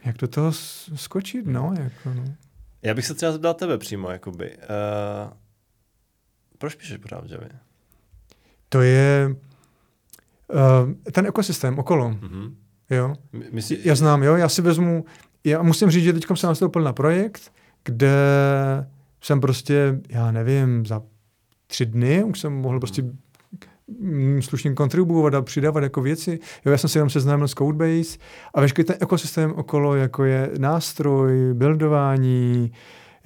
jak 0.06 0.18
do 0.18 0.28
toho 0.28 0.52
skočit, 0.96 1.46
no, 1.46 1.74
jako, 1.80 2.14
no. 2.14 2.24
Já 2.82 2.94
bych 2.94 3.06
se 3.06 3.14
třeba 3.14 3.32
zeptal 3.32 3.54
tebe 3.54 3.78
přímo, 3.78 4.10
jakoby. 4.10 4.58
Uh, 4.58 5.34
proč 6.58 6.76
píšeš 6.76 6.98
pořád 6.98 7.28
v 7.28 7.32
Javě? 7.32 7.50
To 8.70 8.82
je 8.82 9.36
uh, 10.48 11.12
ten 11.12 11.26
ekosystém 11.26 11.80
okolo. 11.80 12.10
Mm-hmm. 12.10 12.54
Jo? 12.90 13.14
Myslí... 13.52 13.78
Já 13.84 13.96
znám, 13.96 14.24
jo, 14.24 14.36
já 14.36 14.50
si 14.50 14.62
vezmu, 14.62 15.06
já 15.44 15.62
musím 15.62 15.90
říct, 15.90 16.04
že 16.04 16.14
teď 16.14 16.26
jsem 16.36 16.48
nastoupil 16.48 16.82
na 16.82 16.94
projekt, 16.94 17.52
kde 17.84 18.14
jsem 19.22 19.42
prostě, 19.42 20.00
já 20.10 20.32
nevím, 20.32 20.86
za 20.86 21.02
tři 21.68 21.86
dny 21.86 22.24
už 22.24 22.40
jsem 22.40 22.54
mohl 22.54 22.80
prostě 22.80 23.04
mm, 24.00 24.42
slušně 24.42 24.74
kontribuovat 24.74 25.34
a 25.34 25.42
přidávat 25.42 25.84
jako 25.84 26.02
věci. 26.02 26.40
Jo, 26.66 26.72
já 26.72 26.78
jsem 26.78 26.90
si 26.90 26.98
jenom 26.98 27.10
seznámil 27.10 27.48
s 27.48 27.54
Codebase 27.54 28.18
a 28.54 28.62
veškerý 28.62 28.86
ten 28.86 28.96
ekosystém 29.00 29.54
okolo, 29.54 29.96
jako 29.96 30.24
je 30.24 30.52
nástroj, 30.58 31.54
buildování, 31.54 32.72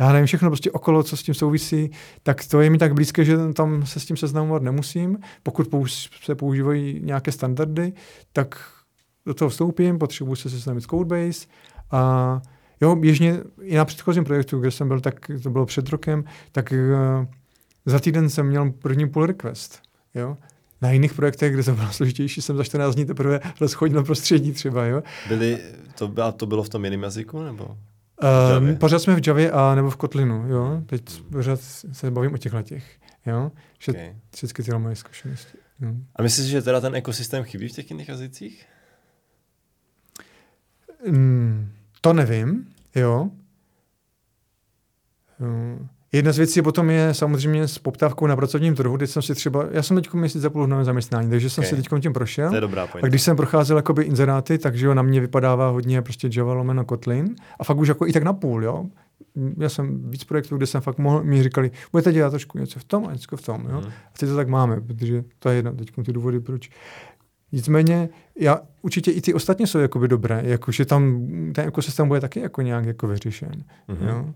já 0.04 0.14
nevím, 0.14 0.26
všechno 0.26 0.49
prostě 0.49 0.72
okolo, 0.72 1.04
co 1.04 1.18
s 1.18 1.24
tím 1.24 1.34
souvisí, 1.34 1.91
tak 2.24 2.45
to 2.47 2.62
je 2.62 2.70
mi 2.70 2.78
tak 2.78 2.93
blízké, 2.93 3.26
že 3.26 3.38
tam 3.54 3.86
se 3.86 3.99
s 3.99 4.06
tím 4.06 4.18
seznamovat 4.18 4.64
nemusím. 4.64 5.18
Pokud 5.43 5.68
se 6.24 6.36
používají 6.36 6.99
nějaké 7.04 7.32
standardy, 7.32 7.93
tak 8.34 8.56
do 9.26 9.34
toho 9.34 9.49
vstoupím, 9.49 9.99
potřebuji 9.99 10.36
se 10.36 10.49
seznámit 10.49 10.82
s 10.82 10.88
Codebase 10.88 11.47
a 11.91 12.41
jo, 12.82 12.95
běžně 12.95 13.39
i 13.62 13.76
na 13.76 13.86
předchozím 13.86 14.24
projektu, 14.24 14.60
kde 14.60 14.72
jsem 14.72 14.88
byl, 14.88 14.99
tak 14.99 15.32
to 15.43 15.49
bylo 15.49 15.66
před 15.66 15.89
rokem, 15.89 16.24
tak 16.51 16.72
uh, 16.72 17.26
za 17.86 17.99
týden 17.99 18.30
jsem 18.30 18.47
měl 18.47 18.72
první 18.72 19.10
pull 19.10 19.26
request. 19.26 19.82
Jo? 20.16 20.38
Na 20.82 20.91
jiných 20.91 21.14
projektech, 21.14 21.54
kde 21.54 21.64
to 21.64 21.72
bylo 21.72 21.91
složitější, 21.91 22.41
jsem 22.41 22.58
za 22.58 22.64
14 22.64 22.95
dní 22.95 23.06
teprve 23.06 23.39
rozchodil 23.62 24.04
prostředí 24.04 24.51
třeba. 24.51 24.86
Jo? 24.86 25.04
Byli, 25.28 25.60
to, 25.95 26.08
bylo, 26.08 26.32
to 26.32 26.45
bylo 26.45 26.64
v 26.64 26.70
tom 26.70 26.86
jiném 26.86 27.04
jazyku? 27.04 27.43
Nebo? 27.43 27.78
Um, 28.22 28.76
pořád 28.76 28.99
jsme 28.99 29.16
v 29.16 29.28
Javě 29.28 29.51
a 29.51 29.76
nebo 29.76 29.89
v 29.89 29.95
Kotlinu, 29.95 30.47
jo. 30.47 30.82
Teď 30.86 31.22
pořád 31.32 31.61
se 31.91 32.11
bavím 32.11 32.34
o 32.34 32.38
těch, 32.38 32.99
jo. 33.26 33.51
Že 33.80 33.91
okay. 33.91 34.16
všechny 34.36 34.64
tyhle 34.64 34.80
moje 34.80 34.95
zkušenosti. 34.95 35.57
Jo. 35.82 35.93
A 36.16 36.22
myslíš, 36.22 36.47
že 36.47 36.61
teda 36.61 36.82
ten 36.82 36.95
ekosystém 36.95 37.43
chybí 37.43 37.68
v 37.68 37.72
těch 37.72 37.91
jiných 37.91 38.09
jazycích? 38.09 38.66
Um, 41.07 41.72
to 42.01 42.14
nevím, 42.14 42.74
jo. 42.95 43.32
Um, 45.39 45.89
Jedna 46.14 46.32
z 46.32 46.38
věcí 46.38 46.61
potom 46.61 46.89
je 46.89 47.14
samozřejmě 47.14 47.68
s 47.68 47.78
poptávkou 47.78 48.28
na 48.28 48.36
pracovním 48.36 48.76
trhu, 48.76 48.97
Teď 48.97 49.09
jsem 49.09 49.22
si 49.22 49.36
třeba, 49.36 49.66
já 49.72 49.84
jsem 49.84 49.97
teď 49.97 50.14
měsíc 50.14 50.41
za 50.41 50.49
půl 50.49 50.68
v 50.68 50.84
zaměstnání, 50.84 51.30
takže 51.30 51.49
jsem 51.49 51.61
okay. 51.61 51.70
si 51.70 51.76
teď 51.89 52.01
tím 52.01 52.14
prošel. 52.14 52.49
To 52.49 52.55
je 52.55 52.61
dobrá 52.61 52.88
a 53.01 53.07
když 53.07 53.22
jsem 53.22 53.38
procházel 53.38 53.78
jakoby 53.78 54.03
inzeráty, 54.03 54.57
takže 54.57 54.86
jo, 54.86 54.93
na 54.93 55.01
mě 55.01 55.22
vypadává 55.22 55.70
hodně 55.70 56.01
prostě 56.01 56.30
Java 56.36 56.53
lomeno 56.53 56.86
Kotlin 56.86 57.36
a 57.59 57.64
fakt 57.64 57.78
už 57.78 57.88
jako 57.88 58.07
i 58.07 58.14
tak 58.14 58.24
na 58.24 58.34
půl, 58.34 58.64
jo. 58.64 58.86
Já 59.57 59.70
jsem 59.70 60.11
víc 60.11 60.24
projektů, 60.24 60.57
kde 60.57 60.66
jsem 60.66 60.82
fakt 60.82 60.97
mohl, 60.97 61.24
mi 61.24 61.43
říkali, 61.43 61.72
budete 61.91 62.11
dělat 62.11 62.30
trošku 62.30 62.57
něco 62.57 62.80
v 62.80 62.84
tom 62.84 63.07
a 63.07 63.14
něco 63.14 63.38
v 63.38 63.41
tom, 63.41 63.66
jo. 63.70 63.82
Mm. 63.82 63.88
A 63.88 64.18
teď 64.20 64.30
to 64.30 64.36
tak 64.36 64.47
máme, 64.47 64.82
protože 64.82 65.24
to 65.39 65.49
je 65.49 65.55
jedna 65.55 65.72
teď 65.72 65.91
ty 66.05 66.14
důvody, 66.14 66.39
proč. 66.39 66.70
Nicméně, 67.51 68.09
já, 68.39 68.59
určitě 68.82 69.11
i 69.11 69.22
ty 69.22 69.34
ostatní 69.34 69.68
jsou 69.68 69.80
jakoby 69.80 70.07
dobré, 70.07 70.41
jakože 70.45 70.86
tam 70.86 71.28
ten 71.55 71.68
ekosystém 71.68 72.07
bude 72.07 72.20
taky 72.20 72.39
jako 72.39 72.61
nějak 72.61 72.86
jako 72.86 73.07
vyřešen, 73.07 73.64
mm-hmm. 73.89 74.07
jo. 74.07 74.34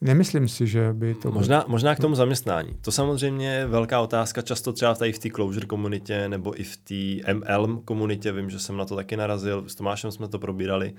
Nemyslím 0.00 0.48
si, 0.48 0.66
že 0.66 0.92
by 0.92 1.14
to 1.14 1.32
možná, 1.32 1.64
možná 1.68 1.94
k 1.94 2.00
tomu 2.00 2.14
zaměstnání. 2.14 2.78
To 2.80 2.92
samozřejmě 2.92 3.50
je 3.54 3.66
velká 3.66 4.00
otázka, 4.00 4.42
často 4.42 4.72
třeba 4.72 4.94
tady 4.94 5.12
v 5.12 5.18
té 5.18 5.30
closure 5.30 5.66
komunitě 5.66 6.28
nebo 6.28 6.60
i 6.60 6.64
v 6.64 6.76
té 6.76 7.32
ML 7.32 7.76
komunitě, 7.84 8.32
vím, 8.32 8.50
že 8.50 8.58
jsem 8.58 8.76
na 8.76 8.84
to 8.84 8.96
taky 8.96 9.16
narazil, 9.16 9.68
s 9.68 9.74
Tomášem 9.74 10.10
jsme 10.10 10.28
to 10.28 10.38
probírali, 10.38 10.94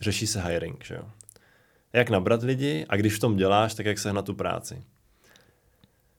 řeší 0.00 0.26
se 0.26 0.42
hiring, 0.42 0.84
že 0.84 0.94
jo. 0.94 1.02
Jak 1.92 2.10
nabrat 2.10 2.42
lidi 2.42 2.86
a 2.88 2.96
když 2.96 3.16
v 3.16 3.20
tom 3.20 3.36
děláš, 3.36 3.74
tak 3.74 3.86
jak 3.86 3.98
sehnat 3.98 4.24
tu 4.24 4.34
práci. 4.34 4.82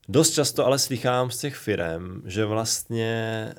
Dost 0.09 0.31
často 0.31 0.65
ale 0.65 0.79
slychám 0.79 1.31
z 1.31 1.37
těch 1.37 1.55
firm, 1.55 2.21
že 2.25 2.45
vlastně 2.45 3.53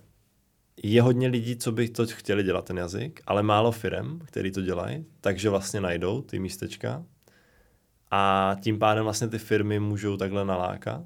je 0.83 1.03
hodně 1.03 1.29
lidí, 1.29 1.57
co 1.57 1.73
by 1.73 1.89
to 1.89 2.07
chtěli 2.07 2.43
dělat 2.43 2.65
ten 2.65 2.79
jazyk, 2.79 3.21
ale 3.27 3.43
málo 3.43 3.73
firm, 3.73 4.19
který 4.25 4.51
to 4.51 4.61
dělají, 4.61 5.05
takže 5.21 5.51
vlastně 5.51 5.81
najdou 5.81 6.23
ty 6.23 6.39
místečka 6.39 7.05
a 8.11 8.57
tím 8.61 8.79
pádem 8.79 9.05
vlastně 9.05 9.29
ty 9.29 9.39
firmy 9.39 9.81
můžou 9.81 10.17
takhle 10.17 10.45
nalákat. 10.45 11.03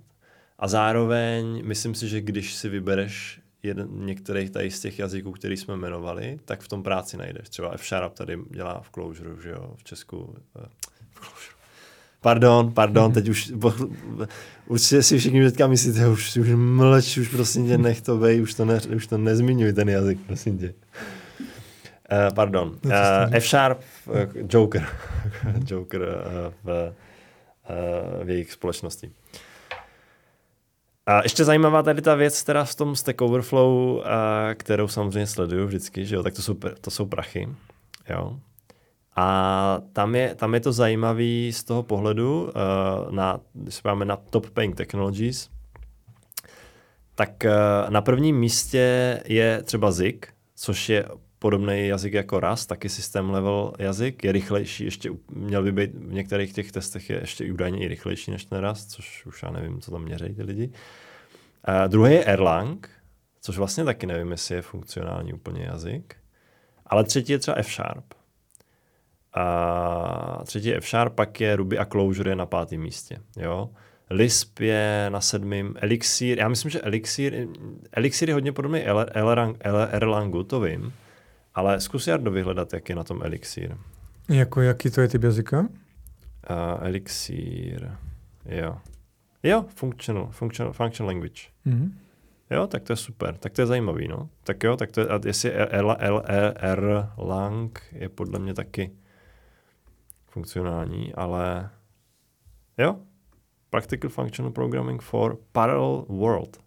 A 0.58 0.68
zároveň 0.68 1.62
myslím 1.64 1.94
si, 1.94 2.08
že 2.08 2.20
když 2.20 2.54
si 2.54 2.68
vybereš 2.68 3.40
jeden, 3.62 3.88
některých 3.92 4.50
tady 4.50 4.70
z 4.70 4.80
těch 4.80 4.98
jazyků, 4.98 5.32
který 5.32 5.56
jsme 5.56 5.74
jmenovali, 5.74 6.38
tak 6.44 6.60
v 6.60 6.68
tom 6.68 6.82
práci 6.82 7.16
najdeš. 7.16 7.48
Třeba 7.48 7.72
F-Sharp 7.74 8.14
tady 8.14 8.38
dělá 8.50 8.80
v 8.80 8.90
Clojure, 8.90 9.42
že 9.42 9.50
jo, 9.50 9.74
v 9.76 9.84
Česku. 9.84 10.34
Eh, 10.56 10.66
v 11.10 11.20
Clojure. 11.20 11.54
Pardon, 12.20 12.72
pardon, 12.72 13.12
teď 13.12 13.28
už, 13.28 13.52
určitě 14.66 15.02
si 15.02 15.18
všichni 15.18 15.44
teďka 15.44 15.66
myslíte, 15.66 16.08
už, 16.08 16.36
už 16.36 16.48
mlč, 16.54 17.18
už 17.18 17.28
prosím 17.28 17.66
tě, 17.66 17.78
nech 17.78 18.00
to 18.00 18.16
bej, 18.16 18.42
už 18.42 18.54
to, 18.54 18.64
ne, 18.64 18.80
už 18.96 19.06
to 19.06 19.18
nezmiňuj 19.18 19.72
ten 19.72 19.88
jazyk, 19.88 20.18
prosím 20.26 20.58
tě. 20.58 20.74
Uh, 22.12 22.34
pardon. 22.34 22.68
Uh, 22.84 22.92
F-Sharp, 23.30 23.78
uh, 23.78 23.84
Joker. 24.52 24.88
Joker 25.66 26.00
uh, 26.00 26.06
v, 26.64 26.94
uh, 27.70 28.24
v 28.24 28.30
jejich 28.30 28.52
společnosti. 28.52 29.10
A 31.06 31.22
ještě 31.22 31.44
zajímavá 31.44 31.82
tady 31.82 32.02
ta 32.02 32.14
věc 32.14 32.44
teda 32.44 32.64
v 32.64 32.74
tom 32.74 32.96
Stack 32.96 33.20
Overflow, 33.20 34.02
kterou 34.54 34.88
samozřejmě 34.88 35.26
sleduju 35.26 35.66
vždycky, 35.66 36.06
že 36.06 36.14
jo, 36.14 36.22
tak 36.22 36.34
to 36.34 36.42
jsou, 36.42 36.54
to 36.80 36.90
jsou 36.90 37.06
prachy, 37.06 37.48
jo. 38.10 38.38
A 39.16 39.80
tam 39.92 40.14
je, 40.14 40.34
tam 40.34 40.54
je 40.54 40.60
to 40.60 40.72
zajímavé 40.72 41.52
z 41.52 41.64
toho 41.64 41.82
pohledu, 41.82 42.52
na, 43.10 43.40
když 43.52 43.74
se 43.74 43.94
na 44.04 44.16
top 44.16 44.50
paying 44.50 44.76
technologies, 44.76 45.50
tak 47.14 47.44
na 47.88 48.00
prvním 48.00 48.38
místě 48.38 49.20
je 49.24 49.62
třeba 49.62 49.92
ZIG, 49.92 50.26
což 50.56 50.88
je 50.88 51.04
podobný 51.44 51.86
jazyk 51.86 52.12
jako 52.12 52.40
Rust, 52.40 52.68
taky 52.68 52.88
systém 52.88 53.30
level 53.30 53.72
jazyk, 53.78 54.24
je 54.24 54.32
rychlejší, 54.32 54.84
ještě 54.84 55.10
měl 55.30 55.62
by 55.62 55.72
být 55.72 55.94
v 55.94 56.12
některých 56.12 56.52
těch 56.52 56.72
testech 56.72 57.10
je 57.10 57.20
ještě 57.20 57.52
údajně 57.52 57.78
i 57.78 57.88
rychlejší 57.88 58.30
než 58.30 58.44
ten 58.44 58.68
Rust, 58.68 58.90
což 58.90 59.26
už 59.26 59.42
já 59.42 59.50
nevím, 59.50 59.80
co 59.80 59.90
tam 59.90 60.02
měří 60.02 60.34
ty 60.34 60.42
lidi. 60.42 60.70
Uh, 61.68 61.88
druhý 61.88 62.12
je 62.12 62.24
Erlang, 62.24 62.90
což 63.40 63.58
vlastně 63.58 63.84
taky 63.84 64.06
nevím, 64.06 64.30
jestli 64.30 64.54
je 64.54 64.62
funkcionální 64.62 65.32
úplně 65.32 65.64
jazyk. 65.64 66.16
Ale 66.86 67.04
třetí 67.04 67.32
je 67.32 67.38
třeba 67.38 67.56
F-Sharp. 67.56 68.04
A 69.34 70.40
třetí 70.44 70.68
je 70.68 70.76
F-Sharp, 70.76 71.14
pak 71.14 71.40
je 71.40 71.56
Ruby 71.56 71.78
a 71.78 71.84
Clojure 71.84 72.30
je 72.30 72.36
na 72.36 72.46
pátém 72.46 72.80
místě. 72.80 73.18
Jo? 73.36 73.70
Lisp 74.10 74.60
je 74.60 75.06
na 75.08 75.20
sedmém, 75.20 75.74
Elixir, 75.76 76.38
já 76.38 76.48
myslím, 76.48 76.70
že 76.70 76.80
Elixir, 76.80 77.48
Elixir 77.92 78.28
je 78.28 78.34
hodně 78.34 78.52
podobný 78.52 78.84
Erlangu, 79.90 80.42
to 80.42 80.60
vím, 80.60 80.92
ale 81.54 81.80
zkus 81.80 82.06
Jardo 82.06 82.30
vyhledat, 82.30 82.72
jak 82.72 82.88
je 82.88 82.94
na 82.94 83.04
tom 83.04 83.22
Elixir. 83.22 83.76
Jako 84.28 84.60
jaký 84.60 84.90
to 84.90 85.00
je 85.00 85.08
typ 85.08 85.22
jazyka? 85.22 85.60
Uh, 85.60 85.66
Elixir, 86.86 87.96
jo. 88.46 88.76
Jo, 89.42 89.64
functional, 89.68 90.28
functional, 90.30 90.72
functional 90.72 91.14
language. 91.14 91.42
Mm-hmm. 91.66 91.92
Jo, 92.50 92.66
tak 92.66 92.82
to 92.82 92.92
je 92.92 92.96
super, 92.96 93.36
tak 93.36 93.52
to 93.52 93.62
je 93.62 93.66
zajímavý, 93.66 94.08
no. 94.08 94.28
Tak 94.44 94.64
jo, 94.64 94.76
tak 94.76 94.92
to 94.92 95.00
je, 95.00 95.08
a 95.08 95.20
jestli 95.26 95.52
L, 95.54 95.96
L, 95.98 96.22
L, 96.26 96.52
R, 96.56 97.08
lang 97.18 97.82
je 97.92 98.08
podle 98.08 98.38
mě 98.38 98.54
taky 98.54 98.90
funkcionální, 100.26 101.14
ale 101.14 101.70
jo, 102.78 102.96
Practical 103.70 104.10
Functional 104.10 104.52
Programming 104.52 105.02
for 105.02 105.38
Parallel 105.52 106.04
World 106.08 106.63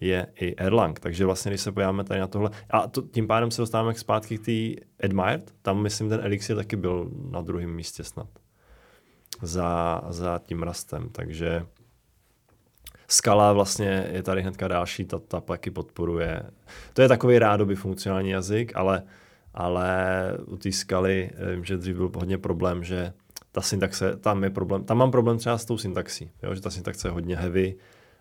je 0.00 0.26
i 0.40 0.54
Erlang, 0.56 1.00
takže 1.00 1.24
vlastně, 1.24 1.50
když 1.50 1.60
se 1.60 1.72
podíváme 1.72 2.04
tady 2.04 2.20
na 2.20 2.26
tohle, 2.26 2.50
a 2.70 2.88
to, 2.88 3.02
tím 3.02 3.26
pádem 3.26 3.50
se 3.50 3.62
dostáváme 3.62 3.94
k 3.94 3.98
zpátky 3.98 4.38
k 4.38 4.44
té 4.44 4.86
Admired, 5.04 5.54
tam 5.62 5.82
myslím 5.82 6.08
ten 6.08 6.20
Elixir 6.22 6.56
taky 6.56 6.76
byl 6.76 7.10
na 7.30 7.40
druhém 7.40 7.70
místě 7.70 8.04
snad. 8.04 8.28
Za, 9.42 10.00
za 10.08 10.40
tím 10.44 10.62
rastem, 10.62 11.08
takže 11.12 11.66
Skala 13.10 13.52
vlastně 13.52 14.08
je 14.12 14.22
tady 14.22 14.42
hnedka 14.42 14.68
další, 14.68 15.04
ta, 15.04 15.18
ta 15.18 15.40
taky 15.40 15.70
podporuje. 15.70 16.42
To 16.92 17.02
je 17.02 17.08
takový 17.08 17.38
rádoby 17.38 17.74
funkcionální 17.74 18.30
jazyk, 18.30 18.72
ale, 18.74 19.02
ale 19.54 19.96
u 20.46 20.56
té 20.56 20.72
skaly 20.72 21.30
vím, 21.54 21.64
že 21.64 21.76
dřív 21.76 21.96
byl 21.96 22.10
hodně 22.16 22.38
problém, 22.38 22.84
že 22.84 23.12
ta 23.52 23.60
syntaxe, 23.60 24.16
tam 24.16 24.44
je 24.44 24.50
problém, 24.50 24.84
tam 24.84 24.98
mám 24.98 25.10
problém 25.10 25.38
třeba 25.38 25.58
s 25.58 25.64
tou 25.64 25.78
syntaxí, 25.78 26.30
jo, 26.42 26.54
že 26.54 26.60
ta 26.60 26.70
syntaxe 26.70 27.08
je 27.08 27.12
hodně 27.12 27.36
heavy, 27.36 27.74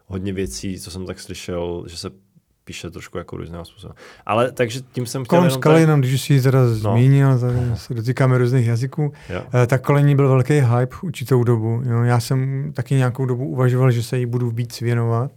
hodně 0.08 0.34
věcí, 0.34 0.80
co 0.80 0.92
jsem 0.92 1.06
tak 1.06 1.20
slyšel, 1.20 1.84
že 1.88 1.98
se 1.98 2.10
píše 2.68 2.90
trošku 2.90 3.18
jako 3.18 3.38
různým 3.38 3.66
způsobem. 3.66 3.96
Ale 4.26 4.52
takže 4.52 4.82
tím 4.92 5.06
jsem 5.06 5.24
chtěl 5.24 5.40
Kolem 5.40 5.52
skaly, 5.52 5.82
jenom 5.82 6.00
když 6.00 6.22
jsi 6.22 6.42
teda 6.42 6.60
no. 6.64 6.76
zmínil, 6.76 7.40
tady 7.40 7.58
se 7.76 7.94
dotýkáme 7.94 8.38
různých 8.38 8.68
jazyků, 8.68 9.14
jo. 9.30 9.44
Eh, 9.64 9.68
tak 9.68 9.82
kolení 9.82 10.16
byl 10.16 10.30
velký 10.30 10.54
hype 10.54 10.96
určitou 11.02 11.44
dobu. 11.44 11.82
Jo. 11.86 12.04
Já 12.04 12.20
jsem 12.20 12.72
taky 12.74 12.96
nějakou 12.96 13.26
dobu 13.26 13.46
uvažoval, 13.46 13.92
že 13.92 14.04
se 14.04 14.18
jí 14.18 14.26
budu 14.26 14.50
víc 14.50 14.82
věnovat, 14.82 15.32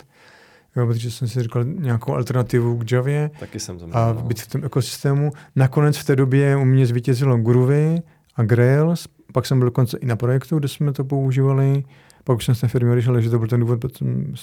jo, 0.76 0.86
protože 0.86 1.10
jsem 1.10 1.28
si 1.28 1.42
říkal 1.42 1.64
nějakou 1.64 2.14
alternativu 2.14 2.78
k 2.78 2.92
Javě 2.92 3.30
taky 3.40 3.60
jsem 3.60 3.78
to 3.78 3.86
měl, 3.86 3.98
a 3.98 4.12
no. 4.12 4.22
být 4.22 4.40
v 4.40 4.46
tom 4.46 4.64
ekosystému. 4.64 5.32
Nakonec 5.56 5.96
v 5.96 6.04
té 6.04 6.16
době 6.16 6.56
u 6.56 6.64
mě 6.64 6.86
zvítězilo 6.86 7.36
Groovy 7.36 8.02
a 8.36 8.42
Grails, 8.42 9.08
pak 9.32 9.46
jsem 9.46 9.58
byl 9.58 9.66
dokonce 9.66 9.98
i 9.98 10.06
na 10.06 10.16
projektu, 10.16 10.58
kde 10.58 10.68
jsme 10.68 10.92
to 10.92 11.04
používali, 11.04 11.84
pak 12.30 12.36
už 12.36 12.44
jsem 12.44 12.54
se 12.54 12.68
firmě 12.68 12.92
odešel, 12.92 13.20
že 13.20 13.30
to 13.30 13.38
byl 13.38 13.48
ten 13.48 13.60
důvod, 13.60 13.80
proč 13.80 13.98
jsem 13.98 14.34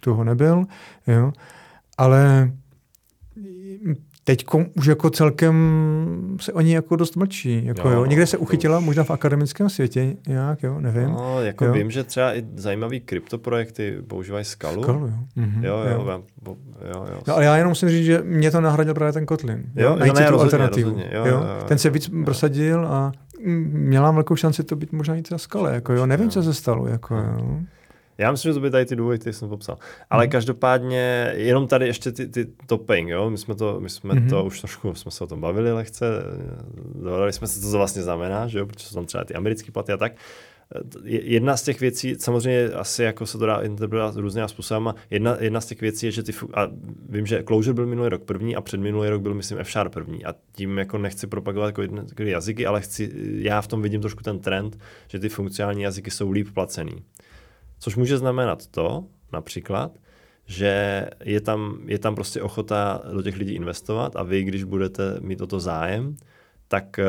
toho 0.00 0.24
nebyl. 0.24 0.64
Jo 1.06 1.32
ale 2.00 2.52
teď 4.24 4.44
už 4.76 4.86
jako 4.86 5.10
celkem 5.10 5.56
se 6.40 6.52
oni 6.52 6.74
jako 6.74 6.96
dost 6.96 7.16
mlčí. 7.16 7.64
Jako 7.64 7.88
jo, 7.88 7.94
jo. 7.94 8.04
Někde 8.04 8.26
se 8.26 8.36
uchytila, 8.38 8.78
už... 8.78 8.84
možná 8.84 9.04
v 9.04 9.10
akademickém 9.10 9.68
světě 9.68 10.16
nějak, 10.28 10.62
jo, 10.62 10.80
nevím. 10.80 11.10
No, 11.10 11.42
jako 11.42 11.64
jo. 11.64 11.72
vím, 11.72 11.90
že 11.90 12.04
třeba 12.04 12.36
i 12.36 12.44
zajímavý 12.56 13.00
kryptoprojekty 13.00 14.02
používají 14.06 14.44
skalu. 14.44 14.82
Skalu, 14.82 15.06
jo. 15.06 15.14
Mhm, 15.36 15.64
jo, 15.64 15.78
jo, 15.78 15.90
jo. 15.90 16.24
jo, 16.46 16.56
jo, 16.94 17.06
jo. 17.10 17.20
No, 17.26 17.34
ale 17.34 17.44
já 17.44 17.56
jenom 17.56 17.70
musím 17.70 17.88
říct, 17.88 18.04
že 18.04 18.22
mě 18.24 18.50
to 18.50 18.60
nahradil 18.60 18.94
právě 18.94 19.12
ten 19.12 19.26
Kotlin. 19.26 19.64
Jo, 19.76 19.88
jo 19.88 19.96
najít 19.96 20.14
no, 20.14 20.20
ne, 20.20 20.26
tu 20.26 20.32
rozhodně, 20.32 20.44
alternativu. 20.44 20.90
Rozhodně, 20.90 21.10
jo, 21.16 21.24
jo. 21.26 21.32
Jo, 21.32 21.40
jo, 21.40 21.64
ten 21.68 21.78
se 21.78 21.90
víc 21.90 22.08
jo. 22.08 22.24
prosadil 22.24 22.86
a 22.86 23.12
měla 23.44 24.10
velkou 24.10 24.36
šanci 24.36 24.64
to 24.64 24.76
být 24.76 24.92
možná 24.92 25.16
i 25.16 25.22
třeba 25.22 25.38
skale. 25.38 25.74
Jako, 25.74 25.92
jo. 25.92 26.06
Nevím, 26.06 26.30
co 26.30 26.42
se 26.42 26.54
stalo. 26.54 26.86
Jako, 26.86 27.14
jo. 27.16 27.60
Já 28.18 28.30
myslím, 28.30 28.50
že 28.50 28.54
to 28.54 28.60
by 28.60 28.70
tady 28.70 28.86
ty 28.86 28.96
důvody, 28.96 29.18
které 29.18 29.32
jsem 29.32 29.48
popsal. 29.48 29.78
Ale 30.10 30.24
mm. 30.24 30.30
každopádně, 30.30 31.32
jenom 31.36 31.66
tady 31.66 31.86
ještě 31.86 32.12
ty, 32.12 32.26
ty 32.26 32.46
topping, 32.66 33.08
jo? 33.08 33.30
My 33.30 33.38
jsme 33.38 33.54
to, 33.54 33.80
my 33.80 33.88
jsme 33.88 34.14
mm-hmm. 34.14 34.30
to 34.30 34.44
už 34.44 34.60
trošku, 34.60 34.94
jsme 34.94 35.10
se 35.10 35.24
o 35.24 35.26
tom 35.26 35.40
bavili 35.40 35.72
lehce, 35.72 36.06
dovedali 36.94 37.32
jsme 37.32 37.46
se, 37.46 37.60
co 37.60 37.70
to 37.70 37.76
vlastně 37.76 38.02
znamená, 38.02 38.46
že 38.46 38.58
jo? 38.58 38.66
Protože 38.66 38.86
jsou 38.86 38.94
tam 38.94 39.06
třeba 39.06 39.24
ty 39.24 39.34
americké 39.34 39.72
platy 39.72 39.92
a 39.92 39.96
tak. 39.96 40.12
Jedna 41.04 41.56
z 41.56 41.62
těch 41.62 41.80
věcí, 41.80 42.14
samozřejmě 42.18 42.68
asi 42.68 43.02
jako 43.02 43.26
se 43.26 43.38
to 43.38 43.46
dá 43.46 43.60
interpretovat 43.60 44.16
různými 44.16 44.48
způsoby, 44.48 44.88
jedna, 45.10 45.36
jedna 45.40 45.60
z 45.60 45.66
těch 45.66 45.80
věcí 45.80 46.06
je, 46.06 46.12
že 46.12 46.22
ty, 46.22 46.32
a 46.54 46.68
vím, 47.08 47.26
že 47.26 47.42
Clojure 47.42 47.72
byl 47.72 47.86
minulý 47.86 48.08
rok 48.08 48.24
první 48.24 48.56
a 48.56 48.60
před 48.60 48.80
minulý 48.80 49.08
rok 49.08 49.22
byl, 49.22 49.34
myslím, 49.34 49.58
F-Sharp 49.58 49.92
první 49.92 50.24
a 50.24 50.34
tím 50.52 50.78
jako 50.78 50.98
nechci 50.98 51.26
propagovat 51.26 51.66
jako 51.66 51.82
jazyky, 52.22 52.66
ale 52.66 52.80
chci, 52.80 53.12
já 53.34 53.60
v 53.60 53.66
tom 53.66 53.82
vidím 53.82 54.00
trošku 54.00 54.22
ten 54.22 54.38
trend, 54.38 54.78
že 55.08 55.18
ty 55.18 55.28
funkcionální 55.28 55.82
jazyky 55.82 56.10
jsou 56.10 56.30
líp 56.30 56.48
placený. 56.54 57.04
Což 57.78 57.96
může 57.96 58.18
znamenat 58.18 58.66
to, 58.66 59.04
například, 59.32 59.98
že 60.46 61.06
je 61.24 61.40
tam, 61.40 61.78
je 61.86 61.98
tam 61.98 62.14
prostě 62.14 62.42
ochota 62.42 63.02
do 63.12 63.22
těch 63.22 63.36
lidí 63.36 63.54
investovat 63.54 64.16
a 64.16 64.22
vy, 64.22 64.42
když 64.42 64.64
budete 64.64 65.16
mít 65.20 65.40
o 65.40 65.46
to 65.46 65.60
zájem, 65.60 66.16
tak 66.68 66.98
eh, 66.98 67.04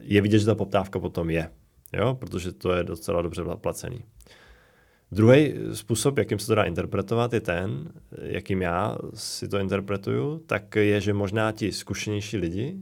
je 0.00 0.20
vidět, 0.20 0.38
že 0.38 0.46
ta 0.46 0.54
poptávka 0.54 0.98
potom 0.98 1.30
je, 1.30 1.48
jo? 1.92 2.14
protože 2.14 2.52
to 2.52 2.72
je 2.72 2.84
docela 2.84 3.22
dobře 3.22 3.42
placený. 3.56 4.04
Druhý 5.12 5.54
způsob, 5.72 6.18
jakým 6.18 6.38
se 6.38 6.46
to 6.46 6.54
dá 6.54 6.64
interpretovat, 6.64 7.32
je 7.32 7.40
ten, 7.40 7.92
jakým 8.22 8.62
já 8.62 8.98
si 9.14 9.48
to 9.48 9.58
interpretuju, 9.58 10.38
tak 10.46 10.76
je, 10.76 11.00
že 11.00 11.12
možná 11.12 11.52
ti 11.52 11.72
zkušenější 11.72 12.36
lidi 12.36 12.76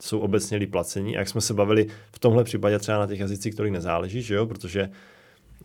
jsou 0.00 0.18
obecně 0.18 0.58
líp 0.58 0.70
placení. 0.70 1.16
A 1.16 1.18
jak 1.18 1.28
jsme 1.28 1.40
se 1.40 1.54
bavili 1.54 1.86
v 2.12 2.18
tomhle 2.18 2.44
případě 2.44 2.78
třeba 2.78 2.98
na 2.98 3.06
těch 3.06 3.20
jazycích, 3.20 3.54
kterých 3.54 3.72
nezáleží, 3.72 4.22
že 4.22 4.34
jo? 4.34 4.46
protože 4.46 4.90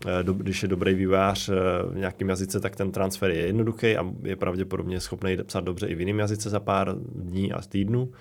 Eh, 0.04 0.24
když 0.32 0.62
je 0.62 0.68
dobrý 0.68 0.94
vývář 0.94 1.48
eh, 1.48 1.52
v 1.90 1.96
nějakém 1.96 2.28
jazyce, 2.28 2.60
tak 2.60 2.76
ten 2.76 2.90
transfer 2.90 3.30
je 3.30 3.46
jednoduchý 3.46 3.96
a 3.96 4.06
je 4.22 4.36
pravděpodobně 4.36 5.00
schopný 5.00 5.36
psát 5.46 5.64
dobře 5.64 5.86
i 5.86 5.94
v 5.94 6.00
jiném 6.00 6.18
jazyce 6.18 6.50
za 6.50 6.60
pár 6.60 6.94
dní 7.14 7.52
a 7.52 7.60
týdnů, 7.62 8.12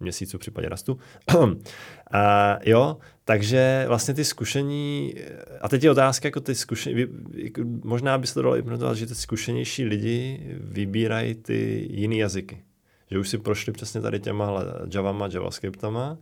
měsíců 0.00 0.38
v 0.38 0.40
případě 0.40 0.68
rastu. 0.68 0.98
a, 2.12 2.58
jo, 2.64 2.96
takže 3.24 3.84
vlastně 3.88 4.14
ty 4.14 4.24
zkušení, 4.24 5.14
a 5.60 5.68
teď 5.68 5.84
je 5.84 5.90
otázka, 5.90 6.28
jako 6.28 6.40
ty 6.40 6.54
zkušení, 6.54 7.06
jako 7.34 7.62
možná 7.84 8.18
by 8.18 8.26
se 8.26 8.34
to 8.34 8.42
dalo 8.42 8.56
implementovat, 8.56 8.94
že 8.94 9.06
ty 9.06 9.14
zkušenější 9.14 9.84
lidi 9.84 10.40
vybírají 10.60 11.34
ty 11.34 11.86
jiné 11.90 12.16
jazyky. 12.16 12.62
Že 13.10 13.18
už 13.18 13.28
si 13.28 13.38
prošli 13.38 13.72
přesně 13.72 14.00
tady 14.00 14.20
těma 14.20 14.64
Javama, 14.94 15.28
JavaScriptama 15.32 16.18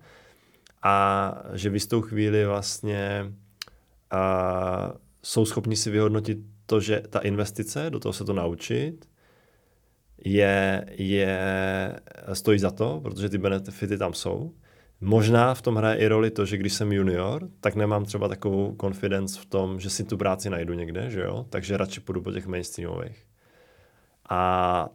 a 0.83 1.35
že 1.53 1.70
v 1.70 1.74
jistou 1.74 2.01
chvíli 2.01 2.47
vlastně 2.47 3.33
a 4.11 4.93
jsou 5.22 5.45
schopni 5.45 5.76
si 5.76 5.91
vyhodnotit 5.91 6.39
to, 6.66 6.81
že 6.81 7.03
ta 7.11 7.18
investice, 7.18 7.91
do 7.91 8.01
toho 8.01 8.12
se 8.12 8.24
to 8.24 8.33
naučit, 8.33 9.09
je, 10.24 10.84
je, 10.90 11.40
stojí 12.32 12.58
za 12.58 12.70
to, 12.70 13.00
protože 13.00 13.28
ty 13.28 13.38
benefity 13.38 13.99
tam 13.99 14.14
jsou. 14.14 14.53
Možná 15.00 15.54
v 15.54 15.62
tom 15.62 15.76
hraje 15.76 15.96
i 15.96 16.08
roli 16.08 16.30
to, 16.30 16.46
že 16.46 16.57
když 16.57 16.72
jsem 16.72 16.92
junior, 16.92 17.49
tak 17.61 17.74
nemám 17.74 18.04
třeba 18.04 18.28
takovou 18.28 18.76
confidence 18.80 19.40
v 19.40 19.46
tom, 19.46 19.80
že 19.80 19.90
si 19.90 20.04
tu 20.04 20.16
práci 20.16 20.50
najdu 20.50 20.74
někde, 20.74 21.11
že 21.11 21.20
jo? 21.20 21.46
Takže 21.50 21.76
radši 21.76 22.00
půjdu 22.00 22.22
po 22.22 22.32
těch 22.32 22.46
mainstreamových. 22.46 23.26
A 24.30 24.88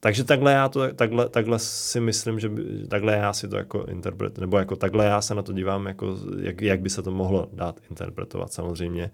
takže 0.00 0.24
takhle 0.24 0.52
já 0.52 0.68
to, 0.68 0.92
takhle, 0.94 1.28
takhle 1.28 1.58
si 1.58 2.00
myslím, 2.00 2.40
že 2.40 2.48
by, 2.48 2.86
takhle 2.88 3.12
já 3.12 3.32
si 3.32 3.48
to 3.48 3.56
jako 3.56 3.84
interpret, 3.84 4.38
nebo 4.38 4.58
jako 4.58 4.76
takhle 4.76 5.04
já 5.04 5.20
se 5.20 5.34
na 5.34 5.42
to 5.42 5.52
dívám, 5.52 5.86
jako 5.86 6.16
jak, 6.40 6.62
jak 6.62 6.80
by 6.80 6.90
se 6.90 7.02
to 7.02 7.10
mohlo 7.10 7.48
dát 7.52 7.80
interpretovat. 7.90 8.52
Samozřejmě 8.52 9.10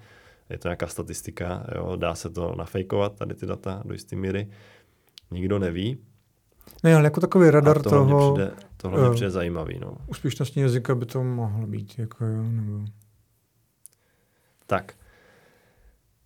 je 0.51 0.59
to 0.59 0.69
nějaká 0.69 0.87
statistika, 0.87 1.67
jo, 1.75 1.97
dá 1.97 2.15
se 2.15 2.31
to 2.31 2.55
nafejkovat, 2.57 3.19
tady 3.19 3.35
ty 3.35 3.47
data 3.47 3.83
do 3.85 3.93
jisté 3.93 4.17
míry. 4.17 4.49
Nikdo 5.31 5.59
neví. 5.59 5.99
Ne, 6.85 6.95
ale 6.95 7.05
jako 7.05 7.21
takový 7.21 7.51
radar 7.51 7.83
to 7.83 7.91
toho... 7.91 8.35
Přijde, 8.35 8.53
tohle 8.77 9.01
mě 9.01 9.11
přijde 9.11 9.31
zajímavý. 9.31 9.79
No. 9.79 9.97
Úspěšnostní 10.07 10.63
jazyka 10.63 10.95
by 10.95 11.07
to 11.07 11.23
mohlo 11.25 11.67
být. 11.67 11.99
Jako 11.99 12.25
jo, 12.25 12.43
nebo... 12.43 12.85
Tak. 14.67 14.95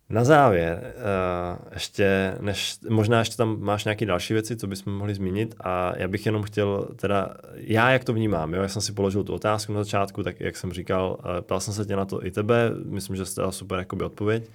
Na 0.09 0.23
závěr, 0.23 0.93
uh, 0.95 1.73
ještě, 1.73 2.37
než, 2.39 2.79
možná 2.89 3.19
ještě 3.19 3.37
tam 3.37 3.61
máš 3.61 3.85
nějaké 3.85 4.05
další 4.05 4.33
věci, 4.33 4.55
co 4.55 4.67
bychom 4.67 4.93
mohli 4.93 5.15
zmínit 5.15 5.55
a 5.59 5.97
já 5.97 6.07
bych 6.07 6.25
jenom 6.25 6.43
chtěl, 6.43 6.87
teda, 6.95 7.33
já 7.53 7.91
jak 7.91 8.03
to 8.03 8.13
vnímám, 8.13 8.53
jo, 8.53 8.61
jak 8.61 8.71
jsem 8.71 8.81
si 8.81 8.91
položil 8.91 9.23
tu 9.23 9.33
otázku 9.33 9.73
na 9.73 9.83
začátku, 9.83 10.23
tak 10.23 10.39
jak 10.39 10.57
jsem 10.57 10.73
říkal, 10.73 11.17
uh, 11.19 11.41
ptal 11.41 11.59
jsem 11.59 11.73
se 11.73 11.85
tě 11.85 11.95
na 11.95 12.05
to 12.05 12.25
i 12.25 12.31
tebe, 12.31 12.71
myslím, 12.85 13.15
že 13.15 13.25
jste 13.25 13.41
dal 13.41 13.51
super 13.51 13.79
jakoby 13.79 14.03
odpověď. 14.03 14.49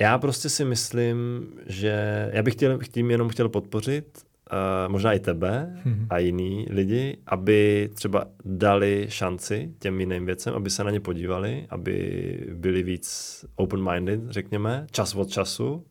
Já 0.00 0.18
prostě 0.18 0.48
si 0.48 0.64
myslím, 0.64 1.48
že 1.66 2.28
já 2.32 2.42
bych 2.42 2.54
chtěl, 2.54 2.78
tím 2.78 3.10
jenom 3.10 3.28
chtěl 3.28 3.48
podpořit 3.48 4.18
uh, 4.52 4.92
možná 4.92 5.12
i 5.12 5.20
tebe 5.20 5.82
mm-hmm. 5.84 6.06
a 6.10 6.18
jiný 6.18 6.66
lidi, 6.70 7.18
aby 7.26 7.90
třeba 7.94 8.24
dali 8.44 9.06
šanci 9.08 9.74
těm 9.78 10.00
jiným 10.00 10.26
věcem, 10.26 10.54
aby 10.54 10.70
se 10.70 10.84
na 10.84 10.90
ně 10.90 11.00
podívali, 11.00 11.66
aby 11.70 12.38
byli 12.54 12.82
víc 12.82 13.44
open-minded, 13.56 14.20
řekněme, 14.30 14.86
čas 14.90 15.14
od 15.14 15.28
času 15.30 15.86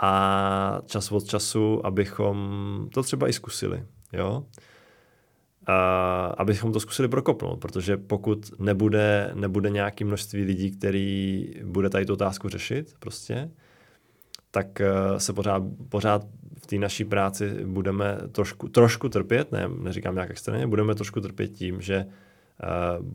a 0.00 0.80
čas 0.86 1.12
od 1.12 1.24
času, 1.24 1.86
abychom 1.86 2.88
to 2.94 3.02
třeba 3.02 3.28
i 3.28 3.32
zkusili, 3.32 3.82
jo? 4.12 4.44
A 5.68 6.26
abychom 6.26 6.72
to 6.72 6.80
zkusili 6.80 7.08
prokopnout, 7.08 7.60
protože 7.60 7.96
pokud 7.96 8.60
nebude, 8.60 9.30
nebude 9.34 9.70
nějaké 9.70 10.04
množství 10.04 10.44
lidí, 10.44 10.70
který 10.70 11.46
bude 11.64 11.90
tady 11.90 12.06
tu 12.06 12.12
otázku 12.12 12.48
řešit 12.48 12.94
prostě, 12.98 13.50
tak 14.50 14.80
eh, 14.80 15.20
se 15.20 15.32
pořád, 15.32 15.62
pořád 15.88 16.26
v 16.62 16.66
té 16.66 16.76
naší 16.76 17.04
práci 17.04 17.50
budeme 17.64 18.18
trošku, 18.32 18.68
trošku 18.68 19.08
trpět, 19.08 19.52
ne, 19.52 19.68
neříkám 19.68 20.14
nějak 20.14 20.30
extrémně, 20.30 20.66
budeme 20.66 20.94
trošku 20.94 21.20
trpět 21.20 21.48
tím, 21.48 21.80
že 21.80 22.06
uh, 22.06 23.06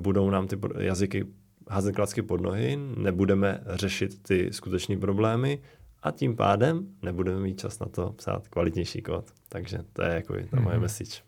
budou 0.00 0.30
nám 0.30 0.46
ty 0.46 0.58
jazyky 0.78 1.26
házet 1.70 1.92
klacky 1.92 2.22
pod 2.22 2.40
nohy, 2.40 2.78
nebudeme 2.96 3.60
řešit 3.66 4.22
ty 4.22 4.48
skutečné 4.52 4.96
problémy 4.96 5.62
a 6.02 6.10
tím 6.10 6.36
pádem 6.36 6.86
nebudeme 7.02 7.40
mít 7.40 7.60
čas 7.60 7.78
na 7.78 7.86
to 7.86 8.12
psát 8.12 8.48
kvalitnější 8.48 9.02
kód. 9.02 9.24
Takže 9.48 9.78
to 9.92 10.02
je 10.02 10.14
jako 10.14 10.34
ta 10.50 10.60
moje 10.60 10.76
mm-hmm. 10.76 10.80
message. 10.80 11.27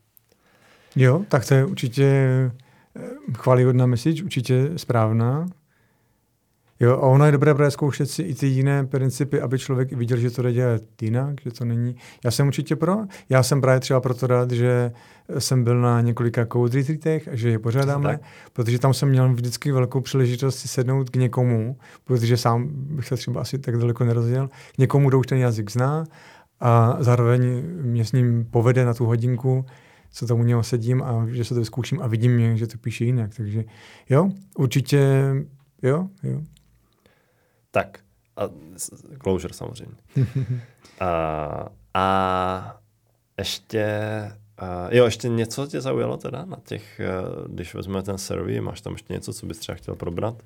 Jo, 0.96 1.24
tak 1.28 1.46
to 1.46 1.54
je 1.54 1.64
určitě 1.64 2.04
eh, 2.04 3.00
chválihodná 3.38 3.86
message, 3.86 4.24
určitě 4.24 4.70
správná. 4.76 5.46
Jo, 6.80 6.92
a 6.92 7.00
ono 7.00 7.26
je 7.26 7.32
dobré 7.32 7.54
právě 7.54 7.70
zkoušet 7.70 8.10
si 8.10 8.22
i 8.22 8.34
ty 8.34 8.46
jiné 8.46 8.86
principy, 8.86 9.40
aby 9.40 9.58
člověk 9.58 9.92
viděl, 9.92 10.18
že 10.18 10.30
to 10.30 10.42
jde 10.42 10.52
dělat 10.52 10.82
jinak, 11.02 11.34
že 11.44 11.50
to 11.50 11.64
není. 11.64 11.96
Já 12.24 12.30
jsem 12.30 12.46
určitě 12.46 12.76
pro. 12.76 12.96
Já 13.28 13.42
jsem 13.42 13.60
právě 13.60 13.80
třeba 13.80 14.00
proto 14.00 14.26
rád, 14.26 14.50
že 14.50 14.92
jsem 15.38 15.64
byl 15.64 15.80
na 15.80 16.00
několika 16.00 16.46
code 16.46 16.78
retreatech 16.78 17.28
a 17.28 17.36
že 17.36 17.50
je 17.50 17.58
pořádáme, 17.58 18.08
tak. 18.08 18.20
protože 18.52 18.78
tam 18.78 18.94
jsem 18.94 19.08
měl 19.08 19.32
vždycky 19.32 19.72
velkou 19.72 20.00
příležitost 20.00 20.58
si 20.58 20.68
sednout 20.68 21.10
k 21.10 21.16
někomu, 21.16 21.76
protože 22.04 22.36
sám 22.36 22.68
bych 22.72 23.06
se 23.06 23.16
třeba 23.16 23.40
asi 23.40 23.58
tak 23.58 23.78
daleko 23.78 24.04
nerozděl, 24.04 24.48
k 24.74 24.78
někomu, 24.78 25.08
kdo 25.08 25.18
už 25.18 25.26
ten 25.26 25.38
jazyk 25.38 25.70
zná 25.70 26.04
a 26.60 26.96
zároveň 27.00 27.62
mě 27.82 28.04
s 28.04 28.12
ním 28.12 28.46
povede 28.50 28.84
na 28.84 28.94
tu 28.94 29.06
hodinku, 29.06 29.64
co 30.10 30.26
tam 30.26 30.40
u 30.40 30.44
něho 30.44 30.62
sedím 30.62 31.02
a 31.02 31.26
že 31.28 31.44
se 31.44 31.54
to 31.54 31.64
zkouším 31.64 32.02
a 32.02 32.06
vidím, 32.06 32.56
že 32.56 32.66
to 32.66 32.78
píše 32.78 33.04
jinak. 33.04 33.34
Takže 33.36 33.64
jo, 34.10 34.30
určitě 34.58 35.34
jo, 35.82 36.08
jo. 36.22 36.40
Tak, 37.70 37.98
a 38.36 38.42
closure 39.22 39.54
samozřejmě. 39.54 39.96
a, 41.00 41.68
a 41.94 42.80
ještě, 43.38 43.86
a, 44.58 44.94
jo, 44.94 45.04
ještě 45.04 45.28
něco 45.28 45.66
tě 45.66 45.80
zaujalo 45.80 46.16
teda 46.16 46.44
na 46.44 46.56
těch, 46.64 47.00
když 47.46 47.74
vezmeme 47.74 48.02
ten 48.02 48.18
survey, 48.18 48.60
máš 48.60 48.80
tam 48.80 48.92
ještě 48.92 49.12
něco, 49.12 49.32
co 49.32 49.46
bys 49.46 49.58
třeba 49.58 49.76
chtěl 49.76 49.94
probrat? 49.94 50.42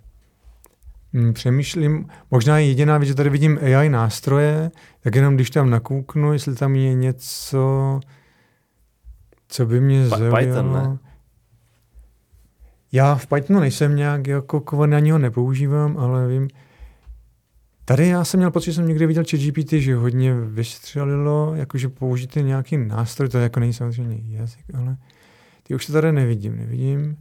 Hmm, 1.13 1.33
přemýšlím, 1.33 2.09
možná 2.31 2.59
jediná 2.59 2.99
věc, 2.99 3.09
že 3.09 3.15
tady 3.15 3.31
vidím 3.31 3.59
AI 3.63 3.89
nástroje, 3.89 4.71
tak 5.01 5.15
jenom 5.15 5.35
když 5.35 5.51
tam 5.51 5.71
nakouknu, 5.71 6.33
jestli 6.33 6.55
tam 6.55 6.77
je 6.77 6.95
něco, 6.95 8.01
co 9.55 9.67
by 9.67 9.81
mě 9.81 10.09
pa- 10.09 10.19
zaujalo. 10.19 10.37
Python, 10.37 10.73
ne? 10.73 10.99
Já 12.93 13.15
v 13.15 13.27
Pythonu 13.27 13.61
nejsem 13.61 13.97
nějak 13.97 14.27
jako 14.27 14.61
kovaný, 14.61 14.95
ani 14.95 15.11
ho 15.11 15.19
nepoužívám, 15.19 15.97
ale 15.99 16.29
vím, 16.29 16.49
Tady 17.85 18.09
já 18.09 18.25
jsem 18.25 18.39
měl 18.41 18.51
pocit, 18.51 18.71
že 18.71 18.75
jsem 18.75 18.89
někdy 18.89 19.07
viděl 19.07 19.25
GPT, 19.25 19.73
že 19.73 19.97
hodně 19.97 20.35
vystřelilo, 20.35 21.55
jakože 21.55 21.89
použijte 21.89 22.43
nějaký 22.43 22.77
nástroj, 22.77 23.29
to 23.29 23.39
jako 23.39 23.61
není 23.61 23.73
samozřejmě 23.73 24.37
jazyk, 24.37 24.65
ale 24.75 24.97
ty 25.63 25.75
už 25.75 25.87
to 25.87 25.93
tady 25.93 26.13
nevidím, 26.13 26.57
nevidím. 26.57 27.17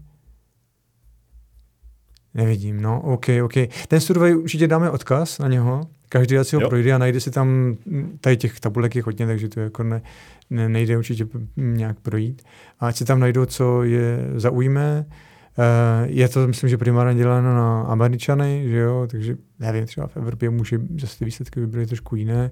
Nevidím, 2.33 2.81
no, 2.81 3.01
OK, 3.01 3.25
OK. 3.43 3.53
Ten 3.87 3.99
survey 4.01 4.35
určitě 4.35 4.67
dáme 4.67 4.89
odkaz 4.89 5.39
na 5.39 5.47
něho, 5.47 5.81
každý 6.13 6.37
si 6.41 6.55
ho 6.55 6.61
jo. 6.61 6.69
projde 6.69 6.93
a 6.93 6.97
najde 6.97 7.19
si 7.19 7.31
tam, 7.31 7.77
tady 8.21 8.37
těch 8.37 8.59
tabulek 8.59 8.95
je 8.95 9.03
hodně, 9.03 9.27
takže 9.27 9.49
to 9.49 9.59
jako 9.59 9.83
ne, 9.83 10.01
ne, 10.49 10.69
nejde 10.69 10.97
určitě 10.97 11.25
nějak 11.57 11.99
projít. 11.99 12.41
A 12.79 12.87
ať 12.87 12.95
si 12.95 13.05
tam 13.05 13.19
najdou, 13.19 13.45
co 13.45 13.83
je 13.83 14.29
zaujme, 14.35 15.05
Uh, 15.57 16.09
je 16.09 16.29
to, 16.29 16.47
myslím, 16.47 16.69
že 16.69 16.77
primárně 16.77 17.19
děláno 17.19 17.55
na 17.55 17.81
Američany, 17.81 18.63
že 18.67 18.77
jo, 18.77 19.07
takže 19.11 19.37
nevím, 19.59 19.85
třeba 19.85 20.07
v 20.07 20.17
Evropě 20.17 20.49
může 20.49 20.79
zase 21.01 21.19
ty 21.19 21.25
výsledky 21.25 21.59
by 21.59 21.67
byly 21.67 21.85
trošku 21.85 22.15
jiné, 22.15 22.51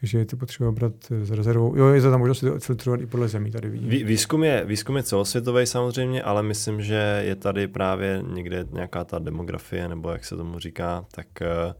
takže 0.00 0.18
je 0.18 0.24
to 0.24 0.36
potřeba 0.36 0.72
brát 0.72 0.92
s 1.10 1.30
rezervou. 1.30 1.76
Jo, 1.76 1.86
je 1.88 2.02
to 2.02 2.10
tam 2.10 2.20
možnost 2.20 2.40
to 2.40 2.54
odfiltrovat 2.54 3.00
i 3.00 3.06
podle 3.06 3.28
zemí, 3.28 3.50
tady 3.50 3.68
vidím. 3.68 4.06
Výzkum 4.06 4.44
je, 4.44 4.64
výzkum 4.64 4.96
je 4.96 5.02
celosvětový 5.02 5.66
samozřejmě, 5.66 6.22
ale 6.22 6.42
myslím, 6.42 6.82
že 6.82 7.22
je 7.24 7.34
tady 7.36 7.68
právě 7.68 8.22
někde 8.34 8.66
nějaká 8.72 9.04
ta 9.04 9.18
demografie, 9.18 9.88
nebo 9.88 10.10
jak 10.10 10.24
se 10.24 10.36
tomu 10.36 10.58
říká, 10.58 11.04
tak 11.14 11.26
uh, 11.40 11.72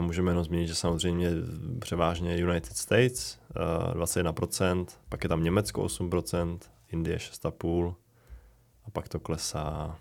můžeme 0.00 0.30
jenom 0.30 0.44
zmínit, 0.44 0.66
že 0.66 0.74
samozřejmě 0.74 1.30
převážně 1.78 2.36
United 2.36 2.76
States 2.76 3.38
uh, 3.94 4.02
21%, 4.02 4.86
pak 5.08 5.22
je 5.24 5.28
tam 5.28 5.44
Německo 5.44 5.84
8%, 5.84 6.58
Indie 6.92 7.16
6,5%, 7.16 7.94
a 8.86 8.90
pak 8.90 9.08
to 9.08 9.20
klesá 9.20 9.96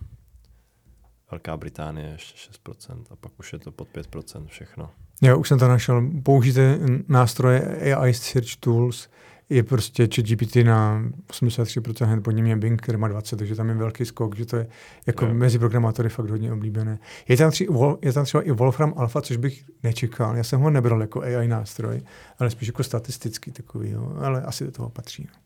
Velká 1.32 1.58
Británie 1.58 2.10
ještě 2.10 2.52
6% 2.66 3.04
a 3.10 3.16
pak 3.16 3.32
už 3.40 3.54
je 3.54 3.60
to 3.60 3.72
pod 3.72 3.88
5% 3.94 4.46
všechno. 4.46 4.90
Já 5.22 5.36
už 5.36 5.48
jsem 5.48 5.60
to 5.60 5.68
našel. 5.68 6.12
Použijte 6.24 6.80
nástroje 7.08 7.94
AI 7.94 8.14
Search 8.14 8.56
Tools, 8.60 9.10
je 9.50 9.64
prostě 9.64 10.08
ChatGPT 10.16 10.56
na 10.56 11.04
83%, 11.28 12.06
hned 12.06 12.24
pod 12.24 12.32
ním 12.32 12.46
je 12.46 12.56
Bing, 12.56 12.82
který 12.82 12.98
má 12.98 13.08
20, 13.08 13.36
takže 13.36 13.56
tam 13.56 13.70
je 13.70 13.76
velký 13.76 14.06
skok, 14.06 14.36
že 14.36 14.46
to 14.46 14.58
je 14.58 14.68
jako 15.08 15.26
yeah. 15.26 15.38
mezi 15.38 15.60
programátory 15.60 16.10
fakt 16.10 16.30
hodně 16.30 16.54
oblíbené. 16.54 17.00
Je 17.28 17.38
tam, 17.38 17.52
tři, 17.52 17.68
je 18.02 18.14
tam 18.14 18.26
třeba 18.26 18.44
i 18.44 18.52
Wolfram 18.52 18.94
Alpha, 18.98 19.22
což 19.22 19.38
bych 19.38 19.64
nečekal. 19.84 20.38
Já 20.38 20.44
jsem 20.44 20.62
ho 20.62 20.70
nebral 20.70 21.02
jako 21.02 21.22
AI 21.22 21.48
nástroj, 21.48 22.02
ale 22.40 22.50
spíš 22.50 22.68
jako 22.68 22.84
statistický 22.84 23.52
takový, 23.52 23.90
jo. 23.90 24.16
ale 24.20 24.42
asi 24.42 24.66
do 24.66 24.72
toho 24.72 24.90
patří. 24.90 25.28
No. 25.34 25.40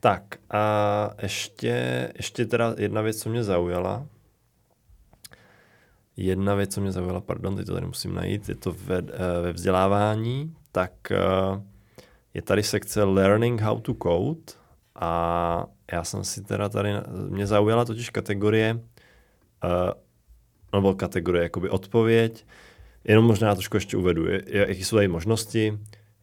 Tak 0.00 0.22
a 0.50 1.14
ještě, 1.22 2.08
ještě 2.16 2.46
teda 2.46 2.74
jedna 2.78 3.00
věc, 3.00 3.16
co 3.16 3.30
mě 3.30 3.44
zaujala. 3.44 4.06
Jedna 6.16 6.54
věc, 6.54 6.74
co 6.74 6.80
mě 6.80 6.92
zaujala, 6.92 7.20
pardon, 7.20 7.56
teď 7.56 7.66
to 7.66 7.74
tady 7.74 7.86
musím 7.86 8.14
najít, 8.14 8.48
je 8.48 8.54
to 8.54 8.72
ve, 8.72 8.98
eh, 8.98 9.42
ve 9.42 9.52
vzdělávání, 9.52 10.54
tak 10.72 10.92
eh, 11.10 11.18
je 12.34 12.42
tady 12.42 12.62
sekce 12.62 13.04
Learning 13.04 13.60
How 13.60 13.80
to 13.80 13.94
Code 14.02 14.52
a 14.94 15.66
já 15.92 16.04
jsem 16.04 16.24
si 16.24 16.42
teda 16.42 16.68
tady, 16.68 16.90
mě 17.28 17.46
zaujala 17.46 17.84
totiž 17.84 18.10
kategorie, 18.10 18.80
eh, 19.64 19.92
nebo 20.72 20.94
kategorie, 20.94 21.42
jakoby 21.42 21.68
odpověď, 21.68 22.46
jenom 23.04 23.24
možná 23.24 23.54
trošku 23.54 23.76
ještě 23.76 23.96
uvedu, 23.96 24.26
jaký 24.46 24.84
jsou 24.84 24.96
tady 24.96 25.08
možnosti, 25.08 25.78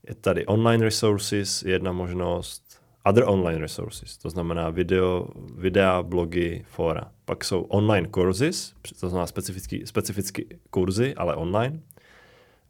je 0.09 0.15
tady 0.15 0.45
online 0.45 0.83
resources, 0.83 1.63
jedna 1.63 1.91
možnost, 1.91 2.81
other 3.05 3.23
online 3.27 3.59
resources, 3.59 4.17
to 4.17 4.29
znamená 4.29 4.69
video, 4.69 5.27
videa, 5.55 6.03
blogy, 6.03 6.63
fora. 6.67 7.11
Pak 7.25 7.43
jsou 7.43 7.61
online 7.61 8.09
courses, 8.15 8.73
to 8.99 9.09
znamená 9.09 9.27
specifický, 9.27 9.81
specificky 9.85 10.59
kurzy, 10.69 11.15
ale 11.15 11.35
online. 11.35 11.81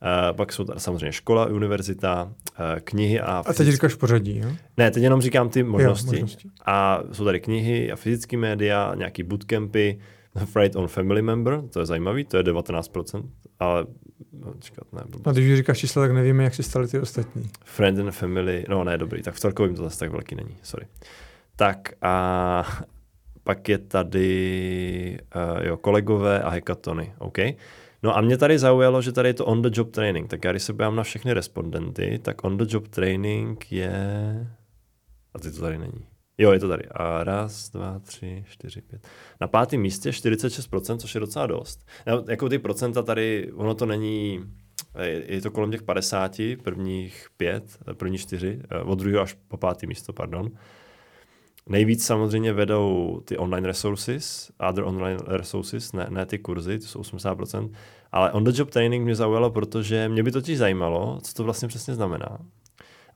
Uh, 0.02 0.38
pak 0.38 0.54
jsou 0.54 0.64
tady 0.64 0.80
samozřejmě 0.80 1.12
škola, 1.12 1.46
univerzita, 1.46 2.24
uh, 2.24 2.80
knihy 2.84 3.20
a... 3.20 3.44
A 3.46 3.54
teď 3.54 3.68
říkáš 3.68 3.96
pořadí, 3.96 4.40
jo? 4.40 4.50
Ne, 4.78 4.92
teď 4.92 5.04
jenom 5.04 5.22
říkám 5.22 5.50
ty 5.50 5.64
možnosti. 5.64 6.16
Jo, 6.16 6.22
možnosti. 6.22 6.50
A 6.66 7.04
jsou 7.12 7.26
tady 7.26 7.40
knihy 7.40 7.92
a 7.92 7.96
fyzické 7.96 8.38
média, 8.38 8.94
nějaký 8.96 9.24
bootcampy, 9.24 10.00
Fright 10.46 10.76
on 10.76 10.88
Family 10.88 11.22
Member, 11.22 11.62
to 11.70 11.80
je 11.80 11.86
zajímavý, 11.86 12.26
to 12.26 12.38
je 12.38 12.44
19%, 12.44 13.30
ale 13.60 13.86
no, 14.34 14.54
čekat, 14.60 14.94
ne. 14.94 15.02
A 15.26 15.32
když 15.32 15.58
říkáš 15.58 15.78
čísla, 15.78 16.04
tak 16.04 16.12
nevíme, 16.12 16.44
jak 16.44 16.56
si 16.56 16.64
stali 16.64 16.88
ty 16.88 17.00
ostatní. 17.00 17.50
Friend 17.64 18.00
and 18.00 18.12
Family, 18.12 18.66
no 18.70 18.84
ne, 18.84 18.98
dobrý, 18.98 19.22
tak 19.22 19.34
v 19.34 19.40
celkovým 19.40 19.76
to 19.76 19.84
zase 19.84 20.00
tak 20.00 20.12
velký 20.12 20.36
není, 20.36 20.58
sorry. 20.64 20.88
Tak 21.56 21.90
a 22.02 22.64
pak 23.44 23.70
je 23.70 23.78
tady, 23.78 25.20
uh, 25.36 25.66
jo, 25.66 25.78
kolegové 25.78 26.42
a 26.42 26.50
hekatony, 26.50 27.14
OK. 27.18 27.38
No 28.04 28.18
a 28.18 28.22
mě 28.22 28.38
tady 28.38 28.60
zaujalo, 28.60 29.02
že 29.02 29.12
tady 29.12 29.30
je 29.30 29.34
to 29.34 29.46
on 29.46 29.62
the 29.62 29.70
job 29.74 29.92
training, 29.92 30.30
tak 30.30 30.44
já 30.44 30.52
když 30.52 30.64
se 30.64 30.74
bojám 30.74 30.96
na 30.96 31.04
všechny 31.04 31.34
respondenty, 31.34 32.20
tak 32.22 32.44
on 32.44 32.58
the 32.58 32.66
job 32.68 32.88
training 32.88 33.72
je, 33.72 34.48
a 35.34 35.40
ty 35.40 35.52
to 35.52 35.62
tady 35.62 35.78
není. 35.78 36.08
Jo, 36.38 36.52
je 36.52 36.60
to 36.60 36.68
tady. 36.68 36.84
A 36.92 37.24
raz, 37.24 37.70
dva, 37.70 38.00
tři, 38.00 38.44
čtyři, 38.50 38.82
pět. 38.82 39.08
Na 39.42 39.48
pátém 39.48 39.82
místě 39.82 40.10
46%, 40.10 40.98
což 40.98 41.16
je 41.16 41.20
docela 41.20 41.48
dost. 41.48 41.88
No, 42.08 42.24
jako 42.30 42.50
ty 42.50 42.60
procenta 42.60 43.02
tady, 43.02 43.52
ono 43.56 43.76
to 43.76 43.86
není, 43.86 44.40
je, 45.02 45.34
je 45.34 45.42
to 45.42 45.52
kolem 45.52 45.72
těch 45.72 45.84
50, 45.84 46.38
prvních 46.64 47.28
pět, 47.38 47.78
první 47.94 48.18
čtyři, 48.18 48.62
eh, 48.72 48.80
od 48.80 49.00
druhého 49.00 49.24
až 49.24 49.38
po 49.48 49.58
pátý 49.58 49.88
místo, 49.88 50.14
pardon. 50.14 50.52
Nejvíc 51.68 52.06
samozřejmě 52.06 52.54
vedou 52.54 53.22
ty 53.26 53.38
online 53.38 53.68
resources, 53.68 54.52
other 54.70 54.84
online 54.84 55.20
resources, 55.28 55.94
ne, 55.94 56.08
ne 56.10 56.26
ty 56.26 56.40
kurzy, 56.40 56.80
to 56.80 56.86
jsou 56.86 57.02
80%, 57.02 57.72
ale 58.12 58.32
on 58.32 58.44
the 58.44 58.52
job 58.56 58.70
training 58.70 59.06
mě 59.06 59.16
zaujalo, 59.16 59.52
protože 59.52 60.10
mě 60.10 60.24
by 60.24 60.32
totiž 60.32 60.58
zajímalo, 60.58 61.20
co 61.24 61.34
to 61.34 61.44
vlastně 61.44 61.68
přesně 61.68 61.94
znamená. 61.94 62.38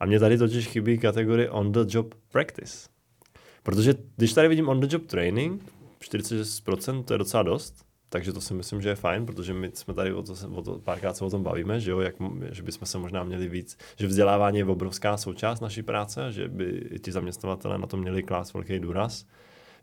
A 0.00 0.06
mě 0.06 0.20
tady 0.20 0.38
totiž 0.38 0.66
chybí 0.66 0.98
kategorie 0.98 1.50
on 1.50 1.72
the 1.72 1.80
job 1.88 2.14
practice. 2.32 2.88
Protože 3.62 3.94
když 4.16 4.32
tady 4.32 4.48
vidím 4.48 4.68
on 4.68 4.80
the 4.80 4.86
job 4.90 5.06
training, 5.06 5.72
46% 6.00 7.04
to 7.04 7.14
je 7.14 7.18
docela 7.18 7.42
dost, 7.42 7.83
takže 8.14 8.32
to 8.32 8.40
si 8.40 8.54
myslím, 8.54 8.82
že 8.82 8.88
je 8.88 8.94
fajn, 8.94 9.26
protože 9.26 9.54
my 9.54 9.70
jsme 9.74 9.94
tady 9.94 10.12
o 10.12 10.22
to, 10.22 10.34
o 10.54 10.62
to 10.62 10.78
párkrát 10.78 11.16
se 11.16 11.24
o 11.24 11.30
tom 11.30 11.42
bavíme, 11.42 11.80
že, 11.80 11.90
jo, 11.90 12.00
jak, 12.00 12.14
že 12.50 12.62
bychom 12.62 12.86
se 12.86 12.98
možná 12.98 13.24
měli 13.24 13.48
víc, 13.48 13.78
že 13.96 14.06
vzdělávání 14.06 14.58
je 14.58 14.64
obrovská 14.64 15.16
součást 15.16 15.60
naší 15.60 15.82
práce, 15.82 16.32
že 16.32 16.48
by 16.48 16.98
ti 17.02 17.12
zaměstnavatele 17.12 17.78
na 17.78 17.86
to 17.86 17.96
měli 17.96 18.22
klást 18.22 18.54
velký 18.54 18.78
důraz, 18.78 19.26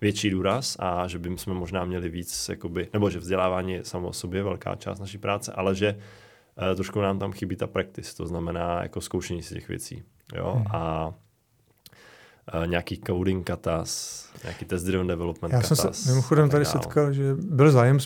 větší 0.02 0.30
důraz 0.30 0.78
a 0.80 1.08
že 1.08 1.20
by 1.20 1.38
jsme 1.38 1.54
možná 1.54 1.86
měli 1.86 2.10
víc, 2.10 2.50
jakoby, 2.50 2.88
nebo 2.94 3.10
že 3.10 3.20
vzdělávání 3.20 3.74
je 3.74 3.86
samo 3.86 4.08
o 4.08 4.14
sobě 4.14 4.44
velká 4.44 4.76
část 4.76 5.00
naší 5.00 5.18
práce, 5.18 5.52
ale 5.52 5.76
že 5.76 5.96
uh, 5.96 6.76
trošku 6.76 7.02
nám 7.02 7.20
tam 7.20 7.32
chybí 7.32 7.56
ta 7.56 7.68
practice, 7.68 8.16
to 8.16 8.28
znamená 8.28 8.84
jako 8.84 9.02
zkoušení 9.02 9.44
si 9.44 9.54
těch 9.54 9.68
věcí. 9.68 10.04
Jo? 10.36 10.54
Hmm. 10.56 10.66
A 10.72 11.14
nějaký 12.66 13.02
coding 13.08 13.48
katas, 13.48 14.22
nějaký 14.44 14.66
test 14.66 14.84
driven 14.84 15.08
development 15.08 15.54
Já 15.54 15.62
jsem 15.62 15.78
se 15.78 16.10
mimochodem 16.10 16.50
tady 16.50 16.64
dál. 16.64 16.72
setkal, 16.72 17.14
že 17.14 17.36
byl 17.36 17.72
zájem 17.72 17.98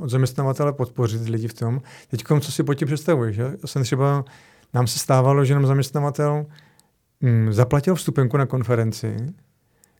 od 0.00 0.10
zaměstnavatele 0.10 0.72
podpořit 0.72 1.28
lidi 1.28 1.48
v 1.48 1.54
tom. 1.54 1.80
Teď, 2.08 2.24
co 2.40 2.52
si 2.52 2.62
pod 2.62 2.74
tím 2.74 2.86
představuješ? 2.86 3.36
Já 3.36 3.52
jsem 3.64 3.82
třeba, 3.82 4.24
nám 4.74 4.86
se 4.86 4.98
stávalo, 4.98 5.44
že 5.44 5.54
nám 5.54 5.66
zaměstnavatel 5.66 6.46
mm, 7.20 7.52
zaplatil 7.52 7.94
vstupenku 7.94 8.36
na 8.36 8.46
konferenci, 8.46 9.16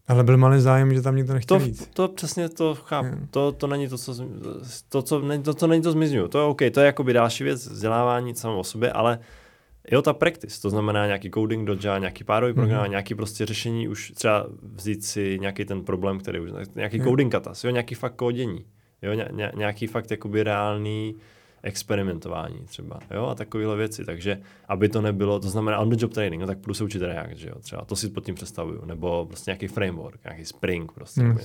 ale 0.09 0.25
byl 0.25 0.37
malý 0.37 0.61
zájem, 0.61 0.95
že 0.95 1.03
tam 1.03 1.17
nikdo 1.17 1.35
nechtěl 1.35 1.59
to, 1.59 1.65
jít. 1.65 1.91
To 1.95 2.09
přesně 2.09 2.49
to 2.49 2.75
chápu. 2.75 3.07
Yeah. 3.07 3.19
To, 3.31 3.53
to 3.53 3.67
není 3.67 3.89
to, 3.89 3.99
co, 3.99 4.15
to, 4.89 5.03
co, 5.03 5.23
to, 5.43 5.55
to 5.55 5.67
není 5.67 5.83
to 5.83 5.93
zmizňuju. 5.93 6.29
To 6.29 6.39
je 6.39 6.45
OK, 6.45 6.61
to 6.73 6.81
je 6.81 6.87
jakoby 6.87 7.13
další 7.13 7.45
věc, 7.45 7.67
vzdělávání 7.67 8.35
samo 8.35 8.59
o 8.59 8.65
sobě, 8.65 8.93
ale 8.93 9.19
Jo, 9.91 10.03
ta 10.03 10.13
practice, 10.13 10.63
to 10.63 10.71
znamená 10.71 11.07
nějaký 11.07 11.31
coding 11.31 11.67
do 11.67 11.77
Java, 11.85 11.99
nějaký 11.99 12.25
párový 12.25 12.53
mm-hmm. 12.53 12.57
program, 12.57 12.91
nějaký 12.91 13.15
prostě 13.15 13.47
řešení, 13.47 13.89
už 13.89 14.13
třeba 14.15 14.47
vzít 14.75 15.05
si 15.05 15.39
nějaký 15.41 15.65
ten 15.65 15.85
problém, 15.85 16.19
který 16.19 16.41
už, 16.41 16.51
nějaký 16.75 16.99
mm. 16.99 17.05
coding 17.05 17.33
katas, 17.33 17.65
jo, 17.65 17.71
nějaký 17.71 17.95
fakt 17.95 18.15
kódění, 18.15 18.65
jo, 19.03 19.13
ně, 19.13 19.53
nějaký 19.55 19.87
fakt 19.87 20.11
jakoby 20.11 20.43
reálný 20.43 21.15
experimentování 21.63 22.65
třeba, 22.65 22.99
jo, 23.15 23.27
a 23.27 23.35
takovéhle 23.35 23.77
věci, 23.77 24.05
takže 24.05 24.41
aby 24.69 24.89
to 24.89 25.01
nebylo, 25.01 25.41
to 25.41 25.49
znamená 25.49 25.79
on 25.79 25.91
the 25.91 25.97
job 25.99 26.13
training, 26.13 26.41
no 26.41 26.47
tak 26.47 26.59
půjdu 26.59 26.75
se 26.75 26.85
učit 26.85 27.03
React, 27.03 27.37
že 27.37 27.49
jo, 27.49 27.55
třeba, 27.61 27.85
to 27.85 27.97
si 27.97 28.09
pod 28.09 28.25
tím 28.25 28.35
představuju, 28.35 28.85
nebo 28.85 29.27
prostě 29.27 29.51
nějaký 29.51 29.67
framework, 29.67 30.25
nějaký 30.25 30.45
Spring 30.45 30.93
prostě, 30.93 31.23
mm, 31.23 31.39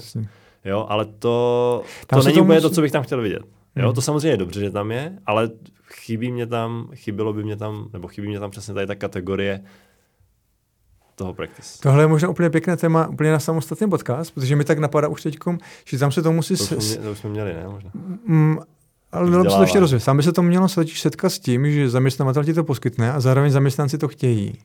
jo, 0.66 0.86
ale 0.90 1.06
to, 1.06 1.84
to 2.08 2.24
není 2.24 2.42
úplně 2.42 2.60
musí... 2.60 2.62
to, 2.62 2.76
co 2.76 2.82
bych 2.82 2.92
tam 2.92 3.04
chtěl 3.04 3.22
vidět. 3.22 3.42
Jo, 3.80 3.88
mm. 3.88 3.94
to 3.94 4.02
samozřejmě 4.02 4.30
je 4.30 4.38
dobře, 4.38 4.60
že 4.60 4.72
tam 4.72 4.92
je, 4.92 5.18
ale 5.26 5.50
chybí 5.94 6.32
mě 6.32 6.48
tam, 6.48 6.90
chybilo 6.96 7.34
by 7.34 7.44
mě 7.44 7.56
tam, 7.56 7.90
nebo 7.94 8.08
chybí 8.08 8.28
mě 8.28 8.40
tam 8.40 8.52
přesně 8.52 8.74
tady 8.74 8.88
ta 8.88 8.96
kategorie 8.96 9.62
toho 11.16 11.34
practice. 11.34 11.80
Tohle 11.82 12.04
je 12.04 12.08
možná 12.08 12.30
úplně 12.30 12.50
pěkné 12.50 12.78
téma, 12.78 13.08
úplně 13.08 13.32
na 13.32 13.40
samostatný 13.40 13.90
podcast, 13.90 14.34
protože 14.34 14.56
mi 14.56 14.64
tak 14.64 14.80
napadá 14.80 15.08
už 15.08 15.24
teď, 15.24 15.38
že 15.86 16.00
tam 16.00 16.12
se 16.12 16.22
to 16.22 16.32
musí... 16.32 16.56
To, 16.56 16.64
jsme, 16.64 16.78
mě, 16.78 16.96
to 16.96 17.12
už 17.12 17.18
jsme 17.18 17.30
měli, 17.30 17.54
ne? 17.54 17.68
Možná. 17.68 17.92
Mm, 18.26 18.58
ale 19.12 19.32
dalo 19.32 19.44
by 19.44 19.50
se 19.50 19.56
to 19.56 19.62
ještě 19.62 19.80
rozvět. 19.80 20.06
Tam 20.06 20.18
by 20.18 20.24
se 20.24 20.32
to 20.32 20.44
mělo 20.44 20.68
setkat 20.96 21.30
s 21.30 21.40
tím, 21.40 21.72
že 21.72 21.90
zaměstnavatel 21.90 22.44
ti 22.44 22.54
to 22.54 22.64
poskytne 22.64 23.14
a 23.14 23.20
zároveň 23.20 23.52
zaměstnanci 23.52 23.98
to 23.98 24.08
chtějí. 24.08 24.58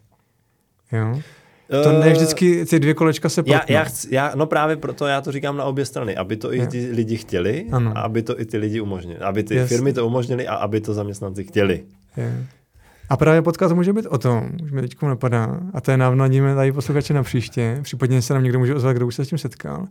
Jo? 0.93 1.20
To 1.69 1.93
ne 1.93 2.12
vždycky 2.12 2.65
ty 2.66 2.81
dvě 2.81 2.95
kolečka 2.95 3.28
se 3.28 3.43
já, 3.47 3.61
já, 3.69 3.85
chci, 3.85 4.15
já, 4.15 4.32
No 4.35 4.47
právě 4.47 4.77
proto 4.77 5.07
já 5.07 5.20
to 5.20 5.32
říkám 5.32 5.57
na 5.57 5.65
obě 5.65 5.85
strany, 5.85 6.16
aby 6.16 6.36
to 6.36 6.55
i 6.55 6.66
ty 6.66 6.91
lidi 6.93 7.16
chtěli 7.16 7.66
ano. 7.73 7.93
a 7.95 8.01
aby 8.01 8.23
to 8.23 8.41
i 8.41 8.45
ty 8.45 8.57
lidi 8.57 8.81
umožnili. 8.81 9.19
Aby 9.19 9.43
ty 9.43 9.55
yes. 9.55 9.69
firmy 9.69 9.93
to 9.93 10.07
umožnili 10.07 10.47
a 10.47 10.55
aby 10.55 10.81
to 10.81 10.95
zaměstnanci 10.95 11.45
chtěli. 11.45 11.85
Je. 12.16 12.47
A 13.09 13.16
právě 13.16 13.43
podcast 13.43 13.74
může 13.74 13.93
být 13.93 14.07
o 14.07 14.19
tom, 14.19 14.51
už 14.62 14.73
mi 14.73 14.81
teď 14.81 15.03
napadá, 15.03 15.61
a 15.74 15.81
to 15.81 15.91
je 15.91 15.97
navnadíme 15.97 16.55
tady 16.55 16.73
posluchače 16.73 17.15
na 17.15 17.23
příště, 17.23 17.78
případně 17.82 18.23
se 18.23 18.35
nám 18.35 18.43
někdo 18.43 18.59
může 18.59 18.74
ozvat, 18.74 18.97
kdo 18.97 19.07
už 19.07 19.15
se 19.15 19.24
s 19.24 19.28
tím 19.28 19.39
setkal, 19.39 19.86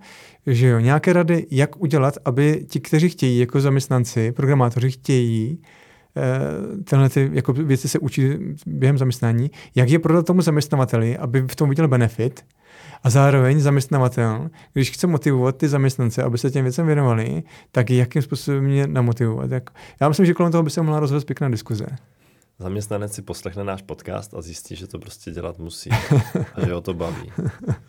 že 0.48 0.68
jo, 0.68 0.80
nějaké 0.80 1.14
rady, 1.14 1.46
jak 1.52 1.82
udělat, 1.82 2.18
aby 2.26 2.66
ti, 2.70 2.80
kteří 2.80 3.10
chtějí, 3.10 3.40
jako 3.40 3.62
zaměstnanci, 3.62 4.32
programátoři 4.32 4.92
chtějí, 4.92 5.60
Eh, 5.62 5.83
tyhle 6.84 7.10
ty 7.10 7.30
jako 7.34 7.54
věci 7.54 7.90
se 7.90 8.00
učí 8.00 8.30
během 8.66 8.98
zaměstnání, 8.98 9.52
jak 9.76 9.90
je 9.90 10.00
prodat 10.00 10.26
tomu 10.26 10.42
zaměstnavateli, 10.42 11.18
aby 11.18 11.42
v 11.42 11.56
tom 11.56 11.70
viděl 11.70 11.88
benefit, 11.88 12.46
a 13.04 13.10
zároveň 13.10 13.60
zaměstnavatel, 13.60 14.50
když 14.74 14.92
chce 14.92 15.08
motivovat 15.08 15.58
ty 15.58 15.68
zaměstnance, 15.68 16.24
aby 16.24 16.38
se 16.38 16.52
těm 16.52 16.64
věcem 16.64 16.86
věnovali, 16.86 17.44
tak 17.72 17.90
jakým 17.90 18.22
způsobem 18.22 18.64
mě 18.64 18.88
namotivovat. 18.88 19.52
Jak, 19.52 19.70
já 20.02 20.10
myslím, 20.10 20.26
že 20.26 20.34
kolem 20.34 20.52
toho 20.52 20.64
by 20.64 20.70
se 20.70 20.82
mohla 20.82 21.00
rozvést 21.00 21.24
pěkná 21.24 21.50
diskuze. 21.50 21.86
Zaměstnanec 22.60 23.14
si 23.14 23.22
poslechne 23.22 23.64
náš 23.64 23.82
podcast 23.82 24.34
a 24.34 24.42
zjistí, 24.42 24.76
že 24.76 24.88
to 24.88 25.00
prostě 25.00 25.32
dělat 25.32 25.60
musí 25.60 25.90
a 26.56 26.66
že 26.66 26.74
ho 26.74 26.82
to 26.82 26.94
baví. 26.94 27.32
Dobře. 27.38 27.50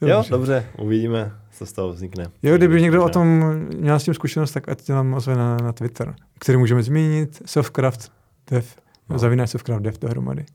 Jo, 0.00 0.24
dobře, 0.30 0.66
uvidíme, 0.78 1.32
co 1.58 1.66
z 1.66 1.72
toho 1.72 1.92
vznikne. 1.92 2.30
Jo, 2.42 2.56
kdyby 2.56 2.82
někdo 2.82 3.04
o 3.04 3.08
tom 3.08 3.54
měl 3.76 4.00
s 4.00 4.04
tím 4.04 4.14
zkušenost, 4.14 4.52
tak 4.52 4.68
ať 4.68 4.88
nám 4.88 5.14
ozve 5.14 5.36
na, 5.36 5.56
na 5.56 5.72
Twitter, 5.72 6.14
který 6.38 6.58
můžeme 6.58 6.82
zmínit, 6.82 7.42
Softcraft 7.46 8.12
Dev, 8.50 8.76
no. 9.08 9.18
zavináč 9.18 9.50
Softcraft 9.50 9.82
Dev 9.82 9.98
dohromady. 9.98 10.46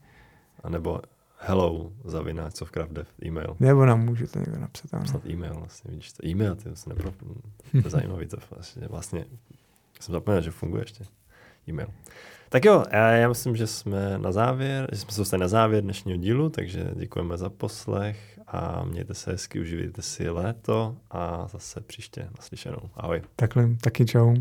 A 0.63 0.69
nebo 0.69 1.01
hello, 1.37 1.91
zavináč 2.03 2.55
Softcraft 2.55 2.91
Dev, 2.91 3.07
e-mail. 3.25 3.55
Nebo 3.59 3.85
nám 3.85 4.05
můžete 4.05 4.39
někdo 4.39 4.59
napsat. 4.59 4.93
Ano. 4.93 5.03
Napsat 5.03 5.25
e-mail, 5.29 5.53
vlastně, 5.53 5.91
vidíš 5.91 6.13
to. 6.13 6.27
E-mail, 6.27 6.55
ty 6.55 6.63
to 6.63 6.89
nepro... 6.89 7.11
to 7.71 7.77
je 7.77 7.89
zajímavý, 7.89 8.27
to 8.27 8.37
vlastně, 8.51 8.87
vlastně 8.87 9.25
jsem 9.99 10.13
zapomněl, 10.13 10.41
že 10.41 10.51
funguje 10.51 10.83
ještě 10.83 11.03
e-mail. 11.67 11.87
Tak 12.49 12.65
jo, 12.65 12.83
já 12.91 13.27
myslím, 13.29 13.55
že 13.55 13.67
jsme 13.67 14.17
na 14.17 14.31
závěr, 14.31 14.89
že 14.91 14.99
jsme 14.99 15.11
se 15.11 15.21
dostali 15.21 15.41
na 15.41 15.47
závěr 15.47 15.83
dnešního 15.83 16.17
dílu, 16.17 16.49
takže 16.49 16.91
děkujeme 16.95 17.37
za 17.37 17.49
poslech 17.49 18.32
a 18.53 18.83
mějte 18.83 19.13
se 19.13 19.31
hezky, 19.31 19.59
uživejte 19.59 20.01
si 20.01 20.29
léto 20.29 20.97
a 21.11 21.47
zase 21.47 21.81
příště 21.81 22.29
naslyšenou. 22.37 22.89
Ahoj. 22.95 23.21
Takhle, 23.35 23.69
taky 23.81 24.05
čau. 24.05 24.35